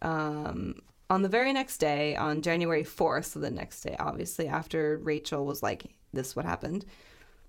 um 0.03 0.75
on 1.11 1.23
the 1.23 1.29
very 1.29 1.53
next 1.53 1.79
day 1.79 2.17
on 2.17 2.43
january 2.43 2.83
4th 2.85 3.27
so 3.27 3.39
the 3.41 3.51
next 3.51 3.83
day 3.83 3.97
obviously 3.99 4.49
after 4.49 4.99
rachel 5.03 5.45
was 5.45 5.63
like 5.63 5.95
this 6.13 6.35
what 6.35 6.45
happened 6.45 6.85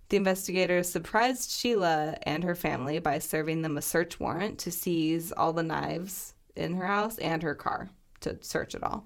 the 0.09 0.17
investigators 0.17 0.89
surprised 0.91 1.49
Sheila 1.49 2.17
and 2.23 2.43
her 2.43 2.53
family 2.53 2.99
by 2.99 3.19
serving 3.19 3.61
them 3.61 3.77
a 3.77 3.81
search 3.81 4.19
warrant 4.19 4.59
to 4.59 4.69
seize 4.69 5.31
all 5.31 5.53
the 5.53 5.63
knives 5.63 6.30
in 6.55 6.75
her 6.75 6.85
house 6.85 7.17
and 7.17 7.43
her 7.43 7.55
car 7.55 7.89
to 8.21 8.37
search 8.41 8.75
it 8.75 8.83
all. 8.83 9.05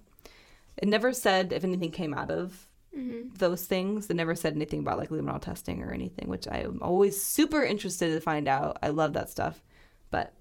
It 0.78 0.88
never 0.88 1.14
said 1.14 1.54
if 1.54 1.64
anything 1.64 1.92
came 1.92 2.14
out 2.14 2.32
of 2.32 2.68
mm-hmm. 2.96 3.30
those 3.38 3.66
things. 3.66 4.10
It 4.10 4.16
never 4.16 4.36
said 4.36 4.56
anything 4.56 4.82
about 4.82 4.98
like 4.98 5.10
luminol 5.10 5.42
testing 5.42 5.84
or 5.84 5.92
anything, 5.92 6.28
which 6.28 6.48
I 6.48 6.60
am 6.60 6.80
always 6.82 7.22
super 7.22 7.64
interested 7.64 8.14
to 8.14 8.20
find 8.22 8.48
out. 8.48 8.78
I 8.84 8.90
love 8.90 9.14
that 9.14 9.30
stuff. 9.30 9.64
But 10.12 10.34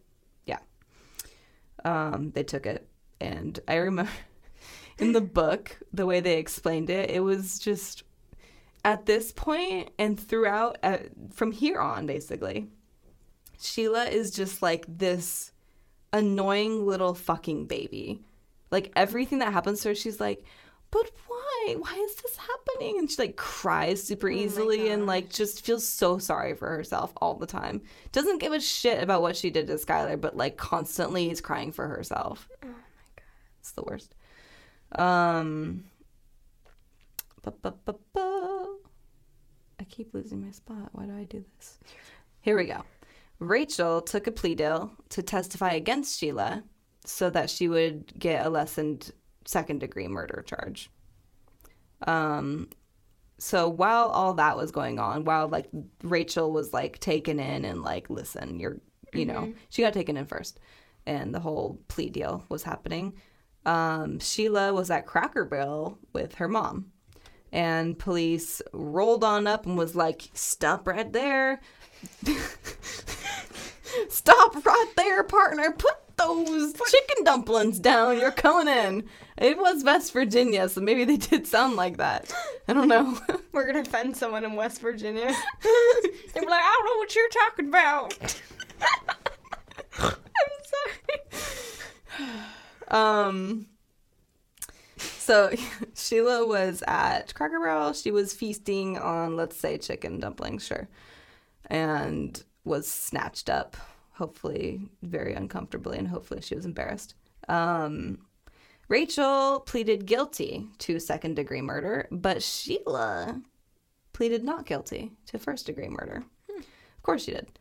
yeah, 0.44 0.59
um, 1.84 2.32
they 2.34 2.42
took 2.42 2.66
it. 2.66 2.88
And 3.20 3.59
I 3.68 3.76
remember 3.76 4.11
in 4.98 5.12
the 5.12 5.20
book, 5.20 5.76
the 5.92 6.07
way 6.07 6.20
they 6.20 6.38
explained 6.38 6.90
it, 6.90 7.11
it 7.11 7.20
was 7.20 7.59
just 7.59 8.02
at 8.84 9.07
this 9.07 9.32
point 9.32 9.90
and 9.98 10.18
throughout, 10.18 10.78
uh, 10.82 10.98
from 11.32 11.52
here 11.52 11.80
on, 11.80 12.07
basically, 12.07 12.66
Sheila 13.61 14.07
is 14.07 14.30
just 14.32 14.61
like 14.61 14.84
this 14.88 15.52
annoying 16.14 16.86
little 16.86 17.12
fucking 17.12 17.66
baby. 17.66 18.22
Like 18.70 18.90
everything 18.96 19.40
that 19.40 19.52
happens 19.52 19.82
to 19.82 19.88
her, 19.90 19.94
she's 19.94 20.18
like, 20.20 20.42
but 20.90 21.10
why? 21.26 21.76
Why 21.78 21.92
is 21.94 22.14
this 22.16 22.36
happening? 22.36 22.98
And 23.00 23.10
she 23.10 23.16
like 23.20 23.36
cries 23.36 24.02
super 24.02 24.28
oh 24.30 24.30
easily 24.32 24.88
oh 24.88 24.92
and 24.92 25.04
like 25.06 25.28
just 25.28 25.64
feels 25.66 25.86
so 25.86 26.16
sorry 26.18 26.54
for 26.54 26.66
herself 26.70 27.12
all 27.16 27.34
the 27.34 27.46
time. 27.48 27.82
Doesn't 28.12 28.38
give 28.40 28.52
a 28.54 28.60
shit 28.60 29.02
about 29.02 29.20
what 29.20 29.36
she 29.36 29.50
did 29.50 29.66
to 29.66 29.74
Skylar, 29.74 30.18
but 30.20 30.34
like 30.36 30.56
constantly 30.56 31.30
is 31.30 31.40
crying 31.42 31.72
for 31.72 31.86
herself. 31.88 32.48
Oh 32.64 32.68
my 32.68 32.74
god. 33.16 33.28
It's 33.58 33.72
the 33.72 33.82
worst. 33.82 34.14
Um 34.94 35.84
I 37.44 37.50
keep 39.90 40.14
losing 40.14 40.44
my 40.44 40.52
spot. 40.52 40.90
Why 40.92 41.06
do 41.06 41.16
I 41.16 41.24
do 41.24 41.44
this? 41.58 41.78
Here 42.40 42.56
we 42.56 42.64
go. 42.66 42.84
Rachel 43.39 44.01
took 44.01 44.26
a 44.26 44.32
plea 44.32 44.55
deal 44.55 44.93
to 45.11 45.22
testify 45.22 45.70
against 45.72 46.18
Sheila 46.18 46.62
so 47.05 47.30
that 47.30 47.51
she 47.51 47.68
would 47.68 48.16
get 48.18 48.47
a 48.47 48.51
lessened 48.51 49.12
second 49.45 49.80
degree 49.80 50.09
murder 50.09 50.45
charge. 50.47 50.91
Um, 52.07 52.70
so 53.39 53.68
while 53.68 54.09
all 54.09 54.35
that 54.35 54.57
was 54.57 54.70
going 54.70 54.99
on, 54.99 55.24
while 55.24 55.49
like 55.49 55.66
Rachel 56.03 56.53
was 56.53 56.72
like 56.72 56.99
taken 57.01 57.41
in 57.41 57.64
and 57.64 57.82
like, 57.82 58.09
listen, 58.09 58.61
you're, 58.61 58.80
you 59.12 59.26
mm-hmm. 59.26 59.32
know, 59.32 59.55
she 59.68 59.82
got 59.82 59.93
taken 59.93 60.16
in 60.16 60.26
first 60.26 60.61
and 61.07 61.35
the 61.35 61.41
whole 61.41 61.80
plea 61.89 62.09
deal 62.11 62.45
was 62.49 62.62
happening. 62.62 63.14
Um, 63.66 64.18
Sheila 64.20 64.72
was 64.72 64.91
at 64.91 65.07
Cracker 65.07 65.45
Barrel 65.45 65.99
with 66.12 66.37
her 66.37 66.49
mom. 66.49 66.93
And 67.53 67.97
police 67.97 68.61
rolled 68.72 69.22
on 69.22 69.47
up 69.47 69.64
and 69.64 69.78
was 69.78 69.95
like, 69.95 70.28
stop 70.35 70.89
right 70.89 71.11
there. 71.12 71.61
Stop 74.09 74.64
right 74.64 74.92
there, 74.97 75.22
partner. 75.24 75.70
Put 75.72 75.95
those 76.16 76.72
chicken 76.74 77.24
dumplings 77.24 77.78
down. 77.78 78.18
You're 78.18 78.30
coming 78.30 78.73
in. 78.73 79.05
It 79.36 79.59
was 79.59 79.82
West 79.85 80.12
Virginia, 80.12 80.68
so 80.68 80.81
maybe 80.81 81.05
they 81.05 81.16
did 81.16 81.47
sound 81.47 81.77
like 81.77 81.97
that. 81.98 82.32
I 82.68 82.73
don't 82.73 82.89
know. 82.89 83.18
We're 83.52 83.66
gonna 83.66 83.81
offend 83.81 84.16
someone 84.16 84.44
in 84.44 84.55
West 84.55 84.81
Virginia. 84.81 85.24
they 85.27 86.40
were 86.44 86.51
like, 86.51 86.62
I 86.62 86.78
don't 86.78 86.90
know 86.90 86.98
what 86.98 87.14
you're 87.14 87.28
talking 87.28 87.68
about. 87.68 88.43
I'm 89.98 91.39
sorry. 91.39 92.32
Um. 92.89 93.66
So 94.98 95.51
Sheila 95.97 96.47
was 96.47 96.82
at 96.86 97.32
Cracker 97.35 97.59
Barrel. 97.59 97.94
She 97.94 98.10
was 98.10 98.35
feasting 98.35 98.98
on, 98.98 99.36
let's 99.36 99.56
say, 99.56 99.78
chicken 99.78 100.20
dumplings, 100.20 100.66
sure, 100.66 100.86
and 101.66 102.40
was 102.62 102.86
snatched 102.86 103.48
up 103.48 103.74
hopefully 104.15 104.81
very 105.03 105.35
uncomfortably, 105.35 105.99
and 105.99 106.09
hopefully 106.09 106.41
she 106.41 106.55
was 106.55 106.65
embarrassed. 106.65 107.15
Um, 107.49 108.20
Rachel 108.89 109.61
pleaded 109.61 110.07
guilty 110.07 110.69
to 110.78 110.99
second 111.01 111.35
degree 111.36 111.61
murder, 111.62 112.09
but 112.11 112.43
Sheila 112.43 113.41
pleaded 114.12 114.45
not 114.45 114.66
guilty 114.66 115.12
to 115.27 115.39
first 115.39 115.66
degree 115.66 115.89
murder. 115.89 116.23
Hmm. 116.49 116.61
Of 116.61 117.03
course 117.03 117.24
she 117.24 117.32
did. 117.32 117.59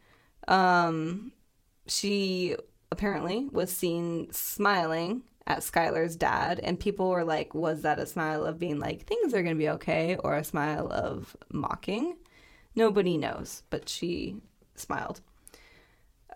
Um, 0.47 1.31
she 1.87 2.55
apparently 2.91 3.49
was 3.51 3.75
seen 3.75 4.31
smiling 4.31 5.23
at 5.47 5.59
Skylar's 5.59 6.15
dad, 6.15 6.59
and 6.61 6.79
people 6.79 7.09
were 7.09 7.23
like, 7.23 7.55
was 7.55 7.81
that 7.81 7.99
a 7.99 8.05
smile 8.05 8.45
of 8.45 8.59
being 8.59 8.79
like, 8.79 9.05
things 9.07 9.33
are 9.33 9.41
going 9.43 9.55
to 9.55 9.59
be 9.63 9.69
okay, 9.69 10.17
or 10.17 10.35
a 10.35 10.43
smile 10.43 10.87
of 10.91 11.35
mocking? 11.51 12.15
Nobody 12.75 13.17
knows, 13.17 13.63
but 13.71 13.89
she 13.89 14.37
smiled 14.75 15.19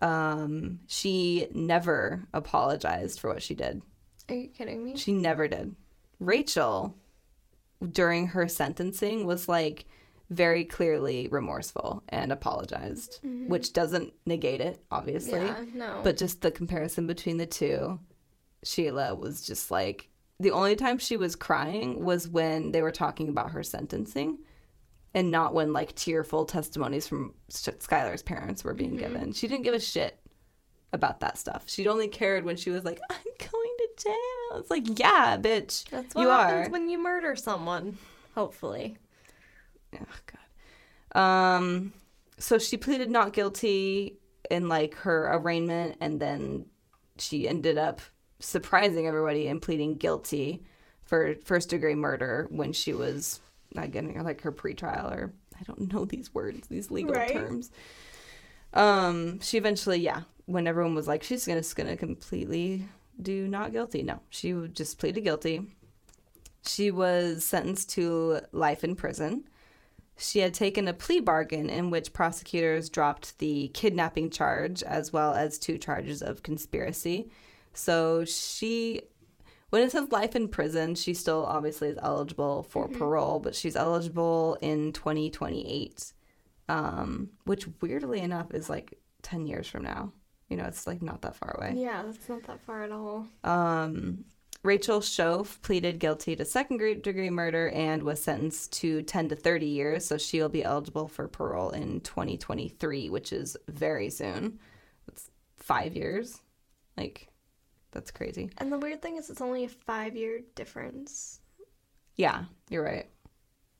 um, 0.01 0.79
she 0.87 1.47
never 1.53 2.25
apologized 2.33 3.19
for 3.19 3.29
what 3.33 3.41
she 3.43 3.55
did. 3.55 3.81
Are 4.29 4.35
you 4.35 4.49
kidding 4.49 4.83
me? 4.83 4.95
She 4.97 5.13
never 5.13 5.47
did. 5.47 5.75
Rachel, 6.19 6.95
during 7.91 8.27
her 8.27 8.47
sentencing, 8.47 9.25
was 9.25 9.47
like 9.47 9.85
very 10.29 10.65
clearly 10.65 11.29
remorseful 11.31 12.03
and 12.09 12.31
apologized, 12.31 13.19
mm-hmm. 13.25 13.47
which 13.47 13.73
doesn't 13.73 14.13
negate 14.25 14.61
it, 14.61 14.83
obviously. 14.91 15.39
Yeah, 15.39 15.55
no. 15.73 16.01
But 16.03 16.17
just 16.17 16.41
the 16.41 16.51
comparison 16.51 17.07
between 17.07 17.37
the 17.37 17.45
two, 17.45 17.99
Sheila 18.63 19.15
was 19.15 19.41
just 19.45 19.71
like 19.71 20.09
the 20.39 20.51
only 20.51 20.75
time 20.75 20.97
she 20.99 21.17
was 21.17 21.35
crying 21.35 22.03
was 22.03 22.27
when 22.27 22.71
they 22.71 22.81
were 22.81 22.91
talking 22.91 23.29
about 23.29 23.51
her 23.51 23.63
sentencing 23.63 24.37
and 25.13 25.31
not 25.31 25.53
when 25.53 25.73
like 25.73 25.95
tearful 25.95 26.45
testimonies 26.45 27.07
from 27.07 27.34
Skylar's 27.49 28.23
parents 28.23 28.63
were 28.63 28.73
being 28.73 28.91
mm-hmm. 28.91 28.99
given. 29.13 29.34
She 29.34 29.47
didn't 29.47 29.63
give 29.63 29.73
a 29.73 29.79
shit 29.79 30.19
about 30.93 31.19
that 31.21 31.38
stuff. 31.38 31.63
She'd 31.67 31.88
only 31.88 32.07
cared 32.07 32.43
when 32.45 32.55
she 32.57 32.69
was 32.69 32.84
like, 32.84 32.99
"I'm 33.09 33.17
going 33.38 33.75
to 33.77 33.89
jail." 34.03 34.59
It's 34.59 34.69
like, 34.69 34.99
yeah, 34.99 35.38
bitch, 35.38 35.85
that's 35.89 36.15
what 36.15 36.21
you 36.21 36.29
happens 36.29 36.67
are. 36.67 36.71
when 36.71 36.89
you 36.89 37.01
murder 37.01 37.35
someone. 37.35 37.97
Hopefully. 38.35 38.97
Oh 39.95 40.05
God. 41.13 41.19
Um. 41.57 41.93
So 42.39 42.57
she 42.59 42.77
pleaded 42.77 43.09
not 43.09 43.34
guilty 43.34 44.17
in 44.51 44.69
like 44.69 44.93
her 44.95 45.29
arraignment, 45.34 45.97
and 46.01 46.19
then 46.19 46.65
she 47.17 47.47
ended 47.47 47.77
up 47.77 48.01
surprising 48.39 49.07
everybody 49.07 49.47
and 49.47 49.59
pleading 49.61 49.95
guilty 49.95 50.63
for 51.03 51.34
first 51.43 51.69
degree 51.69 51.95
murder 51.95 52.45
when 52.51 52.71
she 52.73 52.93
was 52.93 53.39
not 53.73 53.91
getting 53.91 54.14
her 54.15 54.23
like 54.23 54.41
her 54.41 54.52
pretrial 54.52 55.11
or 55.11 55.34
I 55.60 55.64
don't 55.64 55.91
know 55.94 56.06
these 56.06 56.34
words, 56.34 56.68
these 56.68 56.91
legal 56.91 57.14
right? 57.14 57.31
terms. 57.31 57.72
Um, 58.73 59.39
she 59.39 59.57
eventually, 59.57 59.99
yeah, 59.99 60.22
when 60.45 60.68
everyone 60.68 60.94
was 60.95 61.07
like, 61.07 61.23
she's 61.23 61.48
gonna, 61.48 61.61
gonna 61.76 61.98
completely 61.98 62.85
do 63.22 63.48
not 63.48 63.72
guilty. 63.72 64.03
No, 64.03 64.19
she 64.30 64.53
just 64.72 64.99
pleaded 64.99 65.22
guilty. 65.22 65.61
She 66.65 66.91
was 66.91 67.44
sentenced 67.44 67.89
to 67.91 68.41
life 68.52 68.84
in 68.84 68.95
prison. 68.95 69.45
She 70.18 70.39
had 70.39 70.53
taken 70.53 70.88
a 70.88 70.94
plea 70.94 71.19
bargain 71.19 71.69
in 71.69 71.89
which 71.89 72.11
prosecutors 72.14 72.89
dropped 72.89 73.38
the 73.39 73.69
kidnapping 73.69 74.30
charge 74.30 74.84
as 74.84 75.14
well 75.14 75.34
as 75.34 75.57
two 75.57 75.77
charges 75.77 76.22
of 76.22 76.44
conspiracy. 76.44 77.30
So 77.73 78.26
she 78.26 79.03
when 79.69 79.81
it 79.84 79.91
says 79.91 80.11
life 80.11 80.35
in 80.35 80.48
prison, 80.48 80.95
she 80.95 81.14
still 81.14 81.45
obviously 81.45 81.89
is 81.89 81.99
eligible 82.02 82.64
for 82.64 82.88
mm-hmm. 82.88 82.98
parole, 82.98 83.39
but 83.39 83.53
she's 83.56 83.76
eligible 83.76 84.57
in 84.61 84.94
2028, 84.94 86.14
um, 86.69 87.30
which 87.45 87.65
weirdly 87.81 88.19
enough 88.22 88.52
is 88.53 88.69
like 88.69 88.98
10 89.23 89.45
years 89.45 89.68
from 89.68 89.84
now. 89.84 90.14
You 90.49 90.56
know, 90.56 90.64
it's 90.64 90.88
like 90.88 91.02
not 91.02 91.22
that 91.23 91.35
far 91.35 91.56
away. 91.57 91.73
Yeah, 91.76 92.03
it's 92.10 92.30
not 92.30 92.44
that 92.44 92.61
far 92.61 92.84
at 92.84 92.91
all. 92.94 93.27
Um, 93.44 94.23
Rachel 94.64 95.02
Shoaf 95.02 95.61
pleaded 95.61 95.99
guilty 95.99 96.38
to 96.38 96.45
second 96.45 96.80
degree 97.03 97.30
murder 97.30 97.68
and 97.69 98.03
was 98.03 98.23
sentenced 98.23 98.72
to 98.80 99.02
10 99.02 99.30
to 99.30 99.35
30 99.35 99.65
years, 99.65 100.06
so 100.06 100.18
she'll 100.18 100.48
be 100.48 100.64
eligible 100.64 101.10
for 101.10 101.27
parole 101.27 101.72
in 101.72 101.99
2023, 102.02 103.10
which 103.10 103.34
is 103.34 103.57
very 103.68 104.10
soon. 104.10 104.60
It's 105.10 105.30
five 105.57 105.98
years. 105.98 106.39
Like, 106.95 107.27
that's 107.97 108.11
crazy. 108.11 108.51
And 108.59 108.71
the 108.71 108.77
weird 108.77 109.01
thing 109.01 109.17
is, 109.17 109.27
it's 109.31 109.41
only 109.41 109.63
a 109.63 109.67
five 109.69 110.15
year 110.15 110.41
difference. 110.53 111.39
Yeah, 112.15 112.43
you're 112.69 112.83
right. 112.83 113.07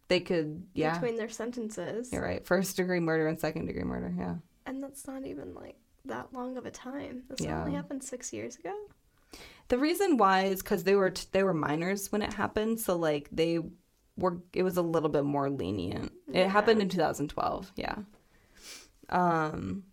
They 0.08 0.22
could, 0.22 0.66
yeah. 0.74 0.94
Between 0.98 1.18
their 1.18 1.30
sentences. 1.30 2.12
You're 2.12 2.24
right. 2.24 2.44
First 2.44 2.78
degree 2.78 3.00
murder 3.00 3.28
and 3.28 3.40
second 3.40 3.68
degree 3.68 3.84
murder, 3.84 4.12
yeah. 4.18 4.38
And 4.66 4.82
that's 4.82 5.06
not 5.06 5.24
even 5.24 5.54
like 5.54 5.76
that 6.06 6.34
long 6.34 6.58
of 6.58 6.66
a 6.66 6.72
time. 6.72 7.26
This 7.30 7.46
yeah. 7.46 7.60
only 7.60 7.74
happened 7.76 8.02
six 8.04 8.34
years 8.34 8.56
ago. 8.56 8.74
The 9.68 9.78
reason 9.78 10.18
why 10.18 10.46
is 10.46 10.64
because 10.64 10.84
they 10.84 10.96
were 10.96 11.12
t- 11.12 11.28
they 11.32 11.44
were 11.44 11.54
minors 11.54 12.12
when 12.12 12.24
it 12.24 12.34
happened, 12.34 12.80
so 12.80 12.96
like 12.98 13.30
they 13.32 13.60
were 14.18 14.38
it 14.52 14.64
was 14.64 14.78
a 14.78 14.82
little 14.82 15.10
bit 15.10 15.26
more 15.26 15.48
lenient. 15.52 16.12
Yeah. 16.28 16.46
It 16.46 16.50
happened 16.50 16.82
in 16.82 16.90
2012, 16.90 17.72
yeah. 17.76 17.98
Um, 19.10 19.84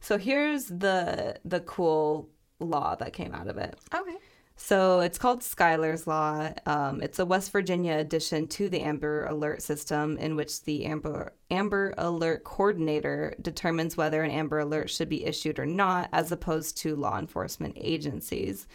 so 0.00 0.18
here's 0.18 0.66
the 0.66 1.38
the 1.46 1.60
cool 1.60 2.28
law 2.64 2.94
that 2.96 3.12
came 3.12 3.34
out 3.34 3.48
of 3.48 3.58
it. 3.58 3.78
Okay. 3.94 4.16
So 4.56 5.00
it's 5.00 5.18
called 5.18 5.40
Skylar's 5.40 6.06
Law. 6.06 6.50
Um, 6.66 7.00
it's 7.02 7.18
a 7.18 7.26
West 7.26 7.50
Virginia 7.50 7.94
addition 7.96 8.46
to 8.48 8.68
the 8.68 8.80
Amber 8.80 9.24
Alert 9.24 9.62
system, 9.62 10.16
in 10.18 10.36
which 10.36 10.62
the 10.62 10.84
Amber 10.84 11.32
Amber 11.50 11.94
Alert 11.98 12.44
coordinator 12.44 13.34
determines 13.40 13.96
whether 13.96 14.22
an 14.22 14.30
Amber 14.30 14.60
Alert 14.60 14.90
should 14.90 15.08
be 15.08 15.24
issued 15.24 15.58
or 15.58 15.66
not, 15.66 16.10
as 16.12 16.30
opposed 16.30 16.76
to 16.78 16.94
law 16.94 17.18
enforcement 17.18 17.76
agencies. 17.80 18.66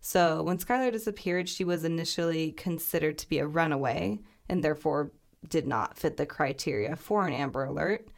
So 0.00 0.42
when 0.42 0.58
Schuyler 0.58 0.90
disappeared, 0.90 1.48
she 1.48 1.64
was 1.64 1.84
initially 1.84 2.52
considered 2.52 3.16
to 3.18 3.28
be 3.28 3.38
a 3.38 3.46
runaway 3.46 4.18
and 4.48 4.64
therefore 4.64 5.12
did 5.48 5.66
not 5.66 5.96
fit 5.96 6.16
the 6.16 6.26
criteria 6.26 6.96
for 6.96 7.26
an 7.26 7.32
Amber 7.32 7.64
Alert. 7.64 8.08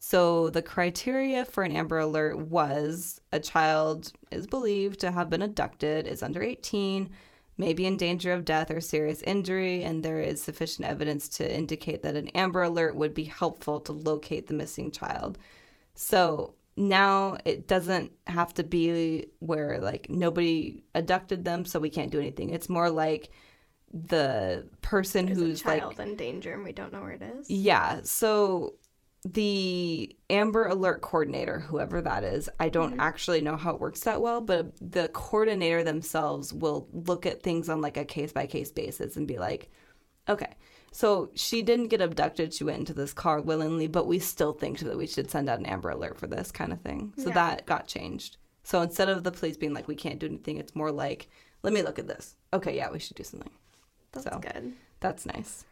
So 0.00 0.48
the 0.50 0.62
criteria 0.62 1.44
for 1.44 1.64
an 1.64 1.72
Amber 1.72 1.98
Alert 1.98 2.38
was 2.38 3.20
a 3.32 3.40
child 3.40 4.12
is 4.30 4.46
believed 4.46 5.00
to 5.00 5.10
have 5.10 5.28
been 5.30 5.42
abducted, 5.42 6.06
is 6.06 6.22
under 6.22 6.42
18, 6.42 7.10
may 7.56 7.72
be 7.72 7.84
in 7.84 7.96
danger 7.96 8.32
of 8.32 8.44
death 8.44 8.70
or 8.70 8.80
serious 8.80 9.22
injury, 9.22 9.82
and 9.82 10.04
there 10.04 10.20
is 10.20 10.40
sufficient 10.40 10.86
evidence 10.86 11.28
to 11.30 11.52
indicate 11.56 12.02
that 12.02 12.14
an 12.14 12.28
Amber 12.28 12.62
Alert 12.62 12.94
would 12.94 13.12
be 13.14 13.24
helpful 13.24 13.80
to 13.80 13.92
locate 13.92 14.46
the 14.46 14.54
missing 14.54 14.92
child. 14.92 15.36
So 15.94 16.54
now 16.76 17.36
it 17.44 17.66
doesn't 17.66 18.12
have 18.28 18.54
to 18.54 18.62
be 18.62 19.26
where 19.40 19.80
like 19.80 20.08
nobody 20.08 20.80
abducted 20.94 21.44
them, 21.44 21.64
so 21.64 21.80
we 21.80 21.90
can't 21.90 22.12
do 22.12 22.20
anything. 22.20 22.50
It's 22.50 22.68
more 22.68 22.88
like 22.88 23.30
the 23.92 24.68
person 24.80 25.26
There's 25.26 25.38
who's 25.38 25.60
a 25.62 25.64
child 25.64 25.98
like 25.98 26.06
in 26.06 26.14
danger 26.14 26.52
and 26.52 26.62
we 26.62 26.72
don't 26.72 26.92
know 26.92 27.00
where 27.00 27.12
it 27.12 27.22
is. 27.22 27.50
Yeah. 27.50 28.02
So 28.04 28.74
the 29.34 30.14
Amber 30.30 30.66
Alert 30.66 31.00
coordinator, 31.00 31.60
whoever 31.60 32.00
that 32.00 32.24
is, 32.24 32.48
I 32.58 32.68
don't 32.68 32.92
mm-hmm. 32.92 33.00
actually 33.00 33.40
know 33.40 33.56
how 33.56 33.74
it 33.74 33.80
works 33.80 34.00
that 34.00 34.20
well, 34.22 34.40
but 34.40 34.72
the 34.80 35.08
coordinator 35.08 35.82
themselves 35.84 36.52
will 36.52 36.88
look 36.92 37.26
at 37.26 37.42
things 37.42 37.68
on 37.68 37.80
like 37.80 37.96
a 37.96 38.04
case 38.04 38.32
by 38.32 38.46
case 38.46 38.70
basis 38.70 39.16
and 39.16 39.26
be 39.28 39.38
like, 39.38 39.70
okay, 40.28 40.54
so 40.92 41.30
she 41.34 41.62
didn't 41.62 41.88
get 41.88 42.00
abducted. 42.00 42.54
She 42.54 42.64
went 42.64 42.78
into 42.78 42.94
this 42.94 43.12
car 43.12 43.40
willingly, 43.40 43.86
but 43.86 44.06
we 44.06 44.18
still 44.18 44.52
think 44.52 44.78
that 44.80 44.96
we 44.98 45.06
should 45.06 45.30
send 45.30 45.48
out 45.48 45.58
an 45.58 45.66
Amber 45.66 45.90
Alert 45.90 46.18
for 46.18 46.26
this 46.26 46.50
kind 46.50 46.72
of 46.72 46.80
thing. 46.80 47.12
So 47.18 47.28
yeah. 47.28 47.34
that 47.34 47.66
got 47.66 47.86
changed. 47.86 48.36
So 48.62 48.80
instead 48.82 49.08
of 49.08 49.24
the 49.24 49.32
police 49.32 49.56
being 49.56 49.74
like, 49.74 49.88
we 49.88 49.94
can't 49.96 50.18
do 50.18 50.26
anything, 50.26 50.56
it's 50.58 50.74
more 50.76 50.92
like, 50.92 51.28
let 51.62 51.72
me 51.72 51.82
look 51.82 51.98
at 51.98 52.08
this. 52.08 52.36
Okay, 52.52 52.76
yeah, 52.76 52.90
we 52.90 52.98
should 52.98 53.16
do 53.16 53.24
something. 53.24 53.50
That's 54.12 54.24
so, 54.26 54.38
good. 54.38 54.72
That's 55.00 55.26
nice. 55.26 55.64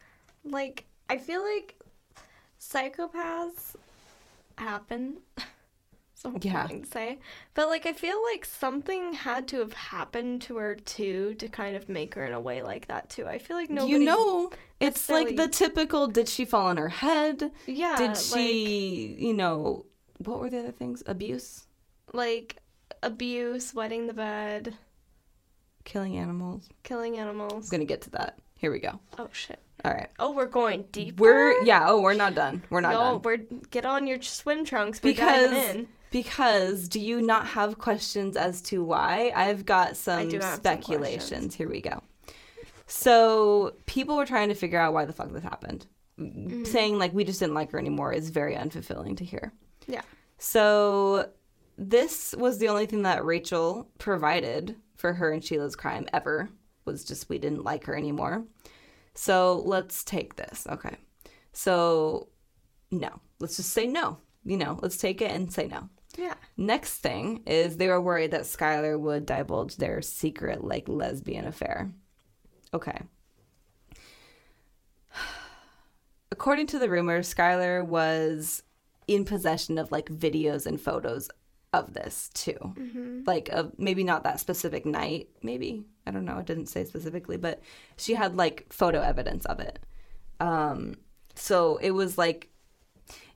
Like, 0.43 0.85
I 1.09 1.17
feel 1.17 1.43
like 1.43 1.75
psychopaths 2.59 3.75
happen. 4.57 5.17
I 6.25 6.31
yeah. 6.41 6.67
say. 6.91 7.19
But 7.53 7.67
like 7.67 7.85
I 7.85 7.93
feel 7.93 8.17
like 8.31 8.45
something 8.45 9.13
had 9.13 9.47
to 9.49 9.59
have 9.59 9.73
happened 9.73 10.41
to 10.43 10.57
her 10.57 10.75
too 10.75 11.35
to 11.35 11.47
kind 11.47 11.75
of 11.75 11.87
make 11.89 12.15
her 12.15 12.25
in 12.25 12.33
a 12.33 12.39
way 12.39 12.61
like 12.63 12.87
that 12.87 13.09
too. 13.09 13.25
I 13.27 13.37
feel 13.37 13.55
like 13.57 13.69
nobody 13.69 13.93
You 13.93 13.99
know, 13.99 14.51
it's 14.79 15.09
like 15.09 15.35
the 15.35 15.47
typical 15.47 16.07
did 16.07 16.27
she 16.27 16.45
fall 16.45 16.67
on 16.67 16.77
her 16.77 16.89
head? 16.89 17.51
Yeah. 17.67 17.95
Did 17.97 18.17
she, 18.17 19.07
like, 19.13 19.21
you 19.21 19.33
know, 19.33 19.85
what 20.19 20.39
were 20.39 20.49
the 20.49 20.59
other 20.59 20.71
things? 20.71 21.03
Abuse? 21.05 21.65
Like 22.13 22.57
abuse, 23.03 23.73
wetting 23.75 24.07
the 24.07 24.13
bed, 24.13 24.73
killing 25.83 26.17
animals. 26.17 26.67
Killing 26.83 27.17
animals. 27.19 27.65
I'm 27.67 27.69
going 27.69 27.79
to 27.81 27.85
get 27.85 28.01
to 28.03 28.09
that. 28.11 28.39
Here 28.57 28.71
we 28.71 28.79
go. 28.79 28.99
Oh 29.19 29.29
shit. 29.31 29.59
All 29.85 29.91
right. 29.93 30.09
Oh, 30.17 30.31
we're 30.31 30.47
going 30.47 30.85
deep. 30.91 31.19
We're 31.19 31.63
yeah. 31.63 31.85
Oh, 31.87 32.01
we're 32.01 32.15
not 32.15 32.33
done. 32.33 32.63
We're 32.69 32.81
not 32.81 32.93
no, 32.93 32.97
done. 33.13 33.21
We're 33.21 33.37
get 33.69 33.85
on 33.85 34.07
your 34.07 34.21
swim 34.21 34.65
trunks. 34.65 34.99
We're 35.03 35.11
because 35.11 35.77
because 36.09 36.87
do 36.87 36.99
you 36.99 37.21
not 37.21 37.45
have 37.47 37.77
questions 37.77 38.35
as 38.35 38.61
to 38.63 38.83
why? 38.83 39.31
I've 39.35 39.65
got 39.65 39.95
some 39.95 40.29
speculations. 40.41 41.53
Some 41.55 41.57
Here 41.57 41.69
we 41.69 41.81
go. 41.81 42.01
So 42.87 43.73
people 43.85 44.17
were 44.17 44.25
trying 44.25 44.49
to 44.49 44.55
figure 44.55 44.79
out 44.79 44.93
why 44.93 45.05
the 45.05 45.13
fuck 45.13 45.31
this 45.31 45.43
happened. 45.43 45.85
mm 46.19 46.65
Saying 46.65 46.97
like 46.97 47.13
we 47.13 47.23
just 47.23 47.39
didn't 47.39 47.53
like 47.55 47.71
her 47.71 47.79
anymore 47.79 48.13
is 48.13 48.29
very 48.31 48.55
unfulfilling 48.55 49.15
to 49.17 49.25
hear. 49.25 49.53
Yeah. 49.87 50.01
So 50.39 51.29
this 51.77 52.33
was 52.35 52.57
the 52.57 52.69
only 52.69 52.87
thing 52.87 53.03
that 53.03 53.23
Rachel 53.23 53.87
provided 53.99 54.75
for 54.95 55.13
her 55.13 55.31
and 55.31 55.43
Sheila's 55.43 55.75
crime 55.75 56.07
ever 56.13 56.49
was 56.85 57.03
just 57.05 57.29
we 57.29 57.37
didn't 57.37 57.63
like 57.63 57.83
her 57.85 57.95
anymore. 57.95 58.43
So 59.17 59.63
let's 59.65 60.03
take 60.03 60.35
this. 60.35 60.67
Okay. 60.69 60.95
So 61.51 62.27
no, 62.91 63.19
let's 63.39 63.57
just 63.57 63.71
say 63.73 63.87
no. 63.87 64.19
You 64.45 64.57
know, 64.57 64.77
let's 64.83 64.97
take 64.97 65.21
it 65.23 65.31
and 65.31 65.51
say 65.51 65.67
no. 65.67 65.89
Yeah. 66.15 66.35
Next 66.55 66.99
thing 66.99 67.41
is 67.47 67.77
they 67.77 67.87
were 67.87 67.99
worried 67.99 68.29
that 68.31 68.43
Skylar 68.43 68.97
would 68.99 69.25
divulge 69.25 69.75
their 69.77 70.01
secret, 70.03 70.63
like, 70.63 70.87
lesbian 70.87 71.45
affair. 71.45 71.91
Okay. 72.75 73.01
According 76.31 76.67
to 76.67 76.79
the 76.79 76.89
rumor, 76.89 77.21
Skylar 77.21 77.83
was 77.85 78.61
in 79.07 79.25
possession 79.25 79.77
of 79.79 79.91
like 79.91 80.09
videos 80.09 80.65
and 80.67 80.79
photos 80.79 81.29
of 81.73 81.93
this 81.93 82.29
too. 82.33 82.57
Mm-hmm. 82.59 83.21
Like 83.25 83.49
a, 83.49 83.57
uh, 83.57 83.69
maybe 83.77 84.03
not 84.03 84.23
that 84.23 84.39
specific 84.39 84.85
night, 84.85 85.29
maybe. 85.43 85.83
I 86.05 86.11
don't 86.11 86.25
know. 86.25 86.37
It 86.37 86.45
didn't 86.45 86.67
say 86.67 86.85
specifically, 86.85 87.37
but 87.37 87.61
she 87.97 88.13
had 88.13 88.35
like 88.35 88.67
photo 88.71 89.01
evidence 89.01 89.45
of 89.45 89.59
it. 89.59 89.79
Um, 90.39 90.95
so 91.35 91.77
it 91.77 91.91
was 91.91 92.17
like 92.17 92.49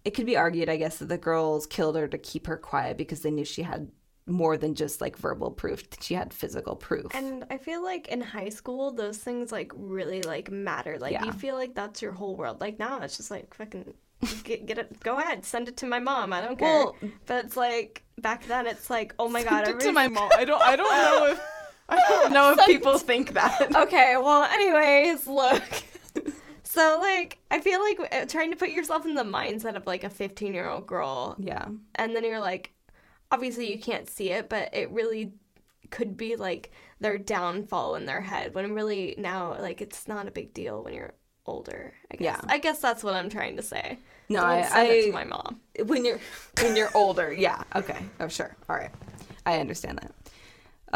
it 0.04 0.12
could 0.16 0.26
be 0.26 0.36
argued, 0.38 0.68
I 0.70 0.78
guess, 0.78 0.98
that 0.98 1.10
the 1.10 1.18
girls 1.18 1.68
killed 1.68 1.96
her 1.96 2.08
to 2.08 2.18
keep 2.18 2.48
her 2.48 2.58
quiet 2.58 2.98
because 2.98 3.22
they 3.22 3.30
knew 3.32 3.46
she 3.46 3.62
had 3.62 3.92
more 4.26 4.58
than 4.58 4.74
just 4.76 5.02
like 5.02 5.18
verbal 5.18 5.50
proof 5.50 5.84
she 6.00 6.14
had 6.14 6.32
physical 6.32 6.76
proof 6.76 7.08
and 7.16 7.44
i 7.50 7.58
feel 7.58 7.84
like 7.84 8.08
in 8.10 8.22
high 8.22 8.50
school 8.50 8.92
those 8.92 9.18
things 9.18 9.52
like 9.52 9.72
really 9.76 10.22
like 10.22 10.52
matter 10.52 10.98
like 11.00 11.12
yeah. 11.12 11.26
you 11.26 11.32
feel 11.34 11.56
like 11.56 11.74
that's 11.74 12.04
your 12.04 12.12
whole 12.12 12.36
world 12.38 12.62
like 12.62 12.78
now 12.78 13.00
it's 13.02 13.18
just 13.18 13.32
like 13.32 13.52
fucking 13.52 13.94
get, 14.44 14.66
get 14.68 14.78
it 14.78 14.98
go 15.00 15.18
ahead 15.18 15.44
send 15.44 15.68
it 15.68 15.76
to 15.76 15.88
my 15.88 15.98
mom 15.98 16.32
i 16.32 16.40
don't 16.40 16.58
care 16.60 16.72
well, 16.86 16.96
but 17.26 17.44
it's 17.46 17.58
like 17.58 18.04
back 18.22 18.46
then 18.46 18.68
it's 18.68 18.90
like, 18.90 19.14
oh 19.20 19.28
my 19.28 19.44
god, 19.44 19.64
to 19.80 19.92
my 19.92 20.08
mom. 20.08 20.30
I 20.36 20.46
don't 20.46 20.62
I 20.62 20.76
don't 20.76 20.90
know 20.90 21.32
if 21.32 21.42
I 21.90 21.96
don't 22.08 22.34
know 22.34 22.52
if 22.58 22.66
people 22.66 22.98
think 22.98 23.34
that. 23.34 23.76
Okay, 23.76 24.16
well, 24.18 24.44
anyways, 24.44 25.28
look. 25.28 25.64
So 26.64 27.00
like 27.02 27.40
I 27.50 27.60
feel 27.60 27.82
like 27.82 28.00
uh, 28.14 28.26
trying 28.28 28.52
to 28.52 28.56
put 28.58 28.70
yourself 28.70 29.06
in 29.06 29.14
the 29.16 29.24
mindset 29.24 29.76
of 29.76 29.86
like 29.86 30.04
a 30.06 30.10
15 30.10 30.54
year 30.54 30.70
old 30.70 30.88
girl. 30.88 31.36
Yeah. 31.38 31.66
And 31.96 32.16
then 32.16 32.24
you're 32.24 32.40
like, 32.40 32.74
obviously 33.30 33.70
you 33.72 33.78
can't 33.80 34.10
see 34.10 34.30
it, 34.32 34.48
but 34.48 34.70
it 34.74 34.90
really 34.92 35.34
could 35.90 36.16
be 36.16 36.38
like 36.38 36.72
their 37.02 37.18
downfall 37.18 37.96
in 37.96 38.06
their 38.06 38.22
head. 38.22 38.54
When 38.54 38.74
really 38.74 39.16
now 39.18 39.58
like 39.60 39.82
it's 39.82 40.08
not 40.08 40.28
a 40.30 40.32
big 40.32 40.54
deal 40.54 40.82
when 40.84 40.94
you're 40.94 41.12
older. 41.46 41.94
I 42.10 42.16
guess. 42.16 42.40
Yeah. 42.42 42.42
I 42.54 42.58
guess 42.60 42.80
that's 42.80 43.04
what 43.04 43.16
I'm 43.16 43.30
trying 43.30 43.58
to 43.58 43.64
say. 43.64 43.98
No, 44.32 44.42
I, 44.44 44.68
I 44.74 45.02
to 45.02 45.12
my 45.12 45.26
mom. 45.26 45.60
When 45.86 46.06
you're 46.06 46.20
when 46.62 46.76
you're 46.76 46.90
older, 46.96 47.32
yeah. 47.32 47.64
Okay. 47.76 47.98
Oh, 48.20 48.28
sure. 48.28 48.56
All 48.70 48.76
right. 48.76 48.92
I 49.46 49.60
understand 49.60 50.00
that. 50.00 50.14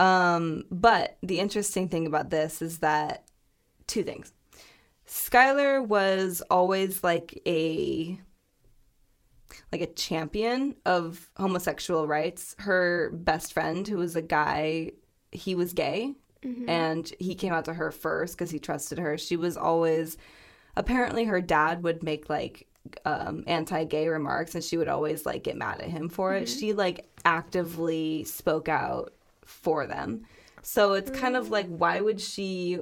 Um, 0.03 0.63
but 0.71 1.17
the 1.21 1.39
interesting 1.39 1.89
thing 1.89 2.05
about 2.07 2.29
this 2.29 2.61
is 2.61 2.79
that 2.79 3.25
two 3.87 4.03
things. 4.03 4.31
Skylar 5.07 5.85
was 5.85 6.41
always 6.49 7.03
like 7.03 7.39
a 7.45 8.19
like 9.71 9.81
a 9.81 9.87
champion 9.93 10.75
of 10.85 11.29
homosexual 11.37 12.07
rights. 12.07 12.55
Her 12.59 13.11
best 13.13 13.53
friend, 13.53 13.87
who 13.87 13.97
was 13.97 14.15
a 14.15 14.21
guy, 14.21 14.91
he 15.31 15.55
was 15.55 15.73
gay, 15.73 16.13
mm-hmm. 16.43 16.69
and 16.69 17.11
he 17.19 17.35
came 17.35 17.53
out 17.53 17.65
to 17.65 17.73
her 17.73 17.91
first 17.91 18.37
because 18.37 18.51
he 18.51 18.59
trusted 18.59 18.97
her. 18.97 19.17
She 19.17 19.35
was 19.35 19.57
always 19.57 20.17
apparently 20.77 21.23
her 21.25 21.39
dad 21.41 21.83
would 21.83 22.01
make 22.03 22.29
like 22.29 22.67
um, 23.05 23.43
anti-gay 23.47 24.07
remarks 24.07 24.55
and 24.55 24.63
she 24.63 24.77
would 24.77 24.87
always 24.87 25.25
like 25.25 25.43
get 25.43 25.57
mad 25.57 25.81
at 25.81 25.89
him 25.89 26.09
for 26.09 26.33
it 26.35 26.47
mm-hmm. 26.47 26.59
she 26.59 26.73
like 26.73 27.07
actively 27.25 28.23
spoke 28.23 28.69
out 28.69 29.13
for 29.43 29.87
them 29.87 30.23
so 30.61 30.93
it's 30.93 31.09
mm-hmm. 31.09 31.21
kind 31.21 31.35
of 31.35 31.49
like 31.49 31.67
mm. 31.67 31.77
why 31.77 31.99
would 31.99 32.19
she 32.21 32.79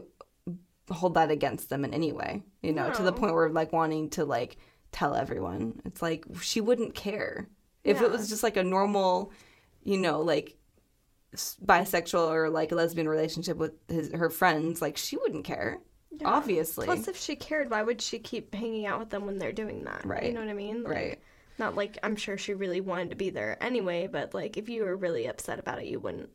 hold 0.90 1.14
that 1.14 1.32
against 1.32 1.70
them 1.70 1.86
in 1.86 1.94
any 1.94 2.12
way 2.12 2.44
you 2.62 2.74
know 2.74 2.88
no. 2.88 2.94
to 2.94 3.02
the 3.02 3.14
point 3.14 3.34
where 3.34 3.50
like 3.50 3.72
wanting 3.72 4.10
to 4.10 4.26
like 4.26 4.58
tell 4.92 5.16
everyone 5.16 5.82
it's 5.86 6.02
like 6.02 6.26
she 6.42 6.60
wouldn't 6.62 6.94
care 6.94 7.48
if 7.84 8.00
yeah. 8.00 8.04
it 8.06 8.12
was 8.12 8.30
just 8.30 8.44
like 8.44 8.58
a 8.58 8.64
normal 8.64 9.32
you 9.84 9.98
know 9.98 10.20
like 10.22 10.58
bisexual 11.66 12.30
or 12.30 12.50
like 12.50 12.72
lesbian 12.72 13.08
relationship 13.10 13.58
with 13.58 13.74
his 13.88 14.12
her 14.12 14.30
friends 14.30 14.82
like 14.82 14.98
she 14.98 15.18
wouldn't 15.18 15.46
care 15.46 15.80
yeah. 16.22 16.28
Obviously. 16.30 16.86
Plus, 16.86 17.08
if 17.08 17.18
she 17.18 17.36
cared, 17.36 17.70
why 17.72 17.82
would 17.84 18.02
she 18.02 18.20
keep 18.20 18.54
hanging 18.54 18.86
out 18.86 19.00
with 19.00 19.10
them 19.10 19.26
when 19.26 19.40
they're 19.40 19.52
doing 19.52 19.84
that? 19.86 20.06
Right. 20.06 20.24
You 20.24 20.34
know 20.34 20.42
what 20.42 20.50
I 20.50 20.54
mean? 20.54 20.84
Like, 20.84 20.94
right. 20.94 21.20
Not 21.58 21.76
like 21.76 21.98
I'm 22.04 22.16
sure 22.16 22.38
she 22.38 22.54
really 22.54 22.82
wanted 22.82 23.12
to 23.12 23.16
be 23.16 23.30
there 23.30 23.58
anyway, 23.62 24.08
but 24.08 24.34
like 24.34 24.58
if 24.58 24.70
you 24.70 24.84
were 24.84 24.96
really 24.98 25.28
upset 25.28 25.60
about 25.60 25.80
it, 25.80 25.86
you 25.86 26.00
wouldn't. 26.00 26.30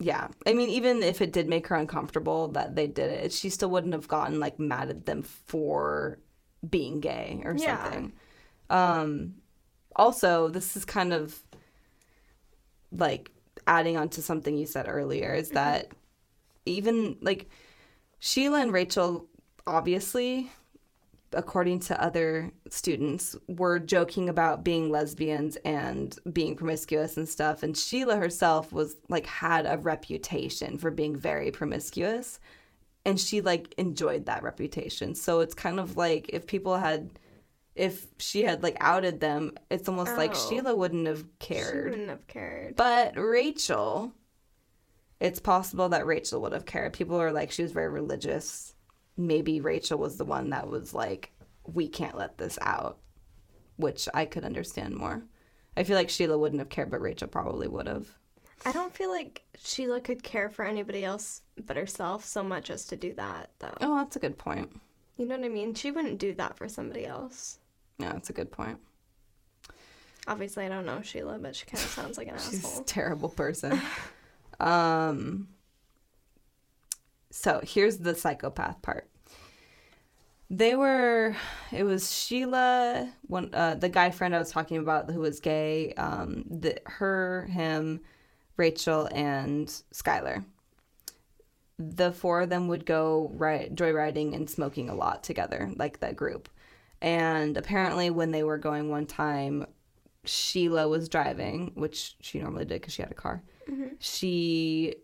Yeah. 0.00 0.28
I 0.46 0.52
mean, 0.52 0.70
even 0.70 1.02
if 1.02 1.20
it 1.22 1.32
did 1.32 1.48
make 1.48 1.66
her 1.68 1.76
uncomfortable 1.76 2.48
that 2.48 2.74
they 2.74 2.86
did 2.86 3.10
it, 3.10 3.32
she 3.32 3.50
still 3.50 3.70
wouldn't 3.70 3.92
have 3.92 4.08
gotten 4.08 4.40
like 4.40 4.58
mad 4.58 4.88
at 4.90 5.06
them 5.06 5.22
for 5.22 6.18
being 6.68 7.00
gay 7.00 7.40
or 7.44 7.54
yeah. 7.56 7.82
something. 7.82 8.12
Um, 8.70 9.34
also, 9.96 10.48
this 10.48 10.76
is 10.76 10.84
kind 10.84 11.12
of 11.12 11.38
like 12.90 13.30
adding 13.66 13.96
on 13.96 14.08
to 14.10 14.22
something 14.22 14.56
you 14.56 14.66
said 14.66 14.86
earlier 14.88 15.34
is 15.34 15.48
mm-hmm. 15.48 15.56
that 15.56 15.92
even 16.64 17.16
like 17.20 17.48
Sheila 18.26 18.60
and 18.62 18.72
Rachel, 18.72 19.26
obviously, 19.66 20.50
according 21.34 21.80
to 21.80 22.02
other 22.02 22.52
students, 22.70 23.36
were 23.48 23.78
joking 23.78 24.30
about 24.30 24.64
being 24.64 24.88
lesbians 24.90 25.56
and 25.56 26.18
being 26.32 26.56
promiscuous 26.56 27.18
and 27.18 27.28
stuff. 27.28 27.62
And 27.62 27.76
Sheila 27.76 28.16
herself 28.16 28.72
was 28.72 28.96
like, 29.10 29.26
had 29.26 29.66
a 29.66 29.76
reputation 29.76 30.78
for 30.78 30.90
being 30.90 31.14
very 31.14 31.50
promiscuous. 31.50 32.40
And 33.04 33.20
she 33.20 33.42
like 33.42 33.74
enjoyed 33.76 34.24
that 34.24 34.42
reputation. 34.42 35.14
So 35.14 35.40
it's 35.40 35.52
kind 35.52 35.78
of 35.78 35.98
like 35.98 36.30
if 36.30 36.46
people 36.46 36.78
had 36.78 37.10
if 37.76 38.06
she 38.16 38.42
had 38.42 38.62
like 38.62 38.78
outed 38.80 39.20
them, 39.20 39.52
it's 39.68 39.86
almost 39.86 40.12
oh. 40.12 40.16
like 40.16 40.34
Sheila 40.34 40.74
wouldn't 40.74 41.06
have 41.08 41.26
cared. 41.40 41.74
She 41.74 41.90
wouldn't 41.90 42.08
have 42.08 42.26
cared. 42.26 42.74
But 42.74 43.18
Rachel 43.20 44.14
it's 45.24 45.40
possible 45.40 45.88
that 45.88 46.04
Rachel 46.04 46.42
would 46.42 46.52
have 46.52 46.66
cared. 46.66 46.92
People 46.92 47.16
are 47.20 47.32
like, 47.32 47.50
she 47.50 47.62
was 47.62 47.72
very 47.72 47.88
religious. 47.88 48.74
Maybe 49.16 49.58
Rachel 49.58 49.96
was 49.98 50.18
the 50.18 50.24
one 50.26 50.50
that 50.50 50.68
was 50.68 50.92
like, 50.92 51.32
we 51.66 51.88
can't 51.88 52.18
let 52.18 52.36
this 52.36 52.58
out, 52.60 52.98
which 53.76 54.06
I 54.12 54.26
could 54.26 54.44
understand 54.44 54.94
more. 54.94 55.22
I 55.78 55.84
feel 55.84 55.96
like 55.96 56.10
Sheila 56.10 56.36
wouldn't 56.36 56.58
have 56.58 56.68
cared, 56.68 56.90
but 56.90 57.00
Rachel 57.00 57.26
probably 57.26 57.68
would 57.68 57.86
have. 57.88 58.06
I 58.66 58.72
don't 58.72 58.94
feel 58.94 59.10
like 59.10 59.42
Sheila 59.64 60.02
could 60.02 60.22
care 60.22 60.50
for 60.50 60.62
anybody 60.62 61.02
else 61.06 61.40
but 61.64 61.78
herself 61.78 62.26
so 62.26 62.42
much 62.42 62.68
as 62.68 62.84
to 62.88 62.96
do 62.96 63.14
that, 63.14 63.48
though. 63.60 63.72
Oh, 63.80 63.96
that's 63.96 64.16
a 64.16 64.20
good 64.20 64.36
point. 64.36 64.78
You 65.16 65.24
know 65.24 65.38
what 65.38 65.46
I 65.46 65.48
mean? 65.48 65.72
She 65.72 65.90
wouldn't 65.90 66.18
do 66.18 66.34
that 66.34 66.58
for 66.58 66.68
somebody 66.68 67.06
else. 67.06 67.60
Yeah, 67.98 68.12
that's 68.12 68.28
a 68.28 68.32
good 68.34 68.52
point. 68.52 68.76
Obviously, 70.28 70.66
I 70.66 70.68
don't 70.68 70.84
know 70.84 71.00
Sheila, 71.00 71.38
but 71.38 71.56
she 71.56 71.64
kind 71.64 71.82
of 71.82 71.88
sounds 71.90 72.18
like 72.18 72.28
an 72.28 72.34
She's 72.34 72.54
asshole. 72.58 72.70
She's 72.72 72.80
a 72.80 72.84
terrible 72.84 73.30
person. 73.30 73.80
Um, 74.60 75.48
so 77.30 77.60
here's 77.62 77.98
the 77.98 78.14
psychopath 78.14 78.82
part. 78.82 79.08
They 80.50 80.76
were, 80.76 81.34
it 81.72 81.84
was 81.84 82.12
Sheila, 82.14 83.08
one 83.26 83.50
uh, 83.54 83.74
the 83.74 83.88
guy 83.88 84.10
friend 84.10 84.36
I 84.36 84.38
was 84.38 84.50
talking 84.52 84.76
about 84.76 85.10
who 85.10 85.20
was 85.20 85.40
gay. 85.40 85.94
Um, 85.94 86.44
the, 86.48 86.76
her, 86.86 87.48
him, 87.50 88.00
Rachel, 88.56 89.08
and 89.12 89.66
Skylar. 89.92 90.44
The 91.78 92.12
four 92.12 92.42
of 92.42 92.50
them 92.50 92.68
would 92.68 92.86
go 92.86 93.32
ride, 93.34 93.74
joyriding 93.74 94.34
and 94.34 94.48
smoking 94.48 94.88
a 94.88 94.94
lot 94.94 95.24
together, 95.24 95.72
like 95.76 95.98
that 96.00 96.14
group. 96.14 96.48
And 97.02 97.56
apparently, 97.56 98.10
when 98.10 98.30
they 98.30 98.44
were 98.44 98.58
going 98.58 98.90
one 98.90 99.06
time, 99.06 99.66
Sheila 100.24 100.88
was 100.88 101.08
driving, 101.08 101.72
which 101.74 102.16
she 102.20 102.38
normally 102.40 102.64
did 102.64 102.80
because 102.80 102.94
she 102.94 103.02
had 103.02 103.10
a 103.10 103.14
car, 103.14 103.42
mm-hmm. 103.70 103.94
she 103.98 104.96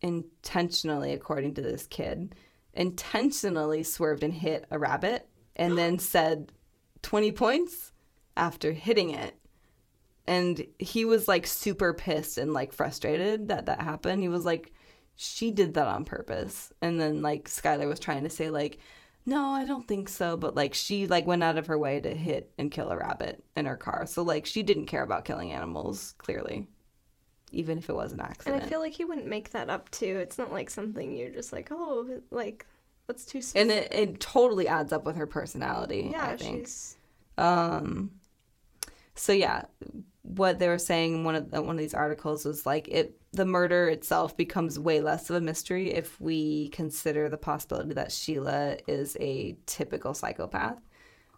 intentionally, 0.00 1.12
according 1.12 1.54
to 1.54 1.62
this 1.62 1.86
kid, 1.86 2.34
intentionally 2.74 3.82
swerved 3.82 4.22
and 4.22 4.34
hit 4.34 4.66
a 4.70 4.78
rabbit 4.78 5.28
and 5.56 5.76
then 5.78 5.98
said 5.98 6.52
20 7.02 7.32
points 7.32 7.92
after 8.36 8.72
hitting 8.72 9.10
it. 9.10 9.34
And 10.26 10.66
he 10.78 11.06
was 11.06 11.26
like 11.26 11.46
super 11.46 11.94
pissed 11.94 12.36
and 12.36 12.52
like 12.52 12.72
frustrated 12.74 13.48
that 13.48 13.64
that 13.66 13.80
happened. 13.80 14.22
He 14.22 14.28
was 14.28 14.44
like, 14.44 14.74
she 15.16 15.50
did 15.50 15.72
that 15.74 15.88
on 15.88 16.04
purpose. 16.04 16.70
And 16.82 17.00
then 17.00 17.22
like 17.22 17.48
Skylar 17.48 17.88
was 17.88 17.98
trying 17.98 18.24
to 18.24 18.30
say 18.30 18.50
like, 18.50 18.78
no, 19.28 19.50
I 19.50 19.66
don't 19.66 19.86
think 19.86 20.08
so. 20.08 20.38
But 20.38 20.54
like 20.54 20.72
she 20.72 21.06
like 21.06 21.26
went 21.26 21.44
out 21.44 21.58
of 21.58 21.66
her 21.66 21.76
way 21.76 22.00
to 22.00 22.14
hit 22.14 22.50
and 22.56 22.70
kill 22.72 22.88
a 22.88 22.96
rabbit 22.96 23.44
in 23.58 23.66
her 23.66 23.76
car. 23.76 24.06
So 24.06 24.22
like 24.22 24.46
she 24.46 24.62
didn't 24.62 24.86
care 24.86 25.02
about 25.02 25.26
killing 25.26 25.52
animals, 25.52 26.14
clearly. 26.16 26.66
Even 27.52 27.76
if 27.76 27.90
it 27.90 27.94
was 27.94 28.12
an 28.12 28.20
accident. 28.20 28.56
And 28.56 28.64
I 28.64 28.68
feel 28.70 28.80
like 28.80 28.94
he 28.94 29.04
wouldn't 29.04 29.26
make 29.26 29.50
that 29.50 29.68
up 29.68 29.90
too. 29.90 30.18
It's 30.20 30.38
not 30.38 30.50
like 30.50 30.70
something 30.70 31.14
you're 31.14 31.28
just 31.28 31.52
like, 31.52 31.68
oh, 31.70 32.08
like 32.30 32.64
that's 33.06 33.26
too 33.26 33.42
specific. 33.42 33.70
And 33.70 33.70
it, 33.70 34.14
it 34.14 34.20
totally 34.20 34.66
adds 34.66 34.94
up 34.94 35.04
with 35.04 35.16
her 35.16 35.26
personality. 35.26 36.08
Yeah, 36.10 36.24
I 36.24 36.36
think. 36.38 36.60
she's 36.60 36.96
um 37.36 38.12
so 39.14 39.34
yeah, 39.34 39.64
what 40.36 40.58
they 40.58 40.68
were 40.68 40.78
saying 40.78 41.14
in 41.14 41.24
one 41.24 41.34
of 41.34 41.50
the, 41.50 41.58
uh, 41.58 41.60
one 41.62 41.76
of 41.76 41.80
these 41.80 41.94
articles 41.94 42.44
was 42.44 42.66
like 42.66 42.86
it 42.88 43.16
the 43.32 43.46
murder 43.46 43.88
itself 43.88 44.36
becomes 44.36 44.78
way 44.78 45.00
less 45.00 45.30
of 45.30 45.36
a 45.36 45.40
mystery 45.40 45.92
if 45.94 46.20
we 46.20 46.68
consider 46.68 47.28
the 47.30 47.38
possibility 47.38 47.94
that 47.94 48.12
Sheila 48.12 48.76
is 48.86 49.16
a 49.20 49.56
typical 49.66 50.14
psychopath. 50.14 50.78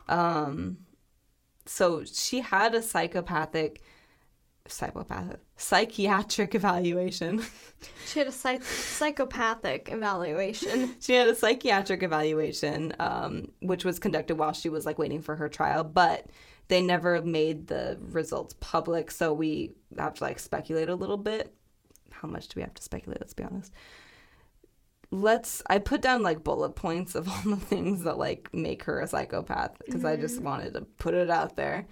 Um, 0.09 0.79
so 1.67 2.05
she 2.05 2.41
had 2.41 2.75
a 2.75 2.83
psychopathic 2.83 3.81
psychopathic 4.67 5.41
psychiatric 5.57 6.55
evaluation. 6.55 7.43
she 8.07 8.19
had 8.21 8.29
a 8.29 8.33
psych- 8.33 8.62
psychopathic 8.62 9.89
evaluation. 9.91 10.95
she 11.01 11.15
had 11.15 11.29
a 11.29 11.35
psychiatric 11.35 12.03
evaluation, 12.03 12.93
um, 13.01 13.51
which 13.62 13.85
was 13.85 13.99
conducted 14.01 14.37
while 14.37 14.53
she 14.53 14.69
was 14.69 14.85
like 14.87 14.99
waiting 14.99 15.23
for 15.23 15.37
her 15.37 15.49
trial, 15.49 15.85
but 15.85 16.27
they 16.70 16.80
never 16.80 17.20
made 17.20 17.66
the 17.66 17.98
results 18.01 18.55
public, 18.60 19.10
so 19.10 19.32
we 19.32 19.74
have 19.98 20.14
to 20.14 20.24
like 20.24 20.38
speculate 20.38 20.88
a 20.88 20.94
little 20.94 21.16
bit. 21.18 21.52
How 22.12 22.28
much 22.28 22.47
do 22.47 22.52
we 22.56 22.62
have 22.62 22.74
to 22.74 22.82
speculate? 22.82 23.20
Let's 23.20 23.34
be 23.34 23.42
honest. 23.42 23.72
Let's. 25.10 25.62
I 25.66 25.78
put 25.78 26.01
down 26.01 26.22
like 26.22 26.44
bullet 26.44 26.76
points 26.76 27.16
of 27.16 27.28
all 27.28 27.42
the 27.44 27.56
things 27.56 28.05
that 28.05 28.18
like 28.18 28.48
make 28.55 28.84
her 28.84 29.01
a 29.01 29.09
psychopath 29.09 29.76
because 29.84 30.02
mm-hmm. 30.02 30.06
I 30.14 30.16
just 30.16 30.36
mm-hmm. 30.36 30.44
wanted 30.44 30.74
to 30.74 30.82
put 30.82 31.12
it 31.14 31.28
out 31.28 31.56
there. 31.56 31.86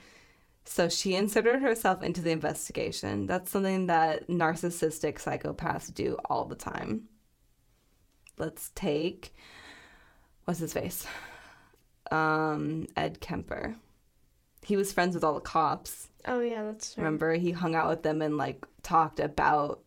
So 0.64 0.88
she 0.88 1.16
inserted 1.16 1.60
herself 1.60 2.00
into 2.02 2.20
the 2.22 2.30
investigation. 2.30 3.26
That's 3.26 3.50
something 3.50 3.86
that 3.88 4.28
narcissistic 4.28 5.14
psychopaths 5.16 5.92
do 5.92 6.18
all 6.30 6.44
the 6.44 6.54
time. 6.56 7.08
Let's 8.38 8.70
take 8.76 9.34
what's 10.44 10.60
his 10.60 10.72
face? 10.72 11.04
Um, 12.12 12.86
Ed 12.96 13.18
Kemper 13.20 13.74
he 14.68 14.76
was 14.76 14.92
friends 14.92 15.14
with 15.14 15.24
all 15.24 15.32
the 15.32 15.40
cops. 15.40 16.08
Oh 16.26 16.40
yeah, 16.40 16.62
that's 16.62 16.92
true. 16.94 17.02
Remember 17.02 17.34
he 17.34 17.52
hung 17.52 17.74
out 17.74 17.88
with 17.88 18.02
them 18.02 18.20
and 18.20 18.36
like 18.36 18.66
talked 18.82 19.18
about 19.18 19.80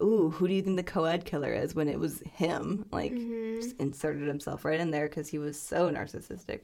ooh, 0.00 0.30
who 0.30 0.46
do 0.48 0.54
you 0.54 0.62
think 0.62 0.76
the 0.76 0.82
co-ed 0.84 1.24
killer 1.24 1.52
is 1.52 1.74
when 1.74 1.88
it 1.88 1.98
was 1.98 2.22
him? 2.34 2.86
Like 2.92 3.12
mm-hmm. 3.12 3.80
inserted 3.82 4.28
himself 4.28 4.64
right 4.64 4.78
in 4.78 4.92
there 4.92 5.08
cuz 5.08 5.26
he 5.28 5.38
was 5.38 5.60
so 5.60 5.90
narcissistic. 5.90 6.60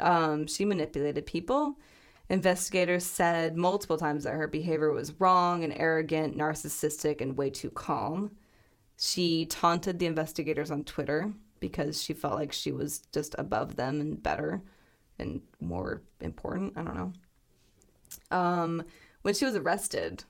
Um, 0.00 0.48
she 0.48 0.64
manipulated 0.64 1.24
people. 1.24 1.78
Investigators 2.28 3.04
said 3.04 3.56
multiple 3.56 3.96
times 3.96 4.24
that 4.24 4.34
her 4.34 4.48
behavior 4.48 4.90
was 4.90 5.12
wrong 5.20 5.62
and 5.62 5.72
arrogant, 5.86 6.36
narcissistic 6.36 7.20
and 7.20 7.36
way 7.36 7.48
too 7.50 7.70
calm. 7.70 8.32
She 8.98 9.46
taunted 9.46 10.00
the 10.00 10.06
investigators 10.06 10.72
on 10.72 10.82
Twitter 10.82 11.32
because 11.60 12.02
she 12.02 12.12
felt 12.12 12.34
like 12.34 12.50
she 12.52 12.72
was 12.72 12.98
just 13.12 13.36
above 13.38 13.76
them 13.76 14.00
and 14.00 14.20
better 14.20 14.62
and 15.22 15.40
more 15.60 16.02
important. 16.20 16.74
I 16.76 16.82
don't 16.82 16.96
know. 16.96 17.12
Um, 18.36 18.82
when 19.22 19.32
she 19.34 19.46
was 19.46 19.54
arrested, 19.56 20.24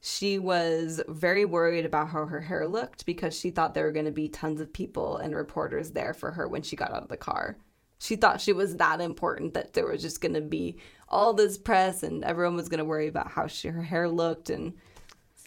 she 0.00 0.38
was 0.38 1.02
very 1.08 1.44
worried 1.44 1.84
about 1.84 2.08
how 2.10 2.26
her 2.26 2.40
hair 2.40 2.68
looked 2.68 3.04
because 3.06 3.36
she 3.38 3.50
thought 3.50 3.74
there 3.74 3.84
were 3.84 3.92
going 3.92 4.04
to 4.04 4.12
be 4.12 4.28
tons 4.28 4.60
of 4.60 4.72
people 4.72 5.16
and 5.16 5.34
reporters 5.34 5.90
there 5.90 6.14
for 6.14 6.30
her 6.30 6.46
when 6.46 6.62
she 6.62 6.76
got 6.76 6.92
out 6.92 7.02
of 7.02 7.08
the 7.08 7.16
car. 7.16 7.56
She 8.00 8.14
thought 8.14 8.40
she 8.40 8.52
was 8.52 8.76
that 8.76 9.00
important 9.00 9.54
that 9.54 9.72
there 9.72 9.86
was 9.86 10.00
just 10.00 10.20
going 10.20 10.34
to 10.34 10.40
be 10.40 10.76
all 11.08 11.32
this 11.34 11.58
press 11.58 12.04
and 12.04 12.22
everyone 12.22 12.54
was 12.54 12.68
going 12.68 12.78
to 12.78 12.84
worry 12.84 13.08
about 13.08 13.28
how 13.32 13.48
she, 13.48 13.68
her 13.68 13.82
hair 13.82 14.08
looked 14.08 14.50
and 14.50 14.74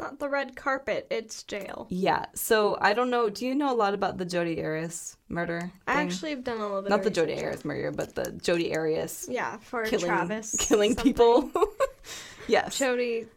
not 0.02 0.20
the 0.20 0.28
red 0.28 0.56
carpet, 0.56 1.08
it's 1.10 1.44
jail. 1.44 1.88
Yeah. 1.90 2.26
So 2.34 2.78
I 2.82 2.94
don't 2.94 3.10
know. 3.10 3.30
Do 3.30 3.46
you 3.46 3.56
know 3.56 3.72
a 3.72 3.76
lot 3.78 3.94
about 3.94 4.18
the 4.18 4.26
Jodi 4.26 4.62
Arias 4.62 5.16
murder? 5.30 5.62
Thing? 5.62 5.72
I 5.88 6.02
actually 6.04 6.32
have 6.32 6.44
done 6.44 6.58
a 6.58 6.62
little 6.64 6.82
bit. 6.82 6.90
Not 6.90 7.04
the 7.04 7.12
Jodi 7.12 7.36
Arias 7.42 7.64
murder, 7.64 7.92
but 7.92 8.16
the 8.16 8.32
Jodi 8.34 8.76
Arias. 8.76 9.28
Yeah, 9.30 9.58
for 9.58 9.86
killing, 9.86 10.06
Travis 10.06 10.56
killing 10.60 10.96
something. 10.96 11.04
people. 11.14 11.50
yes. 12.48 12.78
Jodi, 12.78 13.28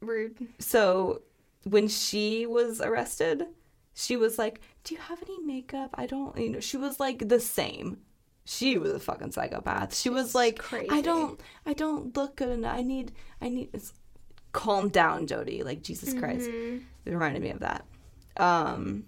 rude. 0.00 0.34
So 0.58 1.20
when 1.64 1.86
she 1.88 2.46
was 2.46 2.80
arrested, 2.80 3.44
she 3.94 4.16
was 4.16 4.38
like, 4.38 4.60
"Do 4.84 4.94
you 4.94 5.00
have 5.02 5.22
any 5.22 5.40
makeup? 5.44 5.90
I 5.94 6.06
don't." 6.06 6.36
You 6.36 6.50
know, 6.50 6.60
she 6.60 6.76
was 6.78 6.98
like 6.98 7.28
the 7.28 7.38
same 7.40 7.98
she 8.46 8.76
was 8.76 8.92
a 8.92 8.98
fucking 8.98 9.32
psychopath. 9.32 9.96
She 9.96 10.10
was 10.10 10.34
like, 10.34 10.58
crazy. 10.58 10.88
I 10.90 11.00
don't, 11.00 11.40
I 11.64 11.72
don't 11.72 12.14
look 12.14 12.36
good 12.36 12.50
enough. 12.50 12.76
I 12.76 12.82
need, 12.82 13.12
I 13.40 13.48
need. 13.48 13.70
It's 13.72 13.94
calm 14.54 14.88
down, 14.88 15.26
Jodi. 15.26 15.62
Like, 15.62 15.82
Jesus 15.82 16.10
mm-hmm. 16.10 16.18
Christ. 16.20 16.48
It 16.48 17.10
reminded 17.12 17.42
me 17.42 17.50
of 17.50 17.60
that. 17.60 17.84
Um, 18.38 19.04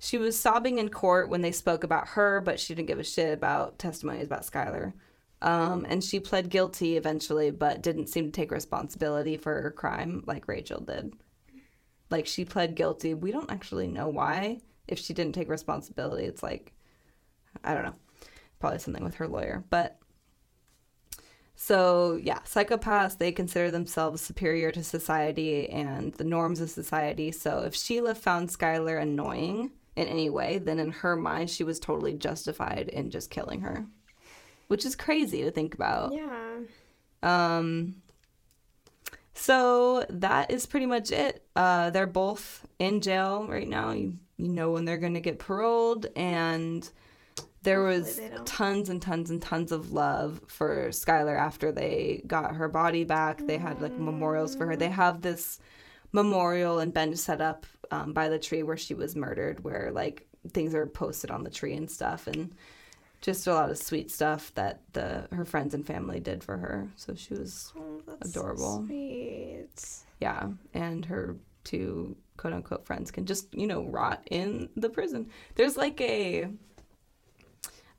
she 0.00 0.18
was 0.18 0.38
sobbing 0.40 0.78
in 0.78 0.88
court 0.88 1.28
when 1.28 1.42
they 1.42 1.52
spoke 1.52 1.84
about 1.84 2.08
her, 2.08 2.40
but 2.40 2.58
she 2.58 2.74
didn't 2.74 2.88
give 2.88 2.98
a 2.98 3.04
shit 3.04 3.32
about 3.32 3.78
testimonies 3.78 4.26
about 4.26 4.42
Skylar. 4.42 4.94
Um, 5.42 5.86
and 5.88 6.02
she 6.02 6.18
pled 6.20 6.48
guilty 6.48 6.96
eventually, 6.96 7.50
but 7.52 7.82
didn't 7.82 8.08
seem 8.08 8.26
to 8.26 8.32
take 8.32 8.50
responsibility 8.50 9.36
for 9.36 9.62
her 9.62 9.70
crime 9.70 10.24
like 10.26 10.48
Rachel 10.48 10.80
did. 10.80 11.14
Like, 12.10 12.26
she 12.26 12.44
pled 12.44 12.74
guilty. 12.74 13.14
We 13.14 13.30
don't 13.30 13.52
actually 13.52 13.86
know 13.86 14.08
why. 14.08 14.58
If 14.88 14.98
she 14.98 15.14
didn't 15.14 15.36
take 15.36 15.48
responsibility, 15.48 16.24
it's 16.24 16.42
like, 16.42 16.72
I 17.62 17.74
don't 17.74 17.84
know. 17.84 17.94
Probably 18.58 18.80
something 18.80 19.04
with 19.04 19.14
her 19.14 19.28
lawyer. 19.28 19.62
But 19.70 19.99
so, 21.62 22.18
yeah, 22.22 22.38
psychopaths, 22.46 23.18
they 23.18 23.32
consider 23.32 23.70
themselves 23.70 24.22
superior 24.22 24.72
to 24.72 24.82
society 24.82 25.68
and 25.68 26.14
the 26.14 26.24
norms 26.24 26.58
of 26.62 26.70
society. 26.70 27.32
So, 27.32 27.64
if 27.66 27.74
Sheila 27.76 28.14
found 28.14 28.48
Skylar 28.48 28.98
annoying 29.00 29.70
in 29.94 30.06
any 30.08 30.30
way, 30.30 30.56
then 30.56 30.78
in 30.78 30.90
her 30.90 31.16
mind, 31.16 31.50
she 31.50 31.62
was 31.62 31.78
totally 31.78 32.14
justified 32.14 32.88
in 32.88 33.10
just 33.10 33.28
killing 33.30 33.60
her, 33.60 33.84
which 34.68 34.86
is 34.86 34.96
crazy 34.96 35.42
to 35.42 35.50
think 35.50 35.74
about. 35.74 36.14
Yeah. 36.14 36.58
Um, 37.22 37.96
so, 39.34 40.06
that 40.08 40.50
is 40.50 40.64
pretty 40.64 40.86
much 40.86 41.12
it. 41.12 41.44
Uh, 41.54 41.90
they're 41.90 42.06
both 42.06 42.66
in 42.78 43.02
jail 43.02 43.46
right 43.46 43.68
now. 43.68 43.90
You, 43.92 44.14
you 44.38 44.48
know 44.48 44.70
when 44.70 44.86
they're 44.86 44.96
going 44.96 45.12
to 45.12 45.20
get 45.20 45.38
paroled. 45.38 46.06
And 46.16 46.90
there 47.62 47.82
was 47.82 48.20
tons 48.46 48.88
and 48.88 49.02
tons 49.02 49.30
and 49.30 49.42
tons 49.42 49.70
of 49.70 49.92
love 49.92 50.40
for 50.46 50.88
Skylar 50.88 51.38
after 51.38 51.70
they 51.70 52.22
got 52.26 52.56
her 52.56 52.68
body 52.68 53.04
back. 53.04 53.46
They 53.46 53.58
had 53.58 53.82
like 53.82 53.96
memorials 53.98 54.54
for 54.54 54.66
her. 54.66 54.76
They 54.76 54.88
have 54.88 55.20
this 55.20 55.58
memorial 56.12 56.78
and 56.78 56.92
bench 56.92 57.18
set 57.18 57.40
up 57.40 57.66
um, 57.90 58.12
by 58.14 58.28
the 58.28 58.38
tree 58.38 58.62
where 58.62 58.78
she 58.78 58.94
was 58.94 59.14
murdered, 59.14 59.62
where 59.62 59.90
like 59.92 60.26
things 60.52 60.74
are 60.74 60.86
posted 60.86 61.30
on 61.30 61.44
the 61.44 61.50
tree 61.50 61.74
and 61.74 61.90
stuff, 61.90 62.26
and 62.26 62.50
just 63.20 63.46
a 63.46 63.52
lot 63.52 63.70
of 63.70 63.76
sweet 63.76 64.10
stuff 64.10 64.52
that 64.54 64.80
the 64.94 65.28
her 65.30 65.44
friends 65.44 65.74
and 65.74 65.86
family 65.86 66.18
did 66.18 66.42
for 66.42 66.56
her. 66.56 66.88
So 66.96 67.14
she 67.14 67.34
was 67.34 67.72
oh, 67.76 68.00
adorable. 68.22 68.86
So 68.88 69.66
yeah, 70.20 70.48
and 70.72 71.04
her 71.04 71.36
two 71.64 72.16
quote 72.38 72.54
unquote 72.54 72.86
friends 72.86 73.10
can 73.10 73.26
just 73.26 73.52
you 73.52 73.66
know 73.66 73.84
rot 73.84 74.22
in 74.30 74.70
the 74.76 74.88
prison. 74.88 75.28
There's 75.56 75.76
like 75.76 76.00
a 76.00 76.48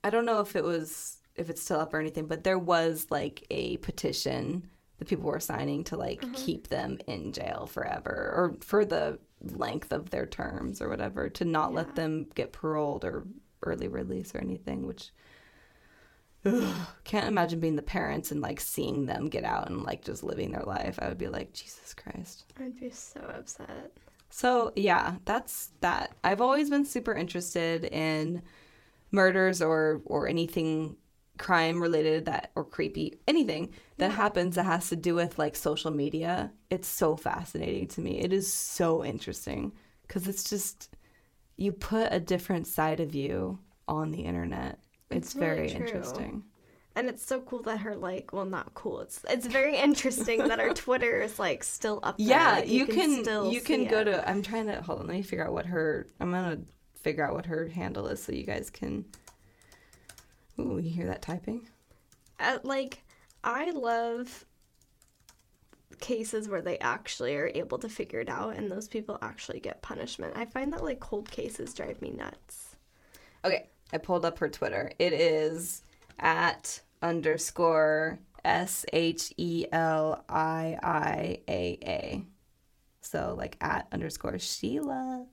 I 0.04 0.10
don't 0.10 0.26
know 0.26 0.40
if 0.40 0.56
it 0.56 0.64
was 0.64 1.18
if 1.36 1.50
it's 1.50 1.62
still 1.62 1.80
up 1.80 1.94
or 1.94 2.00
anything, 2.00 2.26
but 2.26 2.44
there 2.44 2.60
was 2.60 3.08
like 3.10 3.46
a 3.50 3.78
petition 3.78 4.70
that 5.00 5.08
people 5.08 5.26
were 5.30 5.40
signing 5.40 5.84
to 5.86 5.96
like 5.98 6.22
mm-hmm. 6.22 6.34
keep 6.34 6.68
them 6.68 7.00
in 7.08 7.32
jail 7.34 7.68
forever 7.72 8.10
or 8.12 8.56
for 8.62 8.84
the 8.86 9.20
length 9.42 9.92
of 9.92 10.10
their 10.10 10.26
terms 10.26 10.82
or 10.82 10.90
whatever 10.90 11.30
to 11.30 11.46
not 11.46 11.72
yeah. 11.72 11.78
let 11.78 11.96
them 11.96 12.28
get 12.36 12.52
paroled 12.52 13.06
or 13.06 13.26
early 13.64 13.88
release 13.88 14.36
or 14.36 14.40
anything, 14.40 14.86
which 14.86 15.12
ugh, 16.46 16.76
can't 17.06 17.28
imagine 17.28 17.60
being 17.60 17.76
the 17.76 17.82
parents 17.82 18.32
and 18.32 18.42
like 18.42 18.60
seeing 18.60 19.06
them 19.06 19.28
get 19.30 19.44
out 19.46 19.70
and 19.70 19.84
like 19.84 20.04
just 20.04 20.24
living 20.24 20.52
their 20.52 20.64
life. 20.64 21.00
I 21.02 21.08
would 21.08 21.18
be 21.18 21.28
like, 21.30 21.54
Jesus 21.54 21.94
Christ. 21.96 22.44
I'd 22.60 22.80
be 22.80 22.90
so 22.90 23.20
upset. 23.38 23.92
So, 24.34 24.74
yeah, 24.76 25.16
that's 25.26 25.72
that. 25.82 26.16
I've 26.24 26.42
always 26.42 26.70
been 26.70 26.86
super 26.86 27.14
interested 27.14 27.84
in 27.86 28.42
murders 29.12 29.62
or 29.62 30.02
or 30.06 30.28
anything 30.28 30.96
crime 31.38 31.82
related 31.82 32.26
that 32.26 32.52
or 32.56 32.64
creepy 32.64 33.20
anything 33.28 33.70
that 33.98 34.12
yeah. 34.12 34.16
happens 34.16 34.56
that 34.56 34.66
has 34.66 34.90
to 34.90 34.96
do 34.96 35.16
with 35.16 35.38
like 35.40 35.56
social 35.56 35.92
media 35.92 36.52
it's 36.70 36.88
so 36.88 37.16
fascinating 37.16 37.88
to 37.88 38.00
me 38.02 38.20
it 38.20 38.32
is 38.32 38.52
so 38.52 39.04
interesting 39.04 39.72
because 40.04 40.28
it's 40.28 40.50
just 40.50 40.96
you 41.58 41.72
put 41.72 42.08
a 42.12 42.20
different 42.20 42.68
side 42.68 43.00
of 43.00 43.16
you 43.16 43.58
on 43.88 44.12
the 44.12 44.22
internet 44.22 44.80
it's, 45.10 45.28
it's 45.30 45.34
very 45.34 45.70
interesting 45.72 46.44
and 46.96 47.08
it's 47.08 47.26
so 47.26 47.40
cool 47.42 47.64
that 47.64 47.80
her 47.80 47.96
like 47.96 48.32
well 48.34 48.46
not 48.46 48.74
cool 48.76 49.00
it's 49.00 49.22
it's 49.30 49.48
very 49.48 49.78
interesting 49.78 50.48
that 50.48 50.60
her 50.60 50.74
twitter 50.76 51.22
is 51.22 51.40
like 51.40 51.64
still 51.64 52.00
up 52.04 52.18
there. 52.20 52.28
yeah 52.28 52.52
like, 52.60 52.68
you, 52.68 52.80
you, 52.80 52.86
can, 52.86 52.96
can 52.96 53.24
still 53.24 53.52
you 53.52 53.62
can 53.62 53.86
go 53.86 54.02
it. 54.02 54.06
to 54.06 54.30
i'm 54.30 54.44
trying 54.44 54.68
to 54.68 54.80
hold 54.84 55.00
on 55.00 55.08
let 55.08 55.16
me 55.16 55.24
figure 55.24 55.46
out 55.48 55.54
what 55.54 55.66
her 55.66 56.06
i'm 56.20 56.30
gonna 56.32 56.60
figure 57.02 57.24
out 57.26 57.34
what 57.34 57.48
her 57.48 57.68
handle 57.68 58.08
is 58.08 58.22
so 58.24 58.32
you 58.32 58.44
guys 58.44 58.70
can. 58.70 59.06
Ooh, 60.60 60.80
you 60.82 60.90
hear 60.90 61.08
that 61.08 61.22
typing? 61.22 61.68
Uh, 62.40 62.60
like, 62.64 63.04
I 63.44 63.72
love 63.72 64.46
cases 66.00 66.50
where 66.50 66.62
they 66.62 66.80
actually 66.80 67.36
are 67.36 67.52
able 67.54 67.78
to 67.78 67.88
figure 67.88 68.20
it 68.20 68.30
out 68.30 68.56
and 68.56 68.72
those 68.72 68.88
people 68.88 69.18
actually 69.22 69.60
get 69.60 69.82
punishment. 69.82 70.34
I 70.36 70.46
find 70.46 70.74
that 70.74 70.84
like 70.84 71.00
cold 71.00 71.30
cases 71.30 71.74
drive 71.74 72.02
me 72.02 72.12
nuts. 72.12 72.76
Okay, 73.46 73.70
I 73.94 73.98
pulled 73.98 74.26
up 74.26 74.40
her 74.40 74.50
Twitter. 74.50 74.92
It 75.00 75.14
is 75.14 75.84
at 76.20 76.82
underscore 77.02 78.20
S 78.44 78.86
H 78.94 79.34
E 79.38 79.66
L 79.72 80.24
I 80.30 80.78
I 80.82 81.40
A 81.48 81.80
A. 81.84 82.24
So 83.02 83.36
like 83.38 83.58
at 83.62 83.88
underscore 83.92 84.38
Sheila. 84.40 85.26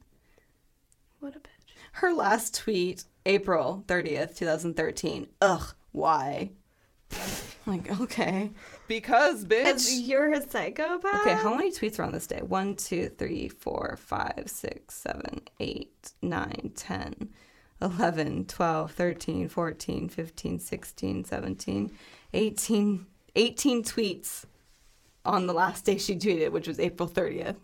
What 1.20 1.34
a 1.36 1.40
bit. 1.40 1.50
Her 1.98 2.14
last 2.14 2.54
tweet, 2.56 3.02
April 3.26 3.82
30th, 3.88 4.36
2013. 4.36 5.26
Ugh, 5.40 5.74
why? 5.90 6.52
like, 7.66 7.90
okay. 8.02 8.52
Because, 8.86 9.44
bitch. 9.44 9.90
you're 10.06 10.32
a 10.32 10.40
psychopath? 10.48 11.20
Okay, 11.22 11.34
how 11.34 11.56
many 11.56 11.72
tweets 11.72 11.98
were 11.98 12.04
on 12.04 12.12
this 12.12 12.28
day? 12.28 12.40
1, 12.40 12.76
2, 12.76 13.08
3, 13.18 13.48
4, 13.48 13.98
5, 14.00 14.32
6, 14.46 14.94
7, 14.94 15.40
8, 15.58 16.12
9, 16.22 16.72
10, 16.76 17.28
11, 17.82 18.44
12, 18.44 18.92
13, 18.92 19.48
14, 19.48 20.08
15, 20.08 20.58
16, 20.60 21.24
17, 21.24 21.90
18, 22.32 23.06
18 23.34 23.82
tweets 23.82 24.44
on 25.24 25.46
the 25.46 25.52
last 25.52 25.84
day 25.84 25.98
she 25.98 26.14
tweeted, 26.14 26.52
which 26.52 26.68
was 26.68 26.78
April 26.78 27.08
30th. 27.08 27.56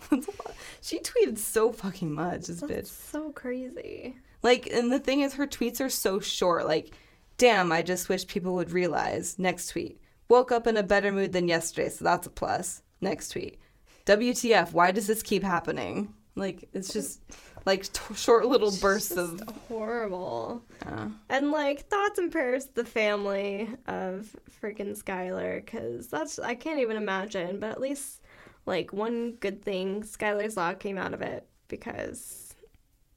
she 0.82 0.98
tweeted 0.98 1.38
so 1.38 1.70
fucking 1.72 2.12
much, 2.12 2.48
this 2.48 2.58
That's 2.60 2.72
bitch. 2.90 3.10
so 3.10 3.30
crazy. 3.30 4.16
Like, 4.44 4.70
and 4.70 4.92
the 4.92 4.98
thing 5.00 5.22
is, 5.22 5.34
her 5.34 5.46
tweets 5.46 5.80
are 5.84 5.88
so 5.88 6.20
short. 6.20 6.66
Like, 6.68 6.94
damn, 7.38 7.72
I 7.72 7.80
just 7.80 8.10
wish 8.10 8.26
people 8.26 8.54
would 8.54 8.70
realize. 8.70 9.38
Next 9.38 9.68
tweet. 9.68 9.98
Woke 10.28 10.52
up 10.52 10.66
in 10.66 10.76
a 10.76 10.82
better 10.82 11.10
mood 11.10 11.32
than 11.32 11.48
yesterday, 11.48 11.88
so 11.88 12.04
that's 12.04 12.26
a 12.26 12.30
plus. 12.30 12.82
Next 13.00 13.30
tweet. 13.30 13.58
WTF, 14.04 14.70
why 14.72 14.90
does 14.92 15.06
this 15.06 15.22
keep 15.22 15.42
happening? 15.42 16.12
Like, 16.36 16.68
it's 16.74 16.92
just 16.92 17.22
like 17.64 17.90
t- 17.90 18.14
short 18.14 18.44
little 18.46 18.72
bursts 18.82 19.12
of 19.16 19.40
horrible. 19.68 20.62
Yeah. 20.84 21.08
And 21.30 21.50
like 21.50 21.88
thoughts 21.88 22.18
and 22.18 22.30
prayers 22.30 22.66
to 22.66 22.72
the 22.74 22.84
family 22.84 23.70
of 23.86 24.36
freaking 24.62 24.90
Skylar 25.02 25.66
cuz 25.66 26.08
that's 26.08 26.38
I 26.38 26.54
can't 26.54 26.80
even 26.80 26.98
imagine, 26.98 27.60
but 27.60 27.70
at 27.70 27.80
least 27.80 28.20
like 28.66 28.92
one 28.92 29.32
good 29.40 29.62
thing 29.64 30.02
Skylar's 30.02 30.56
law 30.58 30.74
came 30.74 30.98
out 30.98 31.14
of 31.14 31.22
it 31.22 31.46
because 31.68 32.43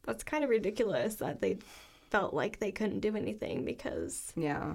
that's 0.07 0.23
kind 0.23 0.43
of 0.43 0.49
ridiculous 0.49 1.15
that 1.15 1.39
they 1.41 1.59
felt 2.09 2.33
like 2.33 2.57
they 2.59 2.71
couldn't 2.71 3.01
do 3.01 3.15
anything 3.15 3.63
because 3.63 4.31
yeah 4.35 4.73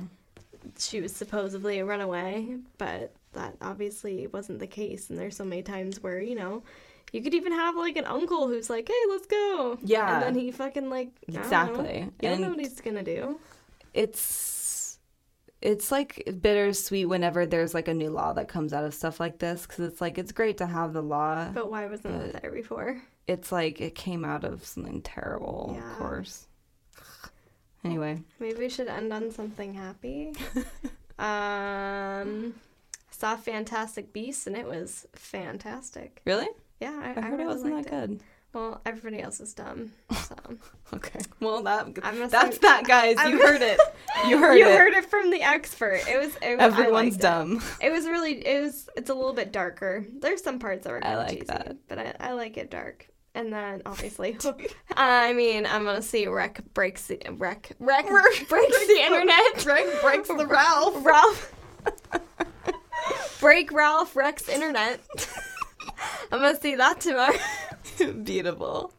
she 0.79 1.01
was 1.01 1.17
supposedly 1.17 1.81
a 1.81 1.85
runaway 1.85 2.57
but 2.79 3.13
that 3.33 3.55
obviously 3.63 4.29
wasn't 4.29 4.59
the 4.61 4.67
case 4.67 5.11
and 5.11 5.19
there's 5.19 5.35
so 5.35 5.45
many 5.45 5.63
times 5.63 6.01
where 6.01 6.21
you 6.21 6.37
know 6.37 6.63
you 7.13 7.21
could 7.23 7.35
even 7.35 7.53
have 7.53 7.75
like 7.75 7.97
an 7.97 8.05
uncle 8.05 8.47
who's 8.47 8.69
like 8.71 8.87
hey 8.87 9.11
let's 9.11 9.27
go 9.27 9.79
yeah 9.83 10.15
and 10.15 10.23
then 10.23 10.35
he 10.45 10.53
fucking 10.53 10.89
like 10.91 11.09
exactly 11.27 12.07
don't 12.21 12.21
know, 12.21 12.21
you 12.21 12.29
don't 12.29 12.41
know 12.43 12.51
what 12.51 12.61
he's 12.61 12.81
gonna 12.83 13.03
do 13.03 13.37
it's 13.95 14.69
it's 15.63 15.91
like 15.93 16.23
bittersweet 16.41 17.09
whenever 17.09 17.47
there's 17.47 17.73
like 17.73 17.89
a 17.89 17.95
new 17.95 18.11
law 18.11 18.33
that 18.33 18.49
comes 18.49 18.73
out 18.73 18.85
of 18.85 18.93
stuff 18.93 19.19
like 19.19 19.39
this 19.39 19.63
because 19.67 19.85
it's 19.87 20.01
like 20.01 20.19
it's 20.19 20.33
great 20.33 20.59
to 20.59 20.67
have 20.67 20.93
the 20.93 21.03
law 21.03 21.49
but 21.55 21.71
why 21.71 21.87
wasn't 21.87 22.33
but... 22.33 22.41
there 22.43 22.53
before 22.53 23.03
it's 23.27 23.53
like 23.53 23.81
it 23.81 23.95
came 23.95 24.25
out 24.25 24.45
of 24.45 24.65
something 24.65 25.01
terrible, 25.03 25.77
yeah. 25.79 25.91
of 25.91 25.99
course. 25.99 26.47
Anyway, 27.85 28.23
maybe 28.39 28.57
we 28.61 28.69
should 28.69 28.87
end 28.87 29.13
on 29.13 29.33
something 29.33 29.75
happy. 29.75 30.33
um, 31.19 32.55
saw 33.11 33.35
Fantastic 33.37 34.13
Beasts 34.13 34.47
and 34.47 34.55
it 34.55 34.67
was 34.69 35.05
fantastic. 35.15 36.23
Really? 36.25 36.47
Yeah, 36.79 36.95
I, 37.03 37.09
I 37.09 37.13
heard 37.15 37.25
I 37.25 37.29
really 37.31 37.43
it 37.43 37.47
wasn't 37.49 37.83
that 37.83 37.91
good. 37.91 38.11
It. 38.13 38.21
Well, 38.53 38.81
everybody 38.87 39.21
else 39.21 39.41
is 39.41 39.53
dumb. 39.53 39.91
So. 40.15 40.37
okay. 40.95 41.19
Well, 41.41 41.65
that 41.65 41.93
that's 42.31 42.59
that, 42.59 42.85
guys. 42.85 43.17
I'm, 43.19 43.33
you 43.33 43.43
heard 43.45 43.63
it. 43.63 43.81
You 44.29 44.39
heard 44.39 44.55
you 44.59 44.65
it. 44.65 44.71
You 44.71 44.79
heard 44.79 44.93
it 44.93 45.07
from 45.07 45.33
the 45.33 45.43
expert. 45.43 46.03
It 46.09 46.21
was. 46.21 46.37
It, 46.37 46.61
Everyone's 46.61 47.17
dumb. 47.17 47.57
It. 47.81 47.87
it. 47.87 47.91
was 47.93 48.07
really. 48.07 48.47
It 48.47 48.63
was. 48.63 48.89
It's 48.97 49.11
a 49.11 49.15
little 49.15 49.33
bit 49.33 49.51
darker. 49.51 50.07
There's 50.21 50.41
some 50.45 50.61
parts 50.61 50.85
that 50.85 50.93
were. 50.93 51.05
I 51.05 51.17
like 51.17 51.31
cheesy, 51.31 51.47
that, 51.47 51.77
but 51.89 51.99
I, 51.99 52.15
I 52.21 52.33
like 52.35 52.59
it 52.59 52.71
dark 52.71 53.09
and 53.35 53.53
then 53.53 53.83
obviously, 53.87 54.39
I 54.97 55.33
mean, 55.33 55.67
I'm 55.67 55.85
gonna 55.85 56.03
see 56.03 56.27
wreck 56.27 56.61
breaks 56.75 57.07
the 57.07 57.19
wreck 57.37 57.71
wreck 57.79 58.07
breaks, 58.09 58.43
breaks 58.45 58.87
the 58.87 59.01
internet. 59.01 59.65
Wreck 59.67 60.01
breaks 60.01 60.29
the 60.29 60.47
Ralph. 60.47 61.05
Ralph. 61.05 61.55
Break 63.41 63.73
Ralph 63.73 64.15
wrecks 64.15 64.49
internet. 64.49 65.01
I'm 66.31 66.41
gonna 66.41 66.61
see 66.61 66.77
that 66.77 67.01
tomorrow. 67.01 67.35
Beautiful. 68.23 68.93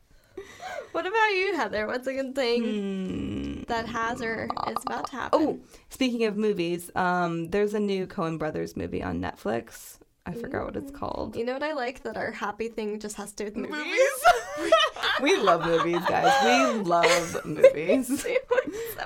What 0.92 1.08
about 1.08 1.30
you, 1.34 1.56
Heather? 1.56 1.88
What's 1.88 2.06
a 2.06 2.14
good 2.14 2.36
thing 2.36 2.64
mm. 2.64 3.66
that 3.68 3.88
has 3.88 4.22
or 4.22 4.48
is 4.70 4.78
about 4.86 5.08
to 5.10 5.12
happen? 5.12 5.40
Oh, 5.42 5.60
speaking 5.90 6.26
of 6.26 6.38
movies, 6.38 6.92
um, 6.96 7.50
there's 7.50 7.74
a 7.74 7.80
new 7.80 8.06
Coen 8.06 8.38
Brothers 8.38 8.78
movie 8.78 9.02
on 9.02 9.20
Netflix. 9.20 9.98
I 10.26 10.34
forgot 10.34 10.66
what 10.66 10.78
it's 10.78 10.92
called. 10.92 11.36
You 11.36 11.44
know 11.44 11.54
what 11.54 11.64
I 11.64 11.74
like? 11.74 12.04
That 12.04 12.16
our 12.16 12.32
happy 12.32 12.70
thing 12.70 13.00
just 13.00 13.18
has 13.18 13.32
to 13.34 13.50
do 13.50 13.62
with 13.62 13.70
movies. 13.70 14.00
we 15.22 15.36
love 15.36 15.66
movies, 15.66 16.02
guys. 16.08 16.32
We 16.74 16.80
love 16.82 17.46
movies. 17.46 18.26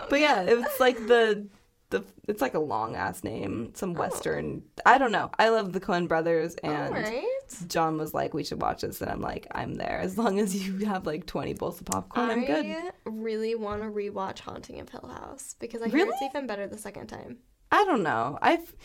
but 0.10 0.20
yeah, 0.20 0.42
it's 0.44 0.80
like 0.80 0.96
the 1.08 1.48
the 1.90 2.04
it's 2.28 2.42
like 2.42 2.54
a 2.54 2.60
long 2.60 2.96
ass 2.96 3.24
name, 3.24 3.72
some 3.74 3.92
oh. 3.92 4.00
western. 4.00 4.62
I 4.86 5.00
don't 5.00 5.12
know. 5.12 5.32
I 5.40 5.50
love 5.50 5.74
the 5.74 5.80
Coen 5.80 6.08
Brothers, 6.08 6.54
and 6.64 6.94
right. 6.94 7.24
John 7.66 7.98
was 7.98 8.14
like, 8.14 8.36
"We 8.36 8.44
should 8.44 8.62
watch 8.62 8.82
this," 8.82 9.02
and 9.02 9.10
I'm 9.10 9.22
like, 9.22 9.48
"I'm 9.54 9.74
there." 9.74 10.00
As 10.00 10.20
long 10.20 10.38
as 10.38 10.68
you 10.68 10.86
have 10.86 11.08
like 11.08 11.26
20 11.26 11.54
bowls 11.56 11.80
of 11.80 11.88
popcorn, 11.88 12.30
I 12.30 12.34
am 12.34 12.46
good. 12.46 12.66
I 12.68 12.92
really 13.06 13.56
want 13.56 13.82
to 13.82 13.88
rewatch 13.90 14.38
Haunting 14.38 14.80
of 14.82 14.90
Hill 14.90 15.10
House 15.12 15.56
because 15.60 15.82
I 15.82 15.88
really? 15.88 16.10
it's 16.12 16.22
even 16.22 16.46
better 16.46 16.68
the 16.68 16.78
second 16.78 17.08
time. 17.08 17.38
I 17.72 17.86
don't 17.86 18.04
know. 18.04 18.38
I've 18.40 18.76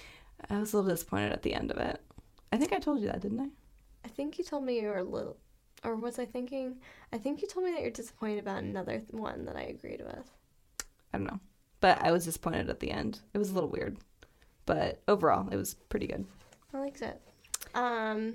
I 0.48 0.59
was 0.59 0.72
a 0.72 0.76
little 0.78 0.90
disappointed 0.92 1.32
at 1.32 1.42
the 1.42 1.52
end 1.54 1.70
of 1.70 1.76
it. 1.76 2.00
I 2.52 2.58
think 2.58 2.72
I 2.74 2.78
told 2.78 3.00
you 3.00 3.06
that, 3.06 3.20
didn't 3.20 3.40
I? 3.40 3.48
I 4.04 4.08
think 4.08 4.36
you 4.36 4.44
told 4.44 4.64
me 4.64 4.78
you 4.80 4.88
were 4.88 4.98
a 4.98 5.02
little, 5.04 5.38
or 5.84 5.96
was 5.96 6.18
I 6.18 6.26
thinking? 6.26 6.76
I 7.12 7.16
think 7.18 7.40
you 7.40 7.48
told 7.48 7.64
me 7.64 7.72
that 7.72 7.80
you're 7.80 7.90
disappointed 7.90 8.40
about 8.40 8.62
another 8.62 8.98
th- 8.98 9.10
one 9.10 9.46
that 9.46 9.56
I 9.56 9.62
agreed 9.62 10.02
with. 10.04 10.30
I 11.14 11.18
don't 11.18 11.26
know, 11.26 11.40
but 11.80 12.02
I 12.02 12.12
was 12.12 12.26
disappointed 12.26 12.68
at 12.68 12.78
the 12.80 12.90
end. 12.90 13.20
It 13.32 13.38
was 13.38 13.50
a 13.50 13.54
little 13.54 13.70
weird, 13.70 13.96
but 14.66 15.00
overall, 15.08 15.48
it 15.48 15.56
was 15.56 15.74
pretty 15.88 16.06
good. 16.06 16.26
I 16.74 16.78
liked 16.78 17.00
it. 17.00 17.20
Um, 17.74 18.34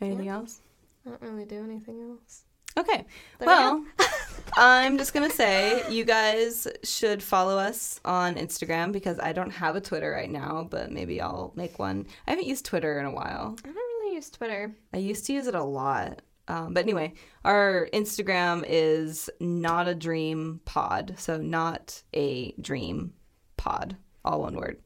Anything 0.00 0.26
yeah. 0.26 0.34
else? 0.36 0.60
I 1.04 1.10
don't 1.10 1.22
really 1.22 1.44
do 1.44 1.62
anything 1.64 2.00
else. 2.02 2.42
Okay. 2.76 3.04
There 3.40 3.46
well, 3.46 3.84
we 3.98 4.04
I'm 4.56 4.98
just 4.98 5.12
gonna 5.14 5.30
say 5.30 5.82
you 5.92 6.04
guys 6.04 6.66
should 6.82 7.22
follow 7.22 7.58
us 7.58 8.00
on 8.04 8.34
Instagram 8.34 8.92
because 8.92 9.18
I 9.20 9.32
don't 9.32 9.50
have 9.50 9.76
a 9.76 9.80
Twitter 9.80 10.10
right 10.10 10.30
now, 10.30 10.66
but 10.70 10.90
maybe 10.90 11.20
I'll 11.20 11.52
make 11.54 11.78
one. 11.78 12.06
I 12.26 12.30
haven't 12.30 12.46
used 12.46 12.64
Twitter 12.64 12.98
in 12.98 13.06
a 13.06 13.10
while. 13.10 13.56
I 13.62 13.66
don't 13.66 13.74
really 13.76 14.14
use 14.14 14.30
Twitter. 14.30 14.74
I 14.92 14.98
used 14.98 15.26
to 15.26 15.32
use 15.32 15.46
it 15.46 15.54
a 15.54 15.62
lot. 15.62 16.22
Um, 16.48 16.72
but 16.72 16.84
anyway, 16.84 17.12
our 17.44 17.88
Instagram 17.92 18.64
is 18.66 19.28
not 19.38 19.86
a 19.86 19.94
dream 19.94 20.60
pod. 20.64 21.14
So 21.18 21.36
not 21.36 22.02
a 22.14 22.52
dream 22.52 23.12
pod, 23.58 23.96
all 24.24 24.40
one 24.40 24.56
word. 24.56 24.78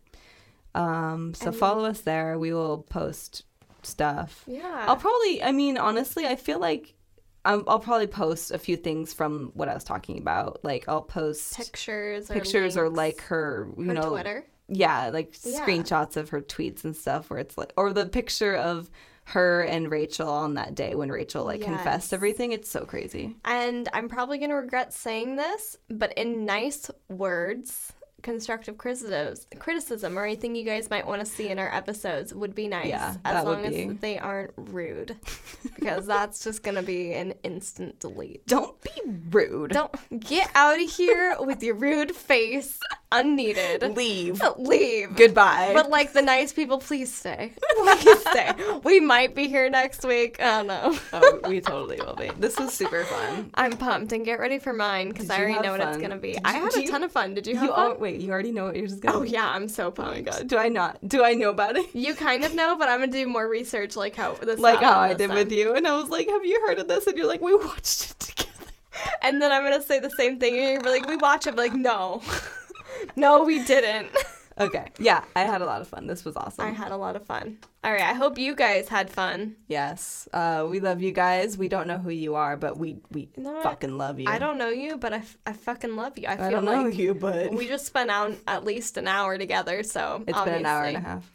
Um, 0.75 1.35
so 1.35 1.49
and 1.49 1.57
follow 1.57 1.85
us 1.85 2.01
there. 2.01 2.37
We 2.39 2.53
will 2.53 2.79
post 2.83 3.45
stuff. 3.85 4.43
Yeah. 4.49 4.87
I'll 4.89 4.97
probably, 4.97 5.41
I 5.41 5.53
mean, 5.53 5.79
honestly, 5.79 6.27
I 6.27 6.35
feel 6.35 6.59
like 6.59 6.95
I'll, 7.45 7.81
probably 7.81 8.07
post 8.07 8.53
a 8.53 8.59
few 8.59 8.77
things 8.77 9.13
from 9.13 9.51
what 9.55 9.69
I 9.69 9.75
was 9.75 9.83
talking 9.85 10.19
about. 10.19 10.61
Like 10.65 10.85
I'll 10.89 11.03
post 11.03 11.57
pictures, 11.57 12.29
pictures, 12.29 12.77
or, 12.77 12.85
or 12.85 12.91
like 12.91 13.21
her, 13.23 13.69
you 13.77 13.85
her 13.87 13.95
know, 13.95 14.11
Twitter. 14.11 14.45
Yeah, 14.69 15.11
like 15.11 15.35
yeah. 15.43 15.65
screenshots 15.65 16.17
of 16.17 16.29
her 16.31 16.41
tweets 16.41 16.85
and 16.85 16.95
stuff, 16.97 17.31
where 17.31 17.41
it's 17.41 17.59
like, 17.59 17.73
or 17.77 17.93
the 17.93 18.07
picture 18.07 18.55
of 18.55 18.91
her 19.25 19.63
and 19.63 19.91
Rachel 19.91 20.29
on 20.29 20.55
that 20.55 20.75
day 20.75 20.95
when 20.95 21.09
Rachel 21.11 21.45
like 21.45 21.61
yes. 21.61 21.69
confessed 21.71 22.13
everything. 22.13 22.53
It's 22.53 22.71
so 22.71 22.85
crazy. 22.85 23.37
And 23.45 23.89
I'm 23.93 24.09
probably 24.09 24.39
gonna 24.39 24.55
regret 24.57 24.93
saying 24.93 25.37
this, 25.37 25.77
but 25.89 26.13
in 26.17 26.45
nice 26.45 26.91
words, 27.09 27.93
constructive 28.23 28.79
criticism 28.79 30.19
or 30.19 30.25
anything 30.25 30.55
you 30.55 30.65
guys 30.65 30.89
might 30.89 31.07
want 31.07 31.21
to 31.21 31.27
see 31.27 31.49
in 31.49 31.59
our 31.59 31.73
episodes 31.75 32.33
would 32.33 32.55
be 32.55 32.69
nice. 32.69 32.87
Yeah, 32.87 33.15
as 33.25 33.45
long 33.45 33.65
as 33.65 33.73
be. 33.75 33.87
they 33.91 34.19
aren't 34.19 34.53
rude, 34.57 35.17
because 35.75 36.07
that's 36.07 36.43
just 36.45 36.63
going 36.63 36.77
to 36.77 36.83
be 36.83 37.13
an 37.13 37.35
instant 37.43 38.01
delete. 38.01 38.47
Don't 38.47 38.81
be 38.83 38.91
rude. 39.31 39.73
Don't 39.73 39.93
get 40.21 40.51
out 40.55 40.81
of 40.81 40.91
here 40.91 41.37
with 41.41 41.63
your 41.63 41.75
rude 41.75 42.13
face. 42.15 42.79
Unneeded. 43.15 43.83
Leave. 43.95 44.41
Leave. 44.57 45.15
Goodbye. 45.15 45.73
But 45.75 45.91
like 45.91 46.15
the 46.15 46.23
nice 46.23 46.51
people, 46.53 46.79
please 46.79 47.13
stay. 47.13 47.53
Please 48.03 48.21
stay. 48.21 48.51
we 48.85 49.01
might 49.01 49.35
be 49.35 49.49
here 49.49 49.69
next 49.69 50.03
week. 50.05 50.41
I 50.41 50.59
don't 50.63 50.67
know. 50.69 50.99
oh, 51.13 51.41
we 51.49 51.61
totally 51.61 52.01
will 52.01 52.15
be. 52.15 52.31
This 52.39 52.59
was 52.59 52.73
super 52.73 53.05
fun. 53.05 53.51
I'm 53.55 53.73
pumped 53.73 54.13
and 54.13 54.25
get 54.25 54.39
ready 54.41 54.59
for 54.59 54.73
mine 54.73 55.09
because 55.11 55.29
I 55.29 55.39
already 55.41 55.55
know 55.55 55.63
fun? 55.77 55.79
what 55.81 55.89
it's 55.89 55.97
gonna 55.99 56.17
be. 56.17 56.33
Did 56.33 56.43
I 56.45 56.53
had 56.55 56.75
a 56.77 56.83
you, 56.83 56.89
ton 56.91 57.03
of 57.03 57.13
fun. 57.13 57.35
Did 57.35 57.47
you, 57.47 57.55
you 57.55 57.59
have 57.61 57.71
fun? 57.71 57.91
All, 57.93 57.97
wait, 57.99 58.12
Wait, 58.13 58.21
you 58.21 58.31
already 58.31 58.53
know 58.53 58.67
what 58.67 58.77
you're 58.77 58.87
just 58.87 59.01
gonna 59.01 59.19
oh, 59.19 59.23
yeah, 59.23 59.49
I'm 59.51 59.69
so 59.69 59.91
pumped. 59.91 60.11
Oh 60.11 60.15
my 60.15 60.21
god, 60.21 60.47
do 60.47 60.59
I 60.59 60.69
not? 60.69 60.99
Do 61.09 61.25
I 61.25 61.33
know 61.35 61.49
about 61.51 61.77
it? 61.79 61.87
You 61.95 62.15
kind 62.15 62.45
of 62.45 62.55
know, 62.55 62.77
but 62.77 62.89
I'm 62.91 62.99
gonna 63.01 63.11
do 63.11 63.27
more 63.27 63.49
research, 63.49 63.97
like 63.97 64.15
how 64.15 64.35
this 64.35 64.61
like 64.61 64.81
how 64.81 64.99
I 65.01 65.15
did 65.15 65.29
time. 65.29 65.37
with 65.39 65.51
you, 65.53 65.73
and 65.75 65.87
I 65.89 65.97
was 65.99 66.11
like, 66.11 66.29
"Have 66.29 66.45
you 66.45 66.61
heard 66.67 66.79
of 66.79 66.89
this?" 66.89 67.07
And 67.07 67.17
you're 67.17 67.27
like, 67.27 67.41
"We 67.41 67.55
watched 67.55 68.11
it 68.13 68.19
together." 68.21 68.49
And 69.23 69.41
then 69.41 69.51
I'm 69.51 69.63
gonna 69.63 69.83
say 69.83 69.99
the 70.01 70.11
same 70.11 70.39
thing, 70.39 70.59
and 70.59 70.85
you're 70.85 70.93
like, 70.93 71.09
"We 71.09 71.17
watch 71.17 71.47
it," 71.47 71.57
like, 71.57 71.73
no, 71.73 72.21
no, 73.17 73.43
we 73.45 73.63
didn't. 73.65 74.09
Okay. 74.59 74.85
Yeah, 74.99 75.25
I 75.35 75.41
had 75.43 75.63
a 75.63 75.65
lot 75.65 75.81
of 75.81 75.89
fun. 75.89 76.07
This 76.07 76.25
was 76.25 76.37
awesome. 76.37 76.65
I 76.65 76.71
had 76.71 76.93
a 76.93 76.97
lot 76.97 77.17
of 77.17 77.25
fun. 77.25 77.59
All 77.83 77.93
right. 77.93 78.03
I 78.03 78.13
hope 78.13 78.39
you 78.39 78.55
guys 78.55 78.89
had 78.89 79.11
fun. 79.11 79.57
Yes. 79.67 80.29
Uh, 80.33 80.67
we 80.69 80.81
love 80.81 81.03
you 81.03 81.13
guys. 81.13 81.57
We 81.57 81.69
don't 81.69 81.87
know 81.87 81.99
who 81.99 82.11
you 82.11 82.35
are, 82.35 82.57
but 82.57 82.77
we 82.77 82.99
we 83.11 83.31
no, 83.37 83.63
fucking 83.63 83.97
love 83.97 84.21
you. 84.21 84.29
I 84.29 84.39
don't 84.39 84.59
know 84.59 84.69
you, 84.69 84.97
but 84.99 85.13
I, 85.13 85.17
f- 85.19 85.39
I 85.47 85.53
fucking 85.53 85.97
love 85.97 86.19
you. 86.19 86.27
I, 86.29 86.37
feel 86.37 86.45
I 86.47 86.51
don't 86.51 86.65
like 86.65 86.75
know 86.77 86.87
you, 86.87 87.15
but 87.15 87.53
we 87.53 87.67
just 87.67 87.87
spent 87.87 88.11
out 88.11 88.35
at 88.47 88.65
least 88.65 88.97
an 88.97 89.09
hour 89.09 89.39
together. 89.39 89.83
So 89.83 90.23
it's 90.27 90.37
obviously. 90.37 90.61
been 90.63 90.67
an 90.67 90.67
hour 90.67 90.85
and 90.85 90.97
a 90.99 91.01
half. 91.01 91.33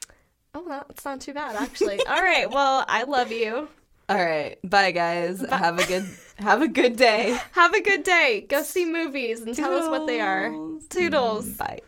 Oh, 0.53 0.63
well, 0.65 0.85
it's 0.89 1.05
not 1.05 1.21
too 1.21 1.33
bad 1.33 1.55
actually. 1.55 2.05
All 2.05 2.21
right. 2.21 2.49
Well, 2.49 2.85
I 2.87 3.03
love 3.03 3.31
you. 3.31 3.67
All 4.09 4.23
right. 4.23 4.57
Bye 4.63 4.91
guys. 4.91 5.41
Bye. 5.43 5.57
Have 5.57 5.79
a 5.79 5.87
good 5.87 6.05
have 6.37 6.61
a 6.61 6.67
good 6.67 6.95
day. 6.95 7.35
Have 7.53 7.73
a 7.73 7.81
good 7.81 8.03
day. 8.03 8.45
Go 8.47 8.61
see 8.61 8.85
movies 8.85 9.39
and 9.39 9.55
Toodles. 9.55 9.57
tell 9.57 9.73
us 9.73 9.87
what 9.89 10.05
they 10.05 10.21
are. 10.21 10.53
Toodles. 10.91 11.49
Bye. 11.57 11.81